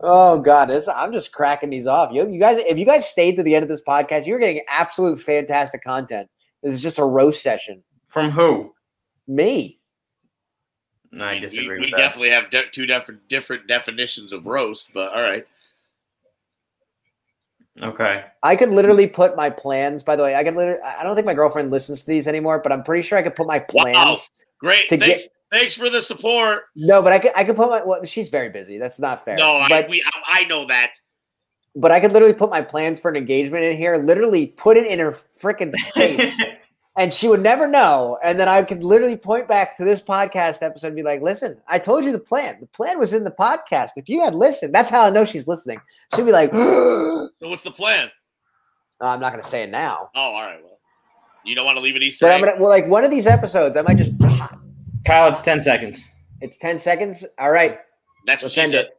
oh 0.00 0.38
God, 0.40 0.66
this, 0.66 0.88
I'm 0.88 1.12
just 1.12 1.32
cracking 1.32 1.70
these 1.70 1.86
off. 1.86 2.12
You, 2.12 2.28
you 2.28 2.38
guys, 2.40 2.58
if 2.58 2.78
you 2.78 2.84
guys 2.84 3.08
stayed 3.08 3.36
to 3.36 3.42
the 3.42 3.54
end 3.54 3.62
of 3.62 3.68
this 3.68 3.82
podcast, 3.86 4.26
you're 4.26 4.38
getting 4.38 4.62
absolute 4.68 5.20
fantastic 5.20 5.82
content. 5.82 6.28
This 6.62 6.74
is 6.74 6.82
just 6.82 6.98
a 6.98 7.04
roast 7.04 7.42
session. 7.42 7.82
From 8.08 8.30
who? 8.30 8.72
Me. 9.26 9.78
No, 11.12 11.24
I 11.26 11.34
We- 11.34 11.40
disagree 11.40 11.66
we, 11.68 11.74
with 11.80 11.84
we 11.86 11.90
that. 11.92 11.96
definitely 11.96 12.30
have 12.30 12.50
de- 12.50 12.70
two 12.70 12.86
different 12.86 13.26
different 13.28 13.66
definitions 13.66 14.32
of 14.32 14.46
roast, 14.46 14.90
but 14.94 15.12
all 15.12 15.22
right. 15.22 15.46
Okay. 17.82 18.24
I 18.42 18.56
could 18.56 18.70
literally 18.70 19.06
put 19.06 19.36
my 19.36 19.50
plans. 19.50 20.02
By 20.02 20.16
the 20.16 20.22
way, 20.22 20.34
I 20.34 20.44
could 20.44 20.54
literally. 20.54 20.80
I 20.82 21.02
don't 21.02 21.14
think 21.14 21.26
my 21.26 21.34
girlfriend 21.34 21.70
listens 21.70 22.00
to 22.00 22.06
these 22.06 22.26
anymore, 22.28 22.58
but 22.62 22.72
I'm 22.72 22.82
pretty 22.82 23.02
sure 23.02 23.18
I 23.18 23.22
could 23.22 23.36
put 23.36 23.46
my 23.46 23.58
plans. 23.58 23.96
Wow. 23.96 24.04
plans. 24.04 24.30
Great. 24.58 24.88
To 24.90 24.98
Thanks. 24.98 25.28
thanks 25.50 25.74
for 25.74 25.88
the 25.88 26.02
support. 26.02 26.64
No, 26.76 27.00
but 27.02 27.12
I 27.12 27.18
could. 27.18 27.32
I 27.34 27.44
could 27.44 27.56
put 27.56 27.68
my. 27.70 27.82
Well, 27.84 28.04
she's 28.04 28.28
very 28.28 28.50
busy. 28.50 28.78
That's 28.78 29.00
not 29.00 29.24
fair. 29.24 29.36
No, 29.36 29.56
I, 29.56 29.68
but 29.68 29.88
we, 29.88 30.02
I, 30.02 30.40
I 30.40 30.44
know 30.44 30.66
that. 30.66 30.92
but 31.74 31.90
I 31.90 32.00
could 32.00 32.12
literally 32.12 32.34
put 32.34 32.50
my 32.50 32.60
plans 32.60 33.00
for 33.00 33.10
an 33.10 33.16
engagement 33.16 33.64
in 33.64 33.76
here. 33.76 33.96
Literally 33.96 34.48
put 34.58 34.76
it 34.76 34.86
in 34.86 34.98
her 34.98 35.16
freaking 35.40 35.74
face. 35.94 36.38
and 36.96 37.12
she 37.12 37.28
would 37.28 37.42
never 37.42 37.66
know. 37.68 38.18
And 38.22 38.38
then 38.38 38.48
I 38.48 38.62
could 38.62 38.82
literally 38.84 39.16
point 39.16 39.48
back 39.48 39.76
to 39.76 39.84
this 39.84 40.02
podcast 40.02 40.62
episode 40.62 40.88
and 40.88 40.96
be 40.96 41.02
like, 41.02 41.22
listen, 41.22 41.60
I 41.68 41.78
told 41.78 42.04
you 42.04 42.12
the 42.12 42.18
plan. 42.18 42.56
The 42.60 42.66
plan 42.66 42.98
was 42.98 43.12
in 43.12 43.24
the 43.24 43.30
podcast. 43.30 43.90
If 43.96 44.08
you 44.08 44.22
had 44.24 44.34
listened, 44.34 44.74
that's 44.74 44.90
how 44.90 45.02
I 45.02 45.10
know 45.10 45.24
she's 45.24 45.46
listening. 45.48 45.80
She'd 46.14 46.26
be 46.26 46.32
like, 46.32 46.52
So 46.54 47.28
what's 47.42 47.62
the 47.62 47.70
plan? 47.70 48.10
Oh, 49.00 49.06
I'm 49.06 49.20
not 49.20 49.32
going 49.32 49.42
to 49.42 49.48
say 49.48 49.62
it 49.62 49.70
now. 49.70 50.10
Oh, 50.14 50.20
all 50.20 50.42
right. 50.42 50.62
Well, 50.62 50.78
you 51.44 51.54
don't 51.54 51.64
want 51.64 51.76
to 51.76 51.80
leave 51.80 51.96
it 51.96 52.02
Easter 52.02 52.26
But 52.26 52.32
I'm 52.32 52.40
going 52.42 52.54
to, 52.54 52.60
well, 52.60 52.68
like 52.68 52.86
one 52.86 53.04
of 53.04 53.10
these 53.10 53.26
episodes, 53.26 53.76
I 53.76 53.82
might 53.82 53.96
just, 53.96 54.12
Kyle, 55.06 55.28
it's 55.28 55.40
10 55.42 55.60
seconds. 55.60 56.06
it's 56.42 56.58
10 56.58 56.78
seconds. 56.78 57.24
All 57.38 57.50
right. 57.50 57.78
That's 58.26 58.42
what 58.42 58.54
Let's 58.54 58.68
she 58.70 58.76
said. 58.76 58.84
it. 58.86 58.90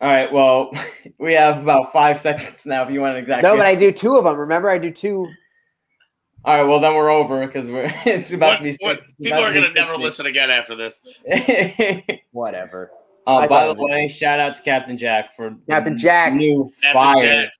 All 0.00 0.08
right. 0.08 0.32
Well, 0.32 0.70
we 1.18 1.32
have 1.32 1.60
about 1.62 1.92
five 1.92 2.20
seconds 2.20 2.66
now 2.66 2.84
if 2.84 2.90
you 2.90 3.00
want 3.00 3.16
an 3.16 3.22
exact. 3.22 3.42
No, 3.42 3.56
but 3.56 3.66
I 3.66 3.74
do 3.74 3.90
two 3.90 4.16
of 4.16 4.24
them. 4.24 4.36
Remember, 4.36 4.70
I 4.70 4.78
do 4.78 4.90
two. 4.92 5.26
All 6.44 6.56
right. 6.58 6.68
Well, 6.68 6.80
then 6.80 6.94
we're 6.94 7.10
over 7.10 7.46
because 7.46 7.70
we're 7.70 7.92
it's 8.06 8.32
about 8.32 8.52
What- 8.52 8.56
to 8.58 8.62
be. 8.64 8.76
what- 8.80 8.96
six- 8.98 9.08
it's 9.10 9.20
people 9.20 9.38
about 9.38 9.50
are 9.50 9.54
to 9.54 9.60
going 9.60 9.72
to 9.72 9.80
never 9.80 9.96
listen 9.96 10.26
again 10.26 10.50
after 10.50 10.74
this. 10.74 11.00
Whatever. 12.32 12.90
uh, 13.26 13.46
by 13.46 13.66
the 13.66 13.72
it 13.72 13.78
was- 13.78 13.90
way, 13.90 14.08
shout 14.08 14.40
out 14.40 14.54
to 14.56 14.62
Captain 14.62 14.96
Jack 14.96 15.34
for 15.34 15.54
Captain 15.68 15.96
Jack. 15.96 16.32
new 16.34 16.68
Captain 16.82 16.92
fire. 16.92 17.24
Jack, 17.44 17.52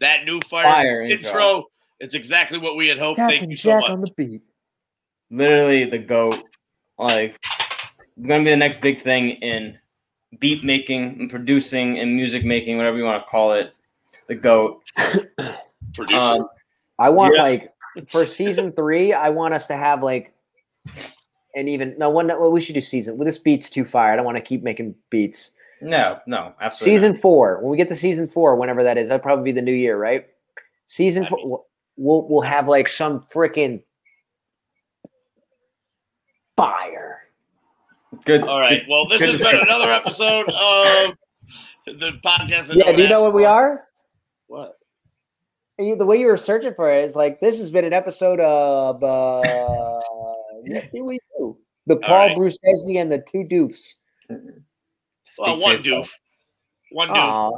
that 0.00 0.24
new 0.24 0.40
fire, 0.48 0.64
Fire 0.64 1.02
intro. 1.02 1.28
intro. 1.28 1.64
It's 2.00 2.14
exactly 2.14 2.58
what 2.58 2.76
we 2.76 2.88
had 2.88 2.98
hoped. 2.98 3.18
Thank 3.18 3.32
Captain 3.32 3.50
you 3.50 3.56
so 3.56 3.70
Jack 3.70 3.80
much. 3.82 3.90
on 3.90 4.00
the 4.00 4.10
beat. 4.16 4.40
Literally 5.30 5.84
the 5.84 5.98
goat. 5.98 6.42
Like, 6.98 7.38
gonna 8.26 8.42
be 8.44 8.50
the 8.50 8.56
next 8.56 8.80
big 8.80 9.00
thing 9.00 9.30
in 9.30 9.78
beat 10.38 10.64
making 10.64 11.20
and 11.20 11.28
producing 11.30 11.98
and 11.98 12.14
music 12.16 12.44
making, 12.44 12.76
whatever 12.78 12.96
you 12.96 13.04
want 13.04 13.22
to 13.22 13.28
call 13.28 13.52
it. 13.52 13.74
The 14.28 14.34
goat. 14.36 14.82
Producer. 15.94 16.18
Um, 16.20 16.46
I 16.98 17.08
want 17.10 17.34
Yeah. 17.36 17.42
like 17.42 17.69
for 18.08 18.26
season 18.26 18.72
three, 18.72 19.12
I 19.12 19.28
want 19.30 19.54
us 19.54 19.66
to 19.68 19.76
have 19.76 20.02
like 20.02 20.32
and 21.54 21.68
even 21.68 21.94
no 21.98 22.10
one 22.10 22.26
well, 22.28 22.50
we 22.52 22.60
should 22.60 22.74
do 22.74 22.80
season 22.80 23.16
well 23.18 23.24
this 23.26 23.38
beat's 23.38 23.68
too 23.70 23.84
fire. 23.84 24.12
I 24.12 24.16
don't 24.16 24.24
want 24.24 24.36
to 24.36 24.42
keep 24.42 24.62
making 24.62 24.94
beats. 25.10 25.50
no, 25.80 26.18
no, 26.26 26.54
absolutely. 26.60 26.96
Season 26.98 27.14
four, 27.16 27.60
when 27.60 27.70
we 27.70 27.76
get 27.76 27.88
to 27.88 27.96
season 27.96 28.28
four, 28.28 28.54
whenever 28.56 28.82
that 28.84 28.98
is, 28.98 29.08
that'll 29.08 29.22
probably 29.22 29.44
be 29.44 29.52
the 29.52 29.62
new 29.62 29.72
year, 29.72 29.96
right? 29.98 30.26
Season 30.86 31.24
I 31.24 31.28
four 31.28 31.38
we'll- 31.48 31.66
we'll 31.96 32.28
we'll 32.28 32.40
have 32.42 32.66
like 32.68 32.88
some 32.88 33.20
freaking 33.32 33.82
fire. 36.56 37.18
Good. 38.24 38.42
All 38.42 38.58
right. 38.58 38.82
Well, 38.88 39.06
this 39.08 39.22
has 39.22 39.40
been 39.40 39.60
another 39.62 39.90
episode 39.90 40.48
of 40.48 41.16
the 41.86 42.12
podcast. 42.24 42.68
that 42.68 42.76
Yeah, 42.76 42.92
do 42.92 43.02
you 43.02 43.08
know 43.08 43.16
asked 43.16 43.22
what 43.22 43.34
we 43.34 43.44
are? 43.44 43.86
What? 44.48 44.79
You- 45.80 45.96
The 45.96 46.06
way 46.06 46.18
you 46.18 46.26
were 46.26 46.36
searching 46.36 46.74
for 46.74 46.92
it 46.92 47.04
is 47.04 47.16
like 47.16 47.40
this 47.40 47.58
has 47.58 47.70
been 47.70 47.84
an 47.84 47.92
episode 47.92 48.38
of 48.40 49.02
uh 49.02 49.40
what 50.62 50.92
do 50.92 51.04
we 51.04 51.18
do? 51.38 51.56
The 51.86 51.96
Paul 51.96 52.28
right. 52.28 52.36
Brucesi 52.36 52.96
and 53.00 53.10
the 53.10 53.18
two 53.18 53.44
doofs. 53.50 53.94
Well, 55.38 55.56
Speak 55.56 55.62
one 55.62 55.78
for 55.78 55.82
doof. 55.84 56.10
One 56.92 57.08
doof. 57.08 57.14
Aw. 57.16 57.50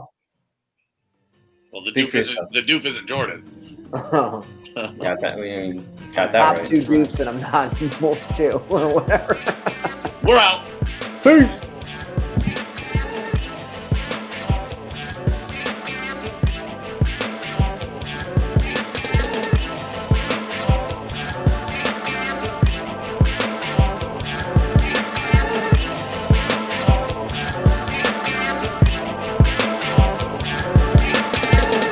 Well, 1.73 1.85
the 1.85 1.91
Speak 1.91 2.07
doof 2.09 2.15
isn't 2.15 2.53
the 2.53 2.63
doof 2.63 2.85
isn't 2.87 3.07
Jordan. 3.09 3.89
Got 3.93 5.21
that? 5.21 5.37
We 5.37 5.43
mean, 5.55 5.89
got 6.15 6.33
that 6.33 6.39
Top 6.39 6.57
right. 6.57 6.65
two 6.65 6.77
doofs 6.79 7.21
and 7.21 7.29
I'm 7.29 7.41
not 7.41 7.79
wolf 8.01 8.19
two 8.37 8.63
or 8.71 8.95
whatever. 8.95 9.37
We're 10.23 10.39
out. 10.39 10.67
Peace. 11.23 11.67